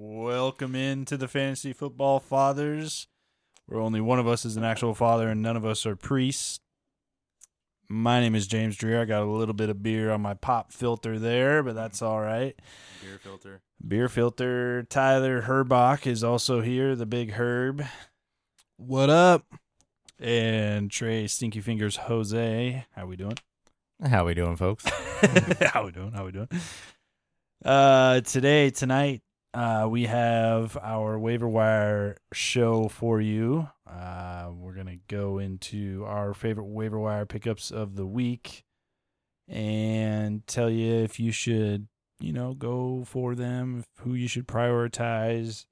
Welcome 0.00 0.76
into 0.76 1.16
the 1.16 1.26
Fantasy 1.26 1.72
Football 1.72 2.20
Fathers, 2.20 3.08
where 3.66 3.80
only 3.80 4.00
one 4.00 4.20
of 4.20 4.28
us 4.28 4.44
is 4.44 4.56
an 4.56 4.62
actual 4.62 4.94
father 4.94 5.28
and 5.28 5.42
none 5.42 5.56
of 5.56 5.64
us 5.64 5.84
are 5.86 5.96
priests. 5.96 6.60
My 7.88 8.20
name 8.20 8.36
is 8.36 8.46
James 8.46 8.76
Dreer. 8.76 9.02
I 9.02 9.06
got 9.06 9.22
a 9.22 9.26
little 9.26 9.54
bit 9.54 9.70
of 9.70 9.82
beer 9.82 10.12
on 10.12 10.20
my 10.20 10.34
pop 10.34 10.72
filter 10.72 11.18
there, 11.18 11.64
but 11.64 11.74
that's 11.74 12.00
all 12.00 12.20
right. 12.20 12.54
Beer 13.02 13.18
filter. 13.18 13.60
Beer 13.88 14.08
filter. 14.08 14.84
Tyler 14.84 15.42
Herbach 15.42 16.06
is 16.06 16.22
also 16.22 16.60
here, 16.60 16.94
the 16.94 17.04
big 17.04 17.32
Herb. 17.32 17.84
What 18.76 19.10
up? 19.10 19.46
And 20.20 20.92
Trey 20.92 21.26
Stinky 21.26 21.60
Fingers 21.60 21.96
Jose. 21.96 22.86
How 22.94 23.06
we 23.06 23.16
doing? 23.16 23.38
How 24.08 24.24
we 24.26 24.34
doing, 24.34 24.54
folks? 24.54 24.84
How 25.72 25.84
we 25.86 25.90
doing? 25.90 26.12
How 26.12 26.24
we 26.24 26.30
doing? 26.30 26.48
Uh, 27.64 28.20
today, 28.20 28.70
tonight, 28.70 29.22
uh, 29.54 29.86
we 29.90 30.04
have 30.04 30.76
our 30.82 31.18
waiver 31.18 31.48
wire 31.48 32.16
show 32.32 32.88
for 32.88 33.20
you. 33.20 33.68
Uh, 33.88 34.50
we're 34.54 34.74
gonna 34.74 34.98
go 35.08 35.38
into 35.38 36.04
our 36.06 36.34
favorite 36.34 36.66
waiver 36.66 36.98
wire 36.98 37.26
pickups 37.26 37.70
of 37.70 37.96
the 37.96 38.06
week 38.06 38.64
and 39.48 40.46
tell 40.46 40.68
you 40.68 40.94
if 40.96 41.18
you 41.18 41.32
should, 41.32 41.88
you 42.20 42.32
know, 42.32 42.52
go 42.52 43.04
for 43.06 43.34
them, 43.34 43.84
who 44.00 44.14
you 44.14 44.28
should 44.28 44.46
prioritize, 44.46 45.64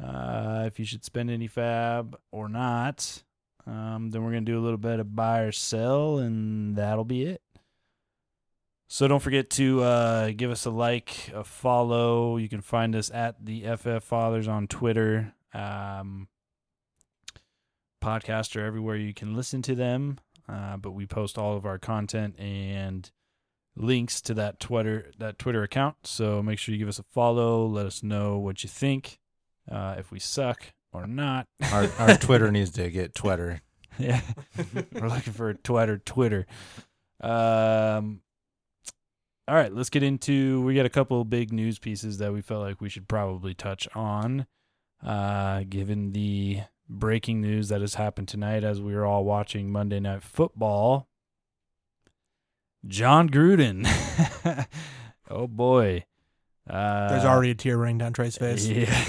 uh, 0.00 0.64
if 0.66 0.78
you 0.78 0.84
should 0.84 1.04
spend 1.04 1.30
any 1.30 1.46
fab 1.46 2.18
or 2.30 2.48
not. 2.48 3.22
Um, 3.66 4.10
then 4.10 4.22
we're 4.22 4.30
gonna 4.32 4.42
do 4.42 4.58
a 4.58 4.64
little 4.64 4.78
bit 4.78 5.00
of 5.00 5.14
buy 5.16 5.40
or 5.40 5.52
sell, 5.52 6.18
and 6.18 6.76
that'll 6.76 7.04
be 7.04 7.24
it. 7.24 7.42
So 8.90 9.06
don't 9.06 9.20
forget 9.20 9.50
to 9.50 9.82
uh, 9.82 10.30
give 10.34 10.50
us 10.50 10.64
a 10.64 10.70
like, 10.70 11.30
a 11.34 11.44
follow. 11.44 12.38
You 12.38 12.48
can 12.48 12.62
find 12.62 12.96
us 12.96 13.10
at 13.10 13.44
the 13.44 13.64
FF 13.76 14.02
Fathers 14.02 14.48
on 14.48 14.66
Twitter, 14.66 15.34
um, 15.52 16.28
podcast 18.02 18.56
or 18.56 18.64
everywhere 18.64 18.96
you 18.96 19.12
can 19.12 19.36
listen 19.36 19.60
to 19.62 19.74
them. 19.74 20.18
Uh, 20.48 20.78
but 20.78 20.92
we 20.92 21.06
post 21.06 21.36
all 21.36 21.54
of 21.54 21.66
our 21.66 21.78
content 21.78 22.38
and 22.38 23.10
links 23.76 24.22
to 24.22 24.32
that 24.34 24.58
Twitter 24.58 25.12
that 25.18 25.38
Twitter 25.38 25.62
account. 25.62 25.96
So 26.04 26.42
make 26.42 26.58
sure 26.58 26.72
you 26.72 26.78
give 26.78 26.88
us 26.88 26.98
a 26.98 27.02
follow. 27.02 27.66
Let 27.66 27.84
us 27.84 28.02
know 28.02 28.38
what 28.38 28.62
you 28.62 28.70
think, 28.70 29.18
uh, 29.70 29.96
if 29.98 30.10
we 30.10 30.18
suck 30.18 30.72
or 30.94 31.06
not. 31.06 31.46
Our, 31.72 31.90
our 31.98 32.16
Twitter 32.16 32.50
needs 32.50 32.70
to 32.72 32.90
get 32.90 33.14
Twitter. 33.14 33.60
Yeah, 33.98 34.22
we're 34.92 35.08
looking 35.08 35.34
for 35.34 35.50
a 35.50 35.54
Twitter. 35.54 35.98
Twitter. 35.98 36.46
Um. 37.20 38.22
All 39.48 39.54
right, 39.54 39.72
let's 39.72 39.88
get 39.88 40.02
into. 40.02 40.60
We 40.60 40.74
got 40.74 40.84
a 40.84 40.90
couple 40.90 41.22
of 41.22 41.30
big 41.30 41.54
news 41.54 41.78
pieces 41.78 42.18
that 42.18 42.34
we 42.34 42.42
felt 42.42 42.60
like 42.60 42.82
we 42.82 42.90
should 42.90 43.08
probably 43.08 43.54
touch 43.54 43.88
on, 43.94 44.46
uh, 45.02 45.62
given 45.66 46.12
the 46.12 46.60
breaking 46.86 47.40
news 47.40 47.70
that 47.70 47.80
has 47.80 47.94
happened 47.94 48.28
tonight 48.28 48.62
as 48.62 48.82
we 48.82 48.94
were 48.94 49.06
all 49.06 49.24
watching 49.24 49.72
Monday 49.72 50.00
Night 50.00 50.22
Football. 50.22 51.08
Jon 52.86 53.30
Gruden. 53.30 53.88
oh 55.30 55.46
boy. 55.46 56.04
Uh, 56.68 57.08
There's 57.08 57.24
already 57.24 57.52
a 57.52 57.54
tear 57.54 57.78
running 57.78 57.96
down 57.96 58.12
Trey's 58.12 58.36
face. 58.36 58.66
yeah. 58.68 59.04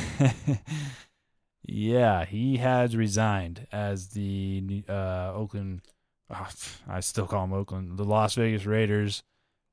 yeah, 1.66 2.24
he 2.24 2.56
has 2.58 2.96
resigned 2.96 3.68
as 3.74 4.12
the 4.12 4.86
uh, 4.88 5.34
Oakland. 5.36 5.82
oh, 6.30 6.48
I 6.88 7.02
still 7.02 7.28
call 7.28 7.44
him 7.44 7.52
Oakland. 7.52 7.98
The 7.98 8.06
Las 8.06 8.36
Vegas 8.36 8.66
Raiders 8.66 9.22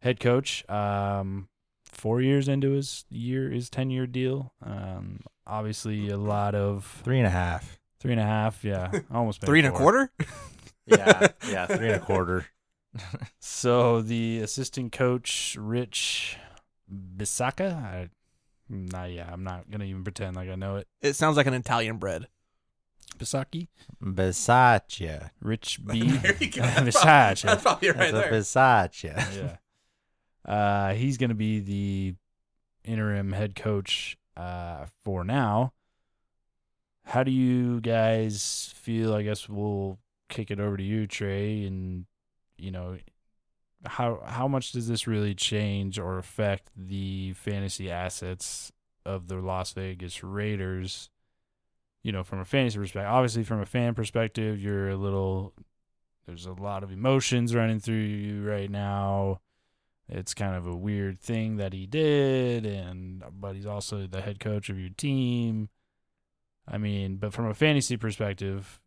head 0.00 0.20
coach. 0.20 0.68
Um, 0.68 1.48
four 1.84 2.20
years 2.20 2.48
into 2.48 2.72
his 2.72 3.04
year, 3.10 3.50
his 3.50 3.70
ten 3.70 3.90
year 3.90 4.06
deal. 4.06 4.52
Um, 4.62 5.20
obviously 5.46 6.08
a 6.10 6.16
lot 6.18 6.54
of 6.54 6.84
Three 7.04 7.18
and 7.18 7.26
a 7.26 7.30
half. 7.30 7.78
three 8.00 8.12
and 8.12 8.20
a 8.20 8.24
half. 8.24 8.64
Yeah, 8.64 8.90
almost 9.12 9.40
Three 9.42 9.60
and 9.60 9.68
a 9.68 9.72
quarter? 9.72 10.10
Yeah, 10.88 11.26
yeah, 11.50 11.66
three 11.66 11.86
and 11.88 11.96
a 11.96 12.04
quarter. 12.04 12.46
So 13.40 14.00
the 14.02 14.38
assistant 14.40 14.92
coach, 14.92 15.56
Rich 15.60 16.38
Bisacca. 16.90 17.74
I, 17.74 18.08
nah, 18.70 19.04
yeah, 19.04 19.28
I'm 19.30 19.42
not 19.44 19.70
gonna 19.70 19.84
even 19.84 20.02
pretend 20.04 20.36
like 20.36 20.48
I 20.48 20.54
know 20.54 20.76
it. 20.76 20.86
It 21.02 21.14
sounds 21.14 21.36
like 21.36 21.46
an 21.46 21.54
Italian 21.54 21.96
bread. 21.98 22.28
Bisacchi, 23.18 23.68
Bisaccia. 24.02 25.30
Rich 25.40 25.80
B. 25.84 26.08
There 26.08 26.36
you 26.38 26.50
go. 26.50 26.62
That's 26.62 26.96
Bisaccia. 26.96 27.42
That's 27.42 27.62
probably 27.62 27.88
right 27.90 28.12
That's 28.12 28.28
a 28.28 28.30
there. 28.30 28.32
Bisaccia. 28.40 29.36
yeah. 29.36 29.56
Uh, 30.46 30.94
he's 30.94 31.18
going 31.18 31.30
to 31.30 31.34
be 31.34 31.60
the 31.60 32.14
interim 32.84 33.32
head 33.32 33.56
coach 33.56 34.16
uh, 34.36 34.86
for 35.04 35.24
now. 35.24 35.72
How 37.04 37.22
do 37.22 37.30
you 37.30 37.80
guys 37.80 38.72
feel? 38.76 39.14
I 39.14 39.22
guess 39.22 39.48
we'll 39.48 39.98
kick 40.28 40.50
it 40.50 40.60
over 40.60 40.76
to 40.76 40.82
you, 40.82 41.06
Trey, 41.06 41.64
and 41.64 42.06
you 42.56 42.70
know 42.70 42.98
how 43.84 44.20
how 44.24 44.48
much 44.48 44.72
does 44.72 44.88
this 44.88 45.06
really 45.06 45.34
change 45.34 45.98
or 45.98 46.18
affect 46.18 46.70
the 46.76 47.32
fantasy 47.34 47.90
assets 47.90 48.72
of 49.04 49.28
the 49.28 49.36
Las 49.36 49.72
Vegas 49.72 50.22
Raiders? 50.22 51.10
You 52.02 52.12
know, 52.12 52.22
from 52.22 52.38
a 52.38 52.44
fantasy 52.44 52.78
perspective, 52.78 53.10
obviously 53.10 53.44
from 53.44 53.60
a 53.60 53.66
fan 53.66 53.94
perspective, 53.94 54.60
you're 54.60 54.90
a 54.90 54.96
little 54.96 55.54
there's 56.26 56.46
a 56.46 56.52
lot 56.52 56.82
of 56.82 56.90
emotions 56.90 57.54
running 57.54 57.80
through 57.80 57.94
you 57.94 58.42
right 58.44 58.70
now. 58.70 59.40
It's 60.08 60.34
kind 60.34 60.54
of 60.54 60.66
a 60.66 60.76
weird 60.76 61.18
thing 61.18 61.56
that 61.56 61.72
he 61.72 61.86
did, 61.86 62.64
and 62.64 63.24
but 63.32 63.56
he's 63.56 63.66
also 63.66 64.06
the 64.06 64.20
head 64.20 64.38
coach 64.38 64.68
of 64.68 64.78
your 64.78 64.90
team. 64.90 65.68
I 66.68 66.78
mean, 66.78 67.16
but 67.16 67.32
from 67.32 67.46
a 67.46 67.54
fantasy 67.54 67.96
perspective, 67.96 68.80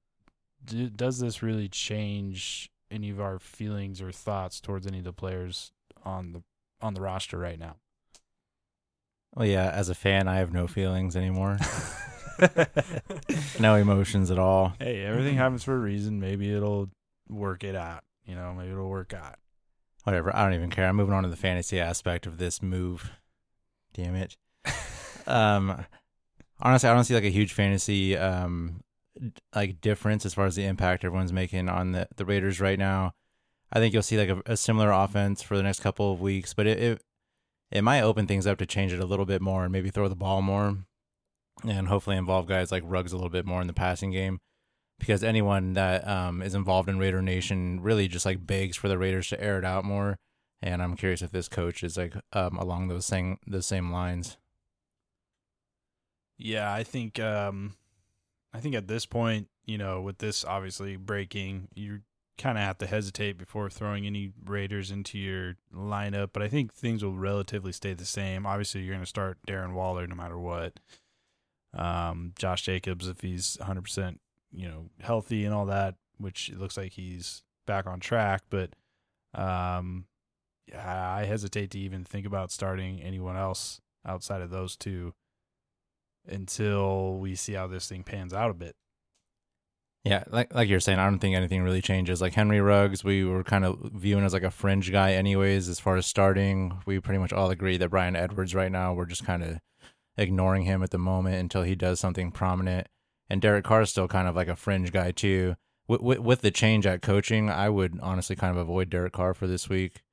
do, 0.64 0.90
does 0.90 1.20
this 1.20 1.42
really 1.42 1.68
change 1.68 2.70
any 2.92 3.10
of 3.10 3.20
our 3.20 3.40
feelings 3.40 4.02
or 4.02 4.12
thoughts 4.12 4.60
towards 4.60 4.88
any 4.88 5.00
of 5.00 5.04
the 5.04 5.14
players 5.14 5.72
on 6.04 6.32
the 6.32 6.44
on 6.82 6.94
the 6.94 7.02
roster 7.02 7.38
right 7.38 7.60
now? 7.60 7.76
Well, 9.36 9.46
yeah, 9.46 9.70
as 9.70 9.90
a 9.90 9.96
fan, 9.96 10.28
I 10.28 10.38
have 10.38 10.54
no 10.54 10.68
feelings 10.68 11.16
anymore. 11.16 11.60
no 13.60 13.76
emotions 13.76 14.32
at 14.32 14.40
all. 14.40 14.74
hey, 14.80 15.04
everything 15.04 15.36
happens 15.36 15.64
for 15.64 15.76
a 15.76 15.80
reason. 15.80 16.20
Maybe 16.20 16.54
it'll 16.54 16.90
work 17.30 17.64
it 17.64 17.76
out. 17.76 18.04
You 18.26 18.36
know, 18.36 18.54
maybe 18.54 18.72
it'll 18.72 18.90
work 18.90 19.14
out. 19.14 19.36
Whatever. 20.10 20.36
I 20.36 20.44
don't 20.44 20.56
even 20.56 20.72
care. 20.72 20.90
I'm 20.90 20.96
moving 20.96 21.14
on 21.14 21.22
to 21.22 21.30
the 21.30 21.36
fantasy 21.36 21.80
aspect 21.80 22.26
of 22.26 22.40
this 22.40 22.64
move. 22.64 23.12
Damn 23.94 24.16
it. 24.16 24.38
um, 25.28 25.86
honestly, 26.60 26.90
I 26.90 26.96
don't 26.96 27.04
see 27.04 27.14
like 27.14 27.26
a 27.26 27.30
huge 27.30 27.54
fantasy 27.54 28.18
um 28.18 28.82
like 29.54 29.82
difference 29.82 30.26
as 30.26 30.34
far 30.34 30.48
as 30.48 30.56
the 30.56 30.66
impact 30.66 31.04
everyone's 31.04 31.32
making 31.32 31.70
on 31.70 31.92
the 31.92 32.08
the 32.16 32.26
Raiders 32.26 32.60
right 32.60 32.80
now. 32.80 33.14
I 33.72 33.78
think 33.78 33.94
you'll 33.94 34.02
see 34.02 34.18
like 34.18 34.30
a, 34.30 34.42
a 34.52 34.58
similar 34.58 34.90
offense 34.90 35.44
for 35.44 35.56
the 35.56 35.62
next 35.62 35.82
couple 35.82 36.12
of 36.12 36.22
weeks, 36.22 36.56
but 36.56 36.66
it, 36.66 36.80
it 36.80 37.02
it 37.70 37.84
might 37.84 38.02
open 38.02 38.26
things 38.26 38.48
up 38.48 38.58
to 38.58 38.66
change 38.66 38.92
it 38.92 39.00
a 39.00 39.06
little 39.06 39.28
bit 39.28 39.44
more 39.44 39.64
and 39.64 39.72
maybe 39.72 39.92
throw 39.92 40.08
the 40.08 40.16
ball 40.16 40.42
more, 40.42 40.76
and 41.68 41.88
hopefully 41.88 42.18
involve 42.18 42.48
guys 42.48 42.72
like 42.72 42.82
Ruggs 42.84 43.14
a 43.14 43.16
little 43.16 43.30
bit 43.30 43.46
more 43.46 43.62
in 43.62 43.68
the 43.68 43.74
passing 43.74 44.10
game. 44.10 44.40
Because 45.00 45.24
anyone 45.24 45.74
that 45.74 46.08
um, 46.08 46.42
is 46.42 46.54
involved 46.54 46.90
in 46.90 47.00
Raider 47.00 47.22
Nation 47.22 47.82
really 47.82 48.08
just 48.08 48.26
like 48.26 48.46
begs 48.46 48.76
for 48.78 48.90
the 48.90 48.98
Raiders 48.98 49.30
to 49.30 49.42
air 49.42 49.58
it 49.58 49.66
out 49.66 49.86
more, 49.86 50.18
and 50.62 50.82
I'm 50.84 50.96
curious 50.96 51.22
if 51.22 51.32
this 51.32 51.48
coach 51.48 51.84
is 51.84 51.98
like 51.98 52.14
um, 52.34 52.58
along 52.58 52.90
those 52.90 53.06
same 53.06 53.38
those 53.48 53.66
same 53.66 53.92
lines. 53.92 54.38
Yeah, 56.38 56.72
I 56.72 56.84
think 56.84 57.20
um 57.20 57.76
I 58.54 58.60
think 58.60 58.74
at 58.76 58.88
this 58.88 59.06
point, 59.06 59.48
you 59.66 59.78
know, 59.78 60.02
with 60.02 60.18
this 60.18 60.44
obviously 60.44 60.96
breaking, 60.96 61.68
you 61.76 62.02
kind 62.38 62.58
of 62.58 62.64
have 62.64 62.78
to 62.80 62.88
hesitate 62.88 63.38
before 63.38 63.70
throwing 63.70 64.06
any 64.06 64.32
Raiders 64.46 64.92
into 64.92 65.20
your 65.20 65.58
lineup, 65.76 66.30
but 66.32 66.42
I 66.42 66.48
think 66.48 66.74
things 66.74 67.04
will 67.04 67.18
relatively 67.18 67.74
stay 67.74 67.94
the 67.94 68.06
same. 68.06 68.46
Obviously, 68.46 68.82
you're 68.82 68.94
going 68.94 69.04
to 69.04 69.06
start 69.06 69.38
Darren 69.46 69.74
Waller 69.74 70.08
no 70.08 70.16
matter 70.16 70.40
what. 70.40 70.80
Um 71.74 72.34
Josh 72.38 72.64
Jacobs 72.64 73.08
if 73.08 73.22
he's 73.22 73.58
100%, 73.62 74.18
you 74.52 74.68
know, 74.68 74.90
healthy 75.00 75.46
and 75.46 75.54
all 75.54 75.66
that, 75.66 75.96
which 76.18 76.50
it 76.50 76.60
looks 76.60 76.78
like 76.78 76.94
he's 76.94 77.44
back 77.68 77.88
on 77.88 78.00
track, 78.00 78.44
but 78.50 78.72
um 79.34 80.06
yeah, 80.68 81.12
I 81.12 81.26
hesitate 81.26 81.72
to 81.72 81.80
even 81.80 82.04
think 82.04 82.26
about 82.26 82.52
starting 82.52 83.02
anyone 83.02 83.36
else 83.36 83.82
outside 84.06 84.42
of 84.42 84.52
those 84.52 84.76
two 84.76 85.14
until 86.28 87.18
we 87.18 87.36
see 87.36 87.54
how 87.54 87.68
this 87.68 87.88
thing 87.88 88.04
pans 88.04 88.34
out 88.34 88.52
a 88.52 88.54
bit. 88.54 88.76
Yeah, 90.06 90.24
like 90.30 90.54
like 90.54 90.70
you're 90.70 90.80
saying, 90.80 91.00
I 91.00 91.06
don't 91.06 91.20
think 91.20 91.36
anything 91.36 91.62
really 91.62 91.82
changes. 91.82 92.22
Like 92.22 92.34
Henry 92.34 92.62
Ruggs, 92.62 93.04
we 93.04 93.26
were 93.26 93.44
kind 93.44 93.66
of 93.66 93.78
viewing 93.94 94.24
as 94.24 94.34
like 94.34 94.44
a 94.44 94.52
fringe 94.52 94.92
guy, 94.92 95.14
anyways. 95.14 95.68
As 95.68 95.80
far 95.80 95.98
as 95.98 96.06
starting, 96.06 96.82
we 96.86 97.00
pretty 97.00 97.20
much 97.20 97.34
all 97.34 97.50
agree 97.50 97.78
that 97.78 97.90
Bryan 97.90 98.16
Edwards 98.16 98.56
right 98.56 98.72
now 98.72 98.94
we're 98.94 99.06
just 99.06 99.26
kind 99.26 99.44
of 99.44 99.60
ignoring 100.18 100.64
him 100.64 100.84
at 100.84 100.92
the 100.92 100.98
moment 100.98 101.36
until 101.36 101.64
he 101.64 101.76
does 101.76 102.00
something 102.00 102.32
prominent. 102.32 102.88
And 103.30 103.42
Derek 103.42 103.64
Carr 103.64 103.82
is 103.82 103.92
still 103.92 104.08
kind 104.08 104.28
of 104.28 104.36
like 104.36 104.48
a 104.48 104.56
fringe 104.56 104.92
guy 104.92 105.12
too. 105.12 105.56
With, 105.88 106.02
with, 106.02 106.20
with 106.20 106.42
the 106.42 106.52
change 106.52 106.86
at 106.86 107.02
coaching, 107.02 107.50
I 107.50 107.70
would 107.70 108.00
honestly 108.02 108.36
kind 108.36 108.52
of 108.52 108.58
avoid 108.58 108.90
Derek 108.90 109.14
Carr 109.14 109.34
for 109.34 109.48
this 109.48 109.70
week, 109.70 110.04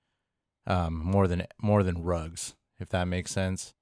um, 0.66 0.94
more 0.94 1.26
than 1.26 1.46
more 1.60 1.82
than 1.82 2.02
Ruggs, 2.02 2.54
if 2.78 2.88
that 2.90 3.08
makes 3.08 3.30
sense. 3.30 3.74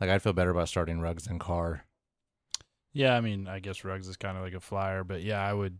Like 0.00 0.10
I'd 0.10 0.22
feel 0.22 0.32
better 0.32 0.50
about 0.50 0.68
starting 0.68 1.00
Ruggs 1.00 1.24
than 1.24 1.38
Carr. 1.38 1.86
Yeah, 2.92 3.16
I 3.16 3.20
mean, 3.20 3.48
I 3.48 3.60
guess 3.60 3.84
Ruggs 3.84 4.08
is 4.08 4.16
kind 4.16 4.36
of 4.36 4.42
like 4.42 4.54
a 4.54 4.60
flyer, 4.60 5.04
but 5.04 5.22
yeah, 5.22 5.40
I 5.40 5.54
would, 5.54 5.78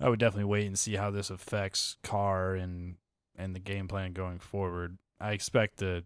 I 0.00 0.10
would 0.10 0.18
definitely 0.18 0.44
wait 0.44 0.66
and 0.66 0.78
see 0.78 0.96
how 0.96 1.10
this 1.10 1.30
affects 1.30 1.96
Carr 2.02 2.54
and 2.54 2.96
and 3.36 3.54
the 3.54 3.60
game 3.60 3.88
plan 3.88 4.12
going 4.12 4.40
forward. 4.40 4.98
I 5.20 5.32
expect 5.32 5.78
to, 5.78 6.04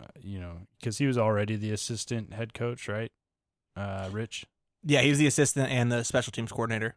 uh, 0.00 0.06
you 0.20 0.38
know, 0.38 0.58
because 0.78 0.98
he 0.98 1.06
was 1.06 1.18
already 1.18 1.56
the 1.56 1.72
assistant 1.72 2.32
head 2.32 2.54
coach, 2.54 2.86
right? 2.86 3.10
Uh, 3.76 4.08
Rich. 4.12 4.46
Yeah, 4.84 5.02
he 5.02 5.10
was 5.10 5.18
the 5.18 5.26
assistant 5.26 5.70
and 5.70 5.90
the 5.92 6.04
special 6.04 6.32
teams 6.32 6.52
coordinator. 6.52 6.96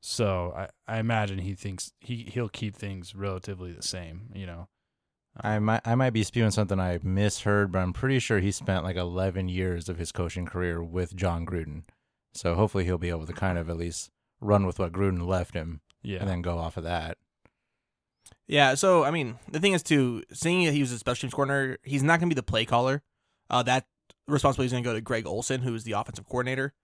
So 0.00 0.52
I, 0.54 0.68
I 0.86 0.98
imagine 0.98 1.38
he 1.38 1.54
thinks 1.54 1.92
he 2.00 2.28
he'll 2.30 2.48
keep 2.48 2.76
things 2.76 3.14
relatively 3.14 3.72
the 3.72 3.82
same. 3.82 4.30
You 4.34 4.46
know, 4.46 4.68
I 5.40 5.58
might 5.58 5.80
I 5.84 5.94
might 5.94 6.10
be 6.10 6.22
spewing 6.22 6.50
something 6.50 6.78
I 6.78 6.98
misheard, 7.02 7.72
but 7.72 7.78
I'm 7.78 7.92
pretty 7.92 8.18
sure 8.18 8.38
he 8.38 8.52
spent 8.52 8.84
like 8.84 8.96
11 8.96 9.48
years 9.48 9.88
of 9.88 9.98
his 9.98 10.12
coaching 10.12 10.46
career 10.46 10.82
with 10.82 11.16
Jon 11.16 11.46
Gruden. 11.46 11.84
So 12.34 12.54
hopefully 12.54 12.84
he'll 12.84 12.98
be 12.98 13.08
able 13.08 13.26
to 13.26 13.32
kind 13.32 13.58
of 13.58 13.70
at 13.70 13.76
least 13.76 14.10
run 14.40 14.66
with 14.66 14.78
what 14.78 14.92
Gruden 14.92 15.26
left 15.26 15.54
him 15.54 15.80
yeah, 16.02 16.18
and 16.18 16.28
then 16.28 16.42
go 16.42 16.58
off 16.58 16.76
of 16.76 16.84
that. 16.84 17.16
Yeah, 18.46 18.74
so 18.74 19.04
I 19.04 19.10
mean, 19.10 19.38
the 19.50 19.60
thing 19.60 19.72
is 19.72 19.82
too, 19.82 20.22
seeing 20.32 20.66
that 20.66 20.72
he 20.72 20.80
was 20.80 20.92
a 20.92 20.98
special 20.98 21.22
teams 21.22 21.34
coordinator, 21.34 21.78
he's 21.82 22.02
not 22.02 22.20
going 22.20 22.28
to 22.28 22.34
be 22.34 22.38
the 22.38 22.42
play 22.42 22.64
caller. 22.64 23.02
Uh, 23.48 23.62
that 23.62 23.86
responsibility 24.28 24.66
is 24.66 24.72
going 24.72 24.84
to 24.84 24.90
go 24.90 24.94
to 24.94 25.00
Greg 25.00 25.26
Olson, 25.26 25.62
who 25.62 25.74
is 25.74 25.84
the 25.84 25.92
offensive 25.92 26.26
coordinator. 26.26 26.74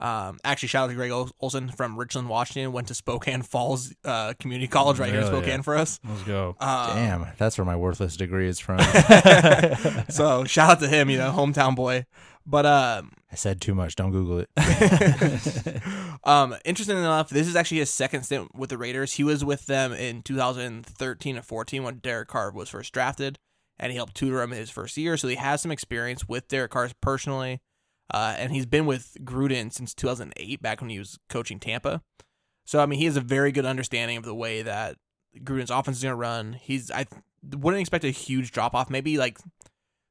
Um, 0.00 0.38
actually, 0.44 0.68
shout 0.68 0.84
out 0.84 0.86
to 0.88 0.94
Greg 0.94 1.10
Ol- 1.10 1.30
Olson 1.40 1.70
from 1.70 1.98
Richland, 1.98 2.28
Washington. 2.28 2.72
Went 2.72 2.88
to 2.88 2.94
Spokane 2.94 3.42
Falls 3.42 3.92
uh, 4.04 4.34
Community 4.38 4.68
College 4.68 4.98
right 4.98 5.10
here 5.10 5.20
in 5.20 5.26
Spokane 5.26 5.48
yeah. 5.48 5.62
for 5.62 5.76
us. 5.76 5.98
let's 6.08 6.22
go. 6.22 6.56
Um, 6.60 6.96
Damn, 6.96 7.26
that's 7.36 7.58
where 7.58 7.64
my 7.64 7.76
worthless 7.76 8.16
degree 8.16 8.48
is 8.48 8.60
from. 8.60 8.78
so 10.08 10.44
shout 10.44 10.70
out 10.70 10.80
to 10.80 10.88
him, 10.88 11.10
you 11.10 11.18
know, 11.18 11.32
hometown 11.32 11.74
boy. 11.74 12.06
But 12.46 12.64
um, 12.64 13.12
I 13.30 13.34
said 13.34 13.60
too 13.60 13.74
much. 13.74 13.94
Don't 13.94 14.10
Google 14.10 14.38
it. 14.38 15.82
um, 16.24 16.56
interesting 16.64 16.96
enough, 16.96 17.28
this 17.28 17.46
is 17.46 17.54
actually 17.54 17.78
his 17.78 17.90
second 17.90 18.22
stint 18.22 18.54
with 18.54 18.70
the 18.70 18.78
Raiders. 18.78 19.12
He 19.12 19.24
was 19.24 19.44
with 19.44 19.66
them 19.66 19.92
in 19.92 20.22
2013 20.22 21.36
and 21.36 21.44
14 21.44 21.82
when 21.82 21.98
Derek 21.98 22.28
Carr 22.28 22.50
was 22.52 22.70
first 22.70 22.94
drafted, 22.94 23.38
and 23.78 23.92
he 23.92 23.96
helped 23.96 24.14
tutor 24.14 24.40
him 24.40 24.52
in 24.52 24.58
his 24.58 24.70
first 24.70 24.96
year. 24.96 25.18
So 25.18 25.28
he 25.28 25.34
has 25.34 25.60
some 25.60 25.70
experience 25.70 26.26
with 26.26 26.48
Derek 26.48 26.70
Carr 26.70 26.88
personally, 27.02 27.60
uh, 28.12 28.34
and 28.38 28.52
he's 28.52 28.66
been 28.66 28.86
with 28.86 29.16
Gruden 29.22 29.72
since 29.72 29.94
2008, 29.94 30.62
back 30.62 30.80
when 30.80 30.90
he 30.90 30.98
was 30.98 31.18
coaching 31.28 31.58
Tampa. 31.58 32.02
So 32.64 32.80
I 32.80 32.86
mean, 32.86 32.98
he 32.98 33.06
has 33.06 33.16
a 33.16 33.22
very 33.22 33.52
good 33.52 33.66
understanding 33.66 34.16
of 34.16 34.24
the 34.24 34.34
way 34.34 34.62
that 34.62 34.96
Gruden's 35.38 35.70
offense 35.70 35.98
is 35.98 36.02
going 36.02 36.12
to 36.12 36.16
run. 36.16 36.54
He's 36.54 36.90
I 36.90 37.06
wouldn't 37.42 37.80
expect 37.80 38.04
a 38.04 38.10
huge 38.10 38.50
drop 38.52 38.74
off. 38.74 38.90
Maybe 38.90 39.18
like 39.18 39.38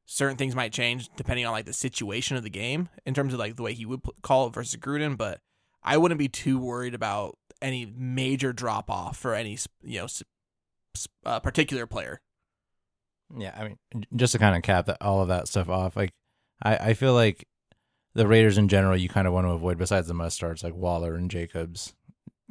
certain 0.05 0.37
things 0.37 0.55
might 0.55 0.71
change 0.71 1.09
depending 1.17 1.45
on 1.45 1.51
like 1.51 1.65
the 1.65 1.73
situation 1.73 2.37
of 2.37 2.43
the 2.43 2.49
game 2.49 2.89
in 3.05 3.13
terms 3.13 3.33
of 3.33 3.39
like 3.39 3.57
the 3.57 3.63
way 3.63 3.73
he 3.73 3.85
would 3.85 4.01
call 4.21 4.47
it 4.47 4.53
versus 4.53 4.79
Gruden, 4.79 5.17
but 5.17 5.39
I 5.83 5.97
wouldn't 5.97 6.19
be 6.19 6.29
too 6.29 6.57
worried 6.57 6.93
about 6.93 7.37
any 7.61 7.85
major 7.85 8.53
drop 8.53 8.89
off 8.89 9.17
for 9.17 9.33
any 9.33 9.57
you 9.83 10.01
know 10.01 10.07
uh, 11.25 11.39
particular 11.39 11.85
player. 11.85 12.21
Yeah, 13.37 13.53
I 13.57 13.63
mean, 13.65 14.05
just 14.15 14.31
to 14.31 14.39
kind 14.39 14.55
of 14.55 14.61
cap 14.61 14.89
all 15.01 15.21
of 15.21 15.27
that 15.27 15.47
stuff 15.47 15.69
off, 15.69 15.95
like 15.95 16.11
I, 16.63 16.77
I 16.77 16.93
feel 16.93 17.13
like 17.13 17.45
the 18.17 18.27
Raiders 18.27 18.57
in 18.57 18.67
general, 18.67 18.97
you 18.97 19.07
kind 19.07 19.27
of 19.27 19.33
want 19.33 19.45
to 19.45 19.51
avoid 19.51 19.77
besides 19.77 20.07
the 20.07 20.13
must 20.15 20.35
starts 20.35 20.63
like 20.63 20.73
Waller 20.73 21.13
and 21.13 21.29
Jacobs, 21.29 21.93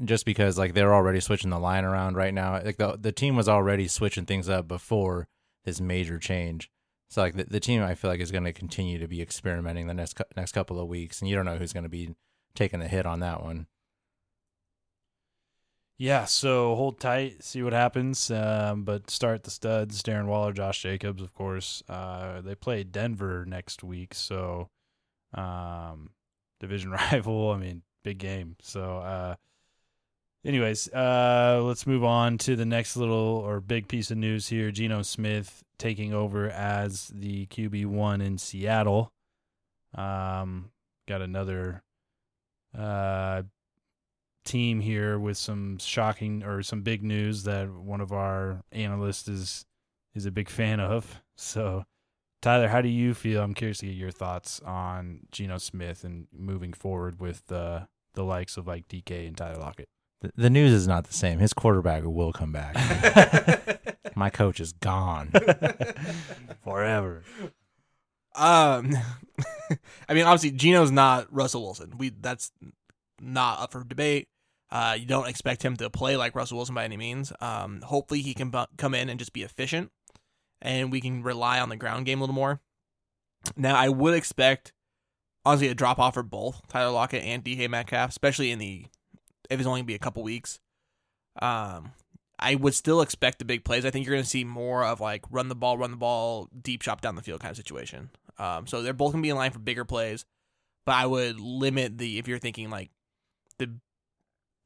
just 0.05 0.25
because 0.25 0.57
like 0.57 0.75
they're 0.75 0.95
already 0.95 1.19
switching 1.19 1.51
the 1.51 1.59
line 1.59 1.85
around 1.85 2.15
right 2.15 2.33
now. 2.33 2.53
Like 2.53 2.77
the 2.77 2.97
the 2.97 3.11
team 3.11 3.35
was 3.35 3.49
already 3.49 3.89
switching 3.89 4.27
things 4.27 4.49
up 4.49 4.69
before 4.69 5.27
this 5.65 5.81
major 5.81 6.21
change. 6.21 6.71
So 7.11 7.21
like 7.21 7.35
the, 7.35 7.45
the 7.45 7.59
team, 7.59 7.83
I 7.83 7.97
feel 7.97 8.09
like 8.09 8.21
is 8.21 8.31
going 8.31 8.45
to 8.45 8.53
continue 8.53 9.01
to 9.01 9.09
be 9.09 9.21
experimenting 9.21 9.89
the 9.89 9.95
next 9.95 10.21
next 10.37 10.53
couple 10.53 10.79
of 10.79 10.87
weeks, 10.87 11.21
and 11.21 11.29
you 11.29 11.35
don't 11.35 11.45
know 11.45 11.57
who's 11.57 11.73
going 11.73 11.83
to 11.83 11.91
be 11.91 12.15
taking 12.55 12.79
the 12.79 12.87
hit 12.87 13.05
on 13.05 13.19
that 13.21 13.43
one. 13.43 13.67
Yeah, 15.99 16.27
so 16.27 16.77
hold 16.77 17.01
tight, 17.01 17.43
see 17.43 17.65
what 17.65 17.73
happens. 17.73 18.31
Um, 18.31 18.85
but 18.85 19.11
start 19.11 19.43
the 19.43 19.51
studs, 19.51 20.01
Darren 20.01 20.27
Waller, 20.27 20.53
Josh 20.53 20.83
Jacobs, 20.83 21.23
of 21.23 21.35
course. 21.35 21.83
Uh, 21.89 22.41
they 22.41 22.55
play 22.55 22.85
Denver 22.85 23.45
next 23.45 23.83
week, 23.83 24.15
so 24.15 24.69
um, 25.37 26.11
division 26.61 26.91
rival. 27.13 27.51
I 27.51 27.59
mean, 27.59 27.83
big 28.03 28.19
game. 28.19 28.57
So, 28.61 28.99
uh, 28.99 29.35
anyways, 30.45 30.89
uh, 30.93 31.61
let's 31.63 31.87
move 31.87 32.05
on 32.05 32.39
to 32.39 32.57
the 32.57 32.67
next 32.67 32.97
little 32.97 33.17
or 33.17 33.61
big 33.61 33.89
piece 33.89 34.11
of 34.11 34.19
news 34.19 34.49
here. 34.49 34.71
Geno 34.71 35.03
Smith 35.03 35.63
taking 35.79 36.15
over 36.15 36.49
as 36.51 37.09
the 37.15 37.47
QB 37.47 37.87
one 37.87 38.21
in 38.21 38.39
Seattle. 38.39 39.13
Um, 39.95 40.71
got 41.07 41.23
another 41.23 41.83
uh 42.77 43.43
team 44.47 44.81
here 44.81 45.19
with 45.19 45.37
some 45.37 45.77
shocking 45.79 46.43
or 46.45 46.63
some 46.63 46.83
big 46.83 47.03
news 47.03 47.43
that 47.45 47.71
one 47.71 48.01
of 48.01 48.13
our 48.13 48.63
analysts 48.73 49.29
is 49.29 49.67
is 50.15 50.25
a 50.25 50.31
big 50.31 50.49
fan 50.49 50.81
of. 50.81 51.23
So, 51.39 51.85
Tyler, 52.47 52.69
how 52.69 52.81
do 52.81 52.89
you 52.89 53.13
feel? 53.13 53.43
I'm 53.43 53.55
curious 53.55 53.79
to 53.79 53.87
get 53.87 53.97
your 53.97 54.13
thoughts 54.13 54.61
on 54.65 55.27
Geno 55.33 55.59
Smith 55.59 56.05
and 56.05 56.29
moving 56.33 56.73
forward 56.73 57.19
with 57.19 57.51
uh, 57.51 57.87
the 58.15 58.23
likes 58.23 58.57
of 58.57 58.69
like 58.69 58.87
DK 58.87 59.27
and 59.27 59.37
Tyler 59.37 59.59
Lockett. 59.59 59.89
The, 60.21 60.31
the 60.37 60.49
news 60.49 60.71
is 60.71 60.87
not 60.87 61.09
the 61.09 61.13
same. 61.13 61.41
His 61.41 61.53
quarterback 61.53 62.05
will 62.05 62.33
come 62.33 62.53
back. 62.53 62.77
My 64.15 64.31
coach 64.31 64.61
is 64.61 64.73
gone. 64.75 65.33
Forever. 66.63 67.25
Um, 68.37 68.93
I 70.09 70.15
mean, 70.15 70.27
obviously, 70.27 70.53
Geno's 70.53 70.93
not 70.93 71.27
Russell 71.35 71.65
Wilson. 71.65 71.95
We 71.99 72.11
that's 72.11 72.53
not 73.21 73.59
up 73.59 73.73
for 73.73 73.83
debate. 73.83 74.29
Uh, 74.71 74.97
you 74.97 75.07
don't 75.07 75.27
expect 75.27 75.65
him 75.65 75.77
to 75.79 75.91
play 75.91 76.17
like 76.17 76.37
Russell 76.37 76.59
Wilson 76.59 76.77
by 76.77 76.85
any 76.85 76.97
means. 76.97 77.33
Um, 77.41 77.81
hopefully, 77.83 78.23
he 78.23 78.35
can 78.35 78.51
bu- 78.51 78.67
come 78.77 78.95
in 78.95 79.09
and 79.09 79.19
just 79.19 79.33
be 79.33 79.43
efficient, 79.43 79.91
and 80.67 80.91
we 80.93 81.01
can 81.01 81.23
rely 81.23 81.61
on 81.61 81.69
the 81.69 81.77
ground 81.77 82.05
game 82.05 82.19
a 82.19 82.23
little 82.23 82.35
more. 82.35 82.61
Now, 83.57 83.77
I 83.77 83.89
would 83.89 84.15
expect 84.15 84.73
honestly 85.45 85.69
a 85.69 85.75
drop 85.75 85.99
off 85.99 86.15
for 86.15 86.25
both 86.25 86.61
Tyler 86.69 86.91
Lockett 86.91 87.23
and 87.23 87.45
DK 87.45 87.71
Metcalf, 87.71 88.11
especially 88.11 88.51
in 88.51 88.59
the 88.59 88.87
if 89.49 89.61
it's 89.61 89.67
only 89.67 89.81
gonna 89.81 89.87
be 89.87 89.95
a 89.95 90.01
couple 90.01 90.23
weeks. 90.23 90.59
Um, 91.41 91.93
I 92.39 92.55
would 92.57 92.75
still 92.75 93.01
expect 93.01 93.39
the 93.39 93.45
big 93.45 93.65
plays. 93.65 93.85
I 93.85 93.91
think 93.91 94.05
you're 94.05 94.15
going 94.15 94.25
to 94.25 94.29
see 94.29 94.45
more 94.45 94.85
of 94.85 95.01
like 95.01 95.25
run 95.31 95.49
the 95.49 95.55
ball, 95.55 95.79
run 95.79 95.91
the 95.91 95.97
ball, 95.97 96.49
deep 96.63 96.83
shot 96.83 97.01
down 97.01 97.15
the 97.15 97.23
field 97.23 97.41
kind 97.41 97.51
of 97.51 97.57
situation. 97.57 98.11
Um, 98.39 98.67
so 98.67 98.83
they're 98.83 98.93
both 98.93 99.13
going 99.13 99.23
to 99.23 99.27
be 99.27 99.31
in 99.31 99.37
line 99.37 99.53
for 99.53 99.59
bigger 99.59 99.85
plays, 99.85 100.27
but 100.85 100.97
I 100.97 101.07
would 101.07 101.41
limit 101.41 101.97
the 101.97 102.19
if 102.19 102.29
you're 102.29 102.39
thinking 102.39 102.69
like 102.69 102.91
the 103.59 103.71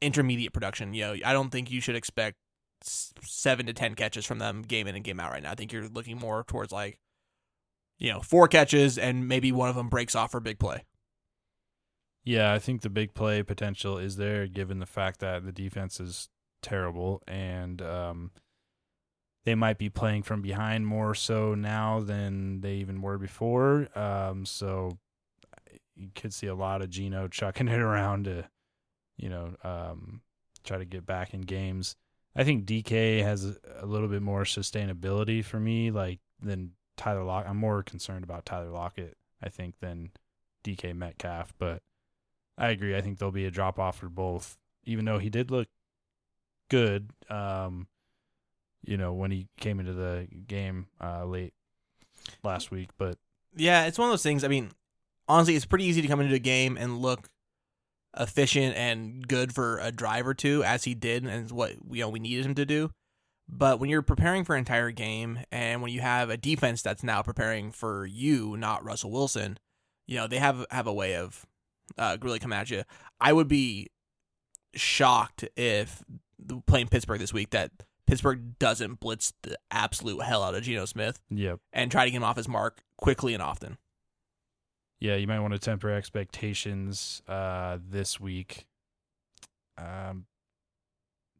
intermediate 0.00 0.52
production. 0.52 0.94
You 0.94 1.02
know, 1.02 1.16
I 1.24 1.32
don't 1.32 1.50
think 1.50 1.70
you 1.70 1.80
should 1.80 1.94
expect 1.94 2.36
seven 2.82 3.66
to 3.66 3.72
ten 3.72 3.94
catches 3.94 4.26
from 4.26 4.38
them 4.38 4.62
game 4.62 4.86
in 4.86 4.94
and 4.94 5.04
game 5.04 5.20
out 5.20 5.32
right 5.32 5.42
now. 5.42 5.52
I 5.52 5.54
think 5.54 5.72
you're 5.72 5.88
looking 5.88 6.18
more 6.18 6.44
towards 6.44 6.72
like 6.72 6.98
you 7.98 8.12
know 8.12 8.20
four 8.20 8.48
catches 8.48 8.98
and 8.98 9.28
maybe 9.28 9.52
one 9.52 9.68
of 9.68 9.76
them 9.76 9.88
breaks 9.88 10.14
off 10.14 10.32
for 10.32 10.40
big 10.40 10.58
play. 10.58 10.84
Yeah, 12.24 12.52
I 12.52 12.58
think 12.58 12.82
the 12.82 12.90
big 12.90 13.14
play 13.14 13.42
potential 13.42 13.96
is 13.98 14.16
there 14.16 14.46
given 14.46 14.78
the 14.78 14.86
fact 14.86 15.20
that 15.20 15.44
the 15.44 15.52
defense 15.52 16.00
is 16.00 16.28
terrible 16.62 17.22
and 17.26 17.80
um, 17.80 18.30
they 19.44 19.54
might 19.54 19.78
be 19.78 19.88
playing 19.88 20.22
from 20.22 20.42
behind 20.42 20.86
more 20.86 21.14
so 21.14 21.54
now 21.54 22.00
than 22.00 22.60
they 22.60 22.74
even 22.74 23.00
were 23.00 23.18
before. 23.18 23.88
Um, 23.98 24.44
so 24.44 24.98
you 25.96 26.10
could 26.14 26.34
see 26.34 26.46
a 26.46 26.54
lot 26.54 26.82
of 26.82 26.90
Geno 26.90 27.28
chucking 27.30 27.68
it 27.68 27.80
around 27.80 28.24
to, 28.24 28.48
you 29.16 29.28
know, 29.28 29.54
um, 29.64 30.20
try 30.62 30.78
to 30.78 30.84
get 30.84 31.06
back 31.06 31.32
in 31.32 31.40
games. 31.40 31.96
I 32.34 32.44
think 32.44 32.64
DK 32.64 33.22
has 33.22 33.58
a, 33.80 33.86
little 33.86 34.08
bit 34.08 34.22
more 34.22 34.44
sustainability 34.44 35.44
for 35.44 35.58
me, 35.58 35.90
like 35.90 36.20
than 36.40 36.72
Tyler 36.96 37.24
Lock. 37.24 37.46
I'm 37.48 37.56
more 37.56 37.82
concerned 37.82 38.24
about 38.24 38.46
Tyler 38.46 38.70
Lockett, 38.70 39.16
I 39.42 39.48
think, 39.48 39.74
than 39.80 40.10
DK 40.64 40.94
Metcalf, 40.94 41.52
but 41.58 41.82
I 42.56 42.68
agree. 42.68 42.96
I 42.96 43.00
think 43.00 43.18
there'll 43.18 43.32
be 43.32 43.46
a 43.46 43.50
drop 43.50 43.78
off 43.78 43.98
for 43.98 44.08
both, 44.08 44.58
even 44.84 45.04
though 45.04 45.18
he 45.18 45.30
did 45.30 45.50
look 45.50 45.68
good. 46.68 47.10
Um, 47.28 47.88
you 48.84 48.96
know, 48.96 49.12
when 49.12 49.30
he 49.30 49.48
came 49.58 49.80
into 49.80 49.92
the 49.92 50.28
game 50.46 50.86
uh, 51.02 51.24
late 51.24 51.52
last 52.44 52.70
week, 52.70 52.90
but 52.96 53.18
Yeah, 53.56 53.86
it's 53.86 53.98
one 53.98 54.08
of 54.08 54.12
those 54.12 54.22
things. 54.22 54.44
I 54.44 54.48
mean, 54.48 54.70
honestly, 55.28 55.56
it's 55.56 55.66
pretty 55.66 55.84
easy 55.84 56.02
to 56.02 56.08
come 56.08 56.20
into 56.20 56.34
a 56.34 56.40
game 56.40 56.76
and 56.76 56.98
look 56.98 57.28
efficient 58.18 58.76
and 58.76 59.26
good 59.28 59.54
for 59.54 59.78
a 59.78 59.92
drive 59.92 60.26
or 60.26 60.34
two, 60.34 60.62
as 60.64 60.84
he 60.84 60.94
did, 60.94 61.24
and 61.24 61.50
what 61.50 61.72
you 61.90 62.00
know 62.02 62.08
we 62.08 62.18
needed 62.20 62.46
him 62.46 62.54
to 62.56 62.66
do. 62.66 62.90
But 63.48 63.80
when 63.80 63.90
you're 63.90 64.02
preparing 64.02 64.44
for 64.44 64.54
an 64.54 64.60
entire 64.60 64.90
game, 64.92 65.40
and 65.50 65.82
when 65.82 65.92
you 65.92 66.00
have 66.00 66.30
a 66.30 66.36
defense 66.36 66.82
that's 66.82 67.02
now 67.02 67.20
preparing 67.22 67.72
for 67.72 68.06
you, 68.06 68.56
not 68.56 68.84
Russell 68.84 69.10
Wilson, 69.10 69.58
you 70.06 70.16
know 70.16 70.26
they 70.26 70.38
have 70.38 70.64
have 70.70 70.86
a 70.86 70.92
way 70.92 71.16
of 71.16 71.44
uh, 71.98 72.16
really 72.22 72.38
coming 72.38 72.58
at 72.58 72.70
you. 72.70 72.82
I 73.20 73.32
would 73.32 73.48
be 73.48 73.88
shocked 74.74 75.44
if 75.56 76.02
the- 76.38 76.60
playing 76.66 76.88
Pittsburgh 76.88 77.20
this 77.20 77.32
week 77.32 77.50
that 77.50 77.70
Pittsburgh 78.06 78.58
doesn't 78.58 79.00
blitz 79.00 79.32
the 79.42 79.56
absolute 79.70 80.22
hell 80.22 80.42
out 80.42 80.54
of 80.54 80.62
Geno 80.62 80.84
Smith 80.84 81.20
Yep. 81.30 81.60
and 81.72 81.90
try 81.90 82.04
to 82.04 82.10
get 82.10 82.16
him 82.16 82.24
off 82.24 82.36
his 82.36 82.48
mark 82.48 82.82
quickly 82.96 83.34
and 83.34 83.42
often. 83.42 83.78
Yeah, 85.00 85.16
you 85.16 85.26
might 85.26 85.40
want 85.40 85.54
to 85.54 85.58
temper 85.58 85.90
expectations 85.90 87.22
uh, 87.26 87.78
this 87.88 88.20
week. 88.20 88.66
Um, 89.78 90.26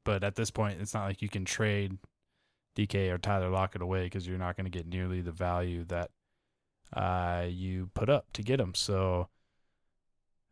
but 0.05 0.25
at 0.25 0.35
this 0.35 0.51
point, 0.51 0.81
it's 0.81 0.95
not 0.95 1.05
like 1.05 1.21
you 1.21 1.29
can 1.29 1.45
trade 1.45 1.99
DK 2.77 3.13
or 3.13 3.19
Tyler 3.19 3.51
Lockett 3.51 3.83
away 3.83 4.05
because 4.05 4.27
you're 4.27 4.39
not 4.39 4.57
going 4.57 4.65
to 4.65 4.71
get 4.71 4.87
nearly 4.87 5.21
the 5.21 5.31
value 5.31 5.85
that 5.85 6.11
uh, 6.95 7.45
you 7.49 7.91
put 7.93 8.09
up 8.09 8.33
to 8.33 8.43
get 8.43 8.61
him. 8.61 8.75
So, 8.75 9.29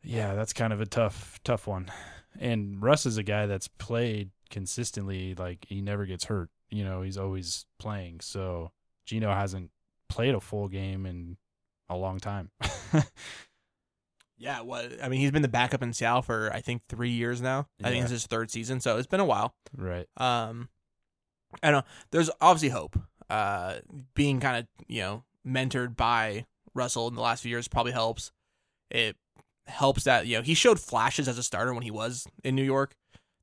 yeah, 0.03 0.35
that's 0.35 0.53
kind 0.53 0.75
of 0.75 0.83
a 0.83 0.87
tough, 0.87 1.41
tough 1.45 1.67
one. 1.67 1.91
And 2.38 2.83
Russ 2.83 3.07
is 3.07 3.17
a 3.17 3.23
guy 3.23 3.47
that's 3.47 3.69
played 3.69 4.31
consistently. 4.50 5.35
Like 5.35 5.67
he 5.69 5.81
never 5.81 6.05
gets 6.05 6.25
hurt. 6.25 6.50
You 6.71 6.85
know, 6.85 7.00
he's 7.00 7.19
always 7.19 7.65
playing. 7.79 8.21
So 8.21 8.73
Geno 9.07 9.33
hasn't 9.33 9.71
played 10.09 10.35
a 10.35 10.41
full 10.41 10.69
game 10.69 11.07
in 11.07 11.38
a 11.88 11.97
long 11.97 12.18
time. 12.18 12.50
Yeah, 14.38 14.61
well, 14.61 14.88
I 15.02 15.09
mean, 15.09 15.21
he's 15.21 15.33
been 15.33 15.42
the 15.42 15.49
backup 15.49 15.83
in 15.83 15.92
Seattle 15.92 16.23
for 16.23 16.50
I 16.54 16.61
think 16.61 16.83
three 16.88 17.11
years 17.11 17.42
now. 17.42 17.66
I 17.83 17.90
think 17.90 18.02
it's 18.02 18.12
his 18.12 18.26
third 18.26 18.50
season, 18.50 18.80
so 18.80 18.97
it's 18.97 19.07
been 19.07 19.21
a 19.21 19.25
while. 19.25 19.54
right. 19.76 20.07
Um, 20.16 20.68
I 21.62 21.73
know. 21.73 21.83
There's 22.12 22.30
obviously 22.40 22.68
hope. 22.68 22.99
Uh, 23.28 23.78
being 24.14 24.38
kind 24.40 24.59
of 24.59 24.66
you 24.87 25.00
know 25.02 25.25
mentored 25.47 25.97
by 25.97 26.47
Russell 26.75 27.09
in 27.09 27.14
the 27.14 27.21
last 27.21 27.42
few 27.42 27.50
years 27.50 27.66
probably 27.66 27.92
helps. 27.92 28.30
It 28.90 29.16
helps 29.66 30.04
that 30.04 30.26
you 30.26 30.37
know 30.37 30.42
he 30.42 30.54
showed 30.54 30.78
flashes 30.78 31.26
as 31.26 31.37
a 31.37 31.42
starter 31.42 31.75
when 31.75 31.83
he 31.83 31.90
was 31.90 32.26
in 32.45 32.54
New 32.54 32.64
York. 32.64 32.95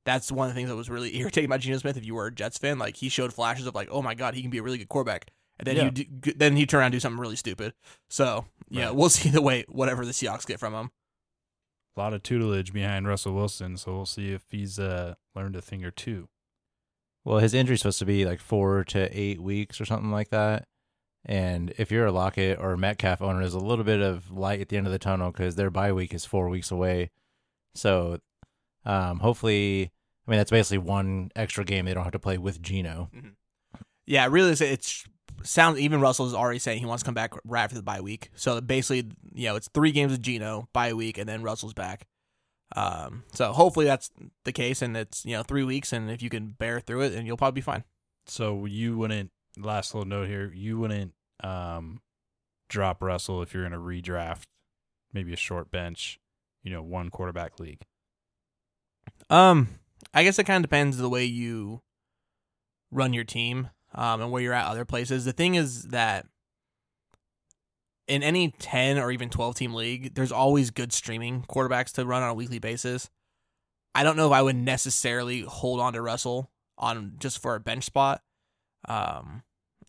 That's 0.06 0.32
one 0.32 0.48
of 0.48 0.54
the 0.54 0.58
things 0.58 0.70
that 0.70 0.76
was 0.76 0.88
really 0.88 1.14
irritating 1.18 1.50
about 1.50 1.60
Geno 1.60 1.76
Smith. 1.76 1.98
If 1.98 2.06
you 2.06 2.14
were 2.14 2.28
a 2.28 2.32
Jets 2.32 2.56
fan, 2.56 2.78
like 2.78 2.96
he 2.96 3.10
showed 3.10 3.34
flashes 3.34 3.66
of 3.66 3.74
like, 3.74 3.88
oh 3.90 4.00
my 4.00 4.14
god, 4.14 4.34
he 4.34 4.40
can 4.40 4.50
be 4.50 4.58
a 4.58 4.62
really 4.62 4.78
good 4.78 4.88
quarterback, 4.88 5.30
and 5.58 5.66
then 5.66 5.76
Yeah. 5.76 5.84
he 5.84 5.90
do, 6.04 6.32
then 6.32 6.56
he 6.56 6.66
turn 6.66 6.78
around 6.80 6.86
and 6.86 6.92
do 6.94 7.00
something 7.00 7.20
really 7.20 7.36
stupid. 7.36 7.74
So 8.08 8.46
yeah, 8.68 8.86
Right. 8.86 8.94
we'll 8.94 9.08
see 9.10 9.30
the 9.30 9.42
way 9.42 9.64
whatever 9.68 10.04
the 10.04 10.12
Seahawks 10.12 10.46
get 10.46 10.58
from 10.60 10.74
him. 10.74 10.90
A 11.96 12.00
lot 12.00 12.12
of 12.12 12.22
tutelage 12.22 12.72
behind 12.74 13.08
Russell 13.08 13.32
Wilson, 13.34 13.76
so 13.78 13.94
we'll 13.94 14.04
see 14.06 14.32
if 14.32 14.42
he's 14.50 14.78
uh, 14.78 15.14
learned 15.34 15.56
a 15.56 15.62
thing 15.62 15.82
or 15.84 15.90
two. 15.90 16.28
Well, 17.24 17.38
his 17.38 17.54
injury's 17.54 17.80
supposed 17.80 17.98
to 18.00 18.04
be 18.04 18.24
like 18.26 18.38
four 18.38 18.84
to 18.84 19.08
eight 19.18 19.40
weeks 19.40 19.80
or 19.80 19.84
something 19.86 20.10
like 20.12 20.28
that. 20.28 20.68
And 21.24 21.72
if 21.78 21.90
you're 21.90 22.06
a 22.06 22.12
Lockett 22.12 22.58
or 22.60 22.76
Metcalf 22.76 23.20
owner, 23.20 23.40
there's 23.40 23.54
a 23.54 23.58
little 23.58 23.84
bit 23.84 24.00
of 24.00 24.30
light 24.30 24.60
at 24.60 24.68
the 24.68 24.76
end 24.76 24.86
of 24.86 24.92
the 24.92 24.98
tunnel 24.98 25.32
because 25.32 25.56
their 25.56 25.70
bye 25.70 25.90
week 25.92 26.14
is 26.14 26.24
four 26.24 26.48
weeks 26.48 26.70
away. 26.70 27.10
So, 27.74 28.20
um, 28.84 29.18
hopefully, 29.20 29.90
I 30.26 30.30
mean 30.30 30.38
that's 30.38 30.50
basically 30.52 30.78
one 30.78 31.30
extra 31.34 31.64
game 31.64 31.86
they 31.86 31.94
don't 31.94 32.04
have 32.04 32.12
to 32.12 32.18
play 32.20 32.38
with 32.38 32.62
Geno. 32.62 33.10
Yeah, 34.06 34.28
really, 34.30 34.52
it's, 34.52 34.60
it's 34.60 35.04
sounds. 35.42 35.78
Even 35.78 36.00
Russell 36.00 36.26
is 36.26 36.34
already 36.34 36.58
saying 36.58 36.78
he 36.78 36.86
wants 36.86 37.02
to 37.02 37.06
come 37.06 37.14
back 37.14 37.34
right 37.44 37.62
after 37.62 37.76
the 37.76 37.82
bye 37.82 38.00
week. 38.00 38.30
So 38.34 38.60
basically, 38.60 39.10
you 39.34 39.48
know, 39.48 39.56
it's 39.56 39.68
three 39.72 39.92
games 39.92 40.12
with 40.12 40.22
Geno 40.22 40.68
bye 40.72 40.92
week, 40.92 41.18
and 41.18 41.28
then 41.28 41.42
Russell's 41.42 41.74
back. 41.74 42.06
Um, 42.74 43.24
so 43.32 43.52
hopefully 43.52 43.86
that's 43.86 44.10
the 44.44 44.52
case, 44.52 44.82
and 44.82 44.96
it's 44.96 45.24
you 45.24 45.32
know 45.32 45.42
three 45.42 45.64
weeks, 45.64 45.92
and 45.92 46.10
if 46.10 46.22
you 46.22 46.30
can 46.30 46.48
bear 46.58 46.80
through 46.80 47.02
it, 47.02 47.14
and 47.14 47.26
you'll 47.26 47.36
probably 47.36 47.60
be 47.60 47.64
fine. 47.64 47.84
So 48.26 48.64
you 48.66 48.96
wouldn't. 48.98 49.30
Last 49.58 49.94
little 49.94 50.08
note 50.08 50.28
here: 50.28 50.52
you 50.54 50.78
wouldn't 50.78 51.12
um, 51.42 52.00
drop 52.68 53.02
Russell 53.02 53.42
if 53.42 53.54
you're 53.54 53.64
in 53.64 53.72
a 53.72 53.78
redraft, 53.78 54.44
maybe 55.12 55.32
a 55.32 55.36
short 55.36 55.70
bench, 55.70 56.18
you 56.62 56.70
know, 56.70 56.82
one 56.82 57.10
quarterback 57.10 57.58
league. 57.60 57.82
Um, 59.30 59.68
I 60.12 60.24
guess 60.24 60.38
it 60.38 60.44
kind 60.44 60.64
of 60.64 60.68
depends 60.68 60.98
the 60.98 61.08
way 61.08 61.24
you 61.24 61.82
run 62.90 63.12
your 63.12 63.24
team, 63.24 63.70
um, 63.96 64.20
and 64.20 64.30
where 64.30 64.42
you're 64.42 64.52
at 64.52 64.66
other 64.66 64.84
places. 64.84 65.24
The 65.24 65.32
thing 65.32 65.54
is 65.54 65.84
that 65.84 66.26
in 68.06 68.22
any 68.22 68.52
ten 68.58 68.98
or 68.98 69.10
even 69.10 69.28
twelve 69.28 69.56
team 69.56 69.74
league, 69.74 70.14
there's 70.14 70.32
always 70.32 70.70
good 70.70 70.92
streaming 70.92 71.44
quarterbacks 71.48 71.92
to 71.94 72.06
run 72.06 72.22
on 72.22 72.30
a 72.30 72.34
weekly 72.34 72.58
basis. 72.58 73.10
I 73.94 74.04
don't 74.04 74.16
know 74.16 74.26
if 74.26 74.32
I 74.32 74.42
would 74.42 74.56
necessarily 74.56 75.40
hold 75.40 75.80
on 75.80 75.94
to 75.94 76.02
Russell 76.02 76.50
on 76.78 77.14
just 77.18 77.40
for 77.40 77.54
a 77.54 77.60
bench 77.60 77.84
spot. 77.84 78.22
Um, 78.86 79.42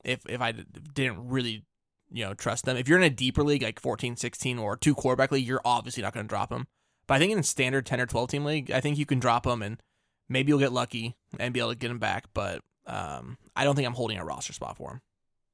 if 0.04 0.26
if 0.28 0.42
I 0.42 0.54
didn't 0.54 1.28
really, 1.28 1.66
you 2.10 2.24
know, 2.24 2.34
trust 2.34 2.66
them. 2.66 2.78
If 2.78 2.88
you're 2.88 2.98
in 2.98 3.04
a 3.04 3.10
deeper 3.10 3.44
league 3.44 3.64
like 3.64 3.80
14, 3.80 4.16
16 4.16 4.58
or 4.58 4.78
two 4.78 4.96
quarterback 4.96 5.32
league, 5.32 5.46
you're 5.46 5.62
obviously 5.66 6.02
not 6.02 6.14
going 6.14 6.26
to 6.26 6.30
drop 6.30 6.52
him. 6.52 6.68
But 7.06 7.16
I 7.16 7.20
think 7.20 7.32
in 7.32 7.40
a 7.40 7.44
standard 7.44 7.86
10 7.86 8.02
or 8.02 8.06
12 8.06 8.30
team 8.30 8.46
league, 8.46 8.72
I 8.72 8.82
think 8.82 8.98
you 8.98 9.06
can 9.06 9.20
drop 9.20 9.46
him 9.46 9.62
and 9.62 9.82
maybe 10.30 10.50
you'll 10.50 10.60
get 10.60 10.74
lucky 10.74 11.16
and 11.40 11.54
be 11.54 11.60
able 11.60 11.72
to 11.72 11.76
get 11.76 11.92
him 11.92 12.00
back. 12.00 12.26
But 12.34 12.62
um, 12.88 13.38
I 13.56 13.64
don't 13.64 13.76
think 13.76 13.88
I'm 13.88 13.94
holding 13.94 14.18
a 14.18 14.26
roster 14.26 14.54
spot 14.54 14.78
for 14.78 14.92
him. 14.92 15.02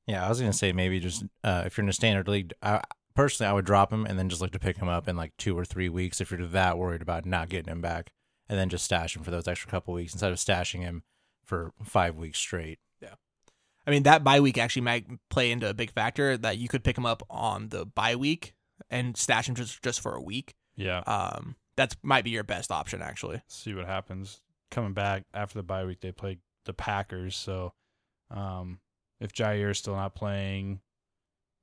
Yeah, 0.07 0.25
I 0.25 0.29
was 0.29 0.39
gonna 0.39 0.53
say 0.53 0.71
maybe 0.71 0.99
just 0.99 1.23
uh, 1.43 1.63
if 1.65 1.77
you're 1.77 1.83
in 1.83 1.89
a 1.89 1.93
standard 1.93 2.27
league, 2.27 2.53
I, 2.61 2.81
personally 3.15 3.49
I 3.49 3.53
would 3.53 3.65
drop 3.65 3.91
him 3.91 4.05
and 4.05 4.17
then 4.17 4.29
just 4.29 4.41
look 4.41 4.51
to 4.51 4.59
pick 4.59 4.77
him 4.77 4.87
up 4.89 5.07
in 5.07 5.15
like 5.15 5.33
two 5.37 5.57
or 5.57 5.65
three 5.65 5.89
weeks 5.89 6.19
if 6.21 6.31
you're 6.31 6.45
that 6.45 6.77
worried 6.77 7.01
about 7.01 7.25
not 7.25 7.49
getting 7.49 7.71
him 7.71 7.81
back, 7.81 8.11
and 8.49 8.59
then 8.59 8.69
just 8.69 8.85
stash 8.85 9.15
him 9.15 9.23
for 9.23 9.31
those 9.31 9.47
extra 9.47 9.69
couple 9.69 9.93
weeks 9.93 10.13
instead 10.13 10.31
of 10.31 10.37
stashing 10.37 10.81
him 10.81 11.03
for 11.43 11.71
five 11.83 12.15
weeks 12.15 12.39
straight. 12.39 12.79
Yeah, 13.01 13.15
I 13.87 13.91
mean, 13.91 14.03
that 14.03 14.23
bye 14.23 14.39
week 14.39 14.57
actually 14.57 14.83
might 14.83 15.05
play 15.29 15.51
into 15.51 15.69
a 15.69 15.73
big 15.73 15.91
factor 15.91 16.37
that 16.37 16.57
you 16.57 16.67
could 16.67 16.83
pick 16.83 16.97
him 16.97 17.05
up 17.05 17.23
on 17.29 17.69
the 17.69 17.85
bye 17.85 18.15
week 18.15 18.53
and 18.89 19.15
stash 19.17 19.47
him 19.47 19.55
just, 19.55 19.81
just 19.83 20.01
for 20.01 20.15
a 20.15 20.21
week. 20.21 20.55
Yeah. 20.75 20.99
Um, 20.99 21.55
that's 21.75 21.95
might 22.03 22.23
be 22.23 22.29
your 22.29 22.43
best 22.43 22.71
option, 22.71 23.01
actually. 23.01 23.41
see 23.47 23.73
what 23.73 23.85
happens. 23.85 24.41
Coming 24.71 24.93
back 24.93 25.23
after 25.33 25.59
the 25.59 25.63
bye 25.63 25.85
week, 25.85 26.01
they 26.01 26.11
play 26.11 26.39
the 26.65 26.73
Packers. 26.73 27.35
So, 27.35 27.73
um, 28.31 28.79
if 29.19 29.31
Jair's 29.37 29.77
still 29.79 29.95
not 29.95 30.15
playing, 30.15 30.81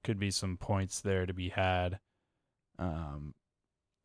could 0.04 0.18
be 0.18 0.30
some 0.30 0.56
points 0.56 1.00
there 1.00 1.26
to 1.26 1.34
be 1.34 1.50
had. 1.50 1.98
Um, 2.78 3.34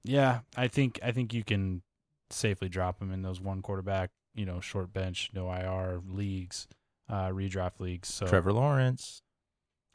yeah, 0.03 0.39
I 0.55 0.67
think 0.67 0.99
I 1.03 1.11
think 1.11 1.33
you 1.33 1.43
can 1.43 1.81
safely 2.29 2.69
drop 2.69 3.01
him 3.01 3.11
in 3.11 3.21
those 3.21 3.39
one 3.39 3.61
quarterback, 3.61 4.11
you 4.33 4.45
know, 4.45 4.59
short 4.59 4.91
bench, 4.93 5.29
no 5.33 5.49
IR 5.51 6.01
leagues, 6.07 6.67
uh, 7.09 7.29
redraft 7.29 7.79
leagues. 7.79 8.09
So, 8.09 8.27
Trevor 8.27 8.53
Lawrence. 8.53 9.21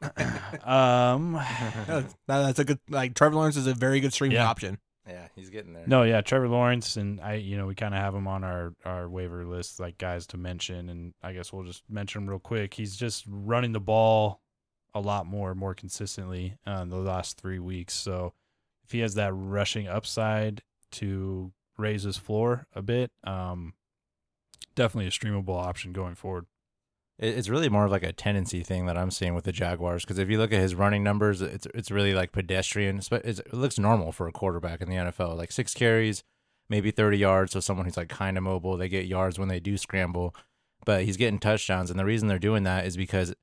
um, 0.63 1.33
That's, 1.87 2.15
that's 2.25 2.57
a 2.59 2.65
good 2.65 2.79
like 2.89 3.13
Trevor 3.13 3.35
Lawrence 3.35 3.55
is 3.55 3.67
a 3.67 3.75
very 3.75 3.99
good 3.99 4.11
streaming 4.13 4.37
Yeah. 4.37 4.49
option. 4.49 4.79
Yeah, 5.11 5.27
he's 5.35 5.49
getting 5.49 5.73
there. 5.73 5.83
No, 5.85 6.03
yeah, 6.03 6.21
Trevor 6.21 6.47
Lawrence 6.47 6.95
and 6.97 7.19
I, 7.19 7.35
you 7.35 7.57
know, 7.57 7.67
we 7.67 7.75
kind 7.75 7.93
of 7.93 7.99
have 7.99 8.15
him 8.15 8.27
on 8.27 8.43
our 8.43 8.73
our 8.85 9.09
waiver 9.09 9.45
list, 9.45 9.79
like 9.79 9.97
guys 9.97 10.25
to 10.27 10.37
mention, 10.37 10.89
and 10.89 11.13
I 11.21 11.33
guess 11.33 11.51
we'll 11.51 11.65
just 11.65 11.83
mention 11.89 12.23
him 12.23 12.29
real 12.29 12.39
quick. 12.39 12.73
He's 12.73 12.95
just 12.95 13.25
running 13.27 13.73
the 13.73 13.79
ball 13.79 14.41
a 14.93 14.99
lot 14.99 15.25
more, 15.25 15.55
more 15.55 15.73
consistently 15.73 16.57
uh, 16.65 16.85
the 16.85 16.97
last 16.97 17.39
three 17.39 17.59
weeks. 17.59 17.93
So 17.93 18.33
if 18.83 18.91
he 18.91 18.99
has 18.99 19.15
that 19.15 19.33
rushing 19.33 19.87
upside 19.87 20.63
to 20.91 21.51
raise 21.77 22.03
his 22.03 22.17
floor 22.17 22.67
a 22.75 22.81
bit, 22.81 23.11
um, 23.23 23.73
definitely 24.75 25.07
a 25.07 25.11
streamable 25.11 25.61
option 25.61 25.93
going 25.93 26.15
forward. 26.15 26.45
It- 27.21 27.37
It's 27.37 27.49
really 27.49 27.69
more 27.69 27.85
of 27.85 27.91
like 27.91 28.03
a 28.03 28.11
tendency 28.11 28.63
thing 28.63 28.87
that 28.87 28.97
I'm 28.97 29.11
seeing 29.11 29.33
with 29.35 29.45
the 29.45 29.51
Jaguars 29.51 30.03
because 30.03 30.17
if 30.19 30.29
you 30.29 30.37
look 30.37 30.51
at 30.51 30.59
his 30.59 30.75
running 30.75 31.03
numbers, 31.03 31.41
it's 31.41 31.67
it's 31.73 31.91
really 31.91 32.13
like 32.13 32.31
pedestrian. 32.31 32.99
It 33.11 33.53
looks 33.53 33.79
normal 33.79 34.11
for 34.11 34.27
a 34.27 34.31
quarterback 34.31 34.81
in 34.81 34.89
the 34.89 34.95
NFL, 34.95 35.37
like 35.37 35.51
six 35.51 35.73
carries, 35.73 36.23
maybe 36.69 36.91
30 36.91 37.17
yards. 37.17 37.53
So 37.53 37.59
someone 37.59 37.85
who's 37.85 37.97
like 37.97 38.09
kind 38.09 38.37
of 38.37 38.43
mobile, 38.43 38.75
they 38.75 38.89
get 38.89 39.05
yards 39.05 39.37
when 39.39 39.47
they 39.49 39.59
do 39.59 39.77
scramble, 39.77 40.35
but 40.85 41.03
he's 41.03 41.17
getting 41.17 41.39
touchdowns, 41.39 41.89
and 41.91 41.99
the 41.99 42.05
reason 42.05 42.27
they're 42.27 42.39
doing 42.39 42.63
that 42.63 42.85
is 42.85 42.97
because 42.97 43.33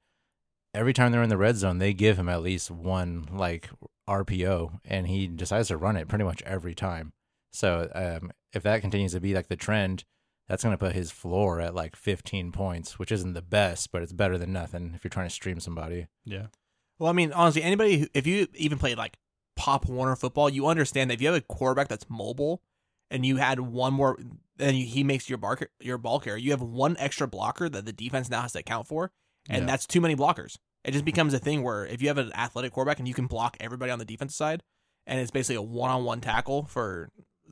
every 0.74 0.92
time 0.92 1.12
they're 1.12 1.22
in 1.22 1.28
the 1.30 1.36
red 1.36 1.56
zone, 1.56 1.78
they 1.78 1.94
give 1.94 2.18
him 2.18 2.28
at 2.28 2.42
least 2.42 2.70
one 2.70 3.26
like 3.32 3.70
RPO, 4.08 4.80
and 4.84 5.06
he 5.06 5.26
decides 5.28 5.68
to 5.68 5.76
run 5.76 5.96
it 5.96 6.08
pretty 6.08 6.24
much 6.24 6.42
every 6.42 6.74
time. 6.74 7.12
So 7.52 7.90
um, 7.94 8.32
if 8.52 8.62
that 8.64 8.80
continues 8.80 9.12
to 9.12 9.20
be 9.20 9.34
like 9.34 9.48
the 9.48 9.56
trend, 9.56 10.04
that's 10.48 10.62
going 10.62 10.72
to 10.74 10.78
put 10.78 10.94
his 10.94 11.10
floor 11.10 11.60
at 11.60 11.74
like 11.74 11.94
15 11.96 12.52
points, 12.52 12.98
which 12.98 13.12
isn't 13.12 13.34
the 13.34 13.42
best, 13.42 13.92
but 13.92 14.02
it's 14.02 14.12
better 14.12 14.38
than 14.38 14.52
nothing 14.52 14.92
if 14.94 15.04
you're 15.04 15.10
trying 15.10 15.28
to 15.28 15.34
stream 15.34 15.60
somebody. 15.60 16.06
Yeah, 16.24 16.46
Well, 16.98 17.10
I 17.10 17.12
mean, 17.12 17.32
honestly, 17.32 17.62
anybody 17.62 17.98
who, 17.98 18.06
if 18.14 18.26
you 18.26 18.48
even 18.54 18.78
played 18.78 18.96
like 18.98 19.16
Pop 19.56 19.86
Warner 19.86 20.16
football, 20.16 20.48
you 20.48 20.66
understand 20.66 21.10
that 21.10 21.14
if 21.14 21.20
you 21.20 21.26
have 21.28 21.36
a 21.36 21.40
quarterback 21.42 21.88
that's 21.88 22.08
mobile 22.08 22.62
and 23.10 23.24
you 23.26 23.36
had 23.36 23.60
one 23.60 23.92
more, 23.94 24.18
then 24.56 24.74
he 24.74 25.04
makes 25.04 25.28
your 25.28 25.38
bar, 25.38 25.58
your 25.80 25.98
ball 25.98 26.20
carrier, 26.20 26.38
you 26.38 26.50
have 26.52 26.62
one 26.62 26.96
extra 26.98 27.26
blocker 27.28 27.68
that 27.68 27.84
the 27.86 27.92
defense 27.92 28.28
now 28.30 28.42
has 28.42 28.52
to 28.52 28.60
account 28.60 28.86
for, 28.86 29.10
and 29.48 29.62
Yeah. 29.62 29.66
that's 29.66 29.86
too 29.86 30.00
many 30.00 30.14
blockers. 30.16 30.56
It 30.84 30.92
just 30.92 31.04
becomes 31.04 31.34
a 31.34 31.38
thing 31.38 31.62
where 31.62 31.84
if 31.86 32.00
you 32.00 32.08
have 32.08 32.18
an 32.18 32.32
athletic 32.34 32.72
quarterback 32.72 32.98
and 32.98 33.08
you 33.08 33.14
can 33.14 33.26
block 33.26 33.56
everybody 33.60 33.90
on 33.90 33.98
the 33.98 34.04
defense 34.04 34.34
side, 34.36 34.62
and 35.06 35.18
it's 35.20 35.30
basically 35.30 35.56
a 35.56 35.62
one-on-one 35.62 36.20
tackle 36.20 36.64
for 36.66 37.10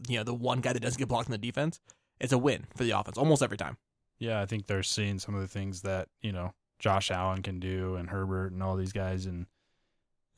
you 0.08 0.16
know 0.18 0.24
the 0.24 0.34
one 0.34 0.60
guy 0.60 0.72
that 0.74 0.80
doesn't 0.80 0.98
get 0.98 1.08
blocked 1.08 1.28
in 1.28 1.32
the 1.32 1.38
defense, 1.38 1.80
it's 2.20 2.32
a 2.32 2.38
win 2.38 2.66
for 2.76 2.84
the 2.84 2.92
offense 2.92 3.18
almost 3.18 3.42
every 3.42 3.56
time. 3.56 3.76
yeah, 4.18 4.40
I 4.40 4.46
think 4.46 4.66
they're 4.66 4.82
seeing 4.82 5.18
some 5.18 5.34
of 5.34 5.40
the 5.40 5.48
things 5.48 5.82
that 5.82 6.08
you 6.22 6.32
know 6.32 6.52
Josh 6.78 7.10
Allen 7.10 7.42
can 7.42 7.60
do 7.60 7.96
and 7.96 8.10
Herbert 8.10 8.52
and 8.52 8.62
all 8.62 8.76
these 8.76 8.92
guys, 8.92 9.26
and 9.26 9.46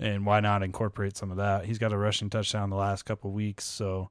and 0.00 0.24
why 0.26 0.40
not 0.40 0.62
incorporate 0.62 1.16
some 1.16 1.30
of 1.30 1.38
that? 1.38 1.64
He's 1.64 1.78
got 1.78 1.92
a 1.92 1.98
rushing 1.98 2.30
touchdown 2.30 2.70
the 2.70 2.76
last 2.76 3.04
couple 3.04 3.30
weeks, 3.32 3.64
so 3.64 4.10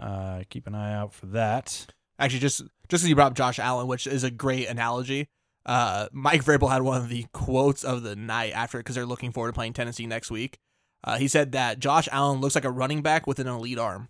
uh, 0.00 0.42
keep 0.48 0.66
an 0.66 0.74
eye 0.74 0.94
out 0.94 1.12
for 1.12 1.26
that. 1.26 1.86
Actually, 2.18 2.40
just 2.40 2.62
just 2.88 3.02
as 3.02 3.08
you 3.08 3.14
brought 3.14 3.28
up 3.32 3.34
Josh 3.34 3.58
Allen, 3.58 3.86
which 3.86 4.06
is 4.06 4.24
a 4.24 4.30
great 4.30 4.68
analogy. 4.68 5.28
Uh, 5.64 6.08
Mike 6.12 6.44
Vrabel 6.44 6.70
had 6.70 6.82
one 6.82 7.00
of 7.00 7.08
the 7.08 7.26
quotes 7.32 7.84
of 7.84 8.02
the 8.02 8.16
night 8.16 8.52
after 8.52 8.78
because 8.78 8.96
they're 8.96 9.06
looking 9.06 9.30
forward 9.30 9.50
to 9.50 9.54
playing 9.54 9.72
Tennessee 9.72 10.06
next 10.06 10.30
week. 10.30 10.58
Uh, 11.04 11.18
he 11.18 11.28
said 11.28 11.52
that 11.52 11.78
Josh 11.78 12.08
Allen 12.12 12.40
looks 12.40 12.54
like 12.54 12.64
a 12.64 12.70
running 12.70 13.02
back 13.02 13.26
with 13.26 13.38
an 13.38 13.46
elite 13.46 13.78
arm. 13.78 14.08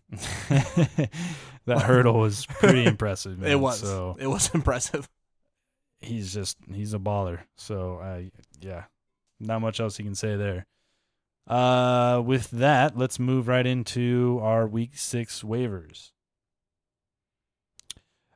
that 1.66 1.82
hurdle 1.82 2.18
was 2.18 2.46
pretty 2.46 2.84
impressive. 2.86 3.38
Man. 3.38 3.50
It 3.50 3.60
was. 3.60 3.78
So 3.80 4.16
It 4.18 4.26
was 4.26 4.50
impressive. 4.54 5.08
he's 6.00 6.32
just 6.34 6.56
he's 6.72 6.94
a 6.94 6.98
baller. 6.98 7.40
So 7.56 7.98
I 8.02 8.30
yeah, 8.60 8.84
not 9.40 9.60
much 9.60 9.80
else 9.80 9.98
you 9.98 10.04
can 10.04 10.14
say 10.14 10.36
there. 10.36 10.66
Uh, 11.46 12.22
with 12.24 12.50
that, 12.50 12.96
let's 12.96 13.18
move 13.18 13.48
right 13.48 13.66
into 13.66 14.38
our 14.42 14.66
week 14.66 14.92
six 14.96 15.42
waivers. 15.42 16.10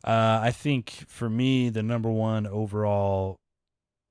Uh, 0.04 0.40
I 0.42 0.50
think 0.50 1.04
for 1.08 1.28
me, 1.28 1.68
the 1.68 1.82
number 1.82 2.10
one 2.10 2.46
overall 2.46 3.36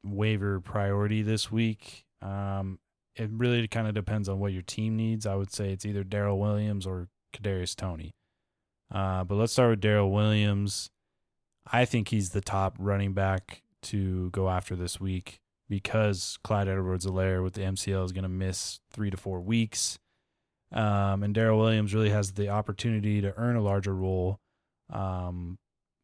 waiver 0.03 0.59
priority 0.59 1.21
this 1.21 1.51
week, 1.51 2.03
um, 2.21 2.79
it 3.15 3.29
really 3.31 3.67
kind 3.67 3.87
of 3.87 3.93
depends 3.93 4.27
on 4.27 4.39
what 4.39 4.51
your 4.53 4.61
team 4.61 4.95
needs. 4.97 5.25
I 5.25 5.35
would 5.35 5.53
say 5.53 5.71
it's 5.71 5.85
either 5.85 6.03
Darrel 6.03 6.39
Williams 6.39 6.85
or 6.85 7.07
Kadarius 7.35 7.75
Toney. 7.75 8.11
Uh, 8.91 9.23
but 9.23 9.35
let's 9.35 9.53
start 9.53 9.71
with 9.71 9.81
Darrel 9.81 10.11
Williams. 10.11 10.89
I 11.71 11.85
think 11.85 12.09
he's 12.09 12.29
the 12.29 12.41
top 12.41 12.75
running 12.79 13.13
back 13.13 13.63
to 13.83 14.29
go 14.31 14.49
after 14.49 14.75
this 14.75 14.99
week 14.99 15.41
because 15.67 16.37
Clyde 16.43 16.67
Edwards-Helaire 16.67 17.43
with 17.43 17.53
the 17.53 17.61
MCL 17.61 18.05
is 18.05 18.11
going 18.11 18.23
to 18.23 18.29
miss 18.29 18.79
three 18.91 19.09
to 19.09 19.17
four 19.17 19.41
weeks. 19.41 19.97
Um, 20.71 21.23
and 21.23 21.33
Darrel 21.33 21.59
Williams 21.59 21.93
really 21.93 22.09
has 22.09 22.33
the 22.33 22.49
opportunity 22.49 23.21
to 23.21 23.33
earn 23.37 23.55
a 23.55 23.61
larger 23.61 23.95
role 23.95 24.39
um, 24.91 25.57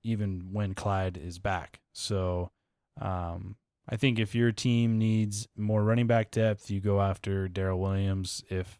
even 0.03 0.49
when 0.51 0.73
Clyde 0.73 1.17
is 1.17 1.39
back. 1.39 1.81
So 1.93 2.51
um, 2.99 3.55
I 3.87 3.97
think 3.97 4.19
if 4.19 4.33
your 4.33 4.51
team 4.51 4.97
needs 4.97 5.47
more 5.55 5.83
running 5.83 6.07
back 6.07 6.31
depth, 6.31 6.69
you 6.69 6.79
go 6.79 7.01
after 7.01 7.47
Darrel 7.47 7.79
Williams. 7.79 8.43
If 8.49 8.79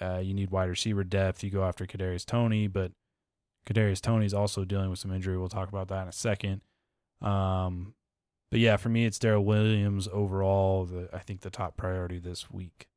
uh, 0.00 0.20
you 0.22 0.34
need 0.34 0.50
wide 0.50 0.68
receiver 0.68 1.04
depth, 1.04 1.42
you 1.42 1.50
go 1.50 1.64
after 1.64 1.86
Kadarius 1.86 2.24
Toney. 2.24 2.66
But 2.68 2.92
Kadarius 3.66 4.00
Toney's 4.00 4.34
also 4.34 4.64
dealing 4.64 4.90
with 4.90 4.98
some 4.98 5.12
injury. 5.12 5.38
We'll 5.38 5.48
talk 5.48 5.68
about 5.68 5.88
that 5.88 6.02
in 6.02 6.08
a 6.08 6.12
second. 6.12 6.62
Um, 7.20 7.94
but 8.50 8.60
yeah, 8.60 8.76
for 8.76 8.88
me, 8.88 9.04
it's 9.04 9.18
Darrel 9.18 9.44
Williams 9.44 10.08
overall. 10.12 10.84
The 10.84 11.08
I 11.12 11.18
think 11.18 11.40
the 11.40 11.50
top 11.50 11.76
priority 11.76 12.18
this 12.18 12.50
week. 12.50 12.88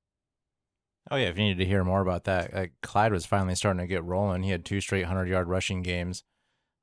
Oh 1.11 1.17
yeah, 1.17 1.27
if 1.27 1.37
you 1.37 1.43
needed 1.43 1.59
to 1.59 1.69
hear 1.69 1.83
more 1.83 2.01
about 2.01 2.23
that, 2.23 2.53
like 2.53 2.73
Clyde 2.81 3.11
was 3.11 3.25
finally 3.25 3.55
starting 3.55 3.81
to 3.81 3.87
get 3.87 4.03
rolling. 4.03 4.43
He 4.43 4.51
had 4.51 4.65
two 4.65 4.81
straight 4.81 5.05
hundred 5.05 5.27
yard 5.27 5.47
rushing 5.47 5.83
games, 5.83 6.23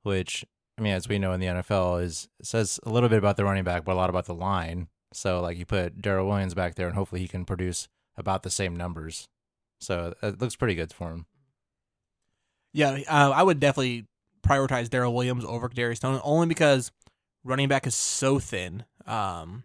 which 0.03 0.45
I 0.77 0.81
mean, 0.81 0.93
as 0.93 1.07
we 1.07 1.19
know 1.19 1.33
in 1.33 1.39
the 1.39 1.47
NFL, 1.47 2.01
is 2.03 2.29
says 2.41 2.79
a 2.83 2.89
little 2.89 3.09
bit 3.09 3.17
about 3.17 3.35
the 3.35 3.43
running 3.43 3.63
back, 3.63 3.83
but 3.83 3.93
a 3.93 3.95
lot 3.95 4.09
about 4.09 4.25
the 4.25 4.35
line. 4.35 4.87
So 5.13 5.41
like 5.41 5.57
you 5.57 5.65
put 5.65 6.01
Darrel 6.01 6.27
Williams 6.27 6.53
back 6.53 6.75
there, 6.75 6.87
and 6.87 6.95
hopefully 6.95 7.21
he 7.21 7.27
can 7.27 7.45
produce 7.45 7.89
about 8.15 8.43
the 8.43 8.49
same 8.49 8.75
numbers. 8.75 9.27
So 9.79 10.13
it 10.21 10.39
looks 10.39 10.55
pretty 10.55 10.75
good 10.75 10.93
for 10.93 11.11
him. 11.11 11.25
Yeah, 12.73 12.99
uh, 13.07 13.31
I 13.31 13.43
would 13.43 13.59
definitely 13.59 14.05
prioritize 14.45 14.89
Darrel 14.89 15.13
Williams 15.13 15.45
over 15.45 15.69
Kadarius 15.69 15.99
Toney 15.99 16.19
only 16.23 16.47
because 16.47 16.91
running 17.43 17.67
back 17.67 17.85
is 17.85 17.95
so 17.95 18.39
thin. 18.39 18.85
Um, 19.05 19.63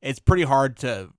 it's 0.00 0.18
pretty 0.18 0.42
hard 0.42 0.76
to. 0.78 1.10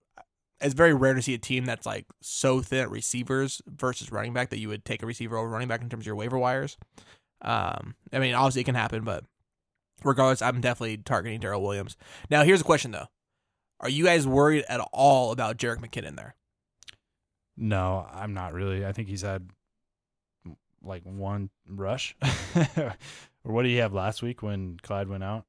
It's 0.62 0.74
very 0.74 0.94
rare 0.94 1.14
to 1.14 1.22
see 1.22 1.34
a 1.34 1.40
team 1.40 1.66
that's 1.66 1.86
like 1.86 2.06
so 2.22 2.62
thin 2.62 2.80
at 2.80 2.90
receivers 2.90 3.62
versus 3.68 4.12
running 4.12 4.34
back 4.34 4.50
that 4.50 4.60
you 4.60 4.70
would 4.70 4.86
take 4.86 5.04
a 5.04 5.06
receiver 5.06 5.38
over 5.38 5.50
running 5.50 5.68
back 5.68 5.82
in 5.82 5.90
terms 5.90 6.04
of 6.04 6.08
your 6.08 6.16
waiver 6.16 6.38
wires. 6.38 6.78
Um, 7.42 7.96
I 8.14 8.20
mean, 8.20 8.34
obviously 8.34 8.62
it 8.62 8.66
can 8.66 8.76
happen, 8.76 9.04
but 9.04 9.26
regardless, 10.04 10.42
I'm 10.42 10.62
definitely 10.62 10.98
targeting 10.98 11.42
Darrel 11.42 11.62
Williams. 11.62 11.98
Now, 12.30 12.44
here's 12.44 12.62
a 12.62 12.66
question 12.66 12.92
though: 12.92 13.08
Are 13.82 13.90
you 13.90 14.06
guys 14.06 14.26
worried 14.26 14.64
at 14.70 14.80
all 14.94 15.32
about 15.32 15.58
Jerick 15.58 15.80
McKinnon 15.80 16.16
there? 16.16 16.36
No, 17.58 18.08
I'm 18.12 18.34
not 18.34 18.54
really. 18.54 18.86
I 18.86 18.94
think 18.94 19.10
he's 19.10 19.22
had 19.22 19.50
like 20.84 21.04
one 21.04 21.50
rush. 21.68 22.16
or 22.56 22.94
what 23.44 23.64
did 23.64 23.70
he 23.70 23.78
have 23.78 23.94
last 23.94 24.22
week 24.22 24.42
when 24.42 24.78
Clyde 24.82 25.08
went 25.08 25.24
out? 25.24 25.46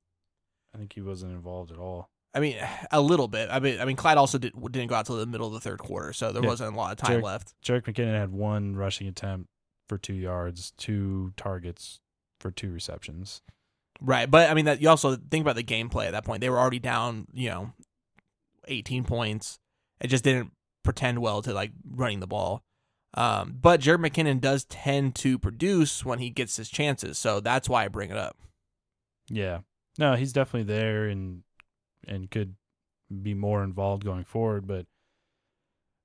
I 0.75 0.79
think 0.79 0.93
he 0.93 1.01
wasn't 1.01 1.33
involved 1.33 1.71
at 1.71 1.79
all. 1.79 2.11
I 2.35 2.41
mean, 2.41 2.57
a 2.91 3.01
little 3.01 3.29
bit. 3.29 3.49
I 3.51 3.61
mean, 3.61 3.81
I 3.81 3.85
mean, 3.85 3.95
Clyde 3.97 4.19
also 4.19 4.39
did, 4.39 4.53
didn't 4.73 4.89
go 4.89 4.97
out 4.97 5.07
till 5.07 5.17
the 5.17 5.27
middle 5.27 5.47
of 5.47 5.53
the 5.53 5.61
third 5.61 5.79
quarter, 5.79 6.13
so 6.13 6.33
there 6.33 6.43
Yeah. 6.43 6.49
wasn't 6.49 6.75
a 6.75 6.77
lot 6.77 6.91
of 6.93 6.99
time 6.99 7.21
left. 7.21 7.55
Jerick 7.63 7.83
McKinnon 7.83 8.19
had 8.19 8.31
one 8.33 8.75
rushing 8.75 9.07
attempt 9.07 9.49
for 9.89 9.99
two 9.99 10.15
yards, 10.15 10.73
two 10.77 11.33
targets 11.37 12.01
for 12.41 12.51
two 12.51 12.73
receptions. 12.73 13.43
Right, 14.01 14.29
but 14.29 14.51
I 14.51 14.55
mean, 14.55 14.65
that 14.65 14.83
you 14.83 14.89
also 14.89 15.15
think 15.15 15.43
about 15.43 15.55
the 15.55 15.63
gameplay 15.63 16.07
at 16.07 16.13
that 16.13 16.25
point. 16.25 16.41
They 16.41 16.51
were 16.51 16.59
already 16.59 16.81
down, 16.81 17.29
you 17.33 17.51
know, 17.51 17.73
18 18.67 19.05
points. 19.05 19.61
It 20.01 20.09
just 20.09 20.25
didn't 20.25 20.51
pretend 20.83 21.21
well 21.21 21.41
to 21.43 21.55
like 21.55 21.71
running 21.89 22.19
the 22.19 22.27
ball. 22.27 22.65
Um, 23.15 23.57
but 23.61 23.81
Jerick 23.81 24.11
McKinnon 24.11 24.41
does 24.41 24.65
tend 24.65 25.15
to 25.17 25.39
produce 25.39 26.05
when 26.05 26.19
he 26.19 26.31
gets 26.31 26.57
his 26.57 26.69
chances, 26.69 27.17
so 27.17 27.41
that's 27.41 27.69
why 27.69 27.85
I 27.85 27.89
bring 27.89 28.11
it 28.11 28.17
up. 28.17 28.37
Yeah. 29.31 29.61
No, 29.99 30.15
he's 30.15 30.33
definitely 30.33 30.73
there 30.73 31.07
and 31.07 31.43
and 32.07 32.31
could 32.31 32.57
be 33.23 33.35
more 33.35 33.63
involved 33.63 34.05
going 34.05 34.25
forward, 34.25 34.67
but 34.67 34.87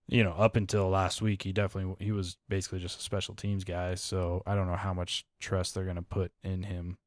you 0.08 0.24
know, 0.24 0.32
up 0.32 0.56
until 0.56 0.90
last 0.90 1.22
week 1.22 1.44
he 1.44 1.52
definitely 1.52 1.96
he 2.04 2.12
was 2.12 2.38
basically 2.48 2.80
just 2.80 3.00
a 3.00 3.04
special 3.04 3.36
teams 3.36 3.64
guy, 3.64 3.96
so 3.96 4.44
I 4.46 4.56
don't 4.56 4.68
know 4.68 4.76
how 4.76 4.94
much 4.94 5.26
trust 5.40 5.74
they're 5.74 5.84
going 5.84 5.96
to 5.96 6.02
put 6.02 6.32
in 6.44 6.64
him. 6.64 6.98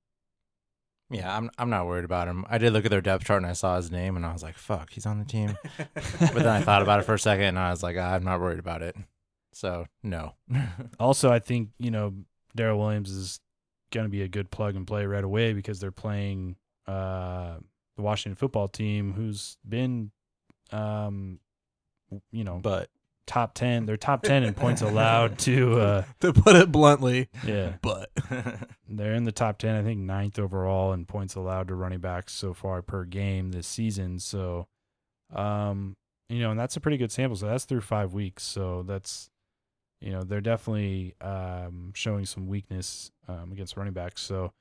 Yeah, 1.10 1.36
I'm 1.36 1.50
I'm 1.58 1.70
not 1.70 1.86
worried 1.86 2.04
about 2.04 2.26
him. 2.26 2.44
I 2.48 2.58
did 2.58 2.72
look 2.72 2.84
at 2.84 2.90
their 2.90 3.00
depth 3.00 3.24
chart 3.24 3.42
and 3.42 3.50
I 3.50 3.52
saw 3.52 3.76
his 3.76 3.90
name 3.90 4.16
and 4.16 4.24
I 4.24 4.32
was 4.32 4.42
like, 4.42 4.56
"Fuck, 4.56 4.92
he's 4.92 5.06
on 5.06 5.18
the 5.18 5.24
team." 5.24 5.56
but 5.94 6.34
then 6.34 6.48
I 6.48 6.62
thought 6.62 6.82
about 6.82 7.00
it 7.00 7.06
for 7.06 7.14
a 7.14 7.18
second 7.18 7.44
and 7.44 7.58
I 7.58 7.70
was 7.70 7.82
like, 7.82 7.96
"I'm 7.96 8.24
not 8.24 8.40
worried 8.40 8.58
about 8.58 8.82
it." 8.82 8.96
So 9.52 9.86
no. 10.02 10.34
Also, 10.98 11.30
I 11.30 11.38
think, 11.38 11.70
you 11.78 11.90
know, 11.90 12.14
Darrel 12.54 12.78
Williams 12.78 13.10
is 13.10 13.40
going 13.90 14.06
to 14.06 14.10
be 14.10 14.22
a 14.22 14.28
good 14.28 14.50
plug 14.50 14.76
and 14.76 14.86
play 14.86 15.06
right 15.06 15.24
away 15.24 15.52
because 15.52 15.80
they're 15.80 15.90
playing 15.90 16.56
uh, 16.86 17.56
the 17.96 18.02
Washington 18.02 18.36
football 18.36 18.68
team, 18.68 19.12
who's 19.12 19.56
been, 19.68 20.10
um, 20.70 21.38
you 22.30 22.44
know, 22.44 22.58
but 22.62 22.88
top 23.26 23.54
10. 23.54 23.86
They're 23.86 23.96
top 23.96 24.22
10 24.22 24.42
in 24.42 24.54
points 24.54 24.82
allowed 24.82 25.38
to, 25.40 25.80
uh, 25.80 26.04
to 26.20 26.32
put 26.32 26.56
it 26.56 26.72
bluntly, 26.72 27.28
yeah, 27.44 27.74
but 27.82 28.10
they're 28.88 29.14
in 29.14 29.24
the 29.24 29.32
top 29.32 29.58
10, 29.58 29.74
I 29.76 29.82
think 29.82 30.00
ninth 30.00 30.38
overall 30.38 30.92
in 30.92 31.04
points 31.04 31.34
allowed 31.34 31.68
to 31.68 31.74
running 31.74 32.00
backs 32.00 32.32
so 32.32 32.54
far 32.54 32.82
per 32.82 33.04
game 33.04 33.52
this 33.52 33.66
season. 33.66 34.18
So, 34.18 34.66
um, 35.34 35.96
you 36.28 36.40
know, 36.40 36.50
and 36.50 36.58
that's 36.58 36.76
a 36.76 36.80
pretty 36.80 36.96
good 36.96 37.12
sample. 37.12 37.36
So 37.36 37.46
that's 37.46 37.64
through 37.64 37.82
five 37.82 38.12
weeks. 38.14 38.42
So 38.42 38.82
that's, 38.82 39.30
you 40.02 40.10
know, 40.10 40.22
they're 40.22 40.40
definitely 40.40 41.14
um, 41.20 41.92
showing 41.94 42.26
some 42.26 42.46
weakness 42.46 43.10
um, 43.28 43.52
against 43.52 43.76
running 43.76 43.92
backs. 43.92 44.20
So, 44.20 44.52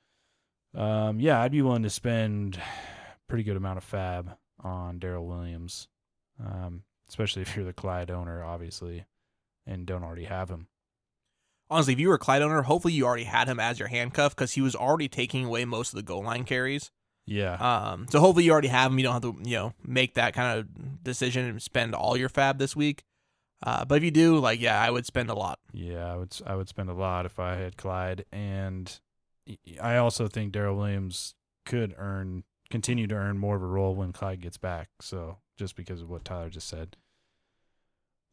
um, 0.74 1.18
yeah, 1.20 1.40
I'd 1.40 1.52
be 1.52 1.62
willing 1.62 1.82
to 1.82 1.90
spend 1.90 2.56
a 2.56 2.62
pretty 3.28 3.42
good 3.44 3.56
amount 3.56 3.78
of 3.78 3.84
fab 3.84 4.36
on 4.62 4.98
Darrel 5.00 5.26
Williams, 5.26 5.88
um, 6.40 6.84
especially 7.08 7.42
if 7.42 7.56
you're 7.56 7.64
the 7.64 7.72
Clyde 7.72 8.10
owner, 8.10 8.44
obviously, 8.44 9.04
and 9.66 9.84
don't 9.84 10.04
already 10.04 10.24
have 10.24 10.48
him. 10.48 10.68
honestly, 11.68 11.94
if 11.94 12.00
you 12.00 12.08
were 12.08 12.14
a 12.14 12.18
Clyde 12.18 12.42
owner, 12.42 12.62
hopefully 12.62 12.94
you 12.94 13.04
already 13.04 13.24
had 13.24 13.48
him 13.48 13.58
as 13.58 13.78
your 13.78 13.88
handcuff 13.88 14.36
because 14.36 14.52
he 14.52 14.60
was 14.60 14.76
already 14.76 15.08
taking 15.08 15.46
away 15.46 15.64
most 15.64 15.92
of 15.92 15.96
the 15.96 16.02
goal 16.02 16.22
line 16.22 16.44
carries. 16.44 16.90
Yeah. 17.26 17.54
Um, 17.54 18.06
so 18.10 18.20
hopefully 18.20 18.44
you 18.44 18.52
already 18.52 18.68
have 18.68 18.92
him. 18.92 18.98
You 18.98 19.04
don't 19.04 19.12
have 19.14 19.22
to, 19.22 19.36
you 19.42 19.56
know, 19.56 19.74
make 19.84 20.14
that 20.14 20.34
kind 20.34 20.58
of 20.58 21.02
decision 21.02 21.46
and 21.46 21.62
spend 21.62 21.94
all 21.94 22.16
your 22.16 22.28
fab 22.28 22.58
this 22.58 22.76
week. 22.76 23.04
Uh, 23.62 23.84
but 23.84 23.96
if 23.96 24.04
you 24.04 24.10
do, 24.10 24.38
like, 24.38 24.60
yeah, 24.60 24.80
I 24.80 24.90
would 24.90 25.06
spend 25.06 25.30
a 25.30 25.34
lot. 25.34 25.58
Yeah, 25.72 26.12
I 26.12 26.16
would 26.16 26.36
I 26.46 26.56
would 26.56 26.68
spend 26.68 26.90
a 26.90 26.94
lot 26.94 27.26
if 27.26 27.38
I 27.38 27.56
had 27.56 27.76
Clyde, 27.76 28.24
and 28.32 28.98
I 29.80 29.96
also 29.96 30.26
think 30.28 30.52
Darrel 30.52 30.76
Williams 30.76 31.34
could 31.64 31.94
earn 31.96 32.44
continue 32.70 33.06
to 33.06 33.14
earn 33.14 33.38
more 33.38 33.54
of 33.56 33.62
a 33.62 33.66
role 33.66 33.94
when 33.94 34.12
Clyde 34.12 34.40
gets 34.40 34.56
back. 34.56 34.88
So 35.00 35.38
just 35.56 35.76
because 35.76 36.00
of 36.00 36.10
what 36.10 36.24
Tyler 36.24 36.50
just 36.50 36.68
said. 36.68 36.96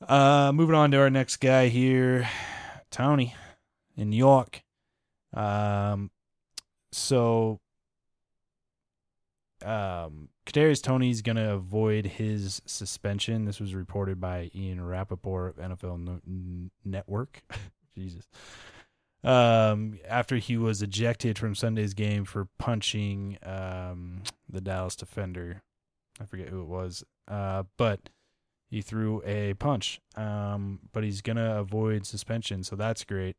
Uh, 0.07 0.51
moving 0.53 0.75
on 0.75 0.91
to 0.91 0.97
our 0.97 1.09
next 1.09 1.37
guy 1.37 1.67
here, 1.67 2.27
Toney 2.89 3.35
in 3.97 4.09
New 4.09 4.17
York. 4.17 4.63
Um, 5.33 6.09
so 6.91 7.59
um, 9.63 10.29
Kadarius 10.49 10.81
Toney's 10.81 11.21
going 11.21 11.35
to 11.35 11.53
avoid 11.53 12.07
his 12.07 12.59
suspension. 12.65 13.45
This 13.45 13.59
was 13.59 13.75
reported 13.75 14.19
by 14.19 14.49
Ian 14.55 14.83
Rapoport 14.83 15.55
of 15.59 15.63
NFL 15.63 15.99
no- 15.99 16.69
Network. 16.83 17.43
Jesus. 17.95 18.27
Um, 19.23 19.99
after 20.07 20.37
he 20.37 20.57
was 20.57 20.81
ejected 20.81 21.37
from 21.37 21.53
Sunday's 21.53 21.93
game 21.93 22.25
for 22.25 22.47
punching 22.57 23.37
um, 23.43 24.23
the 24.49 24.59
Dallas 24.59 24.95
defender. 24.95 25.61
I 26.19 26.25
forget 26.25 26.49
who 26.49 26.61
it 26.61 26.67
was. 26.67 27.03
Uh, 27.27 27.63
but 27.77 28.09
he 28.71 28.81
threw 28.81 29.21
a 29.25 29.53
punch. 29.53 30.01
Um, 30.15 30.79
but 30.91 31.03
he's 31.03 31.21
going 31.21 31.37
to 31.37 31.59
avoid 31.59 32.07
suspension, 32.07 32.63
so 32.63 32.75
that's 32.75 33.03
great. 33.03 33.35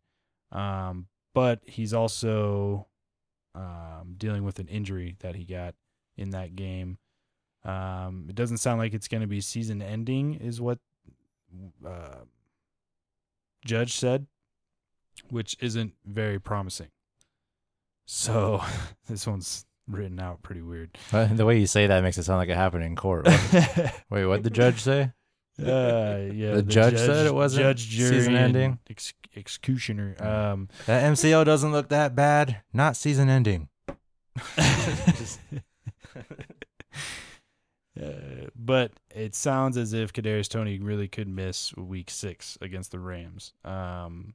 Um, 0.53 1.09
but 1.35 1.61
he's 1.64 1.92
also 1.92 2.87
um, 3.57 4.14
dealing 4.16 4.44
with 4.44 4.61
an 4.61 4.68
injury 4.68 5.16
that 5.20 5.35
he 5.35 5.44
got 5.44 5.75
in 6.20 6.30
that 6.30 6.54
game. 6.54 6.98
Um, 7.64 8.26
it 8.28 8.35
doesn't 8.35 8.59
sound 8.59 8.78
like 8.78 8.94
it's 8.94 9.09
going 9.09 9.20
to 9.22 9.26
be 9.26 9.40
season 9.40 9.83
ending, 9.83 10.35
is 10.35 10.61
what 10.61 10.78
uh, 11.85 12.20
Judge 13.64 13.94
said, 13.96 14.26
which 15.30 15.56
isn't 15.61 15.92
very 16.06 16.38
promising. 16.38 16.88
So 18.06 18.62
this 19.09 19.26
one's 19.26 19.66
written 19.88 20.20
out 20.20 20.42
pretty 20.42 20.62
weird. 20.62 20.96
But 21.11 21.37
the 21.37 21.44
way 21.44 21.59
you 21.59 21.66
say 21.66 21.87
that 21.87 22.02
makes 22.02 22.16
it 22.18 22.22
sound 22.24 22.38
like 22.38 22.48
it 22.48 22.56
happened 22.56 22.85
in 22.85 22.96
court. 22.96 23.26
Wait, 24.11 24.24
what 24.26 24.37
did 24.37 24.44
the 24.44 24.50
judge 24.50 24.80
say? 24.80 25.12
Uh, 25.59 26.30
yeah, 26.33 26.54
The 26.54 26.62
judge 26.66 26.96
said 26.96 27.26
it 27.26 27.35
wasn't 27.35 27.64
judge, 27.64 27.88
jury, 27.88 28.11
season 28.20 28.35
ending? 28.37 28.78
ex- 28.88 29.12
executioner. 29.37 30.16
Um, 30.18 30.68
That 30.87 31.02
MCL 31.12 31.44
doesn't 31.44 31.72
look 31.72 31.90
that 31.90 32.14
bad. 32.14 32.62
Not 32.72 32.96
season 32.96 33.28
ending. 33.28 33.68
Uh, 38.00 38.46
but 38.54 38.92
it 39.14 39.35
sounds 39.35 39.76
as 39.76 39.92
if 39.92 40.12
Kadarius 40.12 40.48
Toney 40.48 40.78
really 40.78 41.09
could 41.09 41.28
miss 41.28 41.74
Week 41.76 42.09
Six 42.09 42.56
against 42.61 42.92
the 42.92 42.98
Rams. 42.98 43.52
Um, 43.64 44.35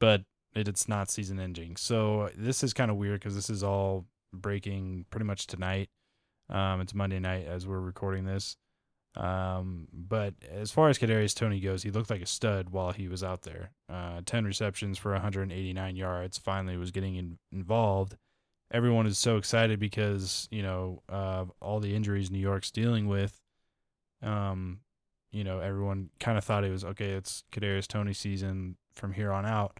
but 0.00 0.22
it, 0.54 0.68
it's 0.68 0.88
not 0.88 1.10
season 1.10 1.38
ending, 1.38 1.76
so 1.76 2.30
this 2.36 2.62
is 2.62 2.74
kind 2.74 2.90
of 2.90 2.96
weird 2.96 3.20
because 3.20 3.34
this 3.34 3.48
is 3.48 3.62
all 3.62 4.06
breaking 4.32 5.06
pretty 5.10 5.24
much 5.24 5.46
tonight. 5.46 5.88
Um, 6.50 6.80
it's 6.80 6.94
Monday 6.94 7.20
night 7.20 7.46
as 7.46 7.66
we're 7.66 7.80
recording 7.80 8.24
this. 8.24 8.56
Um, 9.16 9.88
but 9.92 10.34
as 10.50 10.70
far 10.70 10.88
as 10.88 10.98
Kadarius 10.98 11.34
Toney 11.34 11.60
goes, 11.60 11.82
he 11.82 11.90
looked 11.90 12.10
like 12.10 12.22
a 12.22 12.26
stud 12.26 12.70
while 12.70 12.92
he 12.92 13.08
was 13.08 13.24
out 13.24 13.42
there. 13.42 13.70
Uh, 13.88 14.20
ten 14.24 14.44
receptions 14.44 14.98
for 14.98 15.12
189 15.12 15.96
yards. 15.96 16.38
Finally, 16.38 16.76
was 16.76 16.90
getting 16.90 17.16
in, 17.16 17.38
involved 17.52 18.16
everyone 18.70 19.06
is 19.06 19.18
so 19.18 19.36
excited 19.36 19.78
because 19.78 20.48
you 20.50 20.62
know 20.62 21.02
uh, 21.08 21.44
all 21.60 21.80
the 21.80 21.94
injuries 21.94 22.30
New 22.30 22.38
York's 22.38 22.70
dealing 22.70 23.08
with. 23.08 23.40
Um, 24.22 24.80
you 25.30 25.44
know, 25.44 25.60
everyone 25.60 26.10
kind 26.18 26.38
of 26.38 26.44
thought 26.44 26.64
it 26.64 26.70
was 26.70 26.84
okay. 26.84 27.10
It's 27.10 27.44
Kadarius 27.52 27.86
Toney 27.86 28.14
season 28.14 28.76
from 28.94 29.12
here 29.12 29.32
on 29.32 29.44
out. 29.44 29.78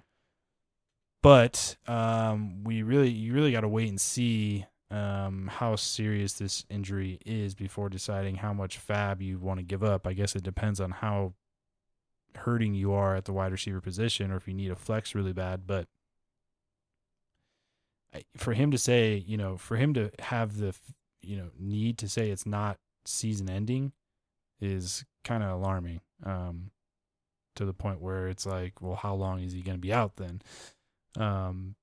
But 1.22 1.76
um, 1.86 2.62
we 2.64 2.82
really, 2.82 3.10
you 3.10 3.32
really 3.32 3.50
got 3.50 3.62
to 3.62 3.68
wait 3.68 3.88
and 3.88 4.00
see 4.00 4.66
um, 4.90 5.50
how 5.52 5.76
serious 5.76 6.34
this 6.34 6.64
injury 6.70 7.18
is 7.26 7.54
before 7.54 7.88
deciding 7.88 8.36
how 8.36 8.52
much 8.52 8.78
fab 8.78 9.20
you 9.20 9.38
want 9.38 9.58
to 9.58 9.64
give 9.64 9.82
up. 9.82 10.06
I 10.06 10.12
guess 10.12 10.36
it 10.36 10.42
depends 10.42 10.80
on 10.80 10.90
how 10.90 11.34
hurting 12.36 12.74
you 12.74 12.92
are 12.92 13.16
at 13.16 13.24
the 13.24 13.32
wide 13.32 13.52
receiver 13.52 13.80
position, 13.80 14.30
or 14.30 14.36
if 14.36 14.46
you 14.46 14.54
need 14.54 14.70
a 14.70 14.76
flex 14.76 15.14
really 15.14 15.32
bad. 15.32 15.66
But 15.66 15.88
for 18.36 18.54
him 18.54 18.70
to 18.70 18.78
say, 18.78 19.16
you 19.16 19.36
know, 19.36 19.56
for 19.56 19.76
him 19.76 19.94
to 19.94 20.10
have 20.20 20.58
the, 20.58 20.74
you 21.22 21.36
know, 21.36 21.50
need 21.58 21.98
to 21.98 22.08
say 22.08 22.30
it's 22.30 22.46
not 22.46 22.78
season 23.04 23.50
ending 23.50 23.92
is 24.60 25.04
kind 25.24 25.42
of 25.42 25.50
alarming. 25.50 26.00
Um, 26.24 26.70
to 27.58 27.64
the 27.64 27.74
point 27.74 28.00
where 28.00 28.28
it's 28.28 28.46
like, 28.46 28.80
well, 28.80 28.94
how 28.94 29.14
long 29.14 29.40
is 29.40 29.52
he 29.52 29.62
going 29.62 29.76
to 29.76 29.80
be 29.80 29.92
out 29.92 30.14
then? 30.16 30.40
Um, 31.18 31.74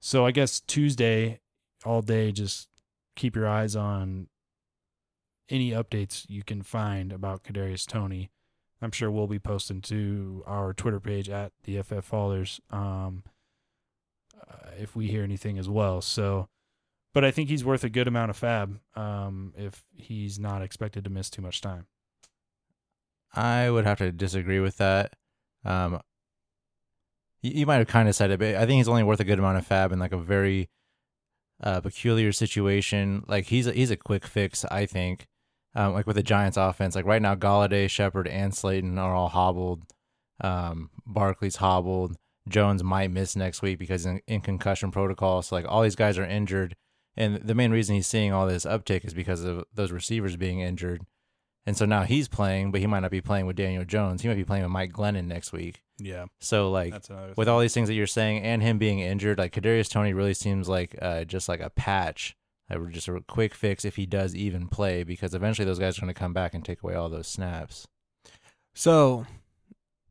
so 0.00 0.24
I 0.24 0.30
guess 0.30 0.60
Tuesday 0.60 1.40
all 1.84 2.00
day, 2.00 2.32
just 2.32 2.68
keep 3.14 3.36
your 3.36 3.46
eyes 3.46 3.76
on 3.76 4.28
any 5.50 5.72
updates 5.72 6.24
you 6.28 6.42
can 6.42 6.62
find 6.62 7.12
about 7.12 7.44
Kadarius 7.44 7.86
Toney. 7.86 8.30
I'm 8.80 8.90
sure 8.90 9.10
we'll 9.10 9.26
be 9.26 9.38
posting 9.38 9.82
to 9.82 10.42
our 10.46 10.72
Twitter 10.72 11.00
page 11.00 11.28
at 11.28 11.52
the 11.64 11.82
FF 11.82 12.04
Fathers. 12.04 12.60
Um, 12.70 13.24
if 14.78 14.94
we 14.96 15.08
hear 15.08 15.22
anything 15.22 15.58
as 15.58 15.68
well. 15.68 16.00
So, 16.00 16.48
but 17.14 17.24
I 17.24 17.30
think 17.30 17.48
he's 17.48 17.64
worth 17.64 17.84
a 17.84 17.88
good 17.88 18.08
amount 18.08 18.30
of 18.30 18.36
fab 18.36 18.78
um, 18.94 19.52
if 19.56 19.84
he's 19.94 20.38
not 20.38 20.62
expected 20.62 21.04
to 21.04 21.10
miss 21.10 21.30
too 21.30 21.42
much 21.42 21.60
time. 21.60 21.86
I 23.34 23.70
would 23.70 23.84
have 23.84 23.98
to 23.98 24.12
disagree 24.12 24.60
with 24.60 24.78
that. 24.78 25.14
Um, 25.64 26.00
you, 27.42 27.52
you 27.60 27.66
might 27.66 27.76
have 27.76 27.88
kind 27.88 28.08
of 28.08 28.14
said 28.14 28.30
it, 28.30 28.38
but 28.38 28.54
I 28.54 28.60
think 28.60 28.78
he's 28.78 28.88
only 28.88 29.02
worth 29.02 29.20
a 29.20 29.24
good 29.24 29.38
amount 29.38 29.58
of 29.58 29.66
fab 29.66 29.92
in 29.92 29.98
like 29.98 30.12
a 30.12 30.18
very 30.18 30.70
uh, 31.62 31.80
peculiar 31.80 32.32
situation. 32.32 33.24
Like 33.26 33.46
he's 33.46 33.66
a, 33.66 33.72
he's 33.72 33.90
a 33.90 33.96
quick 33.96 34.26
fix, 34.26 34.64
I 34.66 34.86
think. 34.86 35.26
Um, 35.74 35.92
like 35.92 36.06
with 36.06 36.16
the 36.16 36.22
Giants 36.22 36.56
offense, 36.56 36.96
like 36.96 37.04
right 37.04 37.22
now, 37.22 37.34
Golladay, 37.34 37.90
Shepard, 37.90 38.26
and 38.26 38.54
Slayton 38.54 38.98
are 38.98 39.14
all 39.14 39.28
hobbled. 39.28 39.82
Um, 40.40 40.90
Barkley's 41.06 41.56
hobbled. 41.56 42.16
Jones 42.48 42.82
might 42.82 43.10
miss 43.10 43.36
next 43.36 43.62
week 43.62 43.78
because 43.78 44.06
in, 44.06 44.20
in 44.26 44.40
concussion 44.40 44.90
protocol. 44.90 45.42
So 45.42 45.54
like 45.54 45.66
all 45.68 45.82
these 45.82 45.96
guys 45.96 46.18
are 46.18 46.24
injured, 46.24 46.76
and 47.16 47.36
the 47.36 47.54
main 47.54 47.70
reason 47.70 47.94
he's 47.94 48.06
seeing 48.06 48.32
all 48.32 48.46
this 48.46 48.64
uptick 48.64 49.04
is 49.04 49.14
because 49.14 49.44
of 49.44 49.64
those 49.74 49.92
receivers 49.92 50.36
being 50.36 50.60
injured. 50.60 51.02
And 51.66 51.76
so 51.76 51.84
now 51.84 52.04
he's 52.04 52.28
playing, 52.28 52.70
but 52.72 52.80
he 52.80 52.86
might 52.86 53.00
not 53.00 53.10
be 53.10 53.20
playing 53.20 53.44
with 53.44 53.56
Daniel 53.56 53.84
Jones. 53.84 54.22
He 54.22 54.28
might 54.28 54.36
be 54.36 54.44
playing 54.44 54.62
with 54.62 54.72
Mike 54.72 54.92
Glennon 54.92 55.26
next 55.26 55.52
week. 55.52 55.82
Yeah, 55.98 56.26
So 56.40 56.70
like 56.70 56.92
that's 56.92 57.10
with 57.36 57.48
all 57.48 57.58
these 57.58 57.74
things 57.74 57.88
that 57.88 57.94
you're 57.94 58.06
saying 58.06 58.42
and 58.42 58.62
him 58.62 58.78
being 58.78 59.00
injured, 59.00 59.38
like 59.38 59.52
Kadarius 59.52 59.90
Toney 59.90 60.12
really 60.12 60.32
seems 60.32 60.68
like 60.68 60.96
uh, 61.02 61.24
just 61.24 61.48
like 61.48 61.60
a 61.60 61.70
patch, 61.70 62.36
like 62.70 62.90
just 62.90 63.08
a 63.08 63.20
quick 63.26 63.52
fix 63.52 63.84
if 63.84 63.96
he 63.96 64.06
does 64.06 64.34
even 64.34 64.68
play, 64.68 65.02
because 65.02 65.34
eventually 65.34 65.66
those 65.66 65.80
guys 65.80 65.98
are 65.98 66.02
going 66.02 66.14
to 66.14 66.18
come 66.18 66.32
back 66.32 66.54
and 66.54 66.64
take 66.64 66.82
away 66.84 66.94
all 66.94 67.08
those 67.08 67.26
snaps. 67.26 67.88
So, 68.74 69.26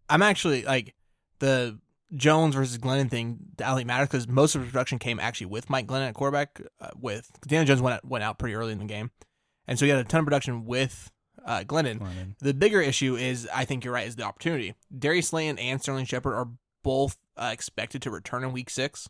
I'm 0.10 0.22
actually 0.22 0.64
like 0.64 0.94
the 1.40 1.80
Jones 2.16 2.56
versus 2.56 2.78
Glennon 2.78 3.10
thing. 3.10 3.38
Don't 3.56 3.86
matters 3.86 4.08
because 4.08 4.28
most 4.28 4.56
of 4.56 4.62
the 4.62 4.68
production 4.68 5.00
came 5.00 5.20
actually 5.20 5.48
with 5.48 5.70
Mike 5.70 5.88
Glennon 5.88 6.10
at 6.10 6.14
quarterback. 6.14 6.62
Uh, 6.80 6.90
with 7.00 7.32
Daniel 7.48 7.66
Jones 7.66 7.82
went 7.82 7.96
out, 7.96 8.06
went 8.06 8.24
out 8.24 8.40
pretty 8.40 8.56
early 8.56 8.72
in 8.72 8.80
the 8.80 8.86
game, 8.86 9.12
and 9.68 9.78
so 9.78 9.86
he 9.86 9.92
had 9.92 10.00
a 10.00 10.04
ton 10.04 10.20
of 10.20 10.26
production 10.26 10.66
with 10.66 11.12
uh, 11.46 11.64
Glennon. 11.66 12.00
Glennon. 12.00 12.36
The 12.40 12.54
bigger 12.54 12.82
issue 12.82 13.16
is, 13.16 13.48
I 13.54 13.66
think 13.66 13.84
you're 13.84 13.94
right, 13.94 14.08
is 14.08 14.16
the 14.16 14.24
opportunity. 14.24 14.76
Darius 14.98 15.30
Slayton 15.30 15.60
and 15.60 15.82
Sterling 15.82 16.06
Shepard 16.06 16.34
are 16.34 16.50
both 16.84 17.18
uh, 17.36 17.50
expected 17.52 18.02
to 18.04 18.12
return 18.12 18.44
in 18.44 18.54
Week 18.54 18.70
Six, 18.70 19.10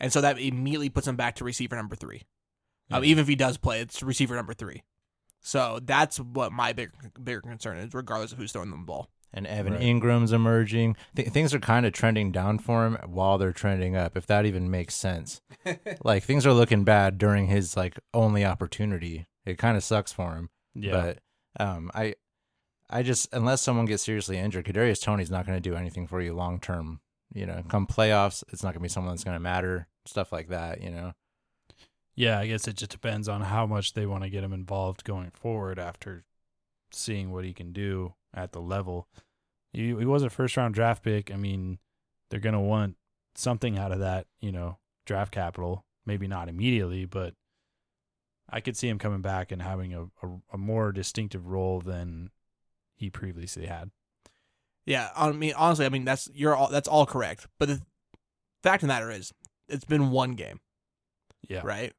and 0.00 0.12
so 0.12 0.20
that 0.20 0.38
immediately 0.38 0.88
puts 0.88 1.06
him 1.06 1.16
back 1.16 1.36
to 1.36 1.44
receiver 1.44 1.76
number 1.76 1.96
three. 1.96 2.22
Um, 2.90 3.04
even 3.04 3.22
if 3.22 3.28
he 3.28 3.36
does 3.36 3.56
play, 3.56 3.80
it's 3.80 4.02
receiver 4.02 4.34
number 4.34 4.52
three. 4.52 4.82
So 5.40 5.80
that's 5.82 6.18
what 6.18 6.52
my 6.52 6.72
big 6.72 6.90
bigger 7.22 7.40
concern 7.40 7.78
is, 7.78 7.94
regardless 7.94 8.32
of 8.32 8.38
who's 8.38 8.52
throwing 8.52 8.70
them 8.70 8.80
the 8.80 8.86
ball. 8.86 9.08
And 9.34 9.46
Evan 9.46 9.72
Right. 9.74 9.82
Engram's 9.82 10.30
emerging. 10.32 10.96
Th- 11.16 11.28
things 11.28 11.54
are 11.54 11.58
kind 11.58 11.86
of 11.86 11.92
trending 11.94 12.32
down 12.32 12.58
for 12.58 12.84
him 12.86 12.98
while 13.06 13.38
they're 13.38 13.52
trending 13.52 13.96
up, 13.96 14.14
if 14.16 14.26
that 14.26 14.44
even 14.44 14.70
makes 14.70 14.94
sense. 14.94 15.40
like 16.04 16.22
things 16.22 16.44
are 16.44 16.52
looking 16.52 16.84
bad 16.84 17.16
during 17.16 17.46
his 17.46 17.76
like 17.76 17.98
only 18.12 18.44
opportunity. 18.44 19.26
It 19.46 19.56
kind 19.56 19.76
of 19.76 19.82
sucks 19.82 20.12
for 20.12 20.34
him. 20.34 20.50
Yeah, 20.74 21.14
But 21.56 21.64
um, 21.64 21.90
I, 21.94 22.14
I 22.90 23.02
just 23.02 23.28
unless 23.32 23.62
someone 23.62 23.86
gets 23.86 24.02
seriously 24.02 24.36
injured, 24.38 24.66
Kadarius 24.66 25.02
Toney's 25.02 25.30
not 25.30 25.46
going 25.46 25.56
to 25.56 25.68
do 25.70 25.76
anything 25.76 26.06
for 26.06 26.20
you 26.20 26.34
long 26.34 26.60
term. 26.60 27.00
You 27.34 27.46
know, 27.46 27.62
come 27.68 27.86
playoffs, 27.86 28.44
it's 28.52 28.62
not 28.62 28.70
going 28.74 28.80
to 28.80 28.84
be 28.84 28.88
someone 28.90 29.14
that's 29.14 29.24
going 29.24 29.36
to 29.36 29.40
matter. 29.40 29.86
Stuff 30.04 30.30
like 30.30 30.48
that. 30.48 30.82
You 30.82 30.90
know. 30.90 31.12
yeah. 32.14 32.38
I 32.38 32.46
guess 32.46 32.68
it 32.68 32.76
just 32.76 32.90
depends 32.90 33.28
on 33.28 33.40
how 33.40 33.64
much 33.66 33.94
they 33.94 34.04
want 34.04 34.24
to 34.24 34.28
get 34.30 34.44
him 34.44 34.52
involved 34.52 35.04
going 35.04 35.30
forward 35.30 35.78
after 35.78 36.24
seeing 36.92 37.30
what 37.30 37.44
he 37.46 37.54
can 37.54 37.72
do 37.72 38.12
at 38.34 38.52
the 38.52 38.60
level. 38.60 39.08
He, 39.72 39.86
he 39.88 40.04
was 40.04 40.22
a 40.22 40.30
first 40.30 40.56
round 40.56 40.74
draft 40.74 41.02
pick. 41.02 41.30
I 41.30 41.36
mean, 41.36 41.78
they're 42.30 42.40
gonna 42.40 42.60
want 42.60 42.96
something 43.34 43.78
out 43.78 43.92
of 43.92 44.00
that, 44.00 44.26
you 44.40 44.52
know, 44.52 44.78
draft 45.06 45.32
capital. 45.32 45.84
Maybe 46.04 46.26
not 46.26 46.48
immediately, 46.48 47.04
but 47.04 47.34
I 48.50 48.60
could 48.60 48.76
see 48.76 48.88
him 48.88 48.98
coming 48.98 49.22
back 49.22 49.52
and 49.52 49.62
having 49.62 49.94
a, 49.94 50.02
a, 50.04 50.28
a 50.54 50.58
more 50.58 50.92
distinctive 50.92 51.46
role 51.46 51.80
than 51.80 52.30
he 52.94 53.08
previously 53.08 53.66
had. 53.66 53.90
Yeah, 54.84 55.10
I 55.16 55.30
mean, 55.32 55.54
honestly, 55.56 55.86
I 55.86 55.90
mean 55.90 56.04
that's 56.04 56.28
you're 56.34 56.56
all 56.56 56.68
that's 56.68 56.88
all 56.88 57.06
correct. 57.06 57.46
But 57.58 57.68
the 57.68 57.80
fact 58.62 58.82
of 58.82 58.88
the 58.88 58.92
matter 58.94 59.10
is, 59.10 59.32
it's 59.68 59.84
been 59.84 60.10
one 60.10 60.34
game, 60.34 60.60
Yeah. 61.48 61.60
right? 61.64 61.92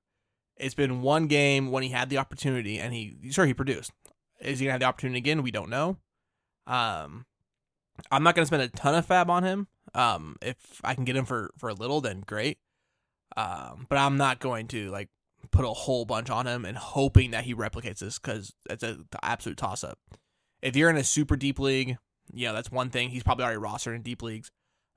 It's 0.58 0.76
been 0.76 1.02
one 1.02 1.28
game 1.28 1.72
when 1.72 1.82
he 1.84 1.90
had 1.90 2.10
the 2.10 2.18
opportunity, 2.18 2.78
and 2.80 2.94
he 2.94 3.16
sure 3.32 3.46
he 3.46 3.54
produced. 3.54 3.92
Is 4.42 4.60
he 4.60 4.66
gonna 4.66 4.74
have 4.74 4.82
the 4.82 4.86
opportunity 4.86 5.18
again? 5.20 5.42
We 5.44 5.52
don't 5.52 5.70
know. 5.70 5.98
Um, 6.68 7.26
I'm 8.12 8.24
not 8.24 8.36
gonna 8.36 8.46
spend 8.46 8.62
a 8.64 8.70
ton 8.70 8.96
of 8.96 9.06
fab 9.06 9.30
on 9.30 9.44
him. 9.44 9.68
Um, 9.94 10.36
if 10.42 10.58
I 10.84 10.96
can 10.96 11.04
get 11.06 11.16
him 11.16 11.26
for 11.26 11.52
for 11.58 11.70
a 11.70 11.74
little, 11.74 12.02
then 12.02 12.24
great. 12.26 12.58
Um, 13.36 13.86
but 13.90 13.98
I'm 13.98 14.18
not 14.18 14.40
going 14.40 14.68
to 14.70 14.90
like 14.92 15.10
put 15.52 15.66
a 15.66 15.70
whole 15.70 16.06
bunch 16.06 16.30
on 16.30 16.48
him 16.48 16.66
and 16.66 16.78
hoping 16.78 17.32
that 17.32 17.44
he 17.44 17.54
replicates 17.54 18.00
this 18.00 18.18
because 18.20 18.54
it's 18.70 18.84
a 18.84 19.00
absolute 19.22 19.58
toss 19.58 19.84
up. 19.84 20.00
If 20.62 20.76
you're 20.76 20.90
in 20.90 20.98
a 20.98 21.04
super 21.04 21.36
deep 21.36 21.60
league, 21.60 21.98
yeah, 22.32 22.52
that's 22.54 22.72
one 22.72 22.90
thing. 22.90 23.10
He's 23.10 23.24
probably 23.24 23.44
already 23.46 23.60
rostered 23.60 23.96
in 23.96 24.02
deep 24.02 24.22
leagues. 24.22 24.52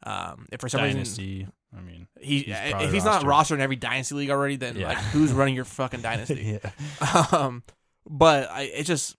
Um, 0.04 0.46
if 0.52 0.60
for 0.60 0.68
some 0.68 0.82
reason 0.82 1.50
I 1.76 1.80
mean, 1.80 2.06
he 2.20 2.40
He's 2.42 2.54
if 2.56 2.70
probably 2.70 2.90
he's 2.92 3.04
not 3.04 3.22
rostered. 3.22 3.26
rostered 3.26 3.54
in 3.54 3.60
every 3.62 3.76
dynasty 3.76 4.14
league 4.14 4.30
already, 4.30 4.56
then 4.56 4.76
Yeah. 4.76 4.88
like 4.88 4.98
who's 4.98 5.32
running 5.32 5.54
your 5.54 5.64
fucking 5.64 6.00
dynasty? 6.02 6.60
yeah. 6.62 7.26
um, 7.32 7.62
but 8.08 8.50
I 8.50 8.62
it 8.62 8.84
just 8.84 9.16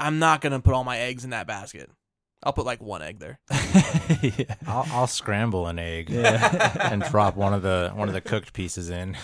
I'm 0.00 0.18
not 0.18 0.40
gonna 0.40 0.60
put 0.60 0.74
all 0.74 0.84
my 0.84 0.98
eggs 0.98 1.24
in 1.24 1.30
that 1.30 1.46
basket. 1.46 1.90
I'll 2.42 2.52
put 2.54 2.64
like 2.64 2.80
one 2.80 3.02
egg 3.02 3.18
there. 3.18 3.38
yeah. 4.22 4.54
I'll, 4.66 4.86
I'll 4.92 5.06
scramble 5.06 5.66
an 5.66 5.78
egg 5.78 6.08
Yeah. 6.08 6.88
and 6.90 7.02
drop 7.02 7.36
one 7.36 7.52
of 7.52 7.62
the 7.62 7.92
one 7.94 8.08
of 8.08 8.14
the 8.14 8.20
cooked 8.22 8.52
pieces 8.54 8.88
in. 8.88 9.16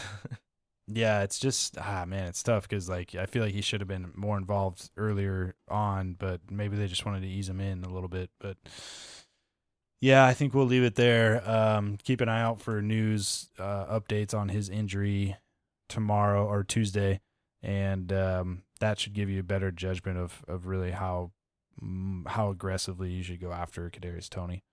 Yeah, 0.86 1.22
it's 1.22 1.38
just 1.38 1.78
ah 1.78 2.04
man, 2.06 2.28
it's 2.28 2.42
tough 2.42 2.68
because 2.68 2.88
like 2.88 3.14
I 3.14 3.26
feel 3.26 3.42
like 3.42 3.54
he 3.54 3.62
should 3.62 3.80
have 3.80 3.88
been 3.88 4.12
more 4.14 4.36
involved 4.36 4.90
earlier 4.96 5.54
on, 5.68 6.14
but 6.18 6.40
maybe 6.50 6.76
they 6.76 6.86
just 6.86 7.06
wanted 7.06 7.22
to 7.22 7.28
ease 7.28 7.48
him 7.48 7.60
in 7.60 7.82
a 7.84 7.88
little 7.88 8.08
bit. 8.08 8.30
But 8.38 8.56
yeah, 10.00 10.26
I 10.26 10.34
think 10.34 10.52
we'll 10.54 10.66
leave 10.66 10.84
it 10.84 10.94
there. 10.94 11.42
Um, 11.48 11.96
keep 12.02 12.20
an 12.20 12.28
eye 12.28 12.42
out 12.42 12.60
for 12.60 12.82
news 12.82 13.48
uh, 13.58 13.98
updates 13.98 14.34
on 14.34 14.50
his 14.50 14.68
injury 14.68 15.36
tomorrow 15.88 16.46
or 16.46 16.62
Tuesday, 16.62 17.20
and 17.62 18.12
um, 18.12 18.62
that 18.80 18.98
should 18.98 19.14
give 19.14 19.30
you 19.30 19.40
a 19.40 19.44
better 19.44 19.70
judgment 19.70 20.18
of 20.18 20.44
of 20.48 20.66
really 20.66 20.90
how 20.90 21.32
mm, 21.82 22.26
how 22.26 22.50
aggressively 22.50 23.10
you 23.10 23.22
should 23.22 23.40
go 23.40 23.52
after 23.52 23.90
Kadarius 23.90 24.28
Toney. 24.28 24.64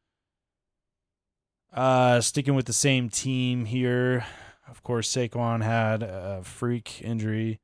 Uh, 1.72 2.22
sticking 2.22 2.54
with 2.54 2.68
the 2.68 2.74
same 2.74 3.10
team 3.10 3.66
here, 3.66 4.26
of 4.68 4.84
course, 4.84 5.12
Saquon 5.12 5.64
had 5.64 6.04
a 6.04 6.42
freak 6.44 7.02
injury. 7.02 7.60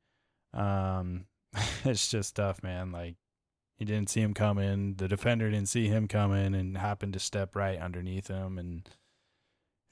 Um, 0.52 1.26
it's 1.84 2.10
just 2.10 2.36
tough, 2.36 2.62
man. 2.62 2.90
Like 2.92 3.16
he 3.76 3.84
didn't 3.84 4.10
see 4.10 4.20
him 4.20 4.34
coming. 4.34 4.94
The 4.94 5.08
defender 5.08 5.50
didn't 5.50 5.68
see 5.68 5.88
him 5.88 6.08
coming 6.08 6.54
and 6.54 6.76
happened 6.76 7.12
to 7.14 7.18
step 7.18 7.54
right 7.56 7.78
underneath 7.78 8.28
him 8.28 8.58
and 8.58 8.88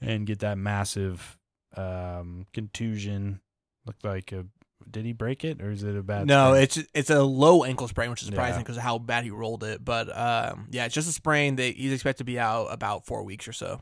and 0.01 0.27
get 0.27 0.39
that 0.39 0.57
massive 0.57 1.37
um 1.75 2.45
contusion. 2.53 3.41
Looked 3.85 4.03
like 4.03 4.31
a 4.31 4.45
did 4.89 5.05
he 5.05 5.13
break 5.13 5.43
it 5.43 5.61
or 5.61 5.71
is 5.71 5.83
it 5.83 5.95
a 5.95 6.03
bad 6.03 6.27
no, 6.27 6.51
sprain? 6.51 6.63
it's 6.63 6.79
it's 6.93 7.09
a 7.09 7.21
low 7.23 7.63
ankle 7.63 7.87
sprain, 7.87 8.09
which 8.09 8.21
is 8.21 8.27
surprising 8.27 8.55
Yeah. 8.59 8.63
because 8.63 8.77
of 8.77 8.83
how 8.83 8.97
bad 8.97 9.23
he 9.23 9.31
rolled 9.31 9.63
it. 9.63 9.83
But 9.83 10.15
um, 10.15 10.67
yeah, 10.71 10.85
it's 10.85 10.95
just 10.95 11.09
a 11.09 11.11
sprain. 11.11 11.55
That 11.57 11.75
he's 11.75 11.93
expected 11.93 12.19
to 12.19 12.23
be 12.25 12.39
out 12.39 12.67
about 12.67 13.05
four 13.05 13.23
weeks 13.23 13.47
or 13.47 13.53
so. 13.53 13.81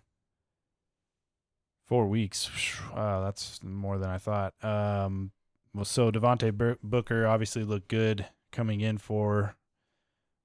Four 1.86 2.08
weeks. 2.08 2.50
Wow, 2.94 3.24
that's 3.24 3.64
more 3.64 3.98
than 3.98 4.10
I 4.10 4.18
thought. 4.18 4.54
Um, 4.62 5.32
well, 5.74 5.86
so 5.86 6.12
Devontae 6.12 6.78
Booker 6.84 7.26
obviously 7.26 7.64
looked 7.64 7.88
good 7.88 8.26
coming 8.52 8.82
in 8.82 8.98
for 8.98 9.56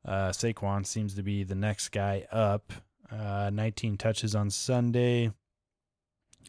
uh, 0.05 0.29
Saquon. 0.31 0.87
Seems 0.87 1.15
to 1.15 1.23
be 1.23 1.43
the 1.43 1.55
next 1.57 1.89
guy 1.89 2.27
up. 2.31 2.73
Uh, 3.11 3.51
19 3.53 3.97
touches 3.97 4.35
on 4.35 4.51
Sunday 4.51 5.33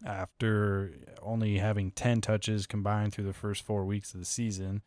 after 0.05 0.93
only 1.21 1.57
having 1.57 1.91
10 1.91 2.21
touches 2.21 2.67
combined 2.67 3.13
through 3.13 3.25
the 3.25 3.33
first 3.33 3.63
four 3.63 3.85
weeks 3.85 4.13
of 4.13 4.19
the 4.19 4.25
season. 4.25 4.81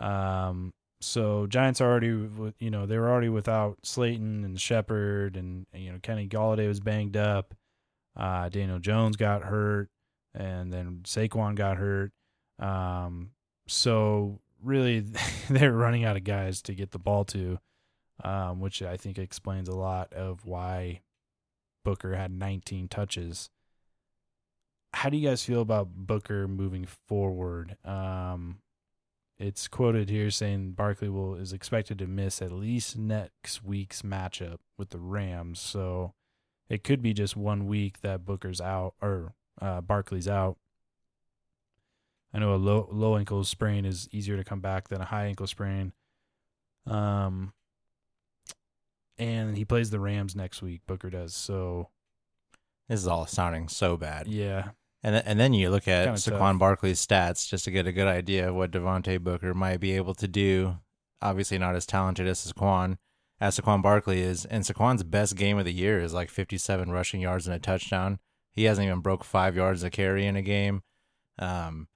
Um, 0.00 0.72
so 1.00 1.46
Giants 1.46 1.80
already, 1.80 2.08
you 2.58 2.70
know, 2.70 2.86
they 2.86 2.98
were 2.98 3.10
already 3.10 3.28
without 3.28 3.78
Slayton 3.82 4.44
and 4.44 4.60
Shepard, 4.60 5.36
and 5.36 5.66
you 5.74 5.92
know 5.92 5.98
Kenny 6.02 6.26
Golladay 6.26 6.68
was 6.68 6.80
banged 6.80 7.16
up. 7.16 7.54
Uh, 8.16 8.48
Daniel 8.48 8.78
Jones 8.78 9.16
got 9.16 9.42
hurt, 9.42 9.90
and 10.34 10.72
then 10.72 11.00
Saquon 11.04 11.54
got 11.54 11.76
hurt. 11.76 12.12
Um, 12.58 13.30
so 13.68 14.40
really, 14.62 15.00
they're 15.50 15.72
running 15.72 16.04
out 16.04 16.16
of 16.16 16.24
guys 16.24 16.62
to 16.62 16.74
get 16.74 16.92
the 16.92 16.98
ball 16.98 17.24
to, 17.26 17.58
um, 18.24 18.60
which 18.60 18.82
I 18.82 18.96
think 18.96 19.18
explains 19.18 19.68
a 19.68 19.76
lot 19.76 20.12
of 20.14 20.46
why 20.46 21.02
Booker 21.84 22.14
had 22.14 22.32
19 22.32 22.88
touches. 22.88 23.50
How 24.96 25.10
do 25.10 25.16
you 25.18 25.28
guys 25.28 25.44
feel 25.44 25.60
about 25.60 25.88
Booker 25.94 26.48
moving 26.48 26.86
forward? 26.86 27.76
Um, 27.84 28.60
it's 29.38 29.68
quoted 29.68 30.08
here 30.08 30.30
saying 30.30 30.72
Barkley 30.72 31.10
will 31.10 31.34
is 31.34 31.52
expected 31.52 31.98
to 31.98 32.06
miss 32.06 32.40
at 32.40 32.50
least 32.50 32.96
next 32.96 33.62
week's 33.62 34.00
matchup 34.00 34.56
with 34.78 34.88
the 34.90 34.98
Rams. 34.98 35.60
So 35.60 36.14
it 36.70 36.82
could 36.82 37.02
be 37.02 37.12
just 37.12 37.36
one 37.36 37.66
week 37.66 38.00
that 38.00 38.24
Booker's 38.24 38.60
out 38.60 38.94
or 39.02 39.34
uh, 39.60 39.82
Barkley's 39.82 40.28
out. 40.28 40.56
I 42.32 42.38
know 42.38 42.54
a 42.54 42.56
low 42.56 42.88
low 42.90 43.16
ankle 43.18 43.44
sprain 43.44 43.84
is 43.84 44.08
easier 44.12 44.38
to 44.38 44.44
come 44.44 44.60
back 44.60 44.88
than 44.88 45.02
a 45.02 45.06
high 45.06 45.26
ankle 45.26 45.46
sprain. 45.46 45.92
Um, 46.86 47.52
and 49.18 49.56
he 49.58 49.64
plays 49.66 49.90
the 49.90 50.00
Rams 50.00 50.34
next 50.34 50.62
week. 50.62 50.80
Booker 50.86 51.10
does. 51.10 51.34
So 51.34 51.90
This 52.88 53.00
is 53.00 53.06
all 53.06 53.26
sounding 53.26 53.68
so 53.68 53.96
bad. 53.98 54.26
yeah, 54.26 54.70
And 55.06 55.22
and 55.24 55.38
then 55.38 55.54
you 55.54 55.70
look 55.70 55.86
at 55.86 56.08
Saquon 56.14 56.52
tough. 56.52 56.58
Barkley's 56.58 57.06
stats 57.06 57.48
just 57.48 57.64
to 57.66 57.70
get 57.70 57.86
a 57.86 57.92
good 57.92 58.08
idea 58.08 58.48
of 58.48 58.56
what 58.56 58.72
Devontae 58.72 59.20
Booker 59.20 59.54
might 59.54 59.78
be 59.78 59.92
able 59.92 60.14
to 60.16 60.26
do. 60.26 60.78
Obviously, 61.22 61.58
not 61.58 61.76
as 61.76 61.86
talented 61.86 62.26
as 62.26 62.44
Saquon 62.44 62.98
as 63.40 63.56
Saquon 63.56 63.82
Barkley 63.82 64.20
is. 64.20 64.44
And 64.46 64.64
Saquon's 64.64 65.04
best 65.04 65.36
game 65.36 65.58
of 65.58 65.64
the 65.64 65.72
year 65.72 66.00
is 66.00 66.12
like 66.12 66.28
57 66.28 66.90
rushing 66.90 67.20
yards 67.20 67.46
and 67.46 67.54
a 67.54 67.60
touchdown. 67.60 68.18
He 68.52 68.64
hasn't 68.64 68.84
even 68.84 68.98
broke 68.98 69.22
five 69.22 69.54
yards 69.54 69.84
a 69.84 69.90
carry 69.90 70.26
in 70.26 70.34
a 70.34 70.42
game. 70.42 70.82
Um, 71.38 71.86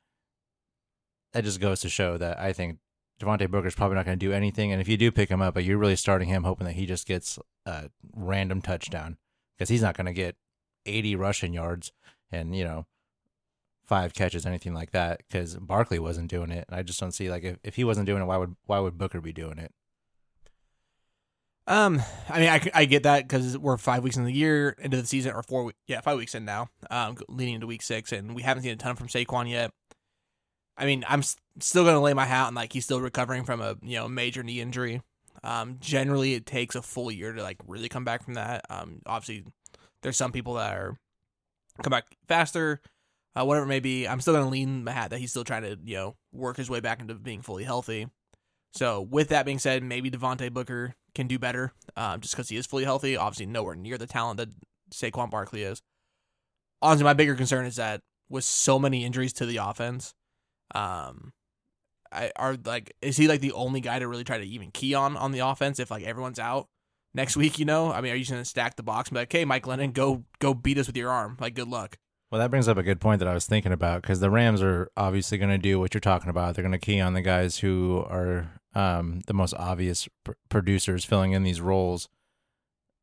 that 1.32 1.42
just 1.42 1.60
goes 1.60 1.80
to 1.80 1.88
show 1.88 2.16
that 2.16 2.38
I 2.38 2.52
think 2.52 2.78
Devontae 3.20 3.50
Booker's 3.50 3.74
probably 3.74 3.96
not 3.96 4.06
going 4.06 4.20
to 4.20 4.24
do 4.24 4.32
anything. 4.32 4.70
And 4.70 4.80
if 4.80 4.86
you 4.86 4.96
do 4.96 5.10
pick 5.10 5.30
him 5.30 5.42
up, 5.42 5.54
but 5.54 5.64
you're 5.64 5.78
really 5.78 5.96
starting 5.96 6.28
him 6.28 6.44
hoping 6.44 6.68
that 6.68 6.74
he 6.74 6.86
just 6.86 7.08
gets 7.08 7.40
a 7.66 7.90
random 8.14 8.62
touchdown 8.62 9.16
because 9.58 9.68
he's 9.68 9.82
not 9.82 9.96
going 9.96 10.06
to 10.06 10.12
get 10.12 10.36
80 10.86 11.16
rushing 11.16 11.52
yards 11.52 11.90
and 12.30 12.54
you 12.54 12.62
know 12.62 12.86
five 13.90 14.14
catches, 14.14 14.46
anything 14.46 14.72
like 14.72 14.92
that, 14.92 15.18
because 15.18 15.56
Barkley 15.56 15.98
wasn't 15.98 16.30
doing 16.30 16.52
it. 16.52 16.64
And 16.68 16.78
I 16.78 16.84
just 16.84 17.00
don't 17.00 17.10
see 17.10 17.28
like 17.28 17.42
if, 17.42 17.58
if 17.64 17.74
he 17.74 17.82
wasn't 17.82 18.06
doing 18.06 18.22
it, 18.22 18.26
why 18.26 18.36
would 18.36 18.54
why 18.66 18.78
would 18.78 18.96
Booker 18.96 19.20
be 19.20 19.32
doing 19.32 19.58
it? 19.58 19.72
Um, 21.66 22.00
I 22.28 22.40
mean, 22.40 22.48
I, 22.48 22.70
I 22.72 22.84
get 22.84 23.02
that 23.02 23.28
because 23.28 23.58
we're 23.58 23.76
five 23.76 24.04
weeks 24.04 24.16
in 24.16 24.24
the 24.24 24.32
year 24.32 24.76
into 24.78 24.96
the 24.96 25.06
season, 25.06 25.32
or 25.32 25.42
four, 25.42 25.72
yeah, 25.88 26.00
five 26.00 26.16
weeks 26.18 26.34
in 26.36 26.44
now, 26.44 26.68
um, 26.88 27.16
leading 27.28 27.54
into 27.56 27.66
week 27.66 27.82
six, 27.82 28.12
and 28.12 28.34
we 28.34 28.42
haven't 28.42 28.62
seen 28.62 28.72
a 28.72 28.76
ton 28.76 28.94
from 28.94 29.08
Saquon 29.08 29.50
yet. 29.50 29.72
I 30.76 30.86
mean, 30.86 31.04
I'm 31.08 31.20
s- 31.20 31.36
still 31.58 31.84
gonna 31.84 32.00
lay 32.00 32.14
my 32.14 32.26
hat 32.26 32.46
on 32.46 32.54
like 32.54 32.72
he's 32.72 32.84
still 32.84 33.00
recovering 33.00 33.44
from 33.44 33.60
a 33.60 33.76
you 33.82 33.96
know 33.96 34.08
major 34.08 34.44
knee 34.44 34.60
injury. 34.60 35.02
Um, 35.42 35.78
generally, 35.80 36.34
it 36.34 36.46
takes 36.46 36.76
a 36.76 36.82
full 36.82 37.10
year 37.10 37.32
to 37.32 37.42
like 37.42 37.58
really 37.66 37.88
come 37.88 38.04
back 38.04 38.24
from 38.24 38.34
that. 38.34 38.64
Um, 38.70 39.02
obviously, 39.04 39.46
there's 40.02 40.16
some 40.16 40.30
people 40.32 40.54
that 40.54 40.74
are 40.74 40.96
come 41.82 41.90
back 41.90 42.04
faster, 42.28 42.80
uh, 43.36 43.44
whatever 43.44 43.64
it 43.66 43.68
may 43.68 43.80
be. 43.80 44.06
I'm 44.06 44.20
still 44.20 44.34
gonna 44.34 44.48
lean 44.48 44.84
my 44.84 44.92
hat 44.92 45.10
that 45.10 45.18
he's 45.18 45.30
still 45.30 45.44
trying 45.44 45.62
to 45.62 45.78
you 45.84 45.96
know 45.96 46.16
work 46.32 46.56
his 46.56 46.70
way 46.70 46.80
back 46.80 47.00
into 47.00 47.14
being 47.14 47.42
fully 47.42 47.64
healthy. 47.64 48.08
So 48.72 49.00
with 49.00 49.28
that 49.28 49.44
being 49.44 49.58
said, 49.58 49.82
maybe 49.82 50.10
Devontae 50.10 50.52
Booker 50.52 50.94
can 51.14 51.26
do 51.26 51.38
better, 51.38 51.72
um, 51.96 52.20
just 52.20 52.34
because 52.34 52.48
he 52.48 52.56
is 52.56 52.66
fully 52.66 52.84
healthy. 52.84 53.16
Obviously, 53.16 53.46
nowhere 53.46 53.74
near 53.74 53.98
the 53.98 54.06
talent 54.06 54.38
that 54.38 54.48
Saquon 54.92 55.30
Barkley 55.30 55.62
is. 55.62 55.82
Honestly, 56.82 57.04
my 57.04 57.14
bigger 57.14 57.34
concern 57.34 57.66
is 57.66 57.76
that 57.76 58.00
with 58.28 58.44
so 58.44 58.78
many 58.78 59.04
injuries 59.04 59.32
to 59.34 59.46
the 59.46 59.58
offense, 59.58 60.14
um, 60.74 61.32
I 62.12 62.32
are 62.36 62.56
like, 62.64 62.94
is 63.02 63.16
he 63.16 63.28
like 63.28 63.40
the 63.40 63.52
only 63.52 63.80
guy 63.80 63.98
to 63.98 64.08
really 64.08 64.24
try 64.24 64.38
to 64.38 64.44
even 64.44 64.70
key 64.70 64.94
on 64.94 65.16
on 65.16 65.32
the 65.32 65.40
offense 65.40 65.78
if 65.78 65.90
like 65.90 66.04
everyone's 66.04 66.38
out 66.38 66.68
next 67.14 67.36
week? 67.36 67.58
You 67.58 67.64
know, 67.64 67.92
I 67.92 68.00
mean, 68.00 68.12
are 68.12 68.16
you 68.16 68.22
just 68.22 68.32
gonna 68.32 68.44
stack 68.44 68.76
the 68.76 68.82
box 68.82 69.08
and 69.08 69.14
be 69.14 69.20
like, 69.20 69.32
hey, 69.32 69.44
Mike 69.44 69.64
Glennon, 69.64 69.92
go 69.92 70.24
go 70.38 70.54
beat 70.54 70.78
us 70.78 70.86
with 70.86 70.96
your 70.96 71.10
arm? 71.10 71.36
Like, 71.40 71.54
good 71.54 71.68
luck. 71.68 71.98
Well, 72.30 72.38
that 72.38 72.50
brings 72.50 72.68
up 72.68 72.76
a 72.76 72.84
good 72.84 73.00
point 73.00 73.18
that 73.18 73.28
I 73.28 73.34
was 73.34 73.46
thinking 73.46 73.72
about 73.72 74.02
because 74.02 74.20
the 74.20 74.30
Rams 74.30 74.62
are 74.62 74.88
obviously 74.96 75.36
going 75.36 75.50
to 75.50 75.58
do 75.58 75.80
what 75.80 75.94
you're 75.94 76.00
talking 76.00 76.30
about. 76.30 76.54
They're 76.54 76.62
going 76.62 76.72
to 76.72 76.78
key 76.78 77.00
on 77.00 77.14
the 77.14 77.22
guys 77.22 77.58
who 77.58 78.04
are 78.08 78.52
um, 78.74 79.20
the 79.26 79.34
most 79.34 79.54
obvious 79.54 80.08
pr- 80.22 80.32
producers 80.48 81.04
filling 81.04 81.32
in 81.32 81.42
these 81.42 81.60
roles. 81.60 82.08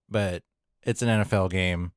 But 0.10 0.44
it's 0.84 1.02
an 1.02 1.10
NFL 1.10 1.50
game. 1.52 1.92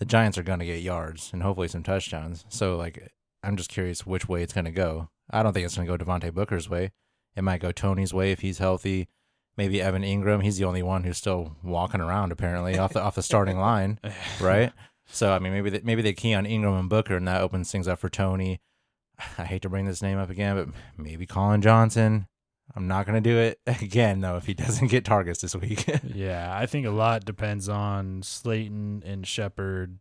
The 0.00 0.04
Giants 0.04 0.36
are 0.36 0.42
going 0.42 0.58
to 0.58 0.66
get 0.66 0.82
yards 0.82 1.30
and 1.32 1.44
hopefully 1.44 1.68
some 1.68 1.84
touchdowns. 1.84 2.44
So, 2.48 2.76
like, 2.76 3.12
I'm 3.44 3.56
just 3.56 3.70
curious 3.70 4.04
which 4.04 4.28
way 4.28 4.42
it's 4.42 4.52
going 4.52 4.64
to 4.64 4.72
go. 4.72 5.08
I 5.30 5.44
don't 5.44 5.52
think 5.52 5.64
it's 5.64 5.76
going 5.76 5.86
to 5.86 5.96
go 5.96 6.04
Devontae 6.04 6.34
Booker's 6.34 6.68
way. 6.68 6.90
It 7.36 7.42
might 7.42 7.60
go 7.60 7.70
Toney's 7.70 8.12
way 8.12 8.32
if 8.32 8.40
he's 8.40 8.58
healthy. 8.58 9.08
Maybe 9.56 9.80
Evan 9.80 10.02
Engram. 10.02 10.42
He's 10.42 10.56
the 10.56 10.64
only 10.64 10.82
one 10.82 11.04
who's 11.04 11.18
still 11.18 11.56
walking 11.62 12.00
around 12.00 12.32
apparently 12.32 12.76
off 12.78 12.94
the 12.94 13.00
off 13.02 13.14
the 13.14 13.22
starting 13.22 13.58
line 13.58 14.00
right? 14.40 14.72
So 15.12 15.32
I 15.32 15.38
mean, 15.38 15.52
maybe 15.52 15.70
they, 15.70 15.80
maybe 15.84 16.02
they 16.02 16.14
key 16.14 16.32
on 16.32 16.46
Engram 16.46 16.80
and 16.80 16.88
Booker, 16.88 17.16
and 17.16 17.28
that 17.28 17.42
opens 17.42 17.70
things 17.70 17.86
up 17.86 17.98
for 17.98 18.08
Toney. 18.08 18.60
I 19.38 19.44
hate 19.44 19.62
to 19.62 19.68
bring 19.68 19.84
this 19.84 20.02
name 20.02 20.18
up 20.18 20.30
again, 20.30 20.56
but 20.56 20.68
maybe 20.96 21.26
Collin 21.26 21.62
Johnson. 21.62 22.26
I'm 22.74 22.88
not 22.88 23.04
gonna 23.04 23.20
do 23.20 23.36
it 23.36 23.60
again 23.66 24.20
though 24.20 24.36
if 24.36 24.46
he 24.46 24.54
doesn't 24.54 24.88
get 24.88 25.04
targets 25.04 25.42
this 25.42 25.54
week. 25.54 25.86
Yeah, 26.14 26.56
I 26.56 26.66
think 26.66 26.86
a 26.86 26.90
lot 26.90 27.24
depends 27.24 27.68
on 27.68 28.22
Slayton 28.22 29.02
and 29.04 29.26
Shepard 29.26 29.98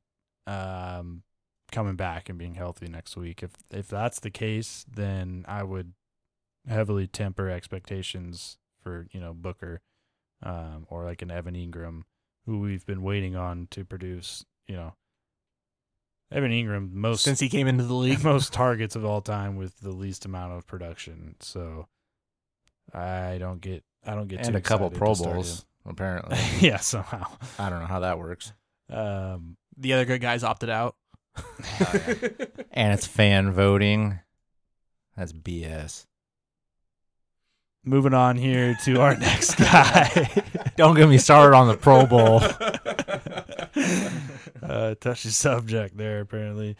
um, 0.47 1.23
coming 1.71 1.95
back 1.95 2.29
and 2.29 2.37
being 2.37 2.55
healthy 2.55 2.87
next 2.87 3.17
week. 3.17 3.43
If 3.43 3.51
if 3.69 3.87
that's 3.87 4.19
the 4.21 4.31
case, 4.31 4.85
then 4.89 5.43
I 5.47 5.63
would 5.63 5.93
heavily 6.67 7.07
temper 7.07 7.49
expectations 7.49 8.57
for 8.81 9.07
you 9.11 9.19
know 9.19 9.33
Booker 9.33 9.81
um, 10.43 10.85
or 10.89 11.03
like 11.03 11.21
an 11.21 11.31
Evan 11.31 11.55
Engram, 11.55 12.03
who 12.45 12.59
we've 12.59 12.85
been 12.85 13.01
waiting 13.01 13.35
on 13.35 13.67
to 13.71 13.83
produce. 13.83 14.45
You 14.67 14.75
know, 14.77 14.93
Evan 16.31 16.51
Engram 16.51 16.93
most 16.93 17.23
Since 17.23 17.39
he 17.39 17.49
came 17.49 17.67
into 17.67 17.83
the 17.83 17.93
league, 17.93 18.23
most 18.23 18.53
targets 18.53 18.95
of 18.95 19.03
all 19.03 19.21
time 19.21 19.55
with 19.57 19.77
the 19.79 19.91
least 19.91 20.25
amount 20.25 20.53
of 20.53 20.65
production. 20.65 21.35
So 21.41 21.87
I 22.93 23.37
don't 23.39 23.59
get 23.61 23.83
I 24.05 24.15
don't 24.15 24.27
get 24.27 24.39
And 24.39 24.49
too 24.49 24.57
a 24.57 24.61
couple 24.61 24.89
Pro 24.89 25.13
Bowls. 25.15 25.65
apparently. 25.85 26.37
yeah, 26.59 26.77
somehow. 26.77 27.25
I 27.59 27.69
don't 27.69 27.79
know 27.79 27.85
how 27.87 27.99
that 28.01 28.17
works. 28.19 28.53
Um, 28.89 29.57
The 29.77 29.93
other 29.93 30.05
good 30.05 30.21
guys 30.21 30.43
opted 30.43 30.69
out. 30.69 30.95
And 32.73 32.93
it's 32.93 33.05
fan 33.05 33.51
voting. 33.51 34.19
That's 35.17 35.33
BS. 35.33 36.05
moving 37.83 38.13
on 38.13 38.37
here 38.37 38.77
to 38.85 39.01
our 39.01 39.17
next 39.17 39.55
guy. 39.55 40.27
Don't 40.77 40.95
get 40.95 41.09
me 41.09 41.17
started 41.17 41.55
on 41.55 41.67
the 41.67 41.75
Pro 41.75 42.05
Bowl. 42.05 42.41
Uh, 44.71 44.95
touchy 44.99 45.29
subject 45.29 45.97
there, 45.97 46.21
apparently. 46.21 46.75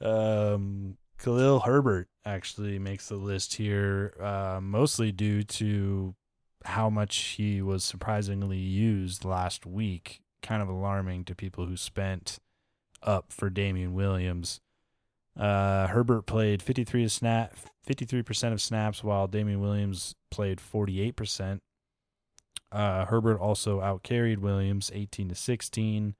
Um, 0.00 0.96
Khalil 1.18 1.60
Herbert 1.60 2.08
actually 2.24 2.78
makes 2.78 3.08
the 3.08 3.16
list 3.16 3.54
here, 3.54 4.14
uh, 4.20 4.60
mostly 4.62 5.12
due 5.12 5.42
to 5.42 6.14
how 6.64 6.88
much 6.88 7.16
he 7.16 7.60
was 7.60 7.84
surprisingly 7.84 8.58
used 8.58 9.24
last 9.24 9.66
week. 9.66 10.20
Kind 10.42 10.62
of 10.62 10.68
alarming 10.68 11.24
to 11.24 11.34
people 11.34 11.66
who 11.66 11.76
spent 11.76 12.38
up 13.02 13.32
for 13.32 13.50
Damien 13.50 13.94
Williams. 13.94 14.60
Uh, 15.38 15.88
Herbert 15.88 16.22
played 16.22 16.62
53 16.62 17.08
snap, 17.08 17.54
53% 17.86 18.52
of 18.52 18.60
snaps, 18.60 19.02
while 19.02 19.26
Damien 19.26 19.60
Williams 19.60 20.14
played 20.30 20.58
48%. 20.58 21.60
Uh, 22.70 23.04
Herbert 23.06 23.38
also 23.38 23.80
outcarried 23.80 24.38
Williams 24.38 24.90
18 24.94 25.30
to 25.30 25.34
16. 25.34 26.14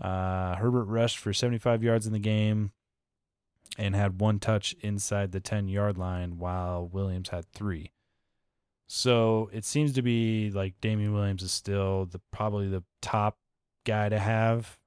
Uh, 0.00 0.56
Herbert 0.56 0.84
rushed 0.84 1.18
for 1.18 1.32
75 1.32 1.82
yards 1.82 2.06
in 2.06 2.12
the 2.12 2.18
game 2.18 2.72
and 3.78 3.94
had 3.94 4.20
one 4.20 4.38
touch 4.38 4.74
inside 4.80 5.32
the 5.32 5.40
10 5.40 5.68
yard 5.68 5.98
line, 5.98 6.38
while 6.38 6.86
Williams 6.86 7.30
had 7.30 7.46
three. 7.52 7.92
So 8.86 9.50
it 9.52 9.64
seems 9.64 9.92
to 9.94 10.02
be 10.02 10.50
like 10.50 10.80
Damien 10.80 11.14
Williams 11.14 11.42
is 11.42 11.52
still 11.52 12.06
the 12.06 12.20
probably 12.30 12.68
the 12.68 12.84
top 13.00 13.38
guy 13.84 14.08
to 14.08 14.18
have, 14.18 14.78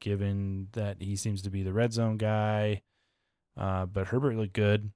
given 0.00 0.68
that 0.72 1.00
he 1.00 1.16
seems 1.16 1.42
to 1.42 1.50
be 1.50 1.62
the 1.62 1.72
red 1.72 1.92
zone 1.92 2.16
guy. 2.16 2.82
Uh, 3.56 3.86
but 3.86 4.08
Herbert 4.08 4.36
looked 4.36 4.52
good 4.52 4.90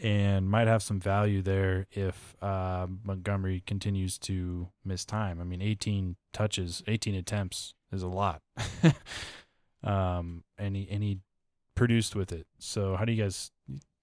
and 0.00 0.48
might 0.48 0.68
have 0.68 0.82
some 0.82 1.00
value 1.00 1.42
there 1.42 1.86
if 1.90 2.36
uh, 2.42 2.86
Montgomery 3.02 3.62
continues 3.66 4.18
to 4.18 4.68
miss 4.84 5.04
time. 5.04 5.40
I 5.40 5.44
mean, 5.44 5.62
18 5.62 6.16
touches, 6.32 6.82
18 6.86 7.14
attempts 7.14 7.74
is 7.92 8.02
a 8.02 8.08
lot. 8.08 8.42
um, 9.84 10.44
and 10.58 10.76
he 10.76 10.88
and 10.90 11.02
he 11.02 11.18
produced 11.74 12.14
with 12.14 12.32
it. 12.32 12.46
So 12.58 12.96
how 12.96 13.04
do 13.04 13.12
you 13.12 13.22
guys 13.22 13.50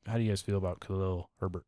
how 0.05 0.17
do 0.17 0.23
you 0.23 0.29
guys 0.29 0.41
feel 0.41 0.57
about 0.57 0.79
Khalil 0.79 1.29
Herbert? 1.39 1.65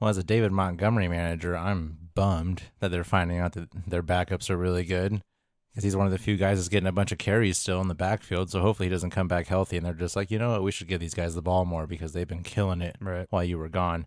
Well, 0.00 0.10
as 0.10 0.18
a 0.18 0.24
David 0.24 0.52
Montgomery 0.52 1.08
manager, 1.08 1.56
I'm 1.56 2.10
bummed 2.14 2.64
that 2.80 2.90
they're 2.90 3.04
finding 3.04 3.38
out 3.38 3.52
that 3.52 3.68
their 3.86 4.02
backups 4.02 4.50
are 4.50 4.56
really 4.56 4.84
good 4.84 5.22
because 5.70 5.84
he's 5.84 5.96
one 5.96 6.06
of 6.06 6.12
the 6.12 6.18
few 6.18 6.36
guys 6.36 6.58
that's 6.58 6.68
getting 6.68 6.86
a 6.88 6.92
bunch 6.92 7.12
of 7.12 7.18
carries 7.18 7.58
still 7.58 7.80
in 7.80 7.88
the 7.88 7.94
backfield. 7.94 8.50
So 8.50 8.60
hopefully 8.60 8.88
he 8.88 8.92
doesn't 8.92 9.10
come 9.10 9.28
back 9.28 9.46
healthy. 9.46 9.76
And 9.76 9.86
they're 9.86 9.94
just 9.94 10.14
like, 10.16 10.30
you 10.30 10.38
know 10.38 10.50
what, 10.50 10.62
we 10.62 10.70
should 10.72 10.88
give 10.88 11.00
these 11.00 11.14
guys 11.14 11.34
the 11.34 11.42
ball 11.42 11.64
more 11.64 11.86
because 11.86 12.12
they've 12.12 12.28
been 12.28 12.42
killing 12.42 12.80
it 12.82 12.96
Right. 13.00 13.26
while 13.30 13.44
you 13.44 13.56
were 13.58 13.68
gone. 13.68 14.06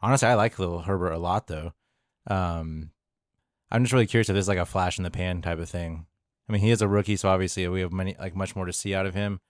Honestly, 0.00 0.28
I 0.28 0.34
like 0.34 0.58
Little 0.58 0.82
Herbert 0.82 1.12
a 1.12 1.18
lot 1.18 1.46
though. 1.48 1.72
Um, 2.28 2.90
I'm 3.70 3.82
just 3.84 3.92
really 3.92 4.06
curious 4.06 4.28
if 4.28 4.34
this 4.34 4.44
is 4.44 4.48
like 4.48 4.58
a 4.58 4.66
flash 4.66 4.98
in 4.98 5.04
the 5.04 5.10
pan 5.10 5.42
type 5.42 5.58
of 5.58 5.68
thing. 5.68 6.06
I 6.48 6.52
mean, 6.52 6.60
he 6.60 6.70
is 6.70 6.80
a 6.82 6.88
rookie, 6.88 7.16
so 7.16 7.28
obviously 7.28 7.66
we 7.68 7.80
have 7.80 7.92
many 7.92 8.14
like 8.18 8.36
much 8.36 8.54
more 8.54 8.66
to 8.66 8.72
see 8.72 8.94
out 8.94 9.06
of 9.06 9.14
him. 9.14 9.40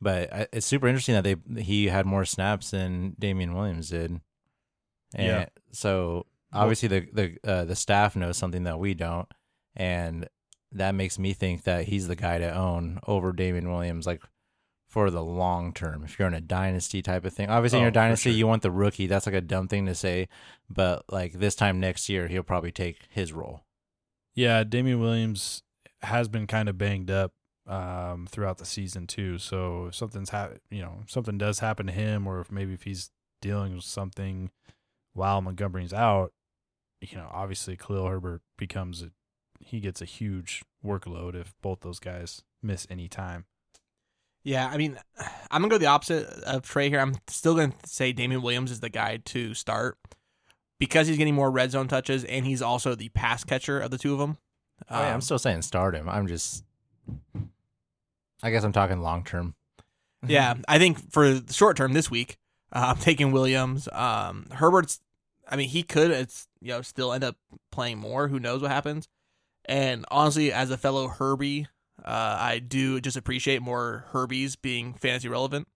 But 0.00 0.48
it's 0.52 0.66
super 0.66 0.88
interesting 0.88 1.14
that 1.14 1.24
they 1.24 1.62
he 1.62 1.86
had 1.86 2.06
more 2.06 2.24
snaps 2.24 2.72
than 2.72 3.14
Damien 3.18 3.54
Williams 3.54 3.88
did. 3.90 4.20
And 5.14 5.26
Yeah. 5.26 5.46
So 5.72 6.26
obviously 6.52 6.88
the 6.88 7.06
the 7.12 7.36
uh, 7.50 7.64
the 7.64 7.76
staff 7.76 8.16
knows 8.16 8.36
something 8.36 8.64
that 8.64 8.78
we 8.78 8.94
don't, 8.94 9.28
and 9.76 10.28
that 10.72 10.94
makes 10.94 11.18
me 11.18 11.32
think 11.34 11.62
that 11.64 11.84
he's 11.86 12.08
the 12.08 12.16
guy 12.16 12.38
to 12.38 12.52
own 12.54 12.98
over 13.06 13.32
Damien 13.32 13.70
Williams, 13.70 14.06
like 14.06 14.22
for 14.88 15.10
the 15.10 15.22
long 15.22 15.72
term. 15.72 16.02
If 16.04 16.18
you're 16.18 16.28
in 16.28 16.34
a 16.34 16.40
dynasty 16.40 17.00
type 17.00 17.24
of 17.24 17.32
thing, 17.32 17.48
obviously 17.48 17.78
in 17.78 17.82
Oh, 17.82 17.86
your 17.86 17.90
dynasty 17.92 18.30
sure. 18.30 18.36
you 18.36 18.46
want 18.46 18.62
the 18.62 18.70
rookie. 18.70 19.06
That's 19.06 19.24
like 19.26 19.34
a 19.34 19.40
dumb 19.40 19.68
thing 19.68 19.86
to 19.86 19.94
say, 19.94 20.28
but 20.68 21.04
like 21.10 21.34
this 21.34 21.54
time 21.54 21.78
next 21.80 22.08
year 22.08 22.26
he'll 22.28 22.42
probably 22.42 22.72
take 22.72 22.98
his 23.08 23.32
role. 23.32 23.60
Yeah, 24.34 24.64
Damian 24.64 25.00
Williams 25.00 25.62
has 26.02 26.28
been 26.28 26.46
kind 26.46 26.68
of 26.68 26.78
banged 26.78 27.10
up 27.10 27.32
um, 27.66 28.26
throughout 28.30 28.58
the 28.58 28.64
season 28.64 29.06
too. 29.06 29.38
So 29.38 29.86
if 29.86 29.94
something's 29.94 30.30
hap- 30.30 30.58
you 30.70 30.82
know, 30.82 31.00
something 31.06 31.38
does 31.38 31.60
happen 31.60 31.86
to 31.86 31.92
him, 31.92 32.26
or 32.26 32.40
if 32.40 32.50
maybe 32.50 32.74
if 32.74 32.82
he's 32.82 33.10
dealing 33.40 33.74
with 33.74 33.84
something 33.84 34.50
while 35.12 35.40
Montgomery's 35.40 35.92
out, 35.92 36.32
you 37.00 37.16
know, 37.16 37.28
obviously 37.32 37.76
Khalil 37.76 38.06
Herbert 38.06 38.42
becomes 38.56 39.02
a 39.02 39.10
he 39.60 39.80
gets 39.80 40.02
a 40.02 40.06
huge 40.06 40.62
workload 40.84 41.34
if 41.34 41.54
both 41.62 41.80
those 41.80 42.00
guys 42.00 42.42
miss 42.62 42.86
any 42.90 43.08
time. 43.08 43.44
Yeah, 44.44 44.66
I 44.66 44.76
mean, 44.76 44.98
I'm 45.50 45.62
gonna 45.62 45.68
go 45.68 45.78
the 45.78 45.86
opposite 45.86 46.26
of 46.44 46.62
Trey 46.62 46.88
here. 46.88 46.98
I'm 46.98 47.14
still 47.28 47.54
gonna 47.54 47.74
say 47.86 48.12
Damien 48.12 48.42
Williams 48.42 48.72
is 48.72 48.80
the 48.80 48.88
guy 48.88 49.18
to 49.26 49.54
start 49.54 49.98
because 50.80 51.06
he's 51.06 51.16
getting 51.16 51.34
more 51.34 51.50
red 51.50 51.70
zone 51.70 51.86
touches 51.86 52.24
and 52.24 52.44
he's 52.44 52.60
also 52.60 52.96
the 52.96 53.08
pass 53.10 53.44
catcher 53.44 53.78
of 53.78 53.92
the 53.92 53.98
two 53.98 54.12
of 54.12 54.18
them. 54.18 54.38
Oh, 54.90 55.00
yeah, 55.00 55.08
Um, 55.08 55.14
I'm 55.14 55.20
still 55.20 55.38
saying 55.38 55.62
start 55.62 55.94
him. 55.94 56.08
I'm 56.08 56.26
just, 56.26 56.64
I 58.42 58.50
guess 58.50 58.64
I'm 58.64 58.72
talking 58.72 59.00
long 59.00 59.24
term. 59.24 59.54
yeah, 60.26 60.54
I 60.68 60.78
think 60.78 61.10
for 61.10 61.34
the 61.34 61.52
short 61.52 61.76
term 61.76 61.92
this 61.92 62.10
week, 62.10 62.36
uh, 62.72 62.92
I'm 62.94 63.02
taking 63.02 63.32
Williams. 63.32 63.88
Um, 63.92 64.46
Herbert's, 64.52 65.00
I 65.48 65.56
mean, 65.56 65.68
he 65.68 65.82
could 65.82 66.10
it's 66.10 66.48
you 66.60 66.68
know 66.68 66.82
still 66.82 67.12
end 67.12 67.24
up 67.24 67.36
playing 67.70 67.98
more. 67.98 68.28
Who 68.28 68.38
knows 68.40 68.62
what 68.62 68.70
happens? 68.70 69.08
And 69.64 70.04
honestly, 70.10 70.52
as 70.52 70.70
a 70.70 70.76
fellow 70.76 71.08
Herbie, 71.08 71.68
uh, 72.04 72.36
I 72.40 72.58
do 72.58 73.00
just 73.00 73.16
appreciate 73.16 73.62
more 73.62 74.06
Herbies 74.12 74.56
being 74.60 74.94
fantasy 74.94 75.28
relevant. 75.28 75.68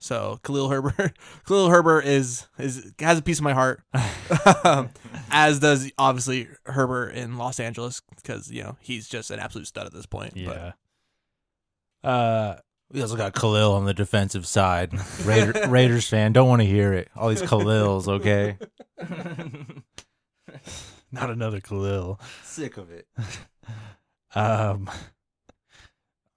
So 0.00 0.38
Khalil 0.44 0.68
Herbert, 0.68 1.18
Khalil 1.46 1.70
Herbert 1.70 2.04
is 2.04 2.46
is 2.58 2.92
has 3.00 3.18
a 3.18 3.22
piece 3.22 3.38
of 3.38 3.44
my 3.44 3.52
heart, 3.52 3.82
as 5.30 5.58
does 5.58 5.90
obviously 5.98 6.48
Herbert 6.66 7.10
in 7.16 7.36
Los 7.36 7.58
Angeles 7.58 8.00
because 8.16 8.50
you 8.50 8.62
know 8.62 8.76
he's 8.80 9.08
just 9.08 9.30
an 9.32 9.40
absolute 9.40 9.66
stud 9.66 9.86
at 9.86 9.92
this 9.92 10.06
point. 10.06 10.34
But 10.34 10.74
Yeah. 12.04 12.08
Uh, 12.08 12.56
We 12.92 13.02
also 13.02 13.16
got 13.16 13.34
Khalil 13.34 13.72
on 13.72 13.86
the 13.86 13.92
defensive 13.94 14.46
side. 14.46 14.92
Raider, 15.24 15.66
Raiders 15.68 16.08
fan, 16.08 16.32
don't 16.32 16.48
want 16.48 16.62
to 16.62 16.66
hear 16.66 16.92
it. 16.94 17.08
All 17.16 17.28
these 17.28 17.42
Khalils, 17.42 18.06
okay? 18.06 18.56
not 21.10 21.28
another 21.30 21.60
Khalil. 21.60 22.20
Sick 22.44 22.76
of 22.76 22.90
it. 22.92 23.06
Um, 24.34 24.88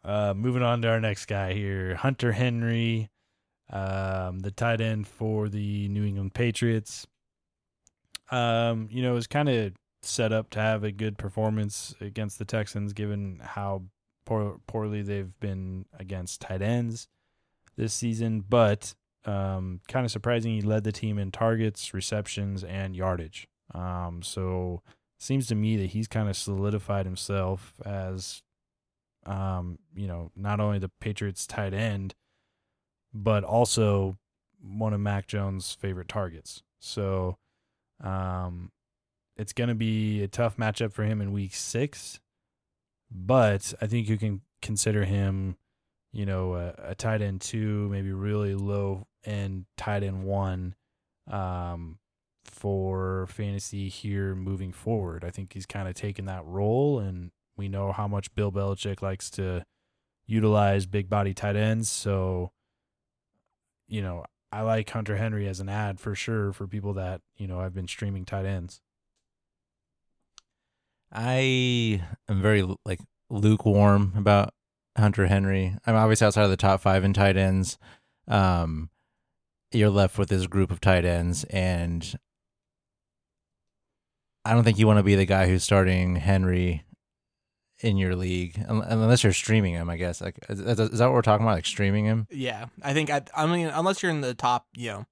uh, 0.03 0.33
moving 0.35 0.63
on 0.63 0.81
to 0.81 0.89
our 0.89 0.99
next 0.99 1.27
guy 1.27 1.53
here, 1.53 1.93
Hunter 1.95 2.31
Henry, 2.31 3.10
um, 3.71 4.39
the 4.39 4.51
tight 4.51 4.81
end 4.81 5.07
for 5.07 5.49
the 5.49 5.87
New 5.87 6.03
England 6.03 6.33
Patriots. 6.33 7.07
Um, 8.29 8.87
you 8.91 9.01
know, 9.01 9.15
is 9.15 9.27
kind 9.27 9.49
of 9.49 9.73
set 10.01 10.31
up 10.31 10.49
to 10.51 10.59
have 10.59 10.83
a 10.83 10.91
good 10.91 11.17
performance 11.17 11.93
against 12.01 12.39
the 12.39 12.45
Texans, 12.45 12.93
given 12.93 13.39
how 13.43 13.83
poor, 14.25 14.59
poorly 14.67 15.01
they've 15.01 15.39
been 15.39 15.85
against 15.97 16.41
tight 16.41 16.61
ends 16.61 17.07
this 17.75 17.93
season. 17.93 18.43
But 18.47 18.93
um, 19.25 19.81
kind 19.87 20.05
of 20.05 20.11
surprising, 20.11 20.53
he 20.53 20.61
led 20.61 20.83
the 20.83 20.91
team 20.91 21.17
in 21.17 21.31
targets, 21.31 21.93
receptions, 21.93 22.63
and 22.63 22.95
yardage. 22.95 23.47
Um, 23.73 24.21
so 24.21 24.81
seems 25.17 25.47
to 25.47 25.55
me 25.55 25.77
that 25.77 25.91
he's 25.91 26.07
kind 26.07 26.27
of 26.27 26.35
solidified 26.35 27.05
himself 27.05 27.75
as 27.85 28.41
um 29.27 29.77
you 29.95 30.07
know 30.07 30.31
not 30.35 30.59
only 30.59 30.79
the 30.79 30.89
Patriots 30.99 31.45
tight 31.45 31.75
end 31.75 32.15
but 33.13 33.43
also 33.43 34.17
one 34.61 34.93
of 34.93 34.99
Mac 34.99 35.27
Jones' 35.27 35.73
favorite 35.73 36.07
targets. 36.07 36.63
So 36.79 37.37
um 38.03 38.71
it's 39.37 39.53
going 39.53 39.69
to 39.69 39.75
be 39.75 40.23
a 40.23 40.27
tough 40.27 40.57
matchup 40.57 40.91
for 40.91 41.03
him 41.03 41.21
in 41.21 41.31
week 41.31 41.53
6 41.53 42.19
but 43.11 43.73
I 43.79 43.87
think 43.87 44.09
you 44.09 44.17
can 44.17 44.41
consider 44.61 45.05
him 45.05 45.55
you 46.11 46.25
know 46.25 46.55
a, 46.55 46.73
a 46.79 46.95
tight 46.95 47.21
end 47.21 47.41
2 47.41 47.89
maybe 47.89 48.11
really 48.11 48.55
low 48.55 49.05
end 49.23 49.65
tight 49.77 50.01
end 50.01 50.23
1 50.23 50.75
um 51.29 51.99
for 52.45 53.27
fantasy 53.27 53.89
here 53.89 54.35
moving 54.35 54.71
forward. 54.71 55.23
I 55.23 55.29
think 55.29 55.53
he's 55.53 55.65
kind 55.65 55.87
of 55.87 55.95
taken 55.95 56.25
that 56.25 56.45
role, 56.45 56.99
and 56.99 57.31
we 57.57 57.67
know 57.67 57.91
how 57.91 58.07
much 58.07 58.33
Bill 58.35 58.51
Belichick 58.51 59.01
likes 59.01 59.29
to 59.31 59.65
utilize 60.25 60.85
big 60.85 61.09
body 61.09 61.33
tight 61.33 61.55
ends. 61.55 61.89
So, 61.89 62.51
you 63.91 64.01
know, 64.01 64.23
I 64.53 64.61
like 64.61 64.89
Hunter 64.89 65.17
Henry 65.17 65.47
as 65.47 65.59
an 65.59 65.67
add 65.67 65.99
for 65.99 66.15
sure 66.15 66.53
for 66.53 66.65
people 66.65 66.93
that, 66.93 67.21
you 67.35 67.45
know, 67.45 67.59
I've 67.59 67.73
been 67.73 67.89
streaming 67.89 68.23
tight 68.23 68.45
ends. 68.45 68.81
I 71.11 72.01
am 72.29 72.41
very 72.41 72.65
like 72.85 73.01
lukewarm 73.29 74.13
about 74.15 74.53
Hunter 74.97 75.27
Henry. 75.27 75.75
I'm 75.85 75.95
obviously 75.95 76.25
outside 76.25 76.45
of 76.45 76.49
the 76.49 76.57
top 76.57 76.79
five 76.79 77.03
in 77.03 77.11
tight 77.11 77.35
ends. 77.35 77.77
Um, 78.29 78.89
you're 79.73 79.89
left 79.89 80.17
with 80.17 80.29
this 80.29 80.47
group 80.47 80.71
of 80.71 80.79
tight 80.79 81.03
ends, 81.03 81.43
and 81.45 82.17
I 84.45 84.53
don't 84.53 84.63
think 84.63 84.79
you 84.79 84.87
want 84.87 84.99
to 84.99 85.03
be 85.03 85.15
the 85.15 85.25
guy 85.25 85.47
who's 85.47 85.63
starting 85.63 86.15
Henry 86.15 86.85
in 87.83 87.97
your 87.97 88.15
league 88.15 88.63
unless 88.67 89.23
you're 89.23 89.33
streaming 89.33 89.73
him. 89.73 89.89
I 89.89 89.97
guess 89.97 90.21
like 90.21 90.37
is, 90.49 90.59
is 90.59 90.75
that 90.99 91.05
what 91.05 91.13
we're 91.13 91.21
talking 91.21 91.45
about? 91.45 91.55
Like 91.55 91.65
streaming 91.65 92.05
him? 92.05 92.27
Yeah, 92.29 92.67
I 92.83 92.93
think 92.93 93.09
I, 93.09 93.21
I 93.35 93.45
mean 93.47 93.67
unless 93.67 94.01
you're 94.03 94.11
in 94.11 94.21
the 94.21 94.33
top, 94.33 94.67
you 94.75 94.89
know, 94.89 95.05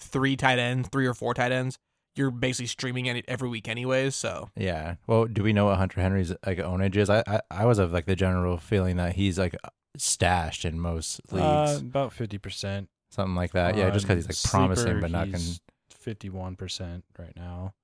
three 0.00 0.36
tight 0.36 0.58
ends, 0.58 0.88
three 0.90 1.06
or 1.06 1.14
four 1.14 1.34
tight 1.34 1.52
ends, 1.52 1.78
you're 2.16 2.30
basically 2.30 2.66
streaming 2.66 3.06
it 3.06 3.24
every 3.28 3.48
week 3.48 3.68
anyways. 3.68 4.14
So 4.14 4.50
Yeah. 4.56 4.96
Well, 5.06 5.24
do 5.26 5.42
we 5.42 5.52
know 5.52 5.66
what 5.66 5.78
Hunter 5.78 6.00
Henry's 6.00 6.32
like 6.44 6.58
ownage 6.58 6.96
is? 6.96 7.08
I 7.08 7.22
I, 7.26 7.40
I 7.50 7.64
was 7.66 7.78
of 7.78 7.92
like 7.92 8.06
the 8.06 8.16
general 8.16 8.58
feeling 8.58 8.96
that 8.96 9.14
he's 9.16 9.38
like 9.38 9.56
stashed 9.96 10.64
in 10.64 10.78
most 10.80 11.20
leagues, 11.32 11.42
Uh, 11.44 11.78
about 11.80 12.12
fifty 12.12 12.38
percent. 12.38 12.88
something 13.10 13.34
like 13.34 13.52
that. 13.52 13.76
Yeah, 13.76 13.90
just 13.90 14.06
because 14.06 14.24
he's 14.26 14.44
like 14.44 14.50
promising 14.50 15.00
but 15.00 15.10
not 15.10 15.30
going. 15.30 15.44
Fifty-one 15.90 16.56
percent 16.56 17.04
right 17.18 17.32
now. 17.36 17.74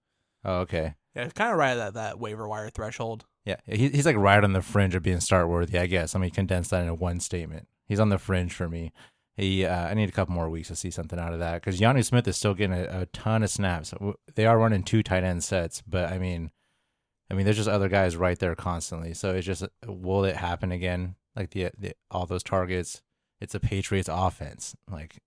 Oh, 0.44 0.60
okay. 0.60 0.94
yeah, 1.14 1.22
it's 1.24 1.32
kind 1.34 1.52
of 1.52 1.58
right 1.58 1.72
at 1.72 1.76
that, 1.76 1.94
that 1.94 2.18
waiver 2.18 2.48
wire 2.48 2.70
threshold. 2.70 3.24
Yeah, 3.48 3.56
he, 3.64 3.88
he's 3.88 4.04
like 4.04 4.16
right 4.16 4.44
on 4.44 4.52
the 4.52 4.60
fringe 4.60 4.94
of 4.94 5.02
being 5.02 5.20
start 5.20 5.48
worthy, 5.48 5.78
I 5.78 5.86
guess. 5.86 6.14
Let 6.14 6.20
me 6.20 6.28
condense 6.28 6.68
that 6.68 6.82
into 6.82 6.92
one 6.92 7.18
statement. 7.18 7.66
He's 7.86 7.98
on 7.98 8.10
the 8.10 8.18
fringe 8.18 8.52
for 8.52 8.68
me. 8.68 8.92
He, 9.38 9.64
uh, 9.64 9.86
I 9.86 9.94
need 9.94 10.10
a 10.10 10.12
couple 10.12 10.34
more 10.34 10.50
weeks 10.50 10.68
to 10.68 10.76
see 10.76 10.90
something 10.90 11.18
out 11.18 11.32
of 11.32 11.38
that 11.38 11.54
because 11.54 11.80
Jonnu 11.80 12.04
Smith 12.04 12.28
is 12.28 12.36
still 12.36 12.52
getting 12.52 12.76
a, 12.76 13.02
a 13.02 13.06
ton 13.06 13.42
of 13.42 13.48
snaps. 13.48 13.94
They 14.34 14.44
are 14.44 14.58
running 14.58 14.82
two 14.82 15.02
tight 15.02 15.24
end 15.24 15.42
sets, 15.42 15.80
but 15.80 16.12
I 16.12 16.18
mean, 16.18 16.50
I 17.30 17.34
mean, 17.34 17.46
there's 17.46 17.56
just 17.56 17.70
other 17.70 17.88
guys 17.88 18.16
right 18.16 18.38
there 18.38 18.54
constantly. 18.54 19.14
So 19.14 19.30
it's 19.34 19.46
just, 19.46 19.64
will 19.86 20.24
it 20.24 20.36
happen 20.36 20.70
again? 20.70 21.14
Like 21.34 21.50
the, 21.50 21.70
the 21.78 21.92
all 22.10 22.26
those 22.26 22.42
targets, 22.42 23.00
it's 23.40 23.54
a 23.54 23.60
Patriots 23.60 24.10
offense. 24.12 24.76
Like, 24.90 25.22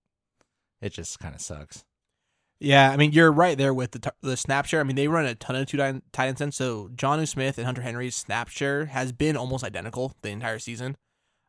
it 0.80 0.92
just 0.92 1.18
kind 1.18 1.34
of 1.34 1.40
sucks. 1.40 1.84
Yeah, 2.62 2.90
I 2.92 2.96
mean 2.96 3.10
you're 3.10 3.32
right 3.32 3.58
there 3.58 3.74
with 3.74 3.90
the 3.90 3.98
t- 3.98 4.10
the 4.20 4.36
snap 4.36 4.66
share. 4.66 4.78
I 4.78 4.84
mean 4.84 4.94
they 4.94 5.08
run 5.08 5.26
a 5.26 5.34
ton 5.34 5.56
of 5.56 5.66
two 5.66 5.76
tight 5.76 6.28
end 6.28 6.38
sets. 6.38 6.56
So 6.56 6.90
Jonnu 6.94 7.26
Smith 7.26 7.58
and 7.58 7.66
Hunter 7.66 7.82
Henry's 7.82 8.14
snap 8.14 8.48
share 8.48 8.86
has 8.86 9.10
been 9.10 9.36
almost 9.36 9.64
identical 9.64 10.14
the 10.22 10.30
entire 10.30 10.60
season. 10.60 10.96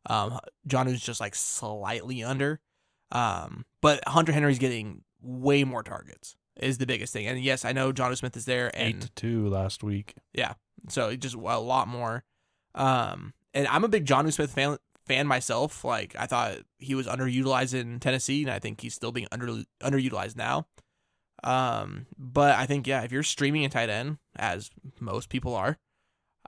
Um, 0.08 0.40
Jonnu's 0.68 1.02
just 1.02 1.22
like 1.22 1.36
slightly 1.36 2.24
under, 2.24 2.60
um, 3.12 3.66
but 3.80 4.06
Hunter 4.08 4.32
Henry's 4.32 4.58
getting 4.58 5.04
way 5.22 5.64
more 5.64 5.84
targets 5.84 6.36
is 6.60 6.80
the 6.80 6.88
biggest 6.88 7.14
thing. 7.14 7.28
And 7.28 7.40
yes, 7.42 7.64
I 7.64 7.74
know 7.74 7.94
Jonnu 7.94 8.18
Smith 8.18 8.36
is 8.36 8.46
there, 8.46 8.72
Eight 8.74 8.96
and 8.96 9.02
to 9.04 9.12
two 9.12 9.48
last 9.50 9.84
week. 9.84 10.16
Yeah, 10.34 10.54
so 10.90 11.16
just 11.16 11.36
a 11.36 11.40
lot 11.60 11.88
more. 11.88 12.24
Um, 12.74 13.34
and 13.54 13.68
I'm 13.68 13.84
a 13.84 13.88
big 13.88 14.06
Jonnu 14.06 14.34
Smith 14.34 14.52
fan 14.52 14.78
fan 15.06 15.28
myself. 15.28 15.86
Like 15.86 16.16
I 16.18 16.26
thought 16.26 16.58
he 16.80 16.96
was 16.96 17.06
underutilized 17.06 17.74
in 17.74 18.00
Tennessee, 18.00 18.42
and 18.42 18.52
I 18.52 18.58
think 18.58 18.82
he's 18.82 18.96
still 18.96 19.12
being 19.12 19.28
under 19.32 19.64
underutilized 19.82 20.36
now. 20.36 20.66
Um, 21.44 22.06
but 22.18 22.56
I 22.56 22.66
think 22.66 22.88
yeah, 22.88 23.04
if 23.04 23.12
you're 23.12 23.24
streaming 23.24 23.66
a 23.66 23.70
tight 23.70 23.90
end, 23.90 24.18
as 24.36 24.70
most 25.00 25.30
people 25.30 25.56
are, 25.56 25.78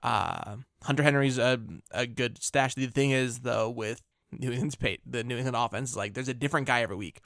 uh, 0.03 0.57
Hunter 0.83 1.03
Henry's 1.03 1.37
a 1.37 1.59
a 1.91 2.05
good 2.07 2.41
stash. 2.41 2.75
The 2.75 2.87
thing 2.87 3.11
is 3.11 3.39
though, 3.39 3.69
with 3.69 4.01
New 4.31 4.51
England's 4.51 4.75
pay, 4.75 4.99
the 5.05 5.23
New 5.23 5.35
England 5.37 5.57
offense, 5.57 5.91
is 5.91 5.97
like 5.97 6.13
there's 6.13 6.29
a 6.29 6.33
different 6.33 6.67
guy 6.67 6.81
every 6.81 6.95
week. 6.95 7.19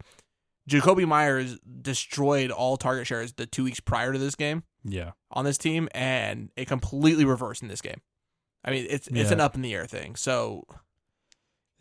Jakobi 0.69 1.07
Meyers 1.07 1.57
destroyed 1.81 2.51
all 2.51 2.77
target 2.77 3.07
shares 3.07 3.33
the 3.33 3.45
two 3.47 3.63
weeks 3.63 3.79
prior 3.79 4.13
to 4.13 4.19
this 4.19 4.35
game 4.35 4.63
Yeah. 4.83 5.11
on 5.31 5.43
this 5.45 5.57
team, 5.57 5.89
and 5.93 6.51
it 6.55 6.67
completely 6.67 7.25
reversed 7.25 7.61
in 7.63 7.67
this 7.69 7.81
game. 7.81 8.01
I 8.63 8.71
mean, 8.71 8.85
it's 8.89 9.07
it's 9.07 9.17
Yeah. 9.17 9.33
an 9.33 9.39
up 9.41 9.55
in 9.55 9.61
the 9.61 9.73
air 9.73 9.87
thing. 9.87 10.15
So 10.15 10.65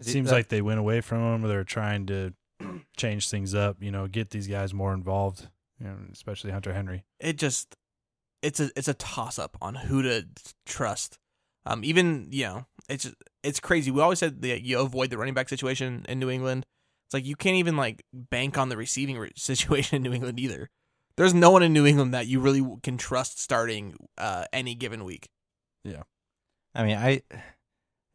It 0.00 0.06
seems 0.06 0.30
like 0.30 0.48
they 0.48 0.62
went 0.62 0.78
away 0.78 1.00
from 1.00 1.18
him. 1.18 1.44
Or 1.44 1.48
they're 1.48 1.64
trying 1.64 2.06
to 2.06 2.32
change 2.96 3.28
things 3.28 3.54
up. 3.54 3.82
You 3.82 3.90
know, 3.90 4.06
get 4.06 4.30
these 4.30 4.46
guys 4.46 4.72
more 4.72 4.94
involved. 4.94 5.48
You 5.80 5.86
know, 5.86 5.96
especially 6.12 6.50
Hunter 6.50 6.72
Henry. 6.72 7.04
it 7.20 7.36
just 7.36 7.76
it's 8.42 8.60
a 8.60 8.70
it's 8.76 8.88
a 8.88 8.94
toss 8.94 9.38
up 9.38 9.56
on 9.60 9.74
who 9.74 10.02
to 10.02 10.26
trust. 10.66 11.18
Um, 11.66 11.84
even 11.84 12.28
you 12.30 12.44
know, 12.44 12.66
it's 12.88 13.12
it's 13.42 13.60
crazy. 13.60 13.90
We 13.90 14.00
always 14.00 14.18
said 14.18 14.42
that 14.42 14.62
you 14.62 14.78
avoid 14.80 15.10
the 15.10 15.18
running 15.18 15.34
back 15.34 15.48
situation 15.48 16.04
in 16.08 16.18
New 16.18 16.30
England. 16.30 16.66
It's 17.06 17.14
like 17.14 17.26
you 17.26 17.36
can't 17.36 17.56
even 17.56 17.76
like 17.76 18.04
bank 18.12 18.58
on 18.58 18.68
the 18.68 18.76
receiving 18.76 19.18
re- 19.18 19.32
situation 19.36 19.96
in 19.96 20.02
New 20.02 20.12
England 20.12 20.38
either. 20.40 20.70
There's 21.16 21.34
no 21.34 21.50
one 21.50 21.62
in 21.62 21.72
New 21.72 21.84
England 21.84 22.14
that 22.14 22.28
you 22.28 22.38
really 22.38 22.64
can 22.82 22.96
trust 22.96 23.40
starting 23.40 23.96
uh, 24.16 24.44
any 24.52 24.74
given 24.74 25.04
week. 25.04 25.28
Yeah, 25.84 26.02
I 26.74 26.84
mean, 26.84 26.96
I 26.96 27.22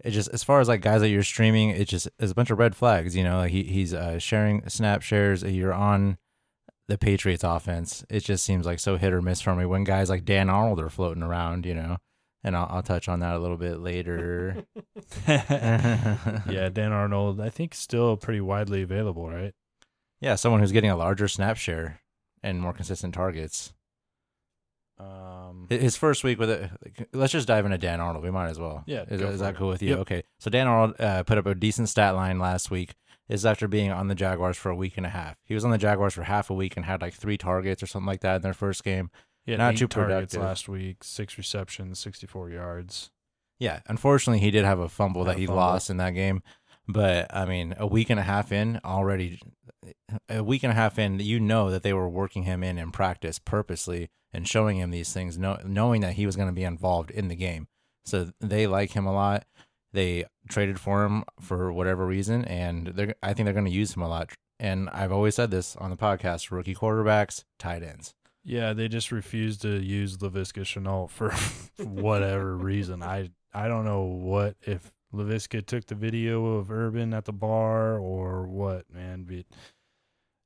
it 0.03 0.11
just 0.11 0.29
as 0.29 0.43
far 0.43 0.59
as 0.61 0.67
like 0.67 0.81
guys 0.81 1.01
that 1.01 1.09
you're 1.09 1.23
streaming, 1.23 1.69
it 1.69 1.87
just 1.87 2.07
is 2.19 2.31
a 2.31 2.35
bunch 2.35 2.49
of 2.49 2.59
red 2.59 2.75
flags. 2.75 3.15
You 3.15 3.23
know, 3.23 3.37
like 3.37 3.51
he 3.51 3.63
he's 3.63 3.93
uh, 3.93 4.19
sharing 4.19 4.67
snap 4.69 5.01
shares. 5.01 5.43
You're 5.43 5.73
on 5.73 6.17
the 6.87 6.97
Patriots 6.97 7.43
offense. 7.43 8.05
It 8.09 8.21
just 8.21 8.43
seems 8.45 8.65
like 8.65 8.79
so 8.79 8.97
hit 8.97 9.13
or 9.13 9.21
miss 9.21 9.41
for 9.41 9.55
me 9.55 9.65
when 9.65 9.83
guys 9.83 10.09
like 10.09 10.25
Dan 10.25 10.49
Arnold 10.49 10.79
are 10.79 10.89
floating 10.89 11.23
around. 11.23 11.65
You 11.65 11.75
know, 11.75 11.97
and 12.43 12.55
I'll, 12.55 12.67
I'll 12.69 12.83
touch 12.83 13.07
on 13.07 13.19
that 13.21 13.35
a 13.35 13.39
little 13.39 13.57
bit 13.57 13.79
later. 13.79 14.65
yeah, 15.27 16.69
Dan 16.71 16.91
Arnold, 16.91 17.39
I 17.39 17.49
think 17.49 17.73
still 17.73 18.17
pretty 18.17 18.41
widely 18.41 18.81
available, 18.81 19.29
right? 19.29 19.53
yeah, 20.19 20.35
someone 20.35 20.61
who's 20.61 20.71
getting 20.71 20.89
a 20.89 20.95
larger 20.95 21.27
snap 21.27 21.57
share 21.57 21.99
and 22.41 22.61
more 22.61 22.71
consistent 22.73 23.13
targets. 23.13 23.73
Um, 24.97 25.67
His 25.69 25.97
first 25.97 26.23
week 26.23 26.39
with 26.39 26.49
it, 26.49 26.69
let's 27.11 27.33
just 27.33 27.47
dive 27.47 27.65
into 27.65 27.77
Dan 27.77 27.99
Arnold. 27.99 28.23
We 28.23 28.31
might 28.31 28.49
as 28.49 28.57
well. 28.59 28.83
Yeah, 28.85 29.03
is, 29.09 29.19
is 29.21 29.39
that 29.41 29.57
cool 29.57 29.67
with 29.67 29.81
you? 29.81 29.89
Yep. 29.89 29.99
Okay, 29.99 30.23
so 30.39 30.49
Dan 30.49 30.67
Arnold 30.67 30.95
uh, 30.99 31.23
put 31.23 31.37
up 31.37 31.45
a 31.45 31.55
decent 31.55 31.89
stat 31.89 32.15
line 32.15 32.39
last 32.39 32.71
week. 32.71 32.93
Is 33.33 33.45
after 33.47 33.67
being 33.67 33.91
on 33.91 34.09
the 34.09 34.15
Jaguars 34.15 34.57
for 34.57 34.69
a 34.69 34.75
week 34.75 34.93
and 34.95 35.07
a 35.07 35.09
half. 35.09 35.37
He 35.43 35.55
was 35.55 35.65
on 35.65 35.71
the 35.71 35.79
Jaguars 35.79 36.13
for 36.13 36.21
half 36.21 36.51
a 36.51 36.53
week 36.53 36.77
and 36.77 36.85
had 36.85 37.01
like 37.01 37.15
three 37.15 37.35
targets 37.37 37.81
or 37.81 37.87
something 37.87 38.05
like 38.05 38.21
that 38.21 38.35
in 38.35 38.41
their 38.43 38.53
first 38.53 38.83
game. 38.83 39.09
Yeah, 39.47 39.57
not 39.57 39.75
too 39.75 39.87
targets 39.87 40.33
productive. 40.35 40.41
last 40.41 40.69
week, 40.69 41.03
six 41.03 41.35
receptions, 41.37 41.97
sixty-four 41.97 42.51
yards. 42.51 43.09
Yeah, 43.59 43.79
unfortunately, 43.87 44.39
he 44.39 44.51
did 44.51 44.65
have 44.65 44.77
a 44.77 44.87
fumble 44.87 45.25
Had 45.25 45.31
that 45.31 45.37
a 45.37 45.39
he 45.39 45.45
fumble. 45.47 45.61
lost 45.63 45.89
in 45.89 45.97
that 45.97 46.11
game. 46.11 46.43
But 46.87 47.33
I 47.35 47.45
mean, 47.45 47.73
a 47.77 47.87
week 47.87 48.11
and 48.11 48.19
a 48.19 48.23
half 48.23 48.51
in 48.51 48.79
already, 48.85 49.39
a 50.29 50.43
week 50.43 50.61
and 50.61 50.71
a 50.71 50.75
half 50.75 50.99
in, 50.99 51.19
you 51.19 51.39
know 51.39 51.71
that 51.71 51.81
they 51.81 51.93
were 51.93 52.09
working 52.09 52.43
him 52.43 52.63
in 52.63 52.77
in 52.77 52.91
practice 52.91 53.39
purposely 53.39 54.09
and 54.31 54.47
showing 54.47 54.77
him 54.77 54.91
these 54.91 55.11
things, 55.11 55.37
know, 55.39 55.57
knowing 55.65 56.01
that 56.01 56.13
he 56.13 56.25
was 56.25 56.35
going 56.35 56.49
to 56.49 56.53
be 56.53 56.63
involved 56.63 57.09
in 57.09 57.29
the 57.29 57.35
game. 57.35 57.67
So 58.05 58.31
they 58.39 58.67
like 58.67 58.91
him 58.91 59.05
a 59.05 59.13
lot. 59.13 59.45
They 59.93 60.25
traded 60.49 60.79
for 60.79 61.05
him 61.05 61.23
for 61.39 61.71
whatever 61.71 62.05
reason, 62.05 62.43
and 62.45 62.87
they're, 62.87 63.15
I 63.21 63.33
think 63.33 63.45
they're 63.45 63.53
going 63.53 63.65
to 63.65 63.71
use 63.71 63.95
him 63.95 64.01
a 64.01 64.09
lot. 64.09 64.31
And 64.59 64.89
I've 64.89 65.11
always 65.11 65.35
said 65.35 65.51
this 65.51 65.75
on 65.77 65.89
the 65.89 65.97
podcast: 65.97 66.51
rookie 66.51 66.75
quarterbacks, 66.75 67.43
tight 67.59 67.83
ends. 67.83 68.15
Yeah, 68.43 68.73
they 68.73 68.87
just 68.87 69.11
refused 69.11 69.61
to 69.61 69.81
use 69.81 70.17
Laviska 70.17 70.63
Shenault 70.63 71.09
for 71.09 71.31
whatever 71.83 72.57
reason. 72.57 73.01
I 73.01 73.29
I 73.53 73.67
don't 73.67 73.85
know 73.85 74.01
what 74.01 74.55
if 74.61 74.91
Laviska 75.13 75.65
took 75.65 75.85
the 75.85 75.95
video 75.95 76.55
of 76.55 76.71
Urban 76.71 77.13
at 77.13 77.25
the 77.25 77.33
bar 77.33 77.97
or 77.97 78.47
what, 78.47 78.91
man. 78.91 79.23
But 79.23 79.45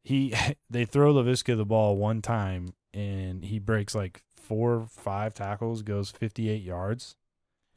he 0.03 0.33
they 0.69 0.85
throw 0.85 1.13
Laviska 1.13 1.55
the 1.55 1.65
ball 1.65 1.95
one 1.95 2.21
time 2.21 2.73
and 2.93 3.45
he 3.45 3.59
breaks 3.59 3.95
like 3.95 4.21
four 4.35 4.87
five 4.89 5.33
tackles, 5.33 5.81
goes 5.81 6.11
fifty 6.11 6.49
eight 6.49 6.63
yards, 6.63 7.15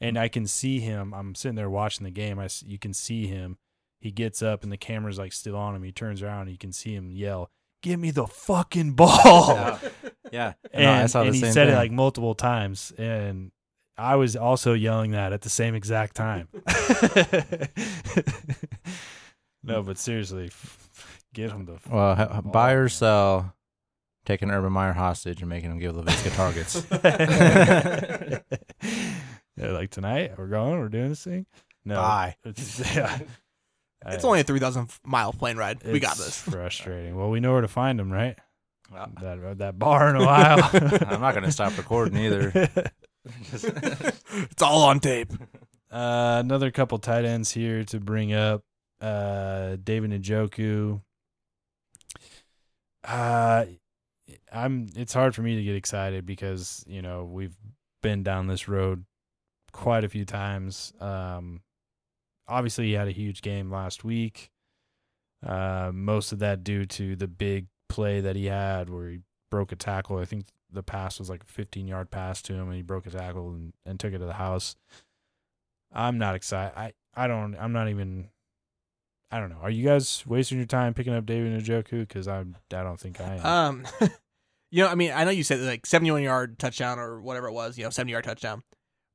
and 0.01 0.17
I 0.17 0.27
can 0.27 0.45
see 0.47 0.79
him. 0.79 1.13
I'm 1.13 1.33
sitting 1.35 1.55
there 1.55 1.69
watching 1.69 2.03
the 2.03 2.11
game. 2.11 2.37
I 2.39 2.49
you 2.65 2.77
can 2.79 2.93
see 2.93 3.27
him. 3.27 3.57
He 4.01 4.11
gets 4.11 4.41
up 4.41 4.63
and 4.63 4.71
the 4.71 4.77
camera's 4.77 5.17
like 5.19 5.31
still 5.31 5.55
on 5.55 5.75
him. 5.75 5.83
He 5.83 5.91
turns 5.93 6.21
around 6.21 6.41
and 6.43 6.51
you 6.51 6.57
can 6.57 6.73
see 6.73 6.93
him 6.93 7.11
yell, 7.11 7.49
"Give 7.83 7.99
me 7.99 8.11
the 8.11 8.27
fucking 8.27 8.93
ball!" 8.95 9.79
Yeah, 10.31 10.53
and, 10.73 10.83
no, 10.83 10.91
I 10.91 11.05
saw 11.05 11.21
the 11.21 11.27
and 11.27 11.35
he 11.35 11.41
said 11.41 11.67
thing. 11.67 11.75
it 11.75 11.77
like 11.77 11.91
multiple 11.91 12.33
times 12.35 12.91
and 12.97 13.51
i 13.97 14.15
was 14.15 14.35
also 14.37 14.71
yelling 14.73 15.11
that 15.11 15.33
at 15.33 15.41
the 15.41 15.49
same 15.49 15.75
exact 15.75 16.15
time 16.15 16.47
no 19.63 19.83
but 19.83 19.97
seriously 19.97 20.49
get 21.33 21.51
him 21.51 21.65
the 21.65 21.77
Well, 21.89 22.15
ball, 22.15 22.41
buy 22.41 22.71
or 22.71 22.87
sell, 22.89 23.53
taking 24.25 24.49
Urban 24.49 24.71
Meyer 24.71 24.93
hostage 24.93 25.41
and 25.41 25.49
making 25.49 25.71
him 25.71 25.77
give 25.79 25.93
Laviska 25.93 26.33
targets. 26.35 26.81
They're 29.57 29.71
like 29.73 29.89
tonight 29.91 30.33
we're 30.37 30.47
going 30.47 30.79
we're 30.79 30.89
doing 30.89 31.09
this 31.09 31.23
thing 31.23 31.45
no 31.85 31.95
Bye. 31.95 32.35
it's, 32.45 32.95
yeah. 32.95 33.19
It's 34.07 34.23
I- 34.23 34.27
only 34.27 34.39
a 34.39 34.43
three 34.43 34.59
thousand 34.59 34.89
mile 35.05 35.31
plane 35.31 35.57
ride. 35.57 35.83
We 35.83 35.99
got 35.99 36.17
this. 36.17 36.41
frustrating 36.49 37.15
well 37.15 37.29
we 37.29 37.39
know 37.39 37.51
where 37.53 37.61
to 37.61 37.67
find 37.67 37.99
him 37.99 38.11
right 38.11 38.35
Well, 38.91 39.11
that 39.21 39.57
that 39.59 39.77
bar 39.79 40.09
in 40.09 40.15
a 40.15 40.25
while. 40.25 40.69
I'm 40.73 41.21
not 41.21 41.33
going 41.33 41.43
to 41.45 41.51
stop 41.51 41.77
recording 41.77 42.17
either. 42.17 42.69
it's 43.53 44.61
all 44.61 44.83
on 44.83 44.99
tape. 44.99 45.31
Uh, 45.91 46.41
another 46.43 46.71
couple 46.71 46.97
tight 46.97 47.25
ends 47.25 47.51
here 47.51 47.83
to 47.83 47.99
bring 47.99 48.33
up. 48.33 48.63
Uh, 48.99 49.75
David 49.83 50.11
Njoku. 50.11 51.01
Uh, 53.03 53.65
I'm. 54.51 54.87
It's 54.95 55.13
hard 55.13 55.35
for 55.35 55.41
me 55.41 55.55
to 55.57 55.63
get 55.63 55.75
excited 55.75 56.25
because 56.25 56.83
you 56.87 57.01
know 57.01 57.23
we've 57.25 57.55
been 58.01 58.23
down 58.23 58.47
this 58.47 58.67
road 58.67 59.05
quite 59.71 60.03
a 60.03 60.09
few 60.09 60.25
times. 60.25 60.93
Um, 60.99 61.61
obviously 62.47 62.87
he 62.87 62.93
had 62.93 63.07
a 63.07 63.11
huge 63.11 63.41
game 63.41 63.71
last 63.71 64.03
week. 64.03 64.51
Uh, 65.45 65.91
most 65.93 66.31
of 66.31 66.39
that 66.39 66.63
due 66.63 66.85
to 66.85 67.15
the 67.15 67.27
big 67.27 67.67
play 67.89 68.21
that 68.21 68.35
he 68.35 68.45
had 68.45 68.89
where 68.89 69.09
he 69.09 69.19
broke 69.49 69.71
a 69.71 69.75
tackle. 69.75 70.17
I 70.17 70.25
think 70.25 70.45
the 70.71 70.83
pass 70.83 71.19
was 71.19 71.29
like 71.29 71.43
a 71.43 71.51
15 71.51 71.87
yard 71.87 72.11
pass 72.11 72.41
to 72.43 72.53
him, 72.53 72.67
and 72.67 72.75
he 72.75 72.81
broke 72.81 73.05
his 73.05 73.13
tackle 73.13 73.49
and, 73.49 73.73
and 73.85 73.99
took 73.99 74.13
it 74.13 74.19
to 74.19 74.25
the 74.25 74.33
house. 74.33 74.75
I'm 75.91 76.17
not 76.17 76.35
excited. 76.35 76.77
I 76.77 76.93
I 77.15 77.27
don't. 77.27 77.55
I'm 77.55 77.73
not 77.73 77.89
even. 77.89 78.29
I 79.31 79.39
don't 79.39 79.49
know. 79.49 79.59
Are 79.61 79.69
you 79.69 79.85
guys 79.85 80.25
wasting 80.27 80.57
your 80.57 80.67
time 80.67 80.93
picking 80.93 81.13
up 81.13 81.25
David 81.25 81.61
Njoku? 81.63 82.01
Because 82.01 82.27
I'm. 82.27 82.55
I 82.73 82.83
don't 82.83 82.99
think 82.99 83.19
I 83.19 83.35
am. 83.35 83.45
Um, 83.45 83.87
you 84.71 84.83
know, 84.83 84.89
I 84.89 84.95
mean, 84.95 85.11
I 85.13 85.23
know 85.23 85.31
you 85.31 85.43
said 85.43 85.59
like 85.59 85.85
71 85.85 86.23
yard 86.23 86.59
touchdown 86.59 86.99
or 86.99 87.21
whatever 87.21 87.47
it 87.47 87.53
was, 87.53 87.77
you 87.77 87.83
know, 87.83 87.89
70 87.89 88.11
yard 88.11 88.23
touchdown, 88.23 88.63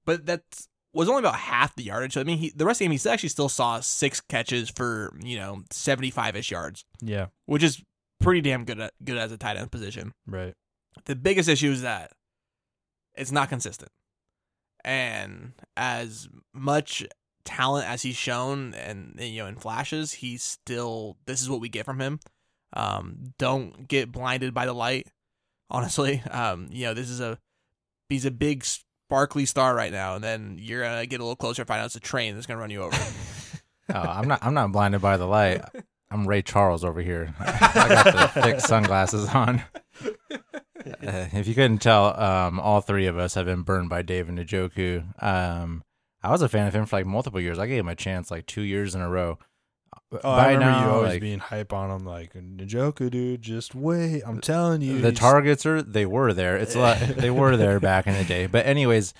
but 0.06 0.26
that 0.26 0.42
was 0.94 1.10
only 1.10 1.20
about 1.20 1.34
half 1.34 1.76
the 1.76 1.84
yardage. 1.84 2.14
So, 2.14 2.22
I 2.22 2.24
mean, 2.24 2.38
he, 2.38 2.52
the 2.56 2.64
rest 2.64 2.76
of 2.76 2.78
the 2.78 2.84
game, 2.86 2.98
he 2.98 3.10
actually 3.10 3.28
still 3.28 3.50
saw 3.50 3.80
six 3.80 4.20
catches 4.20 4.70
for 4.70 5.12
you 5.22 5.36
know 5.36 5.62
75 5.70 6.36
ish 6.36 6.50
yards, 6.50 6.84
yeah. 7.02 7.26
which 7.44 7.62
is 7.62 7.82
pretty 8.18 8.40
damn 8.40 8.64
good 8.64 8.80
at, 8.80 8.94
good 9.04 9.18
as 9.18 9.30
a 9.30 9.36
tight 9.36 9.58
end 9.58 9.70
position. 9.70 10.12
Right. 10.26 10.54
The 11.04 11.14
biggest 11.14 11.50
issue 11.50 11.70
is 11.70 11.82
that 11.82 12.12
it's 13.14 13.30
not 13.30 13.50
consistent, 13.50 13.90
and 14.84 15.52
as 15.76 16.28
much 16.54 17.04
talent 17.44 17.88
as 17.88 18.02
he's 18.02 18.16
shown 18.16 18.74
and 18.74 19.14
you 19.18 19.42
know 19.42 19.46
in 19.46 19.56
flashes, 19.56 20.14
he's 20.14 20.42
still 20.42 21.18
this 21.26 21.42
is 21.42 21.50
what 21.50 21.60
we 21.60 21.68
get 21.68 21.84
from 21.84 22.00
him. 22.00 22.20
Um, 22.72 23.34
don't 23.38 23.86
get 23.86 24.12
blinded 24.12 24.54
by 24.54 24.64
the 24.64 24.72
light. 24.72 25.08
Honestly, 25.70 26.22
um, 26.30 26.68
you 26.70 26.86
know 26.86 26.94
this 26.94 27.10
is 27.10 27.20
a 27.20 27.38
he's 28.08 28.24
a 28.24 28.30
big 28.30 28.64
sparkly 29.06 29.46
star 29.46 29.74
right 29.74 29.92
now, 29.92 30.16
and 30.16 30.24
then 30.24 30.56
you're 30.60 30.82
gonna 30.82 31.06
get 31.06 31.20
a 31.20 31.22
little 31.22 31.36
closer 31.36 31.62
and 31.62 31.68
find 31.68 31.80
out 31.80 31.86
it's 31.86 31.96
a 31.96 32.00
train 32.00 32.34
that's 32.34 32.46
gonna 32.46 32.60
run 32.60 32.70
you 32.70 32.82
over. 32.82 32.96
Oh, 33.88 34.00
I'm 34.00 34.26
not. 34.26 34.44
I'm 34.44 34.52
not 34.52 34.72
blinded 34.72 35.00
by 35.00 35.16
the 35.16 35.26
light. 35.26 35.62
I'm 36.10 36.26
Ray 36.26 36.42
Charles 36.42 36.82
over 36.82 37.00
here. 37.00 37.32
I 37.40 37.86
got 37.88 38.34
the 38.34 38.42
thick 38.42 38.60
sunglasses 38.60 39.28
on. 39.28 39.62
Uh, 40.04 41.26
if 41.32 41.46
you 41.46 41.54
couldn't 41.54 41.78
tell, 41.78 42.20
um, 42.20 42.58
all 42.58 42.80
three 42.80 43.06
of 43.06 43.16
us 43.16 43.34
have 43.34 43.46
been 43.46 43.62
burned 43.62 43.88
by 43.88 44.02
David 44.02 44.34
Njoku. 44.34 45.22
Um, 45.22 45.84
I 46.20 46.32
was 46.32 46.42
a 46.42 46.48
fan 46.48 46.66
of 46.66 46.74
him 46.74 46.84
for 46.86 46.96
like 46.96 47.06
multiple 47.06 47.40
years. 47.40 47.60
I 47.60 47.68
gave 47.68 47.78
him 47.78 47.88
a 47.88 47.94
chance 47.94 48.28
like 48.28 48.46
two 48.46 48.62
years 48.62 48.96
in 48.96 49.02
a 49.02 49.08
row. 49.08 49.38
Oh, 50.12 50.30
I 50.30 50.52
remember 50.52 50.78
you 50.86 50.92
always 50.92 51.20
being 51.20 51.40
hype 51.40 51.72
on 51.72 51.88
them, 51.90 52.06
like 52.06 52.34
Njoku, 52.34 53.10
dude. 53.10 53.42
Just 53.42 53.74
wait, 53.74 54.22
I'm 54.24 54.40
telling 54.40 54.80
you. 54.80 55.00
the 55.00 55.12
targets 55.12 55.66
are 55.66 55.82
they 55.82 56.06
were 56.06 56.32
there. 56.32 56.56
It's 56.56 56.76
a 56.76 56.80
lot, 56.80 56.98
they 56.98 57.30
were 57.30 57.56
there 57.56 57.80
back 57.80 58.06
in 58.06 58.14
the 58.14 58.24
day. 58.24 58.46
But 58.46 58.66
anyways, 58.66 59.12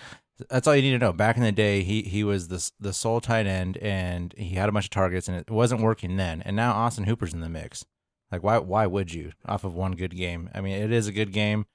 that's 0.49 0.69
all 0.69 0.77
you 0.77 0.83
need 0.83 0.93
to 0.93 0.99
know. 0.99 1.13
Back 1.13 1.37
in 1.37 1.43
the 1.43 1.51
day, 1.51 1.83
he 1.83 2.03
he 2.03 2.23
was 2.23 2.49
the 2.49 2.71
the 2.79 2.93
sole 2.93 3.21
tight 3.21 3.47
end, 3.47 3.79
and 3.79 4.33
he 4.37 4.55
had 4.55 4.69
a 4.69 4.73
bunch 4.73 4.87
of 4.87 4.91
targets, 4.91 5.27
and 5.29 5.37
it 5.37 5.51
wasn't 5.51 5.81
working 5.81 6.17
then. 6.17 6.41
And 6.43 6.55
now 6.55 6.73
Austin 6.73 7.05
Hooper's 7.05 7.35
in 7.35 7.41
the 7.41 7.49
mix. 7.49 7.85
Like 8.31 8.43
why 8.43 8.59
why 8.59 8.87
would 8.87 9.13
you 9.13 9.33
off 9.45 9.65
of 9.65 9.75
one 9.75 9.93
good 9.93 10.17
game? 10.17 10.51
I 10.55 10.61
mean, 10.61 10.81
it 10.81 10.93
is 10.93 11.09
a 11.09 11.13
good 11.13 11.33
game, 11.33 11.67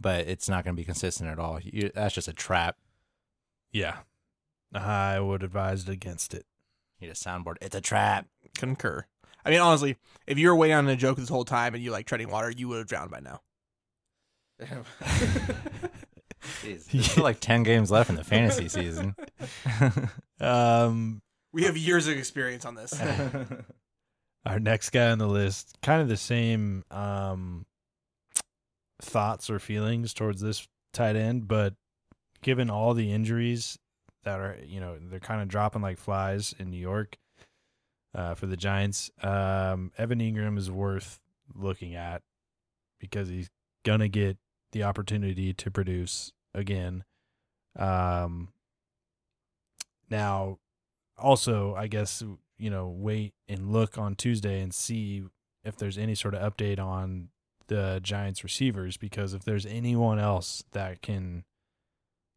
but 0.00 0.26
it's 0.28 0.48
not 0.48 0.64
going 0.64 0.76
to 0.76 0.80
be 0.80 0.84
consistent 0.84 1.30
at 1.30 1.38
all. 1.38 1.58
You, 1.62 1.90
that's 1.94 2.14
just 2.14 2.28
a 2.28 2.32
trap. 2.32 2.76
Yeah, 3.72 3.98
I 4.74 5.18
would 5.20 5.42
advise 5.42 5.88
against 5.88 6.34
it. 6.34 6.44
You 6.98 7.06
need 7.08 7.12
a 7.12 7.14
soundboard. 7.14 7.56
It's 7.60 7.74
a 7.74 7.80
trap. 7.80 8.26
Concur. 8.56 9.06
I 9.44 9.50
mean, 9.50 9.60
honestly, 9.60 9.96
if 10.26 10.38
you 10.38 10.48
were 10.48 10.56
waiting 10.56 10.76
on 10.76 10.86
Njoku 10.86 11.16
this 11.16 11.28
whole 11.28 11.44
time 11.44 11.74
and 11.74 11.82
you 11.82 11.90
like 11.90 12.06
treading 12.06 12.30
water, 12.30 12.50
you 12.50 12.68
would 12.68 12.78
have 12.78 12.86
drowned 12.86 13.10
by 13.10 13.20
now. 13.20 13.40
Jeez, 16.62 16.90
There's 16.90 17.10
still 17.10 17.24
like 17.24 17.40
ten 17.40 17.62
games 17.62 17.90
left 17.90 18.10
in 18.10 18.16
the 18.16 18.24
fantasy 18.24 18.68
season. 18.68 19.14
Um, 20.40 21.22
We 21.52 21.62
have 21.64 21.76
years 21.76 22.08
of 22.08 22.16
experience 22.18 22.64
on 22.64 22.74
this. 22.74 23.00
our 24.44 24.58
next 24.58 24.90
guy 24.90 25.10
on 25.12 25.18
the 25.18 25.28
list, 25.28 25.78
kind 25.82 26.02
of 26.02 26.08
the 26.08 26.16
same 26.16 26.82
um 26.90 27.64
thoughts 29.00 29.50
or 29.50 29.60
feelings 29.60 30.12
towards 30.14 30.40
this 30.40 30.66
tight 30.92 31.14
end, 31.14 31.46
but 31.46 31.74
given 32.42 32.70
all 32.70 32.92
the 32.94 33.12
injuries 33.12 33.78
that 34.24 34.40
are, 34.40 34.58
you 34.64 34.80
know, 34.80 34.96
they're 35.00 35.20
kind 35.20 35.42
of 35.42 35.46
dropping 35.48 35.82
like 35.82 35.98
flies 35.98 36.54
in 36.58 36.70
New 36.70 36.76
York 36.80 37.16
uh, 38.14 38.34
for 38.34 38.46
the 38.46 38.56
Giants. 38.56 39.10
Um, 39.22 39.92
Evan 39.98 40.20
Engram 40.20 40.58
is 40.58 40.70
worth 40.70 41.20
looking 41.54 41.94
at 41.94 42.22
because 42.98 43.28
he's 43.28 43.50
gonna 43.84 44.08
get 44.08 44.38
the 44.72 44.82
opportunity 44.84 45.52
to 45.52 45.70
produce 45.70 46.32
again. 46.54 47.04
Um, 47.78 48.48
now, 50.10 50.58
also, 51.16 51.74
I 51.74 51.86
guess 51.86 52.22
you 52.58 52.70
know, 52.70 52.88
wait 52.88 53.34
and 53.48 53.72
look 53.72 53.98
on 53.98 54.14
Tuesday 54.14 54.60
and 54.60 54.72
see 54.72 55.24
if 55.64 55.76
there's 55.76 55.98
any 55.98 56.14
sort 56.14 56.34
of 56.34 56.52
update 56.52 56.78
on 56.78 57.28
the 57.68 58.00
Giants 58.02 58.44
receivers 58.44 58.96
because 58.96 59.34
if 59.34 59.44
there's 59.44 59.66
anyone 59.66 60.18
else 60.18 60.62
that 60.72 61.02
can 61.02 61.44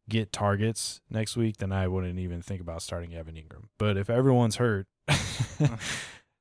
get 0.08 0.32
targets 0.32 1.00
next 1.10 1.36
week, 1.36 1.58
then 1.58 1.72
I 1.72 1.88
wouldn't 1.88 2.18
even 2.18 2.42
think 2.42 2.60
about 2.60 2.82
starting 2.82 3.14
Evan 3.14 3.34
Engram. 3.34 3.68
But 3.78 3.96
if 3.96 4.08
everyone's 4.08 4.56
hurt, 4.56 4.86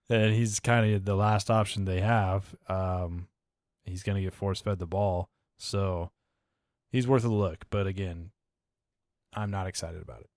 then 0.09 0.34
he's 0.34 0.59
kind 0.59 0.93
of 0.93 1.05
the 1.05 1.16
last 1.16 1.49
option 1.49 1.86
they 1.86 2.01
have. 2.01 2.55
Um, 2.68 3.28
he's 3.84 4.03
going 4.03 4.16
to 4.18 4.22
get 4.22 4.34
force 4.34 4.61
fed 4.61 4.80
the 4.80 4.86
ball. 4.88 5.30
So 5.57 6.11
he's 6.91 7.07
worth 7.07 7.26
a 7.26 7.30
look. 7.30 7.66
But 7.70 7.88
again, 7.88 8.32
I'm 9.34 9.51
not 9.51 9.68
excited 9.68 10.01
about 10.01 10.22
it. 10.22 10.30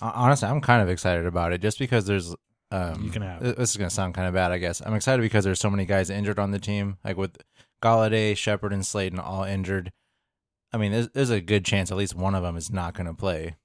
Honestly, 0.00 0.48
I'm 0.48 0.60
kind 0.60 0.82
of 0.82 0.88
excited 0.88 1.26
about 1.26 1.52
it 1.52 1.60
just 1.62 1.78
because 1.78 2.06
there's. 2.06 2.34
Um, 2.70 3.04
You 3.04 3.10
can 3.10 3.22
have 3.22 3.42
th- 3.42 3.56
This 3.56 3.70
is 3.70 3.76
gonna 3.76 3.88
sound 3.90 4.14
kind 4.14 4.26
of 4.28 4.34
bad, 4.34 4.50
I 4.52 4.58
guess. 4.58 4.82
I'm 4.84 4.94
excited 4.94 5.22
because 5.22 5.44
there's 5.44 5.60
so 5.60 5.70
many 5.70 5.86
guys 5.86 6.10
injured 6.10 6.38
on 6.38 6.50
the 6.50 6.58
team, 6.58 6.98
like 7.04 7.16
with 7.16 7.38
Golladay, 7.82 8.36
Shepard, 8.36 8.72
and 8.72 8.84
Slayton 8.84 9.18
all 9.18 9.44
injured. 9.44 9.92
I 10.72 10.78
mean, 10.78 10.92
there's, 10.92 11.08
there's 11.10 11.30
a 11.30 11.40
good 11.40 11.64
chance 11.64 11.90
at 11.90 11.96
least 11.96 12.14
one 12.14 12.34
of 12.34 12.42
them 12.42 12.56
is 12.56 12.70
not 12.70 12.92
going 12.94 13.06
to 13.06 13.14
play. 13.14 13.56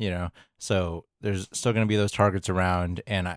You 0.00 0.08
know, 0.08 0.30
so 0.58 1.04
there's 1.20 1.46
still 1.52 1.74
going 1.74 1.84
to 1.84 1.88
be 1.88 1.96
those 1.96 2.10
targets 2.10 2.48
around, 2.48 3.02
and 3.06 3.28
I, 3.28 3.36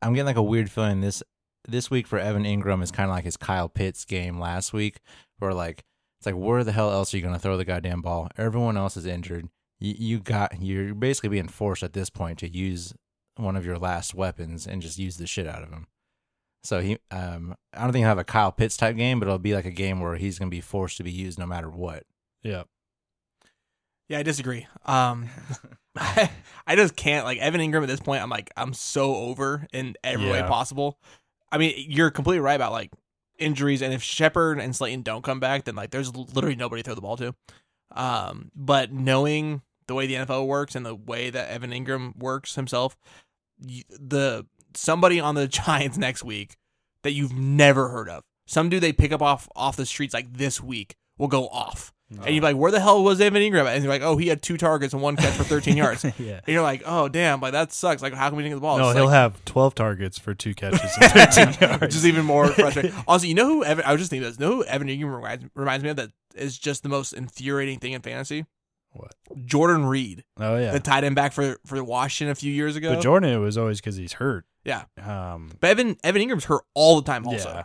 I'm 0.00 0.14
getting 0.14 0.24
like 0.24 0.36
a 0.36 0.42
weird 0.42 0.70
feeling 0.70 1.02
this 1.02 1.22
this 1.68 1.90
week 1.90 2.06
for 2.06 2.18
Evan 2.18 2.44
Engram 2.44 2.82
is 2.82 2.90
kind 2.90 3.10
of 3.10 3.14
like 3.14 3.24
his 3.24 3.36
Kyle 3.36 3.68
Pitts 3.68 4.06
game 4.06 4.40
last 4.40 4.72
week, 4.72 5.00
where 5.38 5.52
like 5.52 5.84
it's 6.18 6.24
like 6.24 6.34
where 6.34 6.64
the 6.64 6.72
hell 6.72 6.90
else 6.90 7.12
are 7.12 7.18
you 7.18 7.22
going 7.22 7.34
to 7.34 7.38
throw 7.38 7.58
the 7.58 7.66
goddamn 7.66 8.00
ball? 8.00 8.28
Everyone 8.38 8.78
else 8.78 8.96
is 8.96 9.04
injured. 9.04 9.48
You, 9.78 9.94
you 9.98 10.20
got 10.20 10.62
you're 10.62 10.94
basically 10.94 11.28
being 11.28 11.48
forced 11.48 11.82
at 11.82 11.92
this 11.92 12.08
point 12.08 12.38
to 12.38 12.48
use 12.48 12.94
one 13.36 13.54
of 13.54 13.66
your 13.66 13.78
last 13.78 14.14
weapons 14.14 14.66
and 14.66 14.80
just 14.80 14.98
use 14.98 15.18
the 15.18 15.26
shit 15.26 15.46
out 15.46 15.62
of 15.62 15.70
him. 15.70 15.88
So 16.62 16.80
he, 16.80 16.98
um, 17.10 17.54
I 17.74 17.82
don't 17.82 17.92
think 17.92 18.02
he'll 18.02 18.08
have 18.08 18.18
a 18.18 18.24
Kyle 18.24 18.52
Pitts 18.52 18.76
type 18.76 18.96
game, 18.96 19.18
but 19.18 19.28
it'll 19.28 19.38
be 19.38 19.54
like 19.54 19.64
a 19.64 19.70
game 19.70 20.00
where 20.00 20.16
he's 20.16 20.38
going 20.38 20.50
to 20.50 20.54
be 20.54 20.60
forced 20.60 20.96
to 20.98 21.04
be 21.04 21.12
used 21.12 21.38
no 21.38 21.46
matter 21.46 21.70
what. 21.70 22.04
Yeah. 22.42 22.64
Yeah, 24.10 24.18
I 24.18 24.22
disagree. 24.24 24.66
Um, 24.84 25.28
I, 25.96 26.30
I 26.66 26.76
just 26.76 26.96
can't 26.96 27.24
like 27.24 27.38
Evan 27.38 27.60
Engram 27.60 27.82
at 27.82 27.88
this 27.88 28.00
point. 28.00 28.22
I'm 28.22 28.28
like 28.28 28.50
I'm 28.56 28.74
so 28.74 29.14
over 29.14 29.66
in 29.72 29.94
every 30.04 30.26
way 30.26 30.38
Yeah. 30.40 30.48
possible. 30.48 30.98
I 31.50 31.58
mean, 31.58 31.74
you're 31.88 32.10
completely 32.10 32.40
right 32.40 32.54
about 32.54 32.72
like 32.72 32.92
injuries, 33.38 33.80
and 33.82 33.94
if 33.94 34.02
Shepard 34.02 34.58
and 34.58 34.74
Slayton 34.76 35.02
don't 35.02 35.22
come 35.24 35.40
back, 35.40 35.64
then 35.64 35.74
like 35.76 35.90
there's 35.90 36.14
literally 36.14 36.56
nobody 36.56 36.82
to 36.82 36.86
throw 36.88 36.94
the 36.94 37.00
ball 37.00 37.16
to. 37.16 37.34
Um, 37.92 38.50
but 38.54 38.92
knowing 38.92 39.62
the 39.88 39.94
way 39.94 40.06
the 40.06 40.14
NFL 40.14 40.46
works 40.46 40.74
and 40.76 40.84
the 40.86 40.94
way 40.94 41.30
that 41.30 41.48
Evan 41.48 41.70
Engram 41.72 42.16
works 42.16 42.54
himself, 42.54 42.96
y- 43.60 43.82
the 43.88 44.46
somebody 44.74 45.18
on 45.20 45.34
the 45.34 45.48
Giants 45.48 45.98
next 45.98 46.22
week 46.22 46.56
that 47.02 47.12
you've 47.12 47.32
never 47.32 47.88
heard 47.88 48.08
of, 48.08 48.22
some 48.46 48.68
dude 48.68 48.82
they 48.82 48.92
pick 48.92 49.10
up 49.12 49.22
off 49.22 49.48
off 49.56 49.76
the 49.76 49.86
streets 49.86 50.14
like 50.14 50.32
this 50.36 50.60
week 50.60 50.96
will 51.18 51.28
go 51.28 51.46
off. 51.48 51.92
And 52.10 52.34
you're 52.34 52.42
like, 52.42 52.56
where 52.56 52.72
the 52.72 52.80
hell 52.80 53.04
was 53.04 53.20
Evan 53.20 53.40
Engram? 53.40 53.66
And 53.66 53.84
you're 53.84 53.92
like, 53.92 54.02
oh, 54.02 54.16
he 54.16 54.26
had 54.26 54.42
two 54.42 54.56
targets 54.56 54.92
and 54.92 55.00
one 55.02 55.14
catch 55.16 55.34
for 55.34 55.44
13 55.44 55.76
yards. 55.76 56.04
And 56.04 56.14
you're 56.46 56.60
like, 56.62 56.82
oh, 56.84 57.08
damn, 57.08 57.40
like 57.40 57.52
that 57.52 57.72
sucks. 57.72 58.02
Like, 58.02 58.14
how 58.14 58.28
can 58.28 58.36
we 58.36 58.42
didn't 58.42 58.52
get 58.52 58.56
the 58.56 58.60
ball? 58.62 58.78
No, 58.78 58.88
It's 58.88 58.96
he'll 58.96 59.04
like- 59.06 59.14
have 59.14 59.44
12 59.44 59.74
targets 59.76 60.18
for 60.18 60.34
two 60.34 60.54
catches 60.54 60.80
and 61.00 61.12
13 61.12 61.56
yards. 61.68 61.80
which 61.80 61.94
is 61.94 62.06
even 62.06 62.24
more 62.24 62.48
frustrating. 62.48 62.92
also, 63.06 63.26
you 63.26 63.34
know 63.34 63.46
who 63.46 63.64
Evan? 63.64 63.84
I 63.84 63.92
was 63.92 64.00
just 64.00 64.10
thinking 64.10 64.28
this. 64.28 64.38
You 64.40 64.46
know 64.46 64.56
who 64.56 64.64
Evan 64.64 64.88
Engram 64.88 65.14
reminds, 65.14 65.44
reminds 65.54 65.84
me 65.84 65.90
of? 65.90 65.96
That 65.96 66.10
is 66.34 66.58
just 66.58 66.82
the 66.82 66.88
most 66.88 67.12
infuriating 67.12 67.78
thing 67.78 67.92
in 67.92 68.02
fantasy. 68.02 68.44
What? 68.92 69.14
Jordan 69.44 69.84
Reed, 69.86 70.24
Oh, 70.36 70.56
yeah. 70.56 70.72
the 70.72 70.80
tight 70.80 71.04
end 71.04 71.14
back 71.14 71.32
for 71.32 71.58
for 71.64 71.82
Washington 71.84 72.32
a 72.32 72.34
few 72.34 72.52
years 72.52 72.74
ago. 72.74 72.94
But 72.96 73.02
Jordan, 73.02 73.30
it 73.30 73.36
was 73.36 73.56
always 73.56 73.80
because 73.80 73.94
he's 73.94 74.14
hurt. 74.14 74.46
Yeah. 74.64 74.82
Um, 75.00 75.52
But 75.60 75.70
Evan 75.70 75.96
Evan 76.02 76.20
Engram's 76.22 76.46
hurt 76.46 76.62
all 76.74 76.96
the 77.00 77.06
time. 77.06 77.24
Also, 77.24 77.48
yeah. 77.50 77.64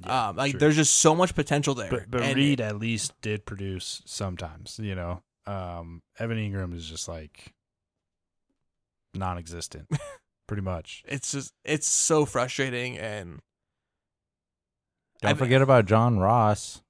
Yeah, 0.00 0.28
um, 0.28 0.36
like 0.36 0.52
true. 0.52 0.60
there's 0.60 0.76
just 0.76 0.96
so 0.96 1.14
much 1.14 1.34
potential 1.34 1.74
there. 1.74 1.90
But, 1.90 2.10
but 2.10 2.22
And- 2.22 2.36
Reed 2.36 2.60
at 2.60 2.78
least 2.78 3.12
did 3.20 3.44
produce 3.44 4.02
sometimes, 4.06 4.78
you 4.82 4.94
know. 4.94 5.22
Um, 5.46 6.02
Evan 6.18 6.38
Engram 6.38 6.74
is 6.74 6.88
just 6.88 7.08
like 7.08 7.52
non 9.14 9.38
existent, 9.38 9.88
pretty 10.46 10.62
much. 10.62 11.02
it's 11.06 11.32
just 11.32 11.52
it's 11.64 11.88
so 11.88 12.24
frustrating 12.24 12.96
and 12.98 13.40
Don't 15.20 15.30
I've- 15.30 15.38
forget 15.38 15.62
about 15.62 15.86
John 15.86 16.18
Ross. 16.18 16.82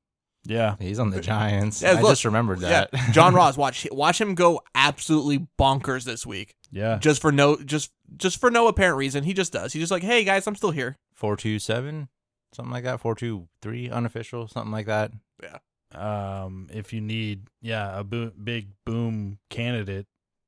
Yeah. 0.45 0.75
He's 0.81 0.99
on 0.99 1.11
the 1.11 1.21
Giants. 1.33 1.83
Yeah, 1.83 1.93
I 1.93 2.01
look, 2.01 2.11
just 2.13 2.25
remembered 2.25 2.61
that. 2.61 2.91
yeah, 2.93 3.11
John 3.13 3.33
Ross. 3.35 3.57
Watch 3.57 3.87
watch 3.93 4.21
him 4.21 4.35
go 4.35 4.61
absolutely 4.75 5.47
bonkers 5.59 6.05
this 6.05 6.27
week, 6.27 6.55
Yeah. 6.71 6.99
just 6.99 7.21
for 7.23 7.31
no 7.33 7.57
just 7.57 7.91
just 8.17 8.39
for 8.41 8.51
no 8.51 8.67
apparent 8.69 8.97
reason. 8.99 9.25
He 9.25 9.35
just 9.35 9.53
does. 9.53 9.73
He's 9.73 9.83
just 9.83 9.93
like, 9.93 10.03
hey 10.03 10.25
guys, 10.25 10.47
I'm 10.47 10.57
still 10.57 10.73
here. 10.73 10.99
Four 11.15 11.37
two 11.37 11.59
seven, 11.61 12.09
something 12.53 12.73
like 12.73 12.85
that. 12.85 13.01
Four 13.01 13.15
two 13.15 13.49
three 13.61 13.89
unofficial, 13.91 14.49
something 14.49 14.73
like 14.73 14.87
that. 14.87 15.13
Yeah. 15.43 15.59
Um, 15.95 16.69
if 16.73 16.93
you 16.93 17.01
need, 17.03 17.49
yeah, 17.61 17.99
a 17.99 18.05
bo- 18.05 18.33
big 18.43 18.69
boom 18.87 19.39
candidate, 19.51 20.07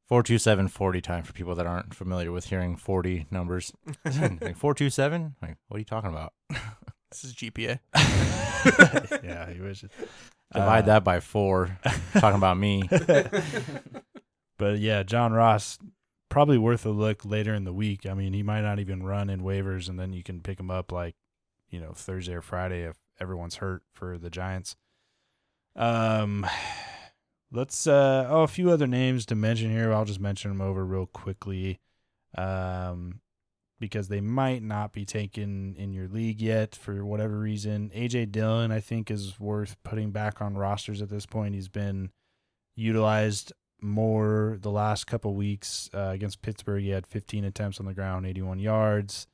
Four 0.09 0.23
two 0.23 0.39
seven 0.39 0.69
forty 0.69 1.01
time 1.01 1.23
for 1.25 1.33
people 1.33 1.55
that 1.55 1.67
aren't 1.67 1.95
familiar 1.95 2.31
with 2.33 2.47
hearing 2.47 2.77
forty 2.77 3.27
numbers. 3.31 3.73
like 4.41 4.57
four 4.57 4.75
two 4.75 4.91
seven? 4.91 5.35
Like 5.43 5.57
what 5.69 5.77
are 5.77 5.81
you 5.81 5.85
talking 5.85 6.11
about? 6.11 6.33
This 7.11 7.23
is 7.27 7.35
GPA. 7.35 7.79
yeah, 9.23 9.49
he 9.49 9.61
wishes. 9.61 9.89
Divide 10.53 10.83
Uh, 10.83 10.87
that 10.87 11.05
by 11.05 11.21
four. 11.21 11.79
talking 12.15 12.37
about 12.37 12.59
me. 12.59 12.83
But 14.59 14.79
yeah, 14.79 15.05
John 15.05 15.33
Ross 15.33 15.79
probably 16.29 16.59
worth 16.59 16.85
a 16.87 16.91
look 16.91 17.25
later 17.25 17.55
in 17.55 17.63
the 17.63 17.73
week. 17.73 18.05
I 18.07 18.15
mean, 18.15 18.33
he 18.33 18.43
might 18.43 18.63
not 18.63 18.81
even 18.81 19.05
run 19.05 19.31
in 19.31 19.43
waivers, 19.43 19.89
and 19.89 19.97
then 19.99 20.13
you 20.13 20.25
can 20.25 20.41
pick 20.41 20.59
him 20.59 20.71
up 20.73 20.91
like 20.91 21.15
you 21.75 21.81
know 21.81 21.93
Thursday 21.93 22.35
or 22.35 22.41
Friday 22.41 22.83
if 22.83 22.97
everyone's 23.21 23.57
hurt 23.57 23.83
for 23.93 24.17
the 24.17 24.31
Giants. 24.31 24.77
Um, 25.75 26.47
let's 27.51 27.87
uh 27.87 28.27
oh 28.31 28.43
a 28.43 28.49
few 28.49 28.71
other 28.71 28.87
names 28.87 29.27
to 29.27 29.35
mention 29.35 29.71
here. 29.71 29.93
I'll 29.93 30.05
just 30.05 30.21
mention 30.21 30.51
them 30.51 30.61
over 30.61 30.85
real 30.85 31.07
quickly, 31.07 31.81
um, 32.39 33.21
because 33.81 34.07
they 34.07 34.21
might 34.21 34.63
not 34.63 34.93
be 34.93 35.05
taken 35.05 35.75
in 35.77 35.93
your 35.93 36.07
league 36.07 36.41
yet 36.41 36.77
for 36.77 37.05
whatever 37.05 37.41
reason. 37.41 37.91
AJ 37.93 38.31
Dillon, 38.31 38.71
I 38.71 38.79
think, 38.79 39.11
is 39.11 39.41
worth 39.41 39.77
putting 39.83 40.13
back 40.13 40.41
on 40.41 40.57
rosters 40.57 41.03
at 41.03 41.11
this 41.11 41.27
point. 41.27 41.57
He's 41.57 41.69
been 41.69 42.11
utilized 42.77 43.53
more 43.83 44.59
the 44.61 44.71
last 44.71 45.07
couple 45.07 45.35
weeks 45.35 45.91
uh, 45.93 46.11
against 46.13 46.41
Pittsburgh. 46.41 46.83
He 46.83 46.91
had 46.91 47.07
15 47.07 47.45
attempts 47.45 47.81
on 47.81 47.87
the 47.87 47.95
ground, 47.95 48.27
81 48.27 48.61
yards. 48.61 49.27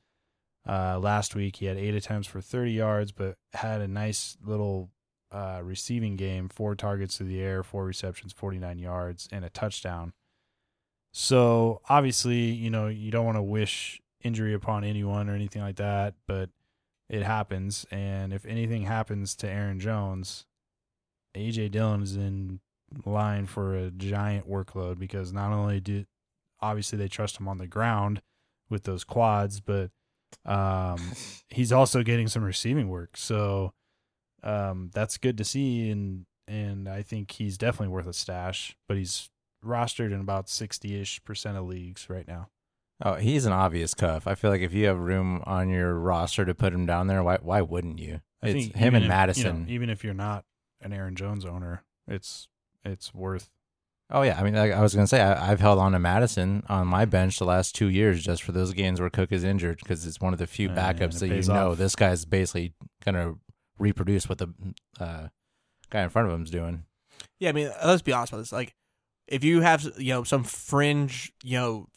Uh, 0.67 0.99
last 0.99 1.35
week 1.35 1.57
he 1.57 1.65
had 1.65 1.77
eight 1.77 1.95
attempts 1.95 2.27
for 2.27 2.41
30 2.41 2.71
yards, 2.71 3.11
but 3.11 3.35
had 3.53 3.81
a 3.81 3.87
nice 3.87 4.37
little 4.43 4.89
uh, 5.31 5.61
receiving 5.63 6.15
game: 6.15 6.49
four 6.49 6.75
targets 6.75 7.17
to 7.17 7.23
the 7.23 7.41
air, 7.41 7.63
four 7.63 7.85
receptions, 7.85 8.33
49 8.33 8.77
yards, 8.77 9.27
and 9.31 9.43
a 9.43 9.49
touchdown. 9.49 10.13
So 11.13 11.81
obviously, 11.89 12.51
you 12.51 12.69
know, 12.69 12.87
you 12.87 13.11
don't 13.11 13.25
want 13.25 13.37
to 13.37 13.43
wish 13.43 14.01
injury 14.23 14.53
upon 14.53 14.83
anyone 14.83 15.29
or 15.29 15.33
anything 15.33 15.61
like 15.61 15.77
that, 15.77 16.13
but 16.27 16.49
it 17.09 17.23
happens. 17.23 17.85
And 17.91 18.31
if 18.31 18.45
anything 18.45 18.83
happens 18.83 19.35
to 19.37 19.49
Aaron 19.49 19.79
Jones, 19.79 20.45
AJ 21.35 21.71
Dillon 21.71 22.03
is 22.03 22.15
in 22.15 22.59
line 23.05 23.45
for 23.45 23.75
a 23.75 23.91
giant 23.91 24.49
workload 24.49 24.99
because 24.99 25.31
not 25.31 25.51
only 25.51 25.79
do 25.79 26.05
obviously 26.61 26.97
they 26.97 27.07
trust 27.07 27.39
him 27.39 27.47
on 27.47 27.57
the 27.57 27.67
ground 27.67 28.21
with 28.69 28.83
those 28.83 29.03
quads, 29.03 29.59
but 29.59 29.91
um, 30.45 30.99
he's 31.49 31.71
also 31.71 32.03
getting 32.03 32.27
some 32.27 32.43
receiving 32.43 32.89
work. 32.89 33.17
So 33.17 33.73
um, 34.43 34.89
that's 34.93 35.17
good 35.17 35.37
to 35.37 35.43
see, 35.43 35.89
and 35.89 36.25
and 36.47 36.87
I 36.89 37.01
think 37.01 37.31
he's 37.31 37.57
definitely 37.57 37.93
worth 37.93 38.07
a 38.07 38.13
stash. 38.13 38.75
But 38.87 38.97
he's 38.97 39.29
rostered 39.63 40.11
in 40.13 40.19
about 40.21 40.49
sixty 40.49 40.99
ish 40.99 41.23
percent 41.23 41.57
of 41.57 41.65
leagues 41.65 42.09
right 42.09 42.27
now. 42.27 42.49
Oh, 43.03 43.15
he's 43.15 43.45
an 43.47 43.53
obvious 43.53 43.93
cuff. 43.95 44.27
I 44.27 44.35
feel 44.35 44.51
like 44.51 44.61
if 44.61 44.73
you 44.73 44.85
have 44.85 44.99
room 44.99 45.41
on 45.47 45.69
your 45.69 45.95
roster 45.95 46.45
to 46.45 46.53
put 46.53 46.73
him 46.73 46.85
down 46.85 47.07
there, 47.07 47.23
why 47.23 47.37
why 47.41 47.61
wouldn't 47.61 47.99
you? 47.99 48.21
I 48.43 48.49
It's 48.49 48.75
him 48.75 48.95
and 48.95 48.97
if- 48.97 49.01
you 49.03 49.07
know, 49.09 49.15
Mattison. 49.15 49.65
even 49.69 49.89
if 49.89 50.03
you're 50.03 50.13
not 50.13 50.45
an 50.81 50.93
Aaron 50.93 51.15
Jones 51.15 51.45
owner, 51.45 51.83
it's 52.07 52.47
it's 52.83 53.13
worth. 53.13 53.49
Oh 54.11 54.23
yeah, 54.23 54.39
I 54.39 54.43
mean, 54.43 54.55
like 54.55 54.71
I 54.73 54.81
was 54.81 54.93
gonna 54.93 55.07
say, 55.07 55.21
I, 55.21 55.51
I've 55.51 55.59
held 55.61 55.79
on 55.79 55.93
to 55.93 55.99
Mattison 55.99 56.63
on 56.67 56.87
my 56.87 57.05
bench 57.05 57.39
the 57.39 57.45
last 57.45 57.75
two 57.75 57.87
years 57.87 58.23
just 58.23 58.43
for 58.43 58.51
those 58.51 58.73
games 58.73 58.99
where 58.99 59.09
Cook 59.09 59.31
is 59.31 59.43
injured 59.43 59.79
because 59.81 60.05
it's 60.05 60.19
one 60.19 60.33
of 60.33 60.39
the 60.39 60.47
few 60.47 60.69
And 60.69 60.77
backups 60.77 61.15
it 61.15 61.19
that 61.19 61.27
you 61.27 61.33
pays 61.35 61.49
know 61.49 61.71
off. 61.71 61.77
this 61.77 61.95
guy's 61.95 62.25
basically 62.25 62.73
gonna 63.05 63.35
reproduce 63.79 64.27
what 64.27 64.37
the 64.39 64.47
uh, 64.99 65.27
guy 65.89 66.01
in 66.03 66.09
front 66.09 66.27
of 66.27 66.33
him's 66.33 66.49
doing. 66.51 66.83
Yeah, 67.39 67.49
I 67.49 67.51
mean, 67.53 67.71
let's 67.85 68.01
be 68.01 68.11
honest 68.13 68.33
about 68.33 68.39
this. 68.39 68.51
Like, 68.51 68.75
if 69.27 69.43
you 69.43 69.61
have 69.61 69.87
you 69.97 70.13
know 70.13 70.23
some 70.23 70.43
fringe, 70.43 71.31
you 71.43 71.57
know, 71.57 71.87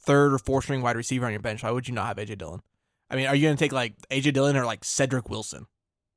third 0.00 0.32
or 0.32 0.38
fourth 0.38 0.64
string 0.64 0.80
wide 0.80 0.96
receiver 0.96 1.26
on 1.26 1.32
your 1.32 1.40
bench, 1.40 1.62
why 1.62 1.70
would 1.70 1.88
you 1.88 1.94
not 1.94 2.06
have 2.06 2.16
AJ 2.16 2.38
Dillon? 2.38 2.62
I 3.10 3.16
mean, 3.16 3.26
are 3.26 3.34
you 3.34 3.42
going 3.46 3.56
to 3.56 3.62
take 3.62 3.72
like 3.72 3.94
AJ 4.10 4.32
Dillon 4.32 4.56
or 4.56 4.64
like 4.64 4.84
Cedric 4.84 5.28
Wilson? 5.28 5.66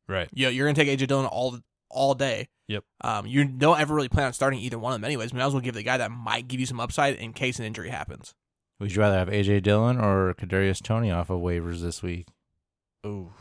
Right. 0.07 0.29
You 0.31 0.45
know, 0.45 0.49
you're 0.51 0.65
going 0.65 0.75
to 0.75 0.85
take 0.85 0.99
AJ 0.99 1.07
Dillon 1.07 1.25
all 1.25 1.59
all 1.89 2.13
day. 2.15 2.49
Yep. 2.67 2.83
Um, 3.01 3.25
you 3.27 3.45
don't 3.45 3.79
ever 3.79 3.95
really 3.95 4.09
plan 4.09 4.27
on 4.27 4.33
starting 4.33 4.59
either 4.59 4.77
one 4.77 4.93
of 4.93 4.99
them, 4.99 5.05
anyways. 5.05 5.33
Might 5.33 5.45
as 5.45 5.53
well 5.53 5.61
give 5.61 5.75
the 5.75 5.83
guy 5.83 5.97
that 5.97 6.11
might 6.11 6.47
give 6.47 6.59
you 6.59 6.65
some 6.65 6.79
upside 6.79 7.15
in 7.15 7.31
case 7.33 7.59
an 7.59 7.65
injury 7.65 7.89
happens. 7.89 8.33
Would 8.79 8.93
you 8.93 9.01
rather 9.01 9.17
have 9.17 9.29
AJ 9.29 9.63
Dillon 9.63 9.97
or 9.99 10.33
Kadarius 10.33 10.81
Toney 10.83 11.09
off 11.11 11.29
of 11.29 11.39
waivers 11.39 11.79
this 11.81 12.03
week? 12.03 12.27
Oh, 13.03 13.31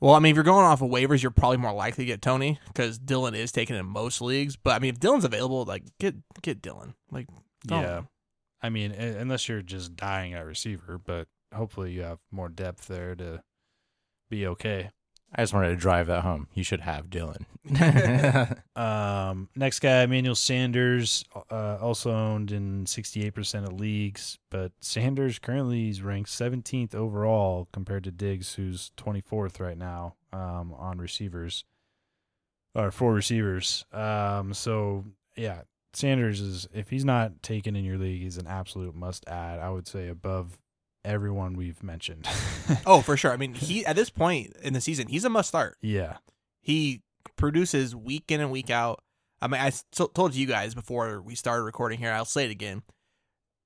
Well, 0.00 0.14
I 0.14 0.20
mean, 0.20 0.30
if 0.30 0.36
you're 0.36 0.44
going 0.44 0.64
off 0.64 0.80
of 0.82 0.90
waivers, 0.90 1.22
you're 1.22 1.30
probably 1.30 1.56
more 1.58 1.72
likely 1.72 2.04
to 2.04 2.06
get 2.06 2.22
Toney 2.22 2.58
because 2.68 2.98
Dillon 2.98 3.34
is 3.34 3.52
taken 3.52 3.76
in 3.76 3.84
most 3.86 4.20
leagues. 4.20 4.56
But 4.56 4.74
I 4.74 4.78
mean, 4.78 4.94
if 4.94 5.00
Dillon's 5.00 5.24
available, 5.24 5.64
like 5.64 5.84
get 6.00 6.14
get 6.42 6.62
Dillon. 6.62 6.94
Like, 7.10 7.26
don't- 7.66 7.82
yeah. 7.82 8.00
I 8.62 8.70
mean, 8.70 8.90
unless 8.92 9.48
you're 9.48 9.62
just 9.62 9.94
dying 9.94 10.34
at 10.34 10.44
receiver, 10.44 10.98
but 11.04 11.28
hopefully 11.54 11.92
you 11.92 12.02
have 12.02 12.18
more 12.32 12.48
depth 12.48 12.88
there 12.88 13.14
to 13.14 13.42
be 14.30 14.46
okay. 14.48 14.90
I 15.34 15.42
just 15.42 15.52
wanted 15.52 15.68
to 15.68 15.76
drive 15.76 16.06
that 16.06 16.22
home. 16.22 16.48
You 16.54 16.64
should 16.64 16.80
have 16.80 17.10
Dillon. 17.10 17.46
Um, 18.76 19.48
next 19.56 19.80
guy, 19.80 20.02
Emmanuel 20.04 20.36
Sanders, 20.36 21.24
uh, 21.50 21.78
also 21.80 22.12
owned 22.12 22.52
in 22.52 22.84
68% 22.84 23.66
of 23.66 23.72
leagues, 23.72 24.38
but 24.50 24.70
Sanders 24.80 25.40
currently 25.40 25.88
is 25.88 26.00
ranked 26.00 26.30
17th 26.30 26.94
overall 26.94 27.66
compared 27.72 28.04
to 28.04 28.12
Diggs, 28.12 28.54
who's 28.54 28.92
24th 28.96 29.58
right 29.58 29.76
now 29.76 30.14
um, 30.32 30.72
on 30.78 30.98
receivers 30.98 31.64
or 32.74 32.92
for 32.92 33.12
receivers. 33.12 33.84
Um, 33.92 34.54
so 34.54 35.04
yeah, 35.36 35.62
Sanders 35.92 36.40
is 36.40 36.68
if 36.72 36.90
he's 36.90 37.04
not 37.04 37.42
taken 37.42 37.74
in 37.74 37.84
your 37.84 37.98
league, 37.98 38.22
he's 38.22 38.38
an 38.38 38.46
absolute 38.46 38.94
must 38.94 39.28
add. 39.28 39.58
I 39.58 39.70
would 39.70 39.88
say 39.88 40.08
above 40.08 40.56
everyone 41.08 41.54
we've 41.54 41.82
mentioned. 41.82 42.28
Oh, 42.84 43.00
for 43.00 43.16
sure. 43.16 43.32
I 43.32 43.38
mean, 43.38 43.54
he 43.68 43.84
at 43.86 43.96
this 43.96 44.10
point 44.10 44.54
in 44.62 44.74
the 44.74 44.80
season, 44.82 45.08
he's 45.08 45.24
a 45.24 45.30
must 45.30 45.48
start. 45.48 45.78
yeah, 45.80 46.18
He 46.60 47.00
produces 47.36 47.96
week 47.96 48.24
in 48.30 48.40
and 48.42 48.50
week 48.50 48.68
out. 48.70 49.02
I 49.40 49.46
mean, 49.48 49.58
I 49.60 49.68
s- 49.68 49.84
told 49.92 50.34
you 50.34 50.46
guys 50.46 50.74
before 50.74 51.22
we 51.22 51.34
started 51.34 51.62
recording 51.62 51.98
here. 51.98 52.12
I'll 52.12 52.24
say 52.26 52.44
it 52.44 52.50
again. 52.50 52.82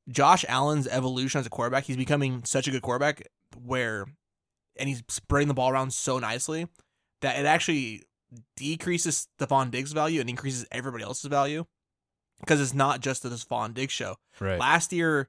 Josh 0.09 0.45
Allen's 0.49 0.87
evolution 0.87 1.41
as 1.41 1.47
a 1.47 1.51
quarterback, 1.51 1.85
he's 1.85 1.97
becoming 1.97 2.45
such 2.45 2.69
a 2.69 2.71
good 2.71 2.83
quarterback 2.83 3.23
where, 3.61 4.07
and 4.79 4.89
he's 4.89 5.03
spreading 5.09 5.49
the 5.49 5.55
ball 5.55 5.71
around 5.71 5.93
so 5.93 6.19
nicely 6.21 6.67
that 7.23 7.39
it 7.39 7.47
actually 7.47 8.03
decreases 8.57 9.29
Stefon 9.41 9.71
Diggs' 9.71 9.93
value 9.93 10.21
and 10.21 10.29
increases 10.31 10.67
everybody 10.71 11.05
else's 11.05 11.27
value 11.31 11.65
because 12.41 12.61
it's 12.61 12.75
not 12.75 13.01
just 13.01 13.23
the 13.23 13.31
Stefon 13.31 13.75
Diggs 13.75 13.93
show. 13.93 14.17
right. 14.41 14.59
Last 14.59 14.93
year, 14.93 15.29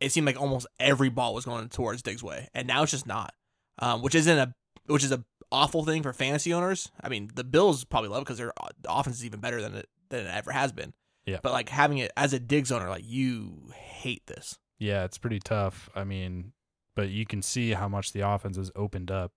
it 0.00 0.12
seemed 0.12 0.26
like 0.26 0.40
almost 0.40 0.66
every 0.78 1.08
ball 1.08 1.34
was 1.34 1.44
going 1.44 1.68
towards 1.68 2.02
Diggs' 2.02 2.22
way, 2.22 2.48
and 2.54 2.66
now 2.68 2.82
it's 2.82 2.92
just 2.92 3.06
not, 3.06 3.34
um, 3.78 4.02
which 4.02 4.14
isn't 4.14 4.38
a 4.38 4.54
which 4.86 5.04
is 5.04 5.12
a 5.12 5.24
awful 5.50 5.84
thing 5.84 6.02
for 6.02 6.12
fantasy 6.12 6.52
owners. 6.52 6.90
I 7.00 7.08
mean, 7.08 7.30
the 7.34 7.44
Bills 7.44 7.84
probably 7.84 8.10
love 8.10 8.22
it 8.22 8.24
because 8.24 8.38
their 8.38 8.52
uh, 8.62 8.68
offense 8.88 9.16
is 9.16 9.24
even 9.24 9.40
better 9.40 9.60
than 9.60 9.74
it 9.74 9.88
than 10.08 10.26
it 10.26 10.34
ever 10.34 10.52
has 10.52 10.72
been. 10.72 10.92
Yeah. 11.26 11.38
But 11.42 11.52
like 11.52 11.68
having 11.68 11.98
it 11.98 12.10
as 12.16 12.32
a 12.32 12.38
Diggs 12.38 12.72
owner, 12.72 12.88
like 12.88 13.04
you 13.04 13.70
hate 13.74 14.26
this. 14.26 14.58
Yeah, 14.78 15.04
it's 15.04 15.18
pretty 15.18 15.40
tough. 15.40 15.90
I 15.94 16.04
mean, 16.04 16.52
but 16.94 17.08
you 17.10 17.26
can 17.26 17.42
see 17.42 17.72
how 17.72 17.88
much 17.88 18.12
the 18.12 18.20
offense 18.20 18.56
has 18.56 18.70
opened 18.74 19.10
up. 19.10 19.32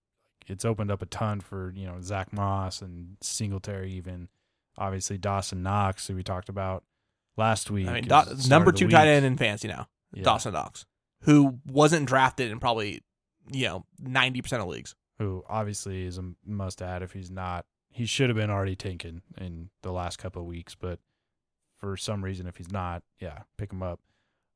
It's 0.47 0.65
opened 0.65 0.91
up 0.91 1.01
a 1.01 1.05
ton 1.05 1.41
for 1.41 1.73
you 1.75 1.85
know 1.85 2.01
Zack 2.01 2.31
Moss 2.33 2.81
and 2.81 3.17
Singletary, 3.21 3.91
even 3.93 4.29
obviously 4.77 5.17
Dawson 5.17 5.63
Knox, 5.63 6.07
who 6.07 6.15
we 6.15 6.23
talked 6.23 6.49
about 6.49 6.83
last 7.37 7.69
week. 7.69 7.87
I 7.87 7.93
mean, 7.93 8.07
Da- 8.07 8.25
number 8.47 8.71
two 8.71 8.87
tight 8.87 9.07
end 9.07 9.25
in 9.25 9.37
fantasy 9.37 9.67
now, 9.67 9.87
Yeah, 10.13 10.23
Dawson 10.23 10.53
Knox, 10.53 10.85
who 11.21 11.59
wasn't 11.65 12.07
drafted 12.07 12.51
in 12.51 12.59
probably 12.59 13.01
you 13.51 13.67
know 13.67 13.85
ninety 13.99 14.41
percent 14.41 14.61
of 14.61 14.67
leagues. 14.67 14.95
who 15.19 15.43
obviously 15.47 16.05
is 16.05 16.17
a 16.17 16.23
must 16.45 16.81
add 16.81 17.01
if 17.03 17.11
he's 17.13 17.31
not. 17.31 17.65
He 17.89 18.05
should 18.05 18.29
have 18.29 18.37
been 18.37 18.49
already 18.49 18.75
taken 18.75 19.21
in 19.37 19.69
the 19.81 19.91
last 19.91 20.17
couple 20.17 20.41
of 20.41 20.47
weeks, 20.47 20.75
but 20.75 20.99
for 21.77 21.97
some 21.97 22.23
reason, 22.23 22.47
if 22.47 22.55
he's 22.57 22.71
not, 22.71 23.03
yeah, 23.19 23.39
pick 23.57 23.71
him 23.71 23.83
up. 23.83 23.99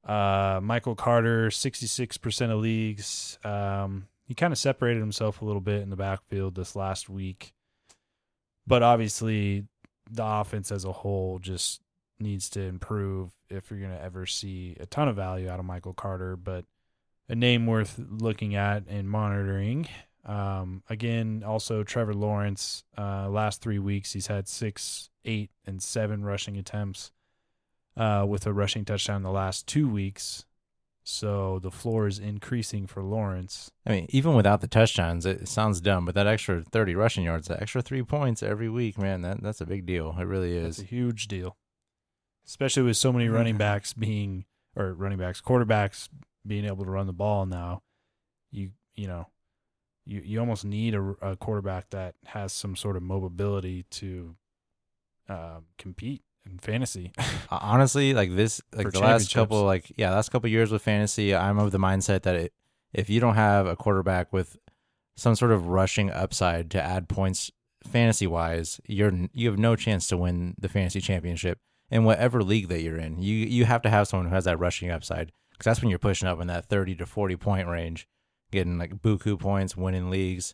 Uh, 0.05 0.59
Michael 0.61 0.95
Carter, 0.95 1.49
66% 1.49 2.51
of 2.51 2.59
leagues. 2.59 3.39
Um, 3.43 4.07
he 4.27 4.35
kind 4.35 4.53
of 4.53 4.59
separated 4.59 4.99
himself 4.99 5.41
a 5.41 5.45
little 5.45 5.59
bit 5.61 5.81
in 5.81 5.89
the 5.89 5.95
backfield 5.95 6.55
this 6.55 6.75
last 6.75 7.09
week. 7.09 7.53
But 8.67 8.83
obviously, 8.83 9.65
the 10.09 10.23
offense 10.25 10.71
as 10.71 10.85
a 10.85 10.91
whole 10.91 11.39
just 11.39 11.81
needs 12.19 12.49
to 12.51 12.61
improve 12.61 13.31
if 13.49 13.69
you're 13.69 13.79
going 13.79 13.91
to 13.91 14.01
ever 14.01 14.25
see 14.25 14.75
a 14.79 14.85
ton 14.85 15.07
of 15.07 15.15
value 15.15 15.49
out 15.49 15.59
of 15.59 15.65
Michael 15.65 15.93
Carter. 15.93 16.35
But 16.35 16.65
a 17.27 17.35
name 17.35 17.65
worth 17.65 17.99
looking 18.09 18.55
at 18.55 18.87
and 18.87 19.09
monitoring. 19.09 19.87
Um, 20.25 20.83
again, 20.89 21.43
also 21.45 21.83
Trevor 21.83 22.13
Lawrence. 22.13 22.83
Uh, 22.97 23.29
last 23.29 23.61
three 23.61 23.79
weeks, 23.79 24.13
he's 24.13 24.27
had 24.27 24.47
six, 24.47 25.09
eight, 25.23 25.51
and 25.65 25.81
seven 25.81 26.23
rushing 26.23 26.57
attempts 26.57 27.11
uh, 27.97 28.25
with 28.27 28.45
a 28.45 28.53
rushing 28.53 28.85
touchdown 28.85 29.17
in 29.17 29.23
the 29.23 29.31
last 29.31 29.67
two 29.67 29.87
weeks. 29.87 30.45
So 31.07 31.59
the 31.59 31.69
floor 31.69 32.07
is 32.07 32.17
increasing 32.17 32.87
for 32.87 33.03
Lawrence. 33.03 33.69
I 33.85 33.91
mean, 33.91 34.07
even 34.09 34.33
without 34.33 34.61
the 34.61 34.67
touchdowns, 34.67 35.23
it 35.27 35.47
sounds 35.47 35.79
dumb, 35.79 36.03
but 36.03 36.15
that 36.15 36.25
extra 36.25 36.63
30 36.63 36.95
rushing 36.95 37.23
yards, 37.23 37.47
that 37.47 37.61
extra 37.61 37.83
three 37.83 38.01
points 38.01 38.41
every 38.41 38.69
week, 38.69 38.97
man, 38.97 39.21
that 39.21 39.43
that's 39.43 39.61
a 39.61 39.67
big 39.67 39.85
deal. 39.85 40.15
It 40.19 40.23
really 40.23 40.57
is. 40.57 40.79
It's 40.79 40.87
a 40.87 40.95
huge 40.95 41.27
deal, 41.27 41.57
especially 42.45 42.83
with 42.83 42.97
so 42.97 43.11
many 43.11 43.29
running 43.29 43.57
backs 43.57 43.93
being 43.93 44.45
or 44.75 44.93
running 44.93 45.17
backs, 45.17 45.41
quarterbacks 45.41 46.09
being 46.45 46.65
able 46.65 46.85
to 46.85 46.91
run 46.91 47.07
the 47.07 47.13
ball 47.13 47.45
now. 47.45 47.81
You 48.51 48.71
you 48.95 49.07
know, 49.07 49.27
you 50.05 50.21
you 50.23 50.39
almost 50.39 50.65
need 50.65 50.95
a, 50.95 51.15
a 51.21 51.35
quarterback 51.35 51.89
that 51.91 52.15
has 52.25 52.53
some 52.53 52.75
sort 52.75 52.95
of 52.95 53.03
mobility 53.03 53.83
to 53.91 54.35
uh, 55.27 55.59
compete 55.77 56.21
in 56.45 56.59
fantasy. 56.59 57.11
Honestly, 57.49 58.13
like 58.13 58.35
this, 58.35 58.61
like 58.73 58.87
For 58.87 58.91
the 58.91 58.99
last 58.99 59.33
couple, 59.33 59.63
like 59.63 59.91
yeah, 59.97 60.11
last 60.11 60.29
couple 60.29 60.49
years 60.49 60.71
with 60.71 60.81
fantasy, 60.81 61.35
I'm 61.35 61.59
of 61.59 61.71
the 61.71 61.79
mindset 61.79 62.23
that 62.23 62.35
it, 62.35 62.53
if 62.93 63.09
you 63.09 63.19
don't 63.19 63.35
have 63.35 63.65
a 63.65 63.75
quarterback 63.75 64.31
with 64.31 64.57
some 65.17 65.35
sort 65.35 65.51
of 65.51 65.67
rushing 65.67 66.11
upside 66.11 66.69
to 66.71 66.81
add 66.81 67.09
points 67.09 67.51
fantasy 67.83 68.27
wise, 68.27 68.79
you're 68.87 69.11
you 69.33 69.49
have 69.49 69.59
no 69.59 69.75
chance 69.75 70.07
to 70.07 70.17
win 70.17 70.55
the 70.59 70.69
fantasy 70.69 71.01
championship 71.01 71.59
in 71.95 72.03
whatever 72.03 72.43
league 72.43 72.67
that 72.67 72.81
you're 72.81 72.97
in. 72.97 73.21
You 73.21 73.33
you 73.33 73.63
have 73.63 73.81
to 73.83 73.89
have 73.89 74.07
someone 74.07 74.27
who 74.27 74.35
has 74.35 74.43
that 74.43 74.59
rushing 74.59 74.91
upside 74.91 75.31
because 75.51 75.63
that's 75.63 75.81
when 75.81 75.89
you're 75.89 75.97
pushing 75.97 76.27
up 76.27 76.41
in 76.41 76.47
that 76.47 76.65
30 76.65 76.95
to 76.95 77.05
40 77.05 77.37
point 77.37 77.69
range, 77.69 78.05
getting 78.51 78.77
like 78.77 79.01
buku 79.01 79.39
points, 79.39 79.77
winning 79.77 80.09
leagues. 80.09 80.53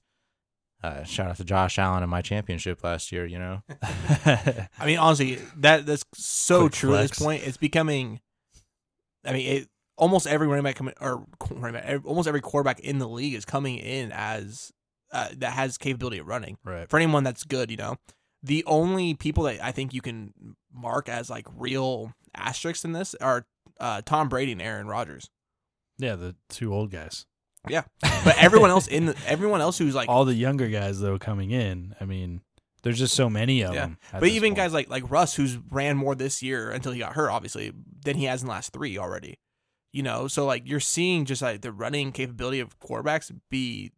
Uh, 0.83 1.03
shout 1.03 1.29
out 1.29 1.37
to 1.37 1.43
Josh 1.43 1.79
Allen 1.79 2.03
in 2.03 2.09
my 2.09 2.21
championship 2.21 2.83
last 2.83 3.11
year. 3.11 3.25
You 3.25 3.39
know, 3.39 3.63
I 3.81 4.85
mean, 4.85 4.99
honestly, 4.99 5.39
that 5.57 5.87
that's 5.87 6.05
so 6.13 6.61
Quick 6.61 6.73
true 6.73 6.95
at 6.95 7.09
this 7.09 7.19
point. 7.19 7.43
It's 7.45 7.57
becoming. 7.57 8.19
I 9.25 9.33
mean, 9.33 9.47
it 9.47 9.67
almost 9.97 10.27
every 10.27 10.47
running 10.47 10.63
back 10.63 10.75
coming 10.75 10.93
or 11.01 11.25
running 11.49 11.81
back, 11.81 12.01
almost 12.05 12.27
every 12.27 12.41
quarterback 12.41 12.79
in 12.81 12.99
the 12.99 13.07
league 13.07 13.33
is 13.33 13.45
coming 13.45 13.77
in 13.77 14.11
as 14.11 14.71
uh, 15.11 15.29
that 15.37 15.53
has 15.53 15.79
capability 15.79 16.19
of 16.19 16.27
running. 16.27 16.57
right. 16.63 16.87
For 16.87 16.97
anyone 16.97 17.23
that's 17.23 17.43
good, 17.43 17.71
you 17.71 17.77
know, 17.77 17.97
the 18.43 18.63
only 18.65 19.13
people 19.13 19.43
that 19.43 19.63
I 19.63 19.71
think 19.71 19.93
you 19.93 20.01
can 20.01 20.33
mark 20.73 21.09
as 21.09 21.29
like 21.29 21.45
real 21.55 22.13
asterisks 22.35 22.83
in 22.85 22.93
this 22.93 23.15
are 23.21 23.45
uh, 23.79 24.01
Tom 24.05 24.29
Brady 24.29 24.51
and 24.51 24.61
Aaron 24.61 24.87
Rodgers. 24.87 25.29
Yeah, 25.97 26.15
the 26.15 26.35
two 26.49 26.73
old 26.73 26.91
guys. 26.91 27.25
Yeah, 27.69 27.83
but 28.01 28.35
everyone 28.39 28.71
else 28.71 28.87
in 28.87 29.05
the, 29.07 29.15
everyone 29.27 29.61
else 29.61 29.77
who's 29.77 29.93
like 29.93 30.09
All 30.09 30.25
the 30.25 30.33
younger 30.33 30.67
guys 30.67 30.99
though 30.99 31.19
coming 31.19 31.51
in. 31.51 31.93
I 32.01 32.05
mean, 32.05 32.41
there's 32.81 32.97
just 32.97 33.13
so 33.13 33.29
many 33.29 33.61
of 33.61 33.75
Yeah. 33.75 33.81
them. 33.81 33.97
But 34.11 34.29
even 34.29 34.55
guys 34.55 34.73
like 34.73 34.89
like 34.89 35.09
Russ, 35.11 35.35
who's 35.35 35.57
ran 35.69 35.97
more 35.97 36.15
this 36.15 36.41
year 36.41 36.71
until 36.71 36.91
he 36.91 36.99
got 36.99 37.13
hurt, 37.13 37.29
obviously, 37.29 37.71
than 38.03 38.17
he 38.17 38.25
has 38.25 38.41
in 38.41 38.47
the 38.47 38.51
last 38.53 38.73
three 38.73 38.97
already. 38.97 39.37
You 39.93 40.01
know, 40.03 40.27
so 40.27 40.45
like 40.45 40.63
you're 40.65 40.79
seeing 40.79 41.25
just 41.25 41.41
like 41.43 41.61
the 41.61 41.71
running 41.71 42.11
capability 42.13 42.61
of 42.61 42.79
quarterbacks 42.79 43.31
be 43.51 43.91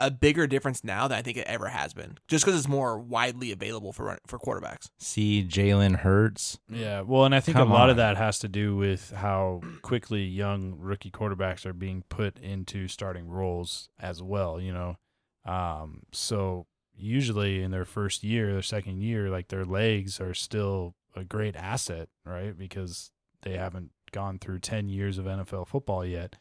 a 0.00 0.10
bigger 0.10 0.46
difference 0.46 0.82
now 0.82 1.06
than 1.06 1.16
I 1.18 1.22
think 1.22 1.36
it 1.36 1.46
ever 1.46 1.68
has 1.68 1.94
been, 1.94 2.18
just 2.26 2.44
because 2.44 2.58
it's 2.58 2.68
more 2.68 2.98
widely 2.98 3.52
available 3.52 3.92
for 3.92 4.18
for 4.26 4.38
quarterbacks. 4.38 4.88
see 4.98 5.46
Jalen 5.48 5.96
Hurts. 6.00 6.58
Yeah, 6.68 7.02
well, 7.02 7.24
and 7.24 7.34
I 7.34 7.40
think 7.40 7.56
Come 7.56 7.70
a 7.70 7.72
lot 7.74 7.84
on. 7.84 7.90
of 7.90 7.96
that 7.98 8.16
has 8.16 8.38
to 8.40 8.48
do 8.48 8.74
with 8.76 9.12
how 9.12 9.60
quickly 9.82 10.22
young 10.24 10.74
rookie 10.78 11.10
quarterbacks 11.10 11.64
are 11.64 11.72
being 11.72 12.02
put 12.08 12.38
into 12.40 12.88
starting 12.88 13.28
roles 13.28 13.88
as 14.00 14.22
well. 14.22 14.60
You 14.60 14.72
know, 14.72 14.96
um, 15.44 16.02
so 16.12 16.66
usually 16.96 17.62
in 17.62 17.70
their 17.70 17.84
first 17.84 18.22
year, 18.24 18.52
their 18.52 18.62
second 18.62 19.00
year, 19.00 19.30
like 19.30 19.48
their 19.48 19.64
legs 19.64 20.20
are 20.20 20.34
still 20.34 20.94
a 21.14 21.22
great 21.24 21.54
asset, 21.56 22.08
right? 22.26 22.56
Because 22.58 23.10
they 23.42 23.56
haven't 23.56 23.90
gone 24.10 24.38
through 24.40 24.58
ten 24.58 24.88
years 24.88 25.18
of 25.18 25.26
NFL 25.26 25.68
football 25.68 26.04
yet. 26.04 26.36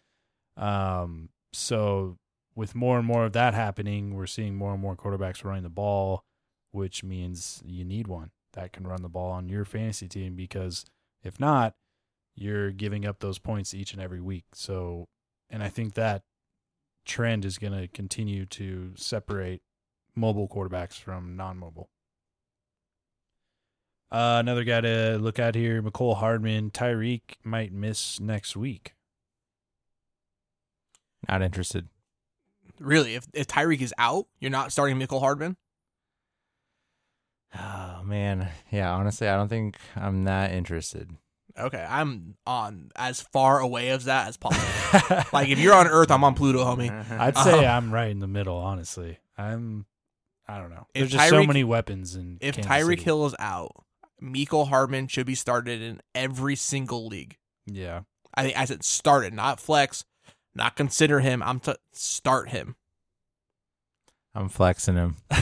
Um, 0.58 1.30
so 1.52 2.18
with 2.56 2.76
more 2.76 2.98
and 2.98 3.08
more 3.08 3.26
of 3.26 3.34
that 3.34 3.54
happening, 3.54 4.16
we're 4.16 4.28
seeing 4.28 4.56
more 4.56 4.74
and 4.74 4.82
more 4.82 4.96
quarterbacks 4.96 5.44
running 5.44 5.64
the 5.64 5.70
ball, 5.70 6.24
which 6.72 7.04
means 7.04 7.62
you 7.66 7.84
need 7.84 8.08
one 8.08 8.32
that 8.54 8.72
can 8.72 8.86
run 8.86 9.02
the 9.02 9.10
ball 9.10 9.32
on 9.32 9.50
your 9.50 9.66
fantasy 9.66 10.08
team 10.08 10.36
because 10.36 10.86
if 11.24 11.40
not, 11.40 11.74
you're 12.36 12.72
giving 12.72 13.06
up 13.06 13.20
those 13.20 13.40
points 13.40 13.74
each 13.74 13.94
and 13.94 14.02
every 14.02 14.22
week. 14.22 14.46
So, 14.54 15.08
and 15.50 15.64
I 15.64 15.70
think 15.70 15.94
that 15.94 16.24
trend 17.06 17.46
is 17.46 17.58
going 17.58 17.74
to 17.74 17.88
continue 17.88 18.46
to 18.48 18.94
separate 18.96 19.62
mobile 20.16 20.48
quarterbacks 20.48 20.94
from 20.94 21.36
non-mobile. 21.36 21.90
Uh, 24.12 24.38
another 24.40 24.64
guy 24.64 24.80
to 24.82 25.18
look 25.20 25.40
at 25.40 25.56
here, 25.56 25.82
Mecole 25.82 26.18
Hardman. 26.18 26.70
Tyreek 26.70 27.36
might 27.44 27.74
miss 27.74 28.20
next 28.20 28.56
week. 28.56 28.94
Not 31.28 31.42
interested. 31.42 31.88
Really, 32.80 33.16
if 33.16 33.26
if 33.34 33.48
Tyreek 33.48 33.82
is 33.82 33.94
out, 33.98 34.28
you're 34.40 34.52
not 34.52 34.72
starting 34.72 34.98
Michael 34.98 35.20
Hardman. 35.20 35.58
Oh 37.56 38.02
man, 38.04 38.50
yeah. 38.72 38.92
Honestly, 38.94 39.30
I 39.30 39.38
don't 39.38 39.48
think 39.48 39.78
I'm 39.96 40.24
that 40.26 40.52
interested. 40.52 41.10
Okay, 41.58 41.86
I'm 41.88 42.36
on 42.48 42.90
as 42.96 43.22
far 43.22 43.60
away 43.60 43.90
as 43.90 44.06
that 44.06 44.28
as 44.28 44.38
possible. 44.38 45.24
like 45.34 45.50
if 45.50 45.60
you're 45.60 45.74
on 45.74 45.88
Earth, 45.88 46.10
I'm 46.12 46.24
on 46.24 46.34
Pluto, 46.34 46.66
homie. 46.66 46.90
I'd 47.20 47.38
say 47.38 47.64
um, 47.66 47.86
I'm 47.88 47.94
right 47.94 48.10
in 48.10 48.20
the 48.20 48.28
middle, 48.28 48.58
honestly. 48.58 49.20
I'm, 49.38 49.86
I 50.48 50.58
don't 50.58 50.72
know. 50.72 50.88
There's 50.94 51.12
just 51.12 51.30
so 51.30 51.46
many 51.46 51.64
weapons 51.64 52.16
and. 52.16 52.40
If 52.42 52.56
Kansas 52.56 52.72
Tyreek 52.72 52.90
City. 52.90 53.04
Hill 53.04 53.26
is 53.28 53.36
out, 53.40 53.86
Mecole 54.22 54.68
Hardman 54.68 55.08
should 55.08 55.28
be 55.28 55.36
started 55.36 55.82
in 55.82 56.02
every 56.16 56.56
single 56.56 57.08
league. 57.08 57.38
yeah, 57.68 58.02
I 58.34 58.44
think 58.44 58.58
I 58.58 58.66
said 58.66 58.84
started, 58.84 59.34
not 59.34 59.60
flex, 59.60 60.06
not 60.56 60.76
consider 60.76 61.20
him. 61.20 61.42
I'm 61.44 61.60
to 61.62 61.78
start 61.92 62.50
him. 62.50 62.76
I'm 64.36 64.50
flexing 64.50 64.96
him. 64.96 65.16
I'm 65.30 65.40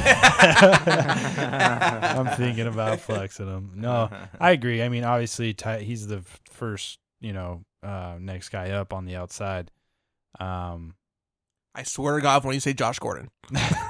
thinking 2.36 2.68
about 2.68 3.00
flexing 3.00 3.48
him. 3.48 3.72
No, 3.76 4.10
I 4.40 4.52
agree. 4.52 4.84
I 4.84 4.90
mean, 4.90 5.06
obviously, 5.06 5.54
Ty, 5.54 5.80
he's 5.80 6.08
the 6.08 6.24
first, 6.50 7.00
you 7.22 7.32
know, 7.32 7.64
uh, 7.84 8.18
next 8.20 8.50
guy 8.50 8.72
up 8.72 8.94
on 8.94 9.06
the 9.06 9.16
outside. 9.16 9.72
Um, 10.40 10.96
I 11.74 11.84
swear 11.84 12.18
to 12.18 12.22
God, 12.22 12.44
when 12.44 12.54
you 12.54 12.60
say 12.60 12.74
Josh 12.74 13.00
Gordon, 13.00 13.30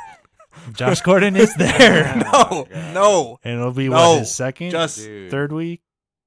Josh 0.73 1.01
Gordon 1.01 1.35
is 1.35 1.55
there, 1.55 2.15
no, 2.31 2.67
no, 2.71 3.39
and 3.43 3.59
it'll 3.59 3.71
be 3.71 3.89
No, 3.89 4.11
what 4.11 4.19
his 4.19 4.35
second, 4.35 4.69
just 4.71 4.99
third 4.99 5.51
week. 5.51 5.81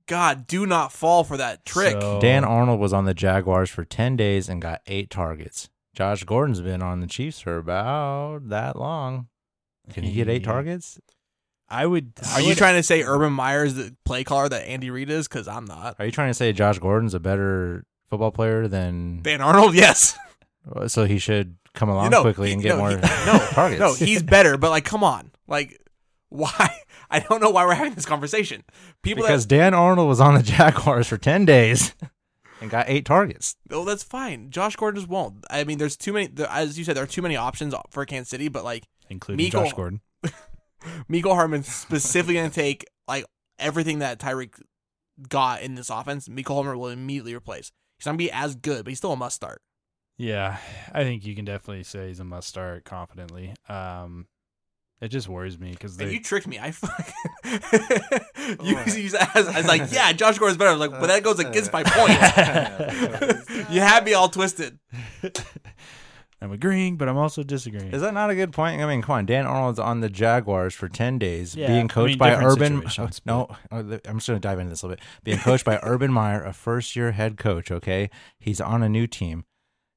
God, 0.06 0.46
do 0.46 0.66
not 0.66 0.92
fall 0.92 1.24
for 1.24 1.36
that 1.36 1.64
trick. 1.64 2.00
So- 2.00 2.20
Dan 2.20 2.44
Arnold 2.44 2.78
was 2.80 2.92
on 2.92 3.04
the 3.04 3.14
Jaguars 3.14 3.70
for 3.70 3.84
10 3.84 4.16
days 4.16 4.48
and 4.48 4.60
got 4.60 4.80
eight 4.86 5.10
targets. 5.10 5.68
Josh 5.94 6.24
Gordon's 6.24 6.60
been 6.60 6.82
on 6.82 7.00
the 7.00 7.06
Chiefs 7.06 7.40
for 7.40 7.56
about 7.56 8.48
that 8.48 8.76
long. 8.76 9.28
Can 9.92 10.02
he 10.04 10.12
get 10.12 10.28
eight 10.28 10.44
targets? 10.44 10.98
I 11.68 11.86
would. 11.86 12.12
I 12.26 12.34
Are 12.34 12.40
you 12.40 12.54
trying 12.54 12.74
to 12.74 12.82
say 12.82 13.02
Urban 13.02 13.32
Meyer's 13.32 13.74
the 13.74 13.94
play 14.04 14.24
caller 14.24 14.48
that 14.48 14.66
Andy 14.68 14.90
Reid 14.90 15.08
is? 15.08 15.28
Because 15.28 15.46
I'm 15.48 15.64
not. 15.64 15.96
Are 15.98 16.04
you 16.04 16.10
trying 16.12 16.30
to 16.30 16.34
say 16.34 16.52
Josh 16.52 16.78
Gordon's 16.78 17.14
a 17.14 17.20
better 17.20 17.84
football 18.10 18.32
player 18.32 18.68
than 18.68 19.22
Dan 19.22 19.40
Arnold, 19.40 19.74
yes. 19.76 20.16
so 20.88 21.04
he 21.04 21.18
should 21.18 21.56
come 21.74 21.88
along 21.88 22.10
No, 22.10 22.22
quickly 22.22 22.48
he- 22.48 22.52
and 22.54 22.62
get 22.62 22.70
no, 22.70 22.78
more 22.78 22.90
he- 22.90 22.96
no, 23.26 23.38
targets? 23.52 23.80
No, 23.80 23.94
he's 23.94 24.22
better, 24.22 24.56
but 24.58 24.70
like, 24.70 24.84
come 24.84 25.02
on, 25.04 25.30
like, 25.46 25.80
why? 26.28 26.70
I 27.10 27.20
don't 27.20 27.40
know 27.40 27.50
why 27.50 27.64
we're 27.64 27.74
having 27.74 27.94
this 27.94 28.06
conversation. 28.06 28.64
People 29.02 29.22
because 29.22 29.46
that, 29.46 29.54
Dan 29.54 29.74
Arnold 29.74 30.08
was 30.08 30.20
on 30.20 30.34
the 30.34 30.42
Jaguars 30.44 31.06
for 31.08 31.16
10 31.18 31.44
days 31.44 31.94
and 32.60 32.70
got 32.70 32.86
eight 32.88 33.04
targets. 33.04 33.56
oh, 33.70 33.84
that's 33.84 34.02
fine. 34.02 34.50
Josh 34.50 34.76
Gordon 34.76 35.00
just 35.00 35.10
won't. 35.10 35.44
I 35.50 35.64
mean, 35.64 35.78
there's 35.78 35.96
too 35.96 36.12
many. 36.12 36.26
There, 36.28 36.48
as 36.50 36.78
you 36.78 36.84
said, 36.84 36.96
there 36.96 37.04
are 37.04 37.08
too 37.08 37.22
many 37.22 37.36
options 37.36 37.74
for 37.90 38.04
Kansas 38.06 38.30
City, 38.30 38.48
but 38.48 38.64
like, 38.64 38.84
including 39.10 39.44
Miko- 39.44 39.64
Josh 39.64 39.72
Gordon. 39.72 40.00
Mecole 41.10 41.34
Hardman's 41.34 41.68
specifically 41.68 42.34
going 42.34 42.50
to 42.50 42.54
take 42.54 42.84
like 43.08 43.24
everything 43.58 44.00
that 44.00 44.18
Tyreek 44.18 44.60
got 45.28 45.62
in 45.62 45.74
this 45.74 45.90
offense. 45.90 46.28
Mecole 46.28 46.54
Hardman 46.56 46.78
will 46.78 46.88
immediately 46.88 47.34
replace. 47.34 47.70
He's 47.98 48.06
not 48.06 48.12
going 48.12 48.18
to 48.18 48.24
be 48.24 48.32
as 48.32 48.54
good, 48.54 48.84
but 48.84 48.90
he's 48.90 48.98
still 48.98 49.12
a 49.12 49.16
must 49.16 49.36
start. 49.36 49.62
Yeah, 50.16 50.58
I 50.92 51.02
think 51.02 51.24
you 51.24 51.34
can 51.34 51.44
definitely 51.44 51.82
say 51.84 52.08
he's 52.08 52.20
a 52.20 52.24
must 52.24 52.48
start 52.48 52.84
confidently. 52.84 53.54
Um, 53.68 54.26
it 55.00 55.08
just 55.08 55.28
worries 55.28 55.58
me 55.58 55.70
because 55.70 55.96
they 55.96 56.12
you 56.12 56.20
tricked 56.20 56.46
me. 56.46 56.58
I 56.58 56.70
fuck. 56.70 57.12
you 58.62 58.78
used 58.86 59.16
as, 59.16 59.48
as 59.48 59.66
like, 59.66 59.92
yeah, 59.92 60.12
Josh 60.12 60.38
Gordon's 60.38 60.56
better. 60.56 60.70
I 60.70 60.76
was 60.76 60.80
like, 60.80 60.92
but 60.92 61.08
that 61.08 61.22
goes 61.22 61.38
against 61.38 61.72
my 61.72 61.82
point. 61.82 63.70
you 63.70 63.80
had 63.80 64.04
me 64.04 64.14
all 64.14 64.28
twisted. 64.28 64.78
I'm 66.40 66.52
agreeing, 66.52 66.96
but 66.96 67.08
I'm 67.08 67.16
also 67.16 67.42
disagreeing. 67.42 67.92
Is 67.92 68.02
that 68.02 68.12
not 68.12 68.28
a 68.28 68.34
good 68.34 68.52
point? 68.52 68.80
I 68.80 68.86
mean, 68.86 69.00
come 69.00 69.16
on. 69.16 69.26
Dan 69.26 69.46
Arnold's 69.46 69.78
on 69.78 70.00
the 70.00 70.10
Jaguars 70.10 70.74
for 70.74 70.90
10 70.90 71.18
days, 71.18 71.56
Yeah, 71.56 71.68
being 71.68 71.86
I 71.86 71.88
coached 71.88 72.10
mean, 72.10 72.18
by 72.18 72.34
Urban. 72.34 72.76
situations, 72.76 73.22
no, 73.24 73.48
oh, 73.72 73.78
I'm 73.78 74.18
just 74.18 74.26
going 74.26 74.38
to 74.38 74.40
dive 74.40 74.58
into 74.58 74.70
this 74.70 74.82
a 74.82 74.86
little 74.86 74.96
bit. 74.96 75.04
Being 75.24 75.38
coached 75.38 75.64
by 75.64 75.78
Urban 75.82 76.12
Meyer, 76.12 76.42
a 76.44 76.52
first 76.52 76.96
year 76.96 77.12
head 77.12 77.38
coach, 77.38 77.70
okay? 77.70 78.10
He's 78.38 78.60
on 78.60 78.82
a 78.82 78.90
new 78.90 79.06
team, 79.06 79.44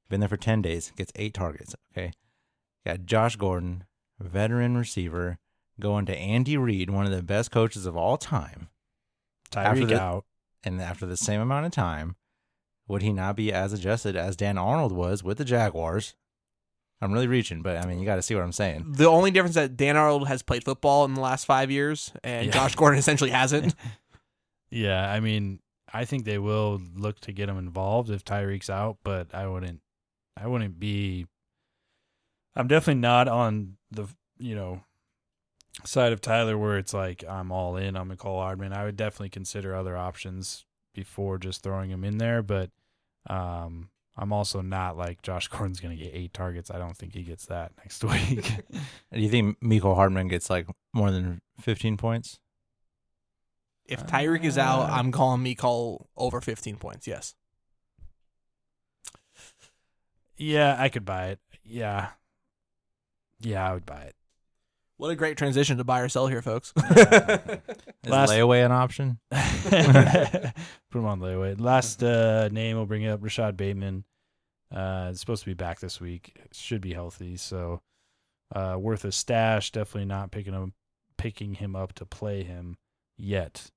been 0.10 0.22
there 0.22 0.30
for 0.30 0.38
10 0.38 0.62
days, 0.62 0.94
gets 0.96 1.12
eight 1.18 1.34
targets, 1.34 1.76
okay? 1.92 2.14
Got 2.86 3.06
Josh 3.06 3.36
Gordon, 3.36 3.84
veteran 4.20 4.78
receiver, 4.78 5.38
going 5.80 6.06
to 6.08 6.16
Andy 6.18 6.58
Reid, 6.58 6.90
one 6.90 7.06
of 7.06 7.12
the 7.12 7.24
best 7.24 7.52
coaches 7.52 7.86
of 7.86 7.96
all 7.96 8.18
time. 8.18 8.70
Tyreek 9.52 9.92
out. 9.92 10.26
And 10.64 10.82
after 10.82 11.06
the 11.06 11.18
same 11.18 11.40
amount 11.40 11.66
of 11.66 11.72
time, 11.72 12.16
would 12.88 13.02
he 13.02 13.14
not 13.14 13.36
be 13.36 13.54
as 13.54 13.74
adjusted 13.74 14.16
as 14.16 14.36
Dan 14.36 14.58
Arnold 14.58 14.92
was 14.92 15.24
with 15.24 15.38
the 15.38 15.46
Jaguars? 15.46 16.16
I'm 17.00 17.14
really 17.14 17.28
reaching, 17.28 17.62
but 17.62 17.78
I 17.78 17.86
mean, 17.86 18.00
you 18.00 18.06
got 18.06 18.16
to 18.16 18.24
see 18.24 18.34
what 18.34 18.44
I'm 18.44 18.52
saying. 18.52 18.94
The 18.98 19.06
only 19.06 19.30
difference 19.30 19.54
that 19.56 19.78
Dan 19.78 19.96
Arnold 19.96 20.28
has 20.28 20.42
played 20.42 20.64
football 20.64 21.06
in 21.06 21.14
the 21.14 21.22
last 21.22 21.46
five 21.46 21.70
years, 21.70 22.12
and 22.24 22.48
Yeah. 22.48 22.52
Josh 22.54 22.76
Gordon 22.76 22.98
essentially 23.00 23.30
hasn't. 23.32 23.76
Yeah, 24.70 25.10
I 25.10 25.22
mean, 25.22 25.60
I 25.94 26.04
think 26.04 26.26
they 26.26 26.38
will 26.40 26.82
look 26.94 27.22
to 27.22 27.32
get 27.32 27.48
him 27.48 27.58
involved 27.58 28.10
if 28.10 28.26
Tyreek's 28.26 28.70
out, 28.70 28.98
but 29.02 29.34
I 29.34 29.48
wouldn't. 29.48 29.80
I 30.36 30.46
wouldn't 30.48 30.78
be. 30.78 31.26
I'm 32.58 32.68
definitely 32.68 33.02
not 33.02 33.28
on 33.28 33.78
the 33.92 34.08
you 34.38 34.56
know 34.56 34.82
side 35.86 36.12
of 36.12 36.20
Tyler 36.22 36.58
where 36.58 36.78
it's 36.78 36.94
like 36.94 37.24
I'm 37.28 37.52
all 37.52 37.78
in 37.78 37.96
on 37.96 38.10
Mecole 38.10 38.42
Hardman. 38.42 38.74
I 38.74 38.84
would 38.84 38.98
definitely 38.98 39.30
consider 39.30 39.76
other 39.76 39.96
options 39.96 40.66
before 40.96 41.38
just 41.38 41.62
throwing 41.62 41.92
him 41.92 42.04
in 42.04 42.18
there, 42.18 42.42
but 42.42 42.72
um, 43.30 43.90
I'm 44.18 44.34
also 44.34 44.62
not 44.62 44.98
like 44.98 45.22
Josh 45.22 45.48
Gordon's 45.50 45.80
going 45.80 45.96
to 45.96 46.04
get 46.04 46.16
eight 46.16 46.34
targets. 46.34 46.72
I 46.72 46.80
don't 46.80 46.98
think 46.98 47.14
he 47.14 47.22
gets 47.22 47.46
that 47.46 47.74
next 47.78 48.04
week. 48.04 48.52
Do 49.14 49.20
you 49.20 49.30
think 49.30 49.60
Mecole 49.62 49.96
Hardman 49.96 50.28
gets 50.28 50.50
like 50.50 50.68
more 50.94 51.12
than 51.12 51.42
15 51.62 51.96
points? 51.98 52.40
If 53.86 54.06
Tyreek 54.08 54.44
is 54.44 54.58
out, 54.58 54.90
Uh. 54.90 54.94
I'm 54.94 55.12
calling 55.12 55.44
Mecole 55.44 56.08
over 56.18 56.42
15 56.42 56.78
points. 56.78 57.06
Yes. 57.08 57.36
yeah, 60.36 60.76
I 60.80 60.90
could 60.90 61.06
buy 61.06 61.28
it. 61.28 61.40
Yeah, 61.64 62.10
yeah, 63.40 63.70
I 63.70 63.74
would 63.74 63.86
buy 63.86 64.02
it. 64.02 64.16
What 64.98 65.10
a 65.12 65.16
great 65.16 65.38
transition 65.38 65.78
to 65.78 65.84
buy 65.84 66.00
or 66.00 66.10
sell 66.10 66.26
here, 66.28 66.42
folks. 66.42 66.74
Is 66.90 66.98
Last- 68.08 68.32
layaway 68.32 68.66
an 68.66 68.72
option? 68.72 69.20
Put 69.32 71.00
him 71.00 71.06
on 71.06 71.20
layaway. 71.20 71.60
Last 71.60 72.02
uh, 72.04 72.50
name 72.50 72.78
we'll 72.78 72.86
bring 72.88 73.06
up 73.06 73.20
Rashod 73.24 73.58
Bateman. 73.58 74.06
Uh, 74.74 75.10
it's 75.12 75.20
supposed 75.20 75.44
to 75.44 75.50
be 75.50 75.54
back 75.54 75.80
this 75.80 76.02
week. 76.02 76.36
Should 76.52 76.82
be 76.82 76.94
healthy, 76.94 77.38
so 77.38 77.82
uh, 78.56 78.76
worth 78.80 79.06
a 79.06 79.12
stash. 79.12 79.72
Definitely 79.72 80.06
not 80.06 80.32
picking 80.32 80.54
him, 80.54 80.74
picking 81.18 81.54
him 81.56 81.76
up 81.76 81.94
to 81.94 82.06
play 82.06 82.44
him 82.44 82.78
yet. 83.18 83.70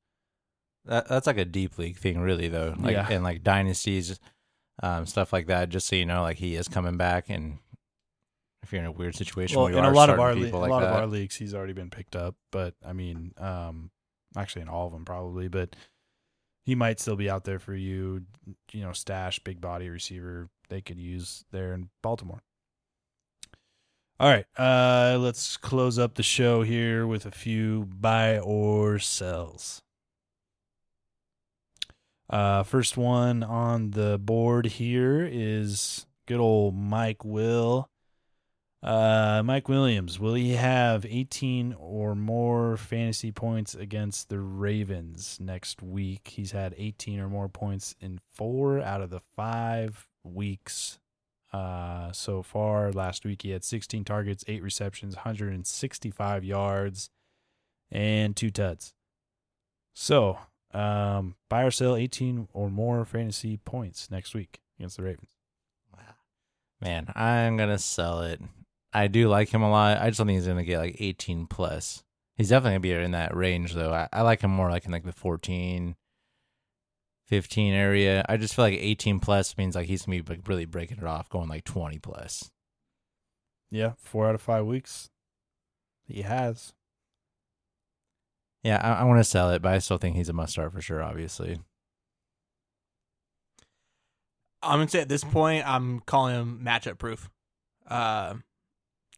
That, 0.86 1.06
that's 1.08 1.26
like 1.26 1.38
a 1.38 1.44
deep 1.44 1.76
league 1.78 1.98
thing, 1.98 2.20
really, 2.20 2.48
though. 2.48 2.74
Like 2.78 2.94
Yeah. 2.94 3.06
and 3.10 3.22
like 3.22 3.42
dynasties, 3.44 4.18
um, 4.82 5.04
stuff 5.06 5.32
like 5.32 5.46
that. 5.48 5.68
Just 5.68 5.86
so 5.86 5.96
you 5.96 6.06
know, 6.06 6.22
like 6.22 6.38
he 6.38 6.54
is 6.56 6.66
coming 6.66 6.96
back, 6.96 7.26
and 7.28 7.58
if 8.62 8.72
you're 8.72 8.80
in 8.80 8.86
a 8.86 8.92
weird 8.92 9.14
situation, 9.14 9.56
Well, 9.56 9.64
where 9.64 9.72
you 9.72 9.78
in 9.78 9.84
a 9.84 9.92
lot 9.92 10.10
of 10.10 10.18
our 10.20 10.34
le- 10.34 10.48
a 10.48 10.58
like 10.58 10.70
lot 10.70 10.80
that, 10.80 10.90
of 10.90 10.96
our 10.96 11.06
leagues, 11.06 11.36
he's 11.36 11.54
already 11.54 11.72
been 11.72 11.90
picked 11.90 12.16
up. 12.16 12.36
But 12.52 12.74
I 12.86 12.92
mean, 12.92 13.32
um, 13.38 13.90
actually 14.36 14.62
in 14.62 14.68
all 14.68 14.86
of 14.86 14.92
them 14.92 15.04
probably, 15.04 15.48
but 15.48 15.74
he 16.64 16.74
might 16.74 17.00
still 17.00 17.16
be 17.16 17.30
out 17.30 17.44
there 17.44 17.58
for 17.58 17.74
you. 17.74 18.22
You 18.72 18.82
know, 18.82 18.92
stash 18.92 19.38
big 19.40 19.60
body 19.60 19.88
receiver 19.88 20.48
they 20.68 20.80
could 20.80 20.98
use 20.98 21.44
there 21.50 21.72
in 21.72 21.90
Baltimore. 22.02 22.42
All 24.18 24.28
right, 24.28 24.44
uh, 24.58 25.16
let's 25.18 25.56
close 25.56 25.98
up 25.98 26.14
the 26.14 26.22
show 26.22 26.62
here 26.62 27.06
with 27.06 27.24
a 27.24 27.30
few 27.30 27.86
buy 27.86 28.38
or 28.38 28.98
sells. 28.98 29.80
Uh, 32.28 32.62
first 32.62 32.98
one 32.98 33.42
on 33.42 33.92
the 33.92 34.18
board 34.18 34.66
here 34.66 35.26
is 35.30 36.06
good 36.26 36.38
old 36.38 36.76
Mike 36.76 37.24
Will. 37.24 37.88
Uh, 38.82 39.42
Mike 39.44 39.68
Williams, 39.68 40.18
will 40.18 40.34
he 40.34 40.52
have 40.52 41.04
18 41.04 41.74
or 41.78 42.14
more 42.14 42.78
fantasy 42.78 43.30
points 43.30 43.74
against 43.74 44.30
the 44.30 44.40
Ravens 44.40 45.38
next 45.38 45.82
week? 45.82 46.28
He's 46.28 46.52
had 46.52 46.74
18 46.78 47.20
or 47.20 47.28
more 47.28 47.48
points 47.48 47.94
in 48.00 48.20
four 48.32 48.80
out 48.80 49.02
of 49.02 49.10
the 49.10 49.20
five 49.36 50.06
weeks 50.24 50.98
uh, 51.52 52.10
so 52.12 52.42
far. 52.42 52.90
Last 52.90 53.26
week 53.26 53.42
he 53.42 53.50
had 53.50 53.64
16 53.64 54.04
targets, 54.04 54.44
eight 54.48 54.62
receptions, 54.62 55.14
165 55.14 56.44
yards, 56.44 57.10
and 57.90 58.34
two 58.34 58.50
tuds. 58.50 58.94
So, 59.92 60.38
um, 60.72 61.34
buy 61.50 61.64
or 61.64 61.70
sell 61.70 61.96
18 61.96 62.48
or 62.54 62.70
more 62.70 63.04
fantasy 63.04 63.58
points 63.58 64.10
next 64.10 64.34
week 64.34 64.60
against 64.78 64.96
the 64.96 65.02
Ravens. 65.02 65.34
man, 66.80 67.12
I'm 67.14 67.58
gonna 67.58 67.78
sell 67.78 68.22
it. 68.22 68.40
I 68.92 69.06
do 69.06 69.28
like 69.28 69.50
him 69.50 69.62
a 69.62 69.70
lot. 69.70 70.00
I 70.00 70.08
just 70.08 70.18
don't 70.18 70.26
think 70.26 70.38
he's 70.38 70.46
gonna 70.48 70.64
get 70.64 70.78
like 70.78 70.96
18 70.98 71.46
plus. 71.46 72.02
He's 72.36 72.48
definitely 72.48 72.72
gonna 72.72 72.80
be 72.80 73.04
in 73.04 73.10
that 73.12 73.36
range 73.36 73.74
though. 73.74 73.92
I, 73.92 74.08
I 74.12 74.22
like 74.22 74.40
him 74.40 74.50
more 74.50 74.70
like 74.70 74.84
in 74.84 74.92
like 74.92 75.04
the 75.04 75.12
14, 75.12 75.94
15 77.26 77.72
area. 77.74 78.24
I 78.28 78.36
just 78.36 78.54
feel 78.54 78.64
like 78.64 78.78
18 78.78 79.20
plus 79.20 79.56
means 79.56 79.74
like 79.74 79.86
he's 79.86 80.02
gonna 80.02 80.22
be 80.22 80.34
like 80.34 80.48
really 80.48 80.64
breaking 80.64 80.98
it 80.98 81.04
off, 81.04 81.28
going 81.28 81.48
like 81.48 81.64
20 81.64 81.98
plus. 81.98 82.50
Yeah, 83.70 83.92
four 83.98 84.28
out 84.28 84.34
of 84.34 84.42
five 84.42 84.66
weeks. 84.66 85.10
He 86.06 86.22
has. 86.22 86.72
Yeah, 88.64 88.80
I, 88.82 89.02
I 89.02 89.04
want 89.04 89.20
to 89.20 89.24
sell 89.24 89.50
it, 89.50 89.62
but 89.62 89.72
I 89.72 89.78
still 89.78 89.98
think 89.98 90.16
he's 90.16 90.28
a 90.28 90.32
must 90.32 90.52
start 90.52 90.72
for 90.72 90.80
sure. 90.80 91.02
Obviously, 91.02 91.60
I'm 94.62 94.78
gonna 94.78 94.88
say 94.88 95.00
at 95.00 95.08
this 95.08 95.24
point, 95.24 95.66
I'm 95.66 96.00
calling 96.00 96.34
him 96.34 96.60
matchup 96.64 96.98
proof. 96.98 97.30
Uh, 97.86 98.34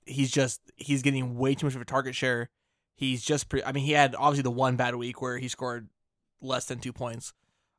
he's 0.07 0.31
just 0.31 0.61
he's 0.77 1.03
getting 1.03 1.37
way 1.37 1.55
too 1.55 1.67
much 1.67 1.75
of 1.75 1.81
a 1.81 1.87
target 1.87 2.15
share. 2.15 2.51
He's 2.95 3.23
just 3.23 3.49
pre- 3.49 3.65
I 3.65 3.73
mean, 3.73 3.85
he 3.85 3.93
had 3.93 4.15
obviously 4.15 4.43
the 4.43 4.51
one 4.51 4.77
bad 4.77 4.95
week 4.95 5.21
where 5.21 5.39
he 5.39 5.49
scored 5.49 5.89
less 6.41 6.67
than 6.67 6.79
two 6.79 6.93
points. 6.93 7.33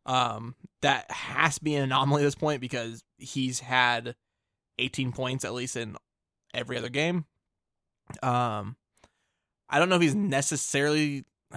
Um, 0.05 0.55
that 0.81 1.09
has 1.09 1.55
to 1.55 1.63
be 1.63 1.75
an 1.75 1.83
anomaly 1.83 2.23
at 2.23 2.25
this 2.25 2.35
point 2.35 2.59
because 2.59 3.03
he's 3.17 3.61
had 3.61 4.15
18 4.79 5.13
points 5.13 5.45
at 5.45 5.53
least 5.53 5.77
in 5.77 5.95
every 6.53 6.77
other 6.77 6.89
game. 6.89 7.25
Um, 8.21 8.75
I 9.69 9.79
don't 9.79 9.89
know 9.89 9.95
if 9.95 10.01
he's 10.01 10.15
necessarily. 10.15 11.25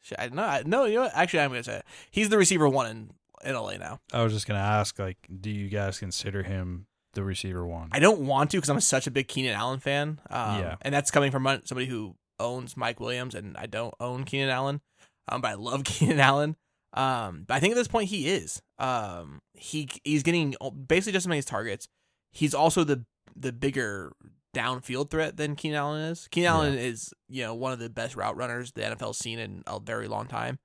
Shit, 0.00 0.18
I, 0.18 0.28
no, 0.28 0.42
I, 0.42 0.62
no, 0.64 0.86
you 0.86 0.94
know 0.94 1.02
what? 1.02 1.12
Actually, 1.14 1.40
I'm 1.40 1.50
gonna 1.50 1.62
say 1.62 1.76
it. 1.76 1.84
he's 2.10 2.30
the 2.30 2.38
receiver 2.38 2.68
one 2.68 2.86
in 2.86 3.10
in 3.44 3.54
LA 3.54 3.76
now. 3.76 4.00
I 4.12 4.22
was 4.22 4.32
just 4.32 4.46
gonna 4.46 4.58
ask, 4.58 4.98
like, 4.98 5.18
do 5.40 5.50
you 5.50 5.68
guys 5.68 5.98
consider 5.98 6.42
him 6.42 6.86
the 7.14 7.22
receiver 7.24 7.66
one? 7.66 7.88
I 7.92 7.98
don't 7.98 8.20
want 8.20 8.50
to 8.50 8.56
because 8.58 8.68
I'm 8.68 8.80
such 8.80 9.06
a 9.06 9.10
big 9.10 9.28
Keenan 9.28 9.54
Allen 9.54 9.80
fan. 9.80 10.20
Um, 10.30 10.60
Yeah. 10.60 10.76
and 10.82 10.94
that's 10.94 11.10
coming 11.10 11.30
from 11.30 11.44
somebody 11.64 11.86
who 11.86 12.14
owns 12.40 12.76
Mike 12.76 13.00
Williams, 13.00 13.34
and 13.34 13.56
I 13.56 13.66
don't 13.66 13.94
own 14.00 14.24
Keenan 14.24 14.50
Allen. 14.50 14.80
Um, 15.28 15.40
but 15.40 15.48
I 15.50 15.54
love 15.54 15.84
Keenan 15.84 16.20
Allen. 16.20 16.56
Um, 16.94 17.44
but 17.46 17.54
I 17.54 17.60
think 17.60 17.72
at 17.72 17.76
this 17.76 17.88
point 17.88 18.08
he 18.08 18.28
is. 18.28 18.62
Um, 18.78 19.40
he 19.54 19.88
he's 20.04 20.22
getting 20.22 20.54
basically 20.86 21.12
just 21.12 21.24
as 21.24 21.28
many 21.28 21.42
targets. 21.42 21.86
He's 22.32 22.54
also 22.54 22.84
the 22.84 23.04
the 23.36 23.52
bigger 23.52 24.12
downfield 24.56 25.10
threat 25.10 25.36
than 25.36 25.54
Keenan 25.54 25.76
Allen 25.78 26.00
is. 26.02 26.28
Keenan 26.30 26.50
Allen 26.50 26.74
is 26.78 27.12
you 27.28 27.42
know 27.42 27.54
one 27.54 27.72
of 27.72 27.78
the 27.78 27.90
best 27.90 28.16
route 28.16 28.36
runners 28.36 28.72
the 28.72 28.82
NFL's 28.82 29.18
seen 29.18 29.38
in 29.38 29.62
a 29.66 29.78
very 29.78 30.08
long 30.08 30.26
time, 30.26 30.58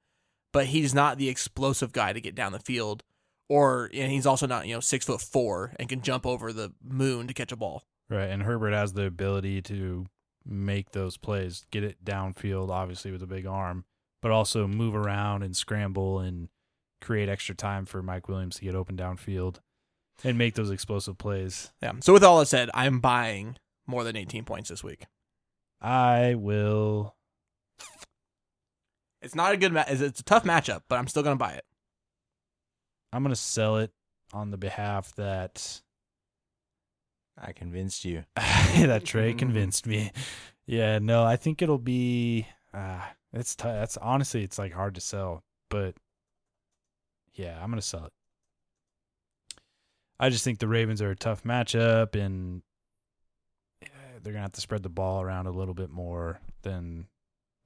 but 0.54 0.68
he's 0.68 0.94
not 0.94 1.18
the 1.18 1.28
explosive 1.30 1.92
guy 1.92 2.14
to 2.14 2.22
get 2.22 2.36
down 2.36 2.52
the 2.54 2.60
field. 2.60 3.04
Or 3.54 3.88
and 3.94 4.12
he's 4.12 4.26
also 4.26 4.48
not 4.48 4.66
you 4.66 4.74
know 4.74 4.80
six 4.80 5.06
foot 5.06 5.22
four 5.22 5.74
and 5.78 5.88
can 5.88 6.02
jump 6.02 6.26
over 6.26 6.52
the 6.52 6.74
moon 6.84 7.28
to 7.28 7.36
catch 7.36 7.52
a 7.52 7.56
ball. 7.56 7.84
Right, 8.10 8.30
and 8.30 8.42
Herbert 8.42 8.74
has 8.74 8.94
the 8.94 9.06
ability 9.06 9.62
to 9.64 10.08
make 10.44 10.90
those 10.90 11.18
plays, 11.18 11.64
get 11.70 11.84
it 11.84 12.04
downfield, 12.04 12.72
obviously 12.72 13.12
with 13.12 13.22
a 13.22 13.28
big 13.28 13.46
arm, 13.46 13.86
but 14.24 14.32
also 14.32 14.68
move 14.68 14.96
around 14.96 15.44
and 15.44 15.56
scramble 15.56 16.18
and 16.18 16.50
create 17.00 17.30
extra 17.30 17.54
time 17.54 17.86
for 17.86 18.02
Mike 18.02 18.28
Williams 18.28 18.56
to 18.56 18.64
get 18.64 18.74
open 18.74 18.98
downfield 18.98 19.58
and 20.24 20.36
make 20.36 20.56
those 20.56 20.72
explosive 20.72 21.20
plays. 21.20 21.72
Yeah. 21.80 21.92
So 22.00 22.12
with 22.12 22.24
all 22.24 22.40
that 22.40 22.48
said, 22.48 22.72
I'm 22.74 23.00
buying 23.02 23.58
more 23.86 24.04
than 24.04 24.16
18 24.16 24.46
points 24.46 24.70
this 24.70 24.84
week. 24.84 25.06
I 25.80 26.34
will. 26.34 27.16
It's 29.22 29.36
not 29.36 29.54
a 29.54 29.58
good 29.58 29.74
ma- 29.74 29.86
it's 29.88 30.02
it's 30.02 30.22
a 30.22 30.24
tough 30.24 30.44
matchup, 30.44 30.82
but 30.90 30.98
I'm 30.98 31.08
still 31.08 31.22
going 31.22 31.38
to 31.38 31.40
buy 31.40 31.52
it. 31.52 31.66
I'm 33.14 33.22
gonna 33.22 33.36
sell 33.36 33.78
it 33.78 33.92
on 34.34 34.50
the 34.50 34.58
behalf 34.58 35.14
that 35.16 35.82
I 37.40 37.52
convinced 37.52 38.06
you. 38.06 38.24
that 38.36 39.06
Trey 39.06 39.34
convinced 39.34 39.86
me. 39.86 40.12
Yeah, 40.66 40.98
no, 40.98 41.24
I 41.24 41.36
think 41.36 41.62
it'll 41.62 41.78
be. 41.78 42.48
Uh, 42.74 43.02
it's 43.32 43.56
t- 43.56 43.66
that's 43.66 43.98
honestly, 43.98 44.44
it's 44.44 44.58
like 44.58 44.74
hard 44.74 44.96
to 44.96 45.02
sell, 45.02 45.44
but 45.70 45.94
yeah, 47.34 47.60
I'm 47.62 47.70
gonna 47.70 47.84
sell 47.84 48.06
it. 48.06 48.14
I 50.20 50.30
just 50.30 50.44
think 50.44 50.58
the 50.58 50.68
Ravens 50.68 51.02
are 51.02 51.12
a 51.12 51.16
tough 51.16 51.44
matchup, 51.44 52.16
and 52.16 52.64
they're 54.24 54.34
gonna 54.34 54.42
have 54.42 54.54
to 54.54 54.62
spread 54.62 54.82
the 54.82 54.90
ball 54.90 55.22
around 55.22 55.46
a 55.46 55.52
little 55.52 55.76
bit 55.76 55.92
more 55.92 56.40
than 56.64 57.06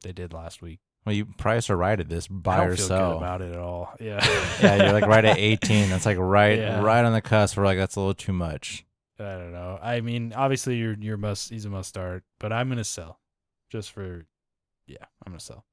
they 0.03 0.11
did 0.11 0.33
last 0.33 0.61
week. 0.61 0.79
Well, 1.07 1.15
you 1.15 1.25
price 1.25 1.69
are 1.69 1.77
right 1.77 1.99
at 1.99 2.09
this 2.09 2.27
I 2.29 2.33
buy 2.33 2.57
don't 2.57 2.67
or 2.67 2.75
feel 2.75 2.87
sell. 2.87 3.11
good 3.13 3.17
about 3.17 3.41
it 3.41 3.51
at 3.53 3.57
all. 3.59 3.93
Yeah, 3.99 4.19
yeah, 4.61 4.75
you're 4.83 4.93
like 4.93 5.07
right 5.07 5.25
at 5.25 5.37
18. 5.39 5.89
That's 5.89 6.05
like 6.05 6.17
right, 6.19 6.59
Yeah. 6.59 6.81
right 6.81 7.03
on 7.03 7.13
the 7.13 7.21
cusp. 7.21 7.57
We're 7.57 7.65
like 7.65 7.77
that's 7.77 7.95
a 7.95 7.99
little 7.99 8.13
too 8.13 8.33
much. 8.33 8.85
I 9.19 9.23
don't 9.23 9.51
know. 9.53 9.79
I 9.81 10.01
mean, 10.01 10.33
obviously 10.35 10.75
you're 10.75 10.95
you're 10.99 11.17
must 11.17 11.49
he's 11.49 11.65
a 11.65 11.69
must 11.69 11.89
start, 11.89 12.23
but 12.39 12.53
I'm 12.53 12.69
gonna 12.69 12.83
sell, 12.83 13.19
just 13.71 13.91
for 13.91 14.25
yeah, 14.85 15.05
I'm 15.25 15.31
gonna 15.31 15.39
sell. 15.39 15.65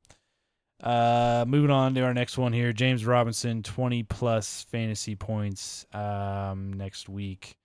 Uh, 0.83 1.45
moving 1.47 1.71
on 1.71 1.95
to 1.95 2.01
our 2.03 2.15
next 2.15 2.37
one 2.39 2.53
here, 2.53 2.73
James 2.73 3.05
Robinson, 3.05 3.63
twenty 3.63 4.03
plus 4.03 4.63
fantasy 4.71 5.15
points 5.17 5.85
um, 5.93 6.73
next 6.75 7.09
week. 7.09 7.57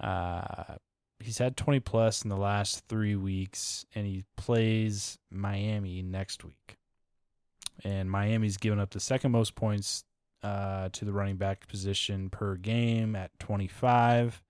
Uh, 0.00 0.76
he's 1.20 1.38
had 1.38 1.56
twenty 1.56 1.80
plus 1.80 2.22
in 2.22 2.28
the 2.30 2.36
last 2.36 2.84
three 2.88 3.16
weeks, 3.16 3.86
and 3.94 4.06
he 4.06 4.24
plays 4.36 5.18
Miami 5.30 6.02
next 6.02 6.42
week. 6.44 6.76
And 7.84 8.10
Miami's 8.10 8.56
given 8.56 8.78
up 8.78 8.90
the 8.90 9.00
second 9.00 9.32
most 9.32 9.54
points 9.54 10.04
uh, 10.42 10.88
to 10.92 11.04
the 11.04 11.12
running 11.12 11.36
back 11.36 11.66
position 11.68 12.30
per 12.30 12.56
game 12.56 13.16
at 13.16 13.30
twenty 13.38 13.68
five. 13.68 14.42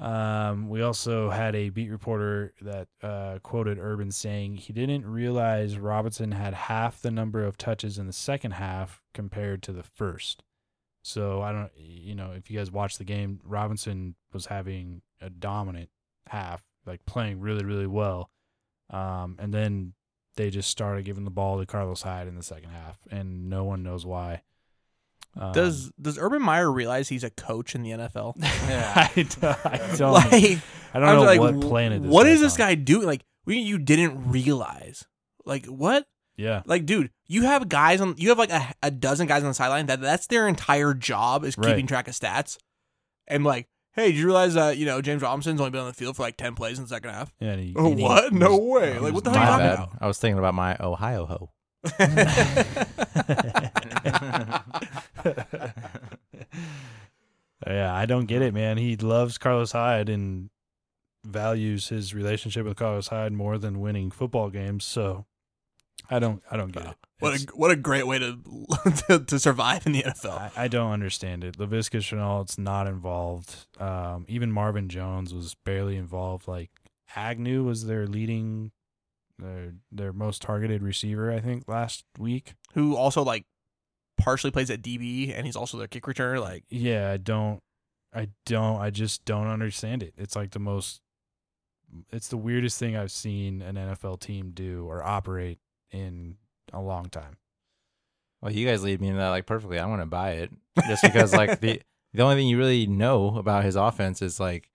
Um, 0.00 0.68
we 0.68 0.80
also 0.80 1.28
had 1.28 1.56
a 1.56 1.70
beat 1.70 1.90
reporter 1.90 2.54
that 2.60 2.86
uh, 3.02 3.40
quoted 3.42 3.78
Urban 3.80 4.12
saying 4.12 4.54
he 4.54 4.72
didn't 4.72 5.04
realize 5.04 5.76
Robinson 5.76 6.30
had 6.30 6.54
half 6.54 7.02
the 7.02 7.10
number 7.10 7.44
of 7.44 7.58
touches 7.58 7.98
in 7.98 8.06
the 8.06 8.12
second 8.12 8.52
half 8.52 9.02
compared 9.12 9.60
to 9.64 9.72
the 9.72 9.82
first. 9.82 10.44
So 11.02 11.42
I 11.42 11.50
don't, 11.50 11.70
you 11.76 12.14
know, 12.14 12.30
if 12.30 12.48
you 12.48 12.58
guys 12.58 12.70
watch 12.70 12.98
the 12.98 13.04
game, 13.04 13.40
Robinson 13.42 14.14
was 14.32 14.46
having 14.46 15.02
a 15.20 15.30
dominant 15.30 15.90
half, 16.28 16.62
like 16.86 17.04
playing 17.04 17.40
really, 17.40 17.64
really 17.64 17.88
well. 17.88 18.30
Um, 18.90 19.36
and 19.40 19.52
then 19.52 19.94
they 20.38 20.48
just 20.50 20.70
started 20.70 21.04
giving 21.04 21.24
the 21.24 21.30
ball 21.30 21.58
to 21.60 21.66
Carlos 21.66 22.00
Hyde 22.00 22.26
in 22.28 22.36
the 22.36 22.42
second 22.42 22.70
half, 22.70 22.96
and 23.10 23.50
no 23.50 23.64
one 23.64 23.82
knows 23.82 24.06
why. 24.06 24.42
Um, 25.38 25.52
Does 25.52 25.92
Does 26.00 26.16
Urban 26.18 26.40
Meyer 26.40 26.72
realize 26.72 27.08
he's 27.10 27.22
a 27.24 27.30
coach 27.30 27.74
in 27.74 27.82
the 27.82 27.90
NFL? 27.90 28.34
I 28.42 29.10
don't, 29.40 29.66
I 29.66 29.96
don't, 29.96 30.12
like, 30.32 30.58
I 30.94 30.98
don't 31.00 31.16
know 31.16 31.22
like, 31.22 31.40
what 31.40 31.60
planet 31.60 32.02
this 32.02 32.10
What 32.10 32.24
guy's 32.24 32.34
is 32.36 32.40
this 32.40 32.52
on. 32.54 32.58
guy 32.58 32.74
doing? 32.76 33.06
Like, 33.06 33.24
we 33.44 33.58
you 33.58 33.78
didn't 33.78 34.30
realize? 34.30 35.04
Like 35.44 35.66
what? 35.66 36.06
Yeah. 36.36 36.62
Like, 36.66 36.86
dude, 36.86 37.10
you 37.26 37.42
have 37.42 37.68
guys 37.68 38.00
on. 38.00 38.14
You 38.16 38.28
have 38.30 38.38
like 38.38 38.50
a, 38.52 38.72
a 38.82 38.90
dozen 38.90 39.26
guys 39.26 39.42
on 39.42 39.48
the 39.50 39.54
sideline 39.54 39.86
that 39.86 40.00
that's 40.00 40.28
their 40.28 40.48
entire 40.48 40.94
job 40.94 41.44
is 41.44 41.58
Right. 41.58 41.68
keeping 41.68 41.86
track 41.86 42.08
of 42.08 42.14
stats. 42.14 42.56
And 43.26 43.44
like, 43.44 43.68
hey, 43.98 44.12
did 44.12 44.16
you 44.18 44.26
realize 44.26 44.54
that 44.54 44.78
you 44.78 44.86
know 44.86 45.02
James 45.02 45.22
Robinson's 45.22 45.60
only 45.60 45.70
been 45.70 45.80
on 45.80 45.86
the 45.88 45.92
field 45.92 46.16
for 46.16 46.22
like 46.22 46.36
ten 46.36 46.54
plays 46.54 46.78
in 46.78 46.84
the 46.84 46.88
second 46.88 47.10
half? 47.10 47.32
Yeah, 47.40 47.50
and 47.52 47.60
he- 47.60 47.74
Oh, 47.76 47.94
he 47.94 48.02
what? 48.02 48.32
No 48.32 48.56
way. 48.56 48.98
Like, 48.98 49.12
what 49.12 49.24
the 49.24 49.30
hell 49.30 49.40
are 49.40 49.62
you 49.62 49.68
talking 49.76 49.90
bad. 49.92 49.98
I 50.00 50.06
was 50.06 50.18
thinking 50.18 50.38
about 50.38 50.54
my 50.54 50.76
Ohio 50.80 51.26
ho. 51.26 51.50
yeah, 57.66 57.94
I 57.94 58.06
don't 58.06 58.26
get 58.26 58.42
it, 58.42 58.54
man. 58.54 58.78
He 58.78 58.96
loves 58.96 59.38
Carlos 59.38 59.72
Hyde 59.72 60.08
and 60.08 60.50
values 61.24 61.88
his 61.88 62.14
relationship 62.14 62.64
with 62.64 62.76
Carlos 62.76 63.08
Hyde 63.08 63.32
more 63.32 63.58
than 63.58 63.80
winning 63.80 64.10
football 64.10 64.50
games. 64.50 64.84
So 64.84 65.26
I 66.08 66.18
don't, 66.18 66.42
I 66.50 66.56
don't 66.56 66.72
get 66.72 66.86
it. 66.86 66.96
What 67.20 67.34
a 67.34 67.46
what 67.54 67.70
a 67.70 67.76
great 67.76 68.06
way 68.06 68.18
to 68.18 68.38
to, 69.08 69.18
to 69.18 69.38
survive 69.38 69.86
in 69.86 69.92
the 69.92 70.02
NFL. 70.02 70.52
I, 70.56 70.64
I 70.64 70.68
don't 70.68 70.92
understand 70.92 71.42
it. 71.44 71.58
Laviska 71.58 72.00
Shenault's 72.00 72.58
not 72.58 72.86
involved. 72.86 73.66
Um, 73.80 74.24
even 74.28 74.52
Marvin 74.52 74.88
Jones 74.88 75.34
was 75.34 75.56
barely 75.64 75.96
involved. 75.96 76.46
Like 76.46 76.70
Agnew 77.16 77.64
was 77.64 77.86
their 77.86 78.06
leading, 78.06 78.70
their 79.38 79.72
their 79.90 80.12
most 80.12 80.42
targeted 80.42 80.82
receiver, 80.82 81.32
I 81.32 81.40
think, 81.40 81.66
last 81.66 82.04
week. 82.18 82.54
Who 82.74 82.94
also 82.96 83.22
like 83.22 83.46
partially 84.18 84.50
plays 84.50 84.70
at 84.70 84.82
DB 84.82 85.32
and 85.34 85.46
he's 85.46 85.56
also 85.56 85.78
their 85.78 85.86
kick 85.86 86.04
returner. 86.04 86.40
Like, 86.40 86.64
yeah, 86.68 87.10
I 87.10 87.16
don't, 87.16 87.62
I 88.12 88.28
don't, 88.44 88.80
I 88.80 88.90
just 88.90 89.24
don't 89.24 89.46
understand 89.46 90.02
it. 90.02 90.12
It's 90.18 90.36
like 90.36 90.50
the 90.50 90.58
most, 90.58 91.00
it's 92.12 92.28
the 92.28 92.36
weirdest 92.36 92.78
thing 92.78 92.96
I've 92.96 93.12
seen 93.12 93.62
an 93.62 93.76
NFL 93.76 94.20
team 94.20 94.50
do 94.52 94.86
or 94.86 95.02
operate 95.02 95.58
in 95.90 96.36
a 96.72 96.80
long 96.80 97.06
time. 97.06 97.36
Well, 98.40 98.52
you 98.52 98.66
guys 98.66 98.82
lead 98.82 99.00
me 99.00 99.08
into 99.08 99.18
that 99.18 99.30
like 99.30 99.46
perfectly. 99.46 99.78
I 99.78 99.86
want 99.86 100.02
to 100.02 100.06
buy 100.06 100.32
it 100.32 100.50
just 100.86 101.02
because 101.02 101.34
like 101.34 101.60
the 101.60 101.82
the 102.14 102.22
only 102.22 102.36
thing 102.36 102.48
you 102.48 102.58
really 102.58 102.86
know 102.86 103.36
about 103.36 103.64
his 103.64 103.76
offense 103.76 104.22
is 104.22 104.38
like 104.38 104.70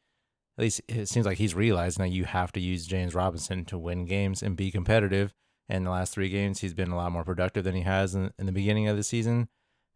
at 0.58 0.62
least 0.62 0.82
it 0.88 1.08
seems 1.08 1.26
like 1.26 1.38
he's 1.38 1.56
realizing 1.56 2.04
that 2.04 2.12
you 2.12 2.26
have 2.26 2.52
to 2.54 2.60
use 2.60 2.86
James 2.86 3.16
Robinson 3.16 3.66
to 3.66 3.78
win 3.78 4.06
games 4.06 4.44
and 4.44 4.56
be 4.56 4.70
competitive. 4.70 5.34
And 5.70 5.86
the 5.86 5.91
last 5.91 6.14
three 6.14 6.30
games, 6.30 6.60
he's 6.60 6.74
been 6.74 6.91
a 6.91 6.96
lot 6.96 7.12
more 7.12 7.24
productive 7.24 7.64
than 7.64 7.74
he 7.74 7.82
has 7.82 8.14
in, 8.14 8.32
in 8.38 8.46
the 8.46 8.52
beginning 8.52 8.88
of 8.88 8.98
the 8.98 9.04
season. 9.04 9.48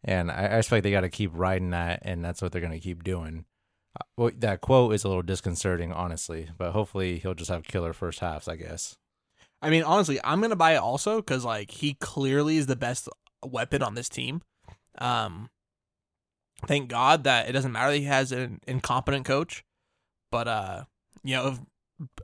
And 0.02 0.30
I, 0.30 0.46
I 0.46 0.56
just 0.58 0.70
feel 0.70 0.78
like 0.78 0.82
they 0.82 0.90
got 0.90 1.02
to 1.02 1.10
keep 1.10 1.30
riding 1.34 1.70
that, 1.70 2.00
and 2.02 2.24
that's 2.24 2.40
what 2.40 2.52
they're 2.52 2.60
going 2.60 2.72
to 2.72 2.80
keep 2.80 3.04
doing. 3.04 3.44
Uh, 4.00 4.04
well, 4.16 4.30
that 4.38 4.60
quote 4.60 4.94
is 4.94 5.04
a 5.04 5.08
little 5.08 5.22
disconcerting, 5.22 5.92
honestly, 5.92 6.48
but 6.56 6.72
hopefully 6.72 7.18
he'll 7.18 7.34
just 7.34 7.50
have 7.50 7.64
killer 7.64 7.92
first 7.92 8.20
halves, 8.20 8.48
I 8.48 8.56
guess. 8.56 8.96
I 9.60 9.70
mean, 9.70 9.82
honestly, 9.82 10.20
I'm 10.22 10.40
gonna 10.40 10.56
buy 10.56 10.74
it 10.74 10.78
also 10.78 11.16
because 11.16 11.44
like 11.44 11.70
he 11.70 11.94
clearly 11.94 12.56
is 12.58 12.66
the 12.66 12.76
best 12.76 13.08
weapon 13.44 13.82
on 13.82 13.94
this 13.94 14.08
team. 14.08 14.42
Um, 14.98 15.50
thank 16.66 16.88
God 16.88 17.24
that 17.24 17.48
it 17.48 17.52
doesn't 17.52 17.72
matter 17.72 17.92
that 17.92 17.98
he 17.98 18.04
has 18.04 18.32
an 18.32 18.60
incompetent 18.66 19.24
coach, 19.24 19.64
but 20.30 20.48
uh, 20.48 20.84
you 21.22 21.34
know, 21.36 21.58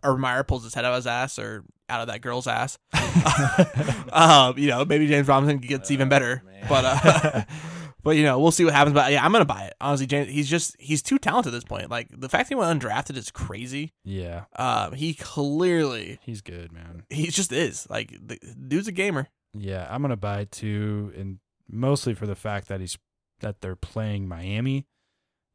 if 0.04 0.18
Meyer 0.18 0.44
pulls 0.44 0.64
his 0.64 0.74
head 0.74 0.84
out 0.84 0.92
of 0.92 0.96
his 0.96 1.06
ass 1.06 1.38
or 1.38 1.64
out 1.88 2.00
of 2.00 2.06
that 2.06 2.20
girl's 2.20 2.46
ass, 2.46 2.78
um, 4.12 4.56
you 4.56 4.68
know, 4.68 4.84
maybe 4.84 5.06
James 5.06 5.28
Robinson 5.28 5.58
gets 5.58 5.90
even 5.90 6.08
better. 6.08 6.42
man. 6.46 6.66
but 6.68 6.84
uh, 6.84 7.42
but 8.04 8.16
you 8.16 8.22
know, 8.22 8.38
we'll 8.38 8.52
see 8.52 8.64
what 8.64 8.74
happens. 8.74 8.94
But 8.94 9.10
yeah, 9.10 9.24
I'm 9.24 9.32
gonna 9.32 9.44
buy 9.44 9.64
it. 9.64 9.74
Honestly, 9.80 10.06
James, 10.06 10.30
he's 10.30 10.48
just 10.48 10.76
he's 10.78 11.02
too 11.02 11.18
talented 11.18 11.52
at 11.52 11.56
this 11.56 11.64
point. 11.64 11.90
Like 11.90 12.08
the 12.16 12.28
fact 12.28 12.48
he 12.50 12.54
went 12.54 12.80
undrafted 12.80 13.16
is 13.16 13.30
crazy. 13.30 13.92
yeah, 14.04 14.44
Um, 14.56 14.92
he 14.92 15.14
clearly 15.14 16.18
he's 16.22 16.40
good, 16.40 16.70
man. 16.72 17.02
he 17.10 17.26
just 17.28 17.50
is 17.52 17.86
like 17.90 18.10
the 18.24 18.38
dude's 18.68 18.86
a 18.88 18.92
gamer. 18.92 19.28
Yeah, 19.54 19.86
I'm 19.90 20.02
gonna 20.02 20.16
buy 20.16 20.40
it 20.40 20.50
too, 20.52 21.12
and 21.16 21.38
mostly 21.68 22.14
for 22.14 22.26
the 22.26 22.34
fact 22.36 22.68
that 22.68 22.80
he's 22.80 22.96
that 23.40 23.60
they're 23.60 23.76
playing 23.76 24.28
Miami, 24.28 24.86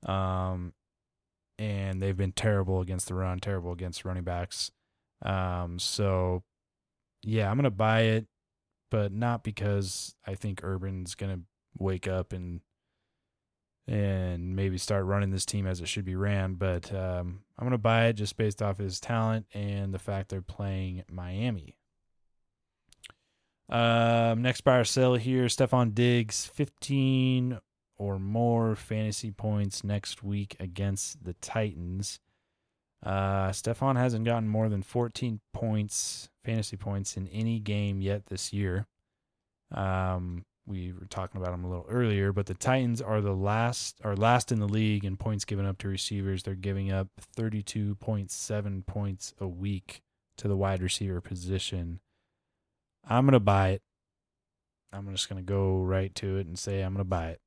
um, 0.06 0.74
and 1.58 2.02
they've 2.02 2.16
been 2.18 2.32
terrible 2.32 2.82
against 2.82 3.08
the 3.08 3.14
run, 3.14 3.40
terrible 3.40 3.72
against 3.72 4.06
running 4.06 4.24
backs. 4.24 4.72
Um, 5.22 5.80
so 5.80 6.44
yeah, 7.24 7.50
I'm 7.52 7.58
gonna 7.58 7.70
buy 7.72 8.02
it, 8.04 8.26
but 8.90 9.12
not 9.12 9.44
because 9.44 10.16
I 10.26 10.36
think 10.36 10.64
Urban's 10.64 11.16
gonna 11.16 11.42
wake 11.80 12.08
up 12.08 12.34
and 12.34 12.62
and 13.88 14.56
maybe 14.56 14.78
start 14.78 15.06
running 15.06 15.32
this 15.32 15.46
team 15.46 15.66
as 15.66 15.82
it 15.82 15.88
should 15.88 16.06
be 16.06 16.16
ran. 16.16 16.54
But 16.54 16.94
um, 16.94 17.42
I'm 17.58 17.66
gonna 17.66 17.78
buy 17.78 18.06
it 18.08 18.14
just 18.14 18.38
based 18.38 18.62
off 18.62 18.78
his 18.78 19.00
talent 19.00 19.48
and 19.54 19.94
the 19.94 20.00
fact 20.00 20.30
they're 20.30 20.42
playing 20.42 21.04
Miami. 21.10 21.76
Um, 23.70 24.42
next 24.42 24.62
buyer 24.62 24.84
sell 24.84 25.16
here, 25.16 25.46
Stefon 25.46 25.94
Diggs, 25.94 26.46
15 26.48 27.60
or 27.98 28.18
more 28.18 28.76
fantasy 28.76 29.30
points 29.30 29.84
next 29.84 30.24
week 30.24 30.56
against 30.60 31.24
the 31.24 31.34
Titans. 31.34 32.20
Uh, 33.06 33.50
Stefon 33.50 33.98
hasn't 33.98 34.26
gotten 34.26 34.50
more 34.50 34.70
than 34.70 34.82
14 34.82 35.40
points, 35.54 36.30
fantasy 36.44 36.78
points 36.78 37.16
in 37.16 37.28
any 37.28 37.60
game 37.60 38.02
yet 38.02 38.26
this 38.28 38.52
year. 38.52 38.88
Um, 39.72 40.46
we 40.70 40.94
were 40.94 41.08
talking 41.08 41.42
about 41.42 41.52
them 41.52 41.66
a 41.66 41.70
little 41.70 41.88
earlier, 41.90 42.32
but 42.32 42.46
the 42.46 42.54
Titans 42.54 43.02
are 43.02 43.22
the 43.22 43.36
last, 43.36 44.00
are 44.04 44.16
last 44.16 44.52
in 44.52 44.60
the 44.60 44.68
league 44.68 45.04
in 45.04 45.18
points 45.18 45.44
given 45.44 45.66
up 45.66 45.80
to 45.80 45.88
receivers. 45.88 46.44
They're 46.44 46.54
giving 46.56 46.92
up 46.92 47.08
32.7 47.36 48.86
points 48.86 49.34
a 49.40 49.48
week 49.48 50.02
to 50.38 50.48
the 50.48 50.56
wide 50.56 50.82
receiver 50.82 51.20
position. 51.22 52.00
I'm 53.08 53.26
gonna 53.26 53.40
buy 53.40 53.70
it. 53.70 53.82
I'm 54.94 55.12
just 55.12 55.28
gonna 55.28 55.42
go 55.42 55.82
right 55.82 56.14
to 56.16 56.38
it 56.38 56.48
and 56.48 56.58
say 56.58 56.82
I'm 56.82 56.94
gonna 56.94 57.04
buy 57.04 57.30
it. 57.30 57.42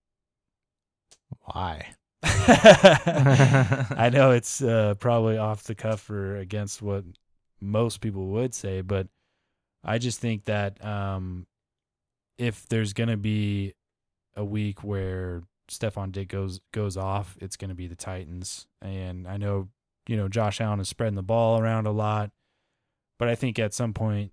Why? 1.45 1.95
I 2.25 4.11
know 4.13 4.33
it's 4.33 4.63
uh, 4.63 4.95
probably 4.99 5.39
off 5.39 5.65
the 5.65 5.75
cuff 5.75 6.11
or 6.11 6.37
against 6.37 6.83
what 6.83 7.05
most 7.61 8.01
people 8.01 8.27
would 8.29 8.55
say, 8.55 8.81
but 8.81 9.07
I 9.85 9.99
just 9.99 10.21
think 10.21 10.45
that 10.45 10.85
um, 10.85 11.47
if 12.39 12.67
there's 12.69 12.93
gonna 12.93 13.17
be 13.17 13.75
a 14.35 14.45
week 14.45 14.83
where 14.83 15.43
Stefon 15.69 16.13
Diggs 16.13 16.33
goes 16.33 16.61
goes 16.73 16.97
off, 16.97 17.37
it's 17.41 17.57
gonna 17.57 17.75
be 17.75 17.87
the 17.87 17.97
Titans. 17.97 18.67
And 18.81 19.27
I 19.27 19.37
know 19.37 19.69
you 20.07 20.17
know 20.17 20.29
Josh 20.29 20.61
Allen 20.61 20.81
is 20.81 20.89
spreading 20.89 21.15
the 21.17 21.23
ball 21.23 21.61
around 21.61 21.87
a 21.87 21.93
lot, 21.93 22.31
but 23.19 23.29
I 23.29 23.35
think 23.35 23.59
at 23.59 23.75
some 23.75 23.93
point 23.93 24.33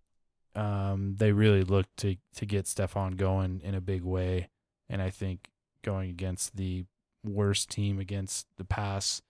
um, 0.56 1.16
they 1.18 1.32
really 1.32 1.64
look 1.64 1.86
to 1.98 2.16
to 2.36 2.46
get 2.46 2.66
Stefon 2.66 3.18
going 3.18 3.62
in 3.64 3.76
a 3.76 3.82
big 3.82 4.04
way, 4.04 4.50
and 4.90 5.02
I 5.02 5.10
think 5.10 5.50
going 5.84 6.10
against 6.10 6.56
the 6.56 6.86
worst 7.24 7.70
team 7.70 8.00
against 8.00 8.48
the 8.58 8.64
pass 8.64 9.22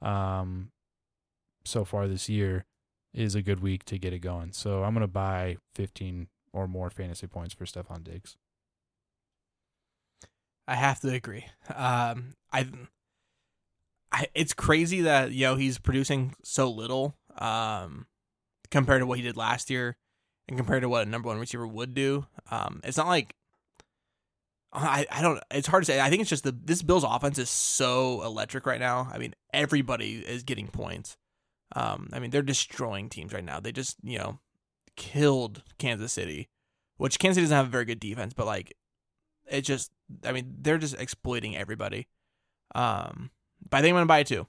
um, 0.00 0.70
so 1.64 1.84
far 1.84 2.08
this 2.08 2.28
year 2.28 2.64
is 3.14 3.34
a 3.34 3.42
good 3.42 3.60
week 3.60 3.84
to 3.84 3.98
get 3.98 4.12
it 4.12 4.20
going. 4.20 4.52
So 4.52 4.82
I'm 4.82 4.94
gonna 4.94 5.06
buy 5.06 5.56
15 5.74 6.28
or 6.52 6.68
more 6.68 6.90
fantasy 6.90 7.26
points 7.26 7.54
for 7.54 7.64
Stefon 7.64 8.04
Diggs. 8.04 8.36
I 10.68 10.76
have 10.76 11.00
to 11.00 11.08
agree. 11.08 11.46
Um, 11.74 12.34
I, 12.52 12.66
I, 14.12 14.26
it's 14.34 14.52
crazy 14.52 15.02
that 15.02 15.32
you 15.32 15.46
know 15.46 15.56
he's 15.56 15.78
producing 15.78 16.34
so 16.44 16.70
little 16.70 17.16
um, 17.36 18.06
compared 18.70 19.00
to 19.00 19.06
what 19.06 19.18
he 19.18 19.24
did 19.24 19.36
last 19.36 19.70
year, 19.70 19.96
and 20.48 20.56
compared 20.56 20.82
to 20.82 20.88
what 20.88 21.06
a 21.06 21.10
number 21.10 21.28
one 21.28 21.38
receiver 21.38 21.66
would 21.66 21.94
do, 21.94 22.26
um, 22.50 22.80
it's 22.84 22.96
not 22.96 23.08
like 23.08 23.34
I, 24.72 25.06
I 25.10 25.20
don't. 25.20 25.42
It's 25.50 25.68
hard 25.68 25.82
to 25.82 25.86
say. 25.86 26.00
I 26.00 26.08
think 26.08 26.22
it's 26.22 26.30
just 26.30 26.44
the 26.44 26.52
this 26.52 26.82
Bills 26.82 27.04
offense 27.04 27.38
is 27.38 27.50
so 27.50 28.22
electric 28.22 28.64
right 28.64 28.80
now. 28.80 29.08
I 29.12 29.18
mean, 29.18 29.34
everybody 29.52 30.14
is 30.26 30.42
getting 30.42 30.68
points. 30.68 31.16
Um, 31.76 32.08
I 32.12 32.18
mean, 32.18 32.30
they're 32.30 32.42
destroying 32.42 33.08
teams 33.08 33.32
right 33.32 33.44
now. 33.44 33.60
They 33.60 33.72
just 33.72 33.96
you 34.02 34.18
know 34.18 34.38
killed 34.96 35.62
Kansas 35.78 36.12
City, 36.12 36.48
which 36.96 37.18
Kansas 37.18 37.36
City 37.36 37.44
doesn't 37.44 37.56
have 37.56 37.66
a 37.66 37.70
very 37.70 37.84
good 37.84 38.00
defense, 38.00 38.34
but 38.34 38.46
like 38.46 38.74
it 39.48 39.62
just. 39.62 39.90
I 40.24 40.32
mean, 40.32 40.56
they're 40.60 40.78
just 40.78 40.98
exploiting 40.98 41.56
everybody. 41.56 42.06
Um, 42.74 43.30
but 43.68 43.78
I 43.78 43.80
think 43.80 43.92
I'm 43.92 43.96
gonna 43.96 44.06
buy 44.06 44.20
it 44.20 44.26
too. 44.26 44.46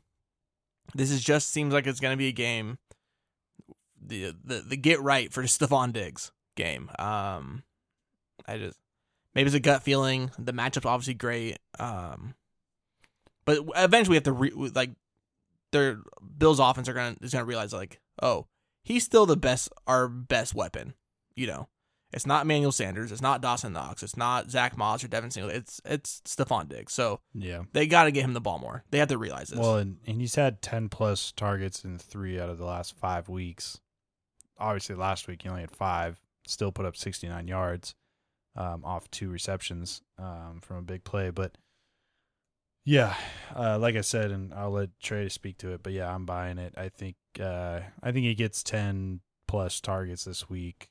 This 0.94 1.12
is 1.12 1.24
just 1.24 1.50
seems 1.52 1.74
like 1.74 1.88
it's 1.88 2.00
gonna 2.00 2.18
be 2.18 2.28
a 2.28 2.34
game. 2.34 2.78
The 4.02 4.36
the 4.44 4.62
the 4.62 4.78
get 4.78 5.02
right 5.02 5.32
for 5.32 5.44
Stefon 5.44 5.94
Diggs 5.94 6.32
game. 6.56 6.90
Um, 7.00 7.64
I 8.48 8.58
just 8.58 8.80
maybe 9.36 9.48
it's 9.48 9.56
a 9.56 9.60
gut 9.60 9.84
feeling. 9.84 10.32
The 10.38 10.54
matchup's 10.54 10.86
obviously 10.86 11.14
great. 11.14 11.60
Um, 11.80 12.36
but 13.46 13.60
eventually 13.76 14.14
we 14.14 14.18
have 14.18 14.24
to 14.24 14.32
re- 14.32 14.72
like 14.74 14.92
their 15.72 16.00
Bills 16.38 16.60
offense 16.60 16.88
are 16.90 16.94
gonna 16.94 17.16
is 17.22 17.34
gonna 17.34 17.46
realize 17.46 17.74
like 17.74 18.00
oh 18.22 18.48
he's 18.84 19.04
still 19.04 19.26
the 19.26 19.38
best 19.38 19.70
our 19.88 20.08
best 20.08 20.54
weapon. 20.54 20.94
You 21.36 21.48
know, 21.48 21.68
it's 22.12 22.26
not 22.28 22.44
Emmanuel 22.44 22.72
Sanders, 22.72 23.12
it's 23.12 23.22
not 23.22 23.42
Dawson 23.42 23.74
Knox, 23.74 24.04
it's 24.04 24.16
not 24.18 24.52
Zack 24.52 24.78
Moss 24.78 25.04
or 25.04 25.08
Devin 25.08 25.32
Single. 25.32 25.50
It's 25.52 25.82
it's 25.86 26.22
Stefon 26.26 26.70
Diggs. 26.70 26.94
So 26.94 27.20
Yeah. 27.34 27.64
they 27.74 27.88
got 27.88 28.04
to 28.04 28.12
get 28.12 28.24
him 28.24 28.34
the 28.34 28.42
ball 28.42 28.60
more. 28.60 28.84
They 28.92 29.00
have 29.00 29.08
to 29.10 29.18
realize 29.18 29.50
this. 29.50 29.60
Well, 29.60 29.78
and, 29.78 29.98
and 30.06 30.22
he's 30.22 30.36
had 30.36 30.62
10 30.62 30.90
plus 30.90 31.32
targets 31.32 31.84
in 31.84 31.98
three 31.98 32.40
out 32.40 32.50
of 32.50 32.58
the 32.60 32.66
last 32.66 32.96
five 32.98 33.30
weeks. 33.30 33.80
Obviously, 34.60 34.96
last 34.96 35.28
week 35.28 35.42
he 35.42 35.50
only 35.50 35.62
had 35.62 35.72
five, 35.72 36.20
still 36.46 36.72
put 36.72 36.86
up 36.86 36.96
69 36.96 37.48
yards 37.48 37.96
um, 38.56 38.86
off 38.86 39.10
two 39.10 39.30
receptions 39.30 40.02
um, 40.20 40.60
from 40.62 40.78
a 40.78 40.82
big 40.84 41.04
play. 41.04 41.32
But 41.32 41.58
yeah, 42.86 43.16
uh, 43.56 43.78
like 43.80 43.96
I 43.96 44.02
said, 44.02 44.32
and 44.32 44.54
I'll 44.54 44.72
let 44.72 44.90
Trey 45.00 45.30
speak 45.30 45.58
to 45.60 45.72
it. 45.74 45.84
But 45.84 45.94
yeah, 45.94 46.14
I'm 46.14 46.26
buying 46.26 46.58
it. 46.58 46.74
I 46.78 46.90
think 46.90 47.16
uh, 47.40 47.80
I 48.02 48.12
think 48.12 48.26
he 48.26 48.36
gets 48.36 48.64
10 48.64 49.22
plus 49.48 49.80
targets 49.80 50.26
this 50.26 50.50
week 50.50 50.90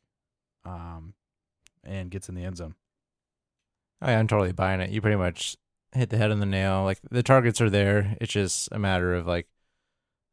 um, 0.65 1.15
and 1.85 2.11
gets 2.11 2.29
in 2.29 2.35
the 2.35 2.45
end 2.45 2.57
zone. 2.57 2.75
Oh, 4.01 4.09
yeah, 4.09 4.19
I'm 4.19 4.27
totally 4.27 4.53
buying 4.53 4.81
it. 4.81 4.91
You 4.91 5.01
pretty 5.01 5.17
much 5.17 5.57
hit 5.93 6.11
the 6.11 6.17
head 6.17 6.31
on 6.31 6.41
the 6.41 6.47
nail. 6.47 6.83
Like 6.85 6.99
the 7.11 7.23
targets 7.23 7.61
are 7.61 7.71
there. 7.71 8.17
It's 8.21 8.33
just 8.33 8.69
a 8.73 8.79
matter 8.79 9.15
of 9.15 9.27
like 9.27 9.47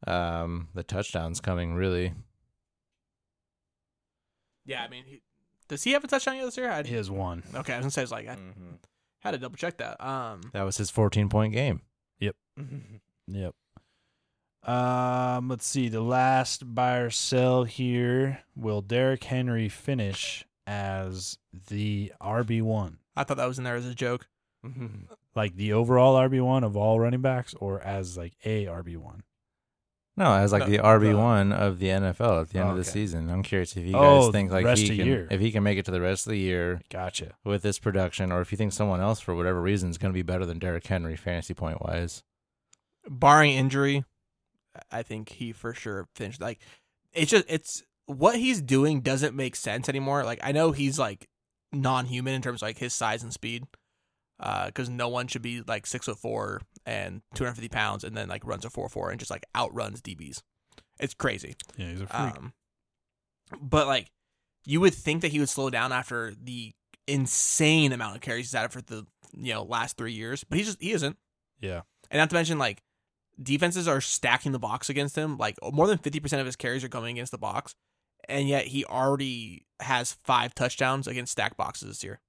um 0.08 0.70
the 0.74 0.84
touchdowns 0.84 1.42
coming 1.42 1.74
really. 1.76 2.14
yeah, 4.66 4.84
I 4.84 4.88
mean, 4.88 5.04
he, 5.06 5.22
does 5.68 5.84
he 5.84 5.92
have 5.92 6.04
a 6.04 6.08
touchdown 6.08 6.38
yet 6.38 6.46
this 6.46 6.58
year? 6.58 6.70
I, 6.72 6.84
He 6.84 6.96
has 6.96 7.12
one. 7.12 7.44
okay, 7.54 7.74
I 7.74 7.78
was 7.78 7.84
gonna 7.84 7.92
say 7.92 8.04
it's 8.04 8.12
like 8.12 8.28
I 8.28 8.36
Mm-hmm. 8.36 8.76
Had 9.20 9.32
to 9.32 9.38
double 9.38 9.58
check 9.58 9.78
that. 9.78 10.04
Um, 10.04 10.42
That 10.54 10.64
was 10.64 10.78
his 10.78 10.90
14 10.90 11.30
point 11.30 11.54
game. 11.54 11.82
Yep, 12.20 12.36
yep. 13.28 13.56
Um, 14.64 15.48
let's 15.48 15.66
see. 15.66 15.88
The 15.90 16.02
last 16.02 16.74
buy 16.76 16.98
or 16.98 17.10
sell 17.10 17.64
here. 17.64 18.44
Will 18.56 18.82
Derrick 18.82 19.24
Henry 19.24 19.70
finish 19.70 20.46
as 20.68 21.38
the 21.70 22.12
RB 22.22 22.62
one? 22.62 22.98
I 23.16 23.24
thought 23.24 23.38
that 23.38 23.48
was 23.48 23.58
in 23.58 23.64
there 23.64 23.76
as 23.76 23.86
a 23.86 23.96
joke. 23.96 24.28
Like 25.36 25.56
the 25.56 25.74
overall 25.74 26.16
RB 26.18 26.42
one 26.44 26.64
of 26.66 26.76
all 26.76 27.00
running 27.00 27.22
backs, 27.22 27.54
or 27.62 27.80
as 27.82 28.18
like 28.18 28.34
a 28.44 28.66
RB 28.66 28.98
one? 28.98 29.24
No, 30.20 30.34
as 30.34 30.52
like 30.52 30.64
No, 30.64 30.70
the 30.70 30.78
RB 30.80 31.18
one 31.18 31.52
of 31.54 31.80
the 31.80 31.88
NFL 31.88 32.42
at 32.42 32.50
the 32.50 32.60
end 32.60 32.70
of 32.70 32.76
the 32.76 32.82
Okay. 32.82 32.90
season. 32.92 33.30
I'm 33.30 33.42
curious 33.42 33.76
if 33.78 33.86
you 33.86 33.96
Oh, 33.96 34.26
guys 34.26 34.32
think 34.34 34.52
like 34.52 34.66
rest 34.66 34.82
he 34.82 34.90
of 34.92 34.98
can, 34.98 35.06
year. 35.08 35.28
if 35.32 35.40
he 35.40 35.50
can 35.52 35.64
make 35.64 35.78
it 35.80 35.86
to 35.86 35.92
the 35.92 36.02
rest 36.02 36.28
of 36.28 36.32
the 36.32 36.38
year 36.38 36.82
Gotcha. 36.90 37.32
with 37.46 37.62
this 37.64 37.80
production, 37.80 38.32
or 38.32 38.42
if 38.42 38.52
you 38.52 38.58
think 38.58 38.74
someone 38.74 39.00
else 39.00 39.22
for 39.22 39.34
whatever 39.34 39.62
reason 39.62 39.90
is 39.90 39.98
going 39.98 40.12
to 40.12 40.14
be 40.18 40.22
better 40.22 40.46
than 40.46 40.60
Derrick 40.60 40.86
Henry 40.86 41.16
fantasy 41.16 41.54
point 41.54 41.82
wise. 41.82 42.22
barring 43.10 43.54
injury, 43.54 44.04
I 44.92 45.02
think 45.04 45.30
he 45.30 45.52
for 45.54 45.74
sure 45.74 46.08
finished. 46.16 46.42
Like, 46.42 46.60
it's 47.14 47.32
just 47.32 47.46
it's 47.48 47.84
what 48.06 48.36
he's 48.36 48.62
doing 48.62 49.00
doesn't 49.02 49.36
make 49.36 49.56
sense 49.56 49.88
anymore. 49.88 50.24
Like, 50.26 50.40
I 50.44 50.52
know 50.52 50.74
he's 50.74 51.00
like 51.00 51.28
non-human 51.72 52.34
in 52.34 52.42
terms 52.42 52.62
of 52.62 52.68
like 52.68 52.78
his 52.80 52.94
size 52.94 53.24
and 53.24 53.32
speed, 53.34 53.64
because 54.40 54.90
no 54.90 55.10
one 55.10 55.28
should 55.28 55.42
be 55.42 55.62
like 55.68 55.86
six 55.86 56.06
foot 56.06 56.18
four 56.18 56.62
and 56.86 57.22
two 57.34 57.44
hundred 57.44 57.56
fifty 57.56 57.70
pounds 57.70 58.04
and 58.04 58.16
then 58.16 58.30
like 58.30 58.46
runs 58.46 58.66
a 58.66 58.70
four 58.70 58.88
four 58.90 59.10
and 59.10 59.20
just 59.20 59.32
like 59.32 59.46
outruns 59.56 60.02
DBs. 60.02 60.42
It's 61.00 61.14
crazy. 61.14 61.56
Yeah, 61.78 61.92
he's 61.92 62.02
a 62.02 62.08
freak. 62.08 62.38
Um, 62.38 62.54
but 63.62 63.88
like, 63.88 64.12
you 64.66 64.80
would 64.82 64.94
think 64.94 65.22
that 65.22 65.32
he 65.32 65.40
would 65.40 65.50
slow 65.50 65.70
down 65.70 65.92
after 65.92 66.34
the 66.42 66.74
insane 67.08 67.92
amount 67.92 68.16
of 68.16 68.22
carries 68.22 68.46
he's 68.52 68.60
had 68.60 68.72
for 68.72 68.82
the 68.82 69.06
you 69.36 69.54
know 69.54 69.64
last 69.64 69.98
three 69.98 70.14
years, 70.14 70.44
but 70.44 70.58
he 70.58 70.64
just 70.64 70.82
he 70.82 70.92
isn't. 70.92 71.18
yeah. 71.62 71.82
And 72.12 72.20
not 72.20 72.30
to 72.32 72.36
mention, 72.36 72.58
like, 72.58 72.82
defenses 73.42 73.88
are 73.88 74.02
stacking 74.02 74.52
the 74.52 74.58
box 74.58 74.90
against 74.90 75.16
him. 75.16 75.38
Like, 75.38 75.58
more 75.72 75.86
than 75.86 76.00
50% 76.00 76.40
of 76.40 76.46
his 76.48 76.56
carries 76.56 76.84
are 76.84 76.88
going 76.88 77.18
against 77.18 77.32
the 77.32 77.38
box. 77.38 77.76
And 78.28 78.50
yet 78.50 78.66
he 78.66 78.84
already 78.84 79.68
has 79.80 80.14
five 80.24 80.56
touchdowns 80.56 81.06
against 81.08 81.32
stacked 81.32 81.56
boxes 81.56 81.88
this 81.88 82.04
year. 82.04 82.20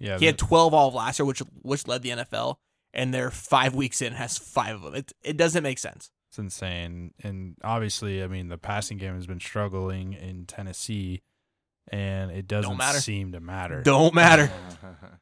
Yeah. 0.00 0.18
He 0.18 0.26
had 0.26 0.38
12 0.38 0.74
all 0.74 0.88
of 0.88 0.94
last 0.94 1.18
year, 1.18 1.26
which 1.26 1.40
which 1.62 1.86
led 1.86 2.02
the 2.02 2.10
NFL. 2.10 2.56
And 2.92 3.12
they're 3.12 3.30
five 3.30 3.74
weeks 3.74 4.00
in, 4.00 4.14
has 4.14 4.38
five 4.38 4.76
of 4.76 4.82
them. 4.82 4.94
It, 4.94 5.12
it 5.22 5.36
doesn't 5.36 5.62
make 5.62 5.78
sense. 5.78 6.10
It's 6.30 6.38
insane. 6.38 7.12
And 7.22 7.56
obviously, 7.62 8.22
I 8.22 8.26
mean, 8.26 8.48
the 8.48 8.56
passing 8.56 8.96
game 8.96 9.14
has 9.14 9.26
been 9.26 9.40
struggling 9.40 10.14
in 10.14 10.46
Tennessee, 10.46 11.20
and 11.88 12.30
it 12.30 12.48
doesn't 12.48 12.76
matter. 12.76 12.98
seem 12.98 13.32
to 13.32 13.40
matter. 13.40 13.82
Don't 13.82 14.14
matter. 14.14 14.50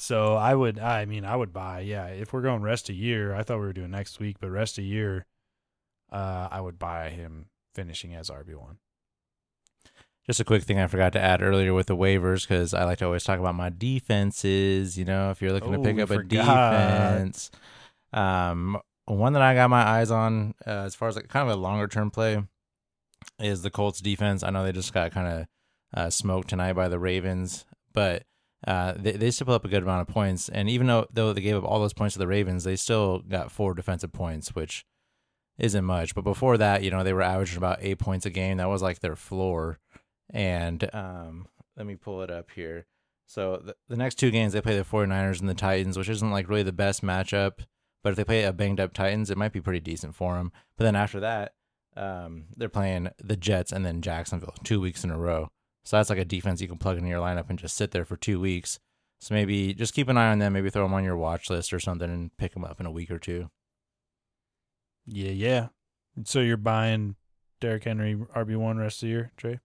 So 0.00 0.34
I 0.34 0.54
would, 0.54 0.78
I 0.78 1.04
mean, 1.04 1.26
I 1.26 1.36
would 1.36 1.52
buy. 1.52 1.80
Yeah, 1.80 2.06
if 2.06 2.32
we're 2.32 2.40
going 2.40 2.62
rest 2.62 2.88
a 2.88 2.94
year, 2.94 3.34
I 3.34 3.42
thought 3.42 3.58
we 3.58 3.66
were 3.66 3.74
doing 3.74 3.90
next 3.90 4.18
week, 4.18 4.36
but 4.40 4.48
rest 4.48 4.78
a 4.78 4.82
year, 4.82 5.26
uh, 6.10 6.48
I 6.50 6.58
would 6.58 6.78
buy 6.78 7.10
him 7.10 7.50
finishing 7.74 8.14
as 8.14 8.30
RB 8.30 8.54
one. 8.56 8.78
Just 10.30 10.38
a 10.38 10.44
quick 10.44 10.62
thing 10.62 10.78
I 10.78 10.86
forgot 10.86 11.12
to 11.14 11.20
add 11.20 11.42
earlier 11.42 11.74
with 11.74 11.88
the 11.88 11.96
waivers 11.96 12.42
because 12.46 12.72
I 12.72 12.84
like 12.84 12.98
to 12.98 13.04
always 13.04 13.24
talk 13.24 13.40
about 13.40 13.56
my 13.56 13.68
defenses. 13.68 14.96
You 14.96 15.04
know, 15.04 15.32
if 15.32 15.42
you're 15.42 15.50
looking 15.50 15.74
Oh, 15.74 15.82
to 15.82 15.82
pick 15.82 15.98
up 15.98 16.10
a 16.10 16.22
defense, 16.22 17.50
um, 18.12 18.78
one 19.06 19.32
that 19.32 19.42
I 19.42 19.56
got 19.56 19.70
my 19.70 19.82
eyes 19.82 20.12
on 20.12 20.54
uh, 20.64 20.84
as 20.84 20.94
far 20.94 21.08
as 21.08 21.16
like 21.16 21.26
kind 21.26 21.50
of 21.50 21.58
a 21.58 21.60
longer 21.60 21.88
term 21.88 22.12
play 22.12 22.44
is 23.40 23.62
the 23.62 23.70
Colts 23.72 24.00
defense. 24.00 24.44
I 24.44 24.50
know 24.50 24.62
they 24.62 24.70
just 24.70 24.94
got 24.94 25.10
kind 25.10 25.26
of 25.26 25.46
uh, 26.00 26.10
smoked 26.10 26.50
tonight 26.50 26.74
by 26.74 26.86
the 26.88 27.00
Ravens, 27.00 27.64
but 27.92 28.22
uh, 28.68 28.92
they 28.96 29.10
they 29.10 29.32
still 29.32 29.46
put 29.46 29.54
up 29.54 29.64
a 29.64 29.68
good 29.68 29.82
amount 29.82 30.08
of 30.08 30.14
points. 30.14 30.48
And 30.48 30.70
even 30.70 30.86
though 30.86 31.06
though 31.12 31.32
they 31.32 31.40
gave 31.40 31.56
up 31.56 31.64
all 31.64 31.80
those 31.80 31.92
points 31.92 32.12
to 32.12 32.20
the 32.20 32.28
Ravens, 32.28 32.62
they 32.62 32.76
still 32.76 33.18
got 33.18 33.50
four 33.50 33.74
defensive 33.74 34.12
points, 34.12 34.54
which 34.54 34.86
isn't 35.58 35.84
much. 35.84 36.14
But 36.14 36.22
before 36.22 36.56
that, 36.58 36.84
you 36.84 36.92
know, 36.92 37.02
they 37.02 37.12
were 37.12 37.20
averaging 37.20 37.56
about 37.58 37.78
eight 37.80 37.98
points 37.98 38.26
a 38.26 38.30
game. 38.30 38.58
That 38.58 38.68
was 38.68 38.80
like 38.80 39.00
their 39.00 39.16
floor. 39.16 39.80
And 40.32 40.88
um, 40.94 41.46
let 41.76 41.86
me 41.86 41.96
pull 41.96 42.22
it 42.22 42.30
up 42.30 42.50
here. 42.54 42.86
So 43.26 43.60
the, 43.64 43.76
the 43.88 43.96
next 43.96 44.16
two 44.16 44.30
games, 44.30 44.52
they 44.52 44.60
play 44.60 44.76
the 44.76 44.84
49ers 44.84 45.40
and 45.40 45.48
the 45.48 45.54
Titans, 45.54 45.96
which 45.96 46.08
isn't 46.08 46.30
like 46.30 46.48
really 46.48 46.62
the 46.62 46.72
best 46.72 47.02
matchup. 47.02 47.60
But 48.02 48.10
if 48.10 48.16
they 48.16 48.24
play 48.24 48.44
a 48.44 48.52
banged 48.52 48.80
up 48.80 48.92
Titans, 48.92 49.30
it 49.30 49.38
might 49.38 49.52
be 49.52 49.60
pretty 49.60 49.80
decent 49.80 50.14
for 50.14 50.36
them. 50.36 50.52
But 50.76 50.84
then 50.84 50.96
after 50.96 51.20
that, 51.20 51.54
um, 51.96 52.46
they're 52.56 52.68
playing 52.68 53.10
the 53.22 53.36
Jets 53.36 53.72
and 53.72 53.84
then 53.84 54.02
Jacksonville 54.02 54.54
two 54.64 54.80
weeks 54.80 55.04
in 55.04 55.10
a 55.10 55.18
row. 55.18 55.50
So 55.84 55.96
that's 55.96 56.10
like 56.10 56.18
a 56.18 56.24
defense 56.24 56.60
you 56.60 56.68
can 56.68 56.78
plug 56.78 56.98
in 56.98 57.06
your 57.06 57.20
lineup 57.20 57.50
and 57.50 57.58
just 57.58 57.76
sit 57.76 57.90
there 57.90 58.04
for 58.04 58.16
two 58.16 58.40
weeks. 58.40 58.78
So 59.20 59.34
maybe 59.34 59.74
just 59.74 59.94
keep 59.94 60.08
an 60.08 60.16
eye 60.16 60.30
on 60.30 60.38
them. 60.38 60.54
Maybe 60.54 60.70
throw 60.70 60.84
them 60.84 60.94
on 60.94 61.04
your 61.04 61.16
watch 61.16 61.50
list 61.50 61.72
or 61.72 61.80
something 61.80 62.10
and 62.10 62.36
pick 62.36 62.54
them 62.54 62.64
up 62.64 62.80
in 62.80 62.86
a 62.86 62.90
week 62.90 63.10
or 63.10 63.18
two. 63.18 63.50
Yeah, 65.06 65.30
yeah. 65.30 65.68
So 66.24 66.40
you're 66.40 66.56
buying 66.56 67.16
Derrick 67.60 67.84
Henry 67.84 68.16
RB 68.16 68.56
one 68.56 68.78
rest 68.78 68.98
of 68.98 69.06
the 69.06 69.08
year, 69.08 69.32
Trey? 69.36 69.60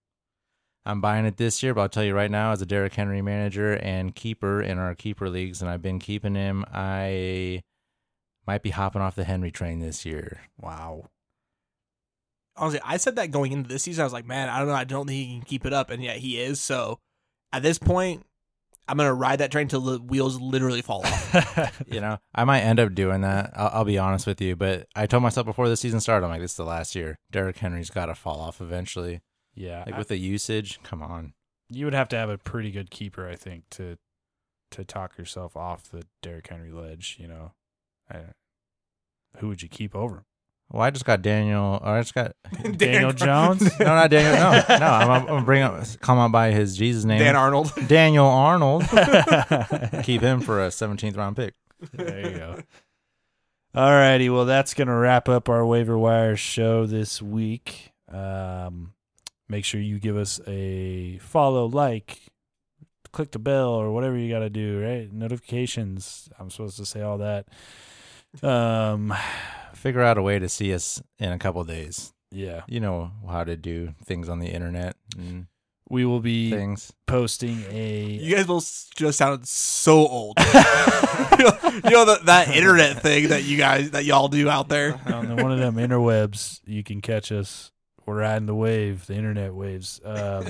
I'm 0.86 1.02
buying 1.02 1.26
it 1.26 1.38
this 1.38 1.64
year, 1.64 1.74
but 1.74 1.82
I'll 1.82 1.90
tell 1.90 2.04
you 2.04 2.14
right 2.14 2.30
now, 2.30 2.52
as 2.52 2.62
a 2.62 2.66
Derrick 2.66 2.94
Henry 2.94 3.22
manager 3.22 3.74
and 3.74 4.14
keeper 4.14 4.62
in 4.62 4.78
our 4.78 4.94
keeper 4.94 5.30
leagues, 5.30 5.62
and 5.62 5.70
I've 5.70 5.82
been 5.82 6.00
keeping 6.00 6.36
him, 6.36 6.64
I 6.72 7.64
might 8.46 8.62
be 8.62 8.70
hopping 8.70 9.02
off 9.02 9.16
the 9.16 9.24
Henry 9.24 9.52
train 9.52 9.80
this 9.80 10.06
year. 10.06 10.42
Wow. 10.60 11.06
Honestly, 12.56 12.80
I 12.86 12.98
said 12.98 13.16
that 13.16 13.32
going 13.32 13.52
into 13.52 13.68
this 13.68 13.84
season. 13.84 14.04
I 14.04 14.06
was 14.06 14.14
like, 14.14 14.28
man, 14.28 14.48
I 14.48 14.60
don't 14.60 14.68
know. 14.68 14.76
I 14.76 14.84
don't 14.84 15.08
think 15.08 15.28
he 15.28 15.34
can 15.38 15.46
keep 15.46 15.66
it 15.66 15.74
up. 15.74 15.90
And 15.90 16.04
yet 16.04 16.18
he 16.18 16.40
is. 16.40 16.62
So 16.62 17.00
at 17.52 17.64
this 17.64 17.80
point, 17.80 18.26
I'm 18.88 18.98
going 18.98 19.08
to 19.08 19.14
ride 19.14 19.40
that 19.40 19.52
train 19.52 19.68
till 19.68 19.82
the 19.82 19.98
wheels 20.00 20.40
literally 20.40 20.82
fall 20.82 21.02
off. 21.06 21.82
You 21.88 22.02
know, 22.02 22.18
I 22.34 22.44
might 22.44 22.62
end 22.62 22.80
up 22.80 22.94
doing 22.94 23.22
that. 23.22 23.52
I'll, 23.56 23.72
I'll 23.74 23.86
be 23.86 23.98
honest 23.98 24.28
with 24.28 24.40
you, 24.42 24.56
but 24.56 24.88
I 24.96 25.08
told 25.08 25.24
myself 25.24 25.46
before 25.46 25.68
the 25.68 25.78
season 25.78 26.00
started, 26.00 26.26
I'm 26.26 26.32
like, 26.32 26.42
this 26.42 26.52
is 26.52 26.58
the 26.58 26.66
last 26.66 26.96
year. 26.96 27.18
Derrick 27.32 27.58
Henry's 27.58 27.90
got 27.90 28.06
to 28.08 28.16
fall 28.16 28.40
off 28.40 28.62
eventually. 28.62 29.22
Yeah. 29.56 29.84
Like 29.86 29.96
I- 29.96 29.98
with 29.98 30.10
the 30.10 30.18
usage, 30.18 30.80
come 30.84 31.02
on. 31.02 31.34
you 31.70 31.86
would 31.86 31.94
have 31.94 32.10
to 32.10 32.16
have 32.16 32.30
a 32.30 32.38
pretty 32.38 32.72
good 32.72 32.92
keeper, 32.92 33.28
I 33.28 33.36
think, 33.36 33.64
to 33.72 33.98
to 34.72 34.84
talk 34.84 35.18
yourself 35.18 35.56
off 35.56 35.90
the 35.90 36.04
Derrick 36.22 36.48
Henry 36.48 36.72
ledge. 36.72 37.18
You 37.20 37.28
know, 37.28 37.52
I, 38.12 38.18
who 39.38 39.48
would 39.48 39.62
you 39.62 39.70
keep 39.70 39.96
over? 39.96 40.18
him? 40.18 40.26
Well, 40.72 40.82
I 40.82 40.90
just 40.90 41.06
got 41.06 41.22
Daniel. 41.22 41.80
Or 41.84 41.90
I 41.98 42.02
just 42.02 42.16
got 42.16 42.34
Daniel 42.78 43.14
Jones. 43.14 43.62
no, 43.80 43.86
not 43.86 44.10
Daniel. 44.10 44.34
No, 44.68 44.78
no. 44.80 44.86
I'm, 44.86 45.12
I'm 45.12 45.26
gonna 45.28 45.46
bring 45.46 45.62
up, 45.62 45.84
come 46.02 46.18
him 46.18 46.24
out 46.24 46.32
by 46.32 46.52
his 46.52 46.76
Jesus 46.76 47.06
name. 47.06 47.20
Dan 47.20 47.36
Arnold. 47.36 47.72
Daniel 47.88 48.26
Arnold. 48.26 48.84
Keep 50.04 50.22
him 50.22 50.42
for 50.42 50.64
a 50.66 50.70
17th 50.70 51.16
round 51.18 51.36
pick. 51.36 51.54
there 51.94 52.32
you 52.32 52.38
go. 52.38 52.60
All 53.76 53.92
righty. 53.92 54.30
Well, 54.30 54.46
that's 54.46 54.74
going 54.74 54.88
to 54.88 54.96
wrap 54.96 55.30
up 55.30 55.50
our 55.50 55.66
waiver 55.66 55.98
wire 55.98 56.36
show 56.36 56.86
this 56.88 57.22
week. 57.22 57.92
Um, 58.12 58.94
make 59.48 59.66
sure 59.66 59.80
you 59.82 60.00
give 60.00 60.18
us 60.18 60.40
a 60.48 61.18
follow, 61.20 61.66
like, 61.68 62.20
click 63.12 63.32
the 63.32 63.40
bell, 63.40 63.70
or 63.70 63.92
whatever 63.92 64.18
you 64.18 64.30
got 64.32 64.40
to 64.40 64.50
do, 64.50 64.82
right? 64.84 65.12
Notifications. 65.12 66.30
I'm 66.40 66.50
supposed 66.50 66.78
to 66.78 66.86
say 66.86 67.02
all 67.02 67.18
that. 67.20 67.48
Um, 68.44 69.14
Figure 69.74 70.02
out 70.02 70.18
a 70.18 70.22
way 70.22 70.40
to 70.40 70.50
see 70.50 70.74
us 70.74 71.02
in 71.20 71.32
a 71.32 71.38
couple 71.40 71.64
days. 71.64 72.12
yeah. 72.32 72.62
You 72.68 72.80
know 72.80 73.12
how 73.30 73.44
to 73.44 73.56
do 73.56 73.94
things 74.04 74.30
on 74.30 74.40
the 74.40 74.48
internet 74.48 74.96
and 75.18 75.46
We 75.90 76.06
will 76.06 76.22
be 76.22 76.50
things. 76.50 76.92
posting 77.06 77.64
a. 77.70 78.02
You 78.04 78.36
guys 78.36 78.48
both 78.48 78.88
just 78.96 79.18
sounded 79.20 79.48
so 79.48 80.08
old. 80.08 80.38
you 81.38 81.44
know, 81.46 81.58
you 81.84 81.92
know 81.92 82.06
that 82.06 82.22
that 82.26 82.48
internet 82.50 83.02
thing 83.02 83.28
that 83.30 83.44
you 83.44 83.58
guys 83.58 83.92
that 83.92 84.06
y'all 84.06 84.28
do 84.28 84.50
out 84.50 84.70
there. 84.70 85.00
on 85.06 85.28
the, 85.28 85.36
one 85.36 85.52
of 85.52 85.60
them 85.60 85.76
interwebs, 85.76 86.62
you 86.66 86.84
can 86.84 87.00
catch 87.02 87.32
us. 87.32 87.72
We're 88.06 88.20
riding 88.20 88.46
the 88.46 88.56
wave, 88.56 89.08
the 89.08 89.16
internet 89.16 89.54
waves. 89.54 90.00
Um, 90.04 90.46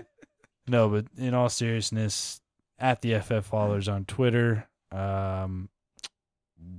no, 0.68 0.88
but 0.88 1.06
in 1.16 1.34
all 1.34 1.48
seriousness, 1.48 2.40
at 2.78 3.02
the 3.02 3.18
FF 3.20 3.46
Fathers 3.46 3.88
on 3.88 4.04
Twitter, 4.06 4.68
um, 4.90 5.68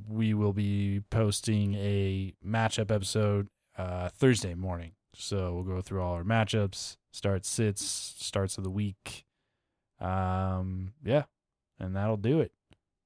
we 0.09 0.33
will 0.33 0.53
be 0.53 1.01
posting 1.09 1.75
a 1.75 2.33
matchup 2.45 2.91
episode 2.91 3.47
uh, 3.77 4.09
Thursday 4.09 4.53
morning. 4.53 4.91
So 5.15 5.53
we'll 5.53 5.63
go 5.63 5.81
through 5.81 6.01
all 6.01 6.13
our 6.13 6.23
matchups, 6.23 6.97
start 7.11 7.45
sits, 7.45 7.85
starts 7.85 8.57
of 8.57 8.63
the 8.63 8.69
week. 8.69 9.25
Um, 9.99 10.93
yeah, 11.03 11.23
and 11.79 11.95
that'll 11.95 12.17
do 12.17 12.39
it. 12.41 12.51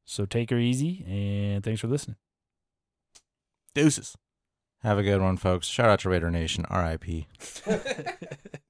So 0.06 0.26
take 0.26 0.50
her 0.52 0.60
easy, 0.60 1.04
and 1.08 1.64
thanks 1.64 1.82
for 1.82 1.88
listening. 1.88 2.18
Deuces. 3.74 4.16
Have 4.86 5.00
a 5.00 5.04
good 5.04 5.20
one, 5.20 5.36
folks. 5.36 5.66
Shout 5.66 5.90
out 5.90 6.00
to 6.02 6.10
Raider 6.10 6.30
Nation. 6.30 6.64
RIP. 6.70 7.26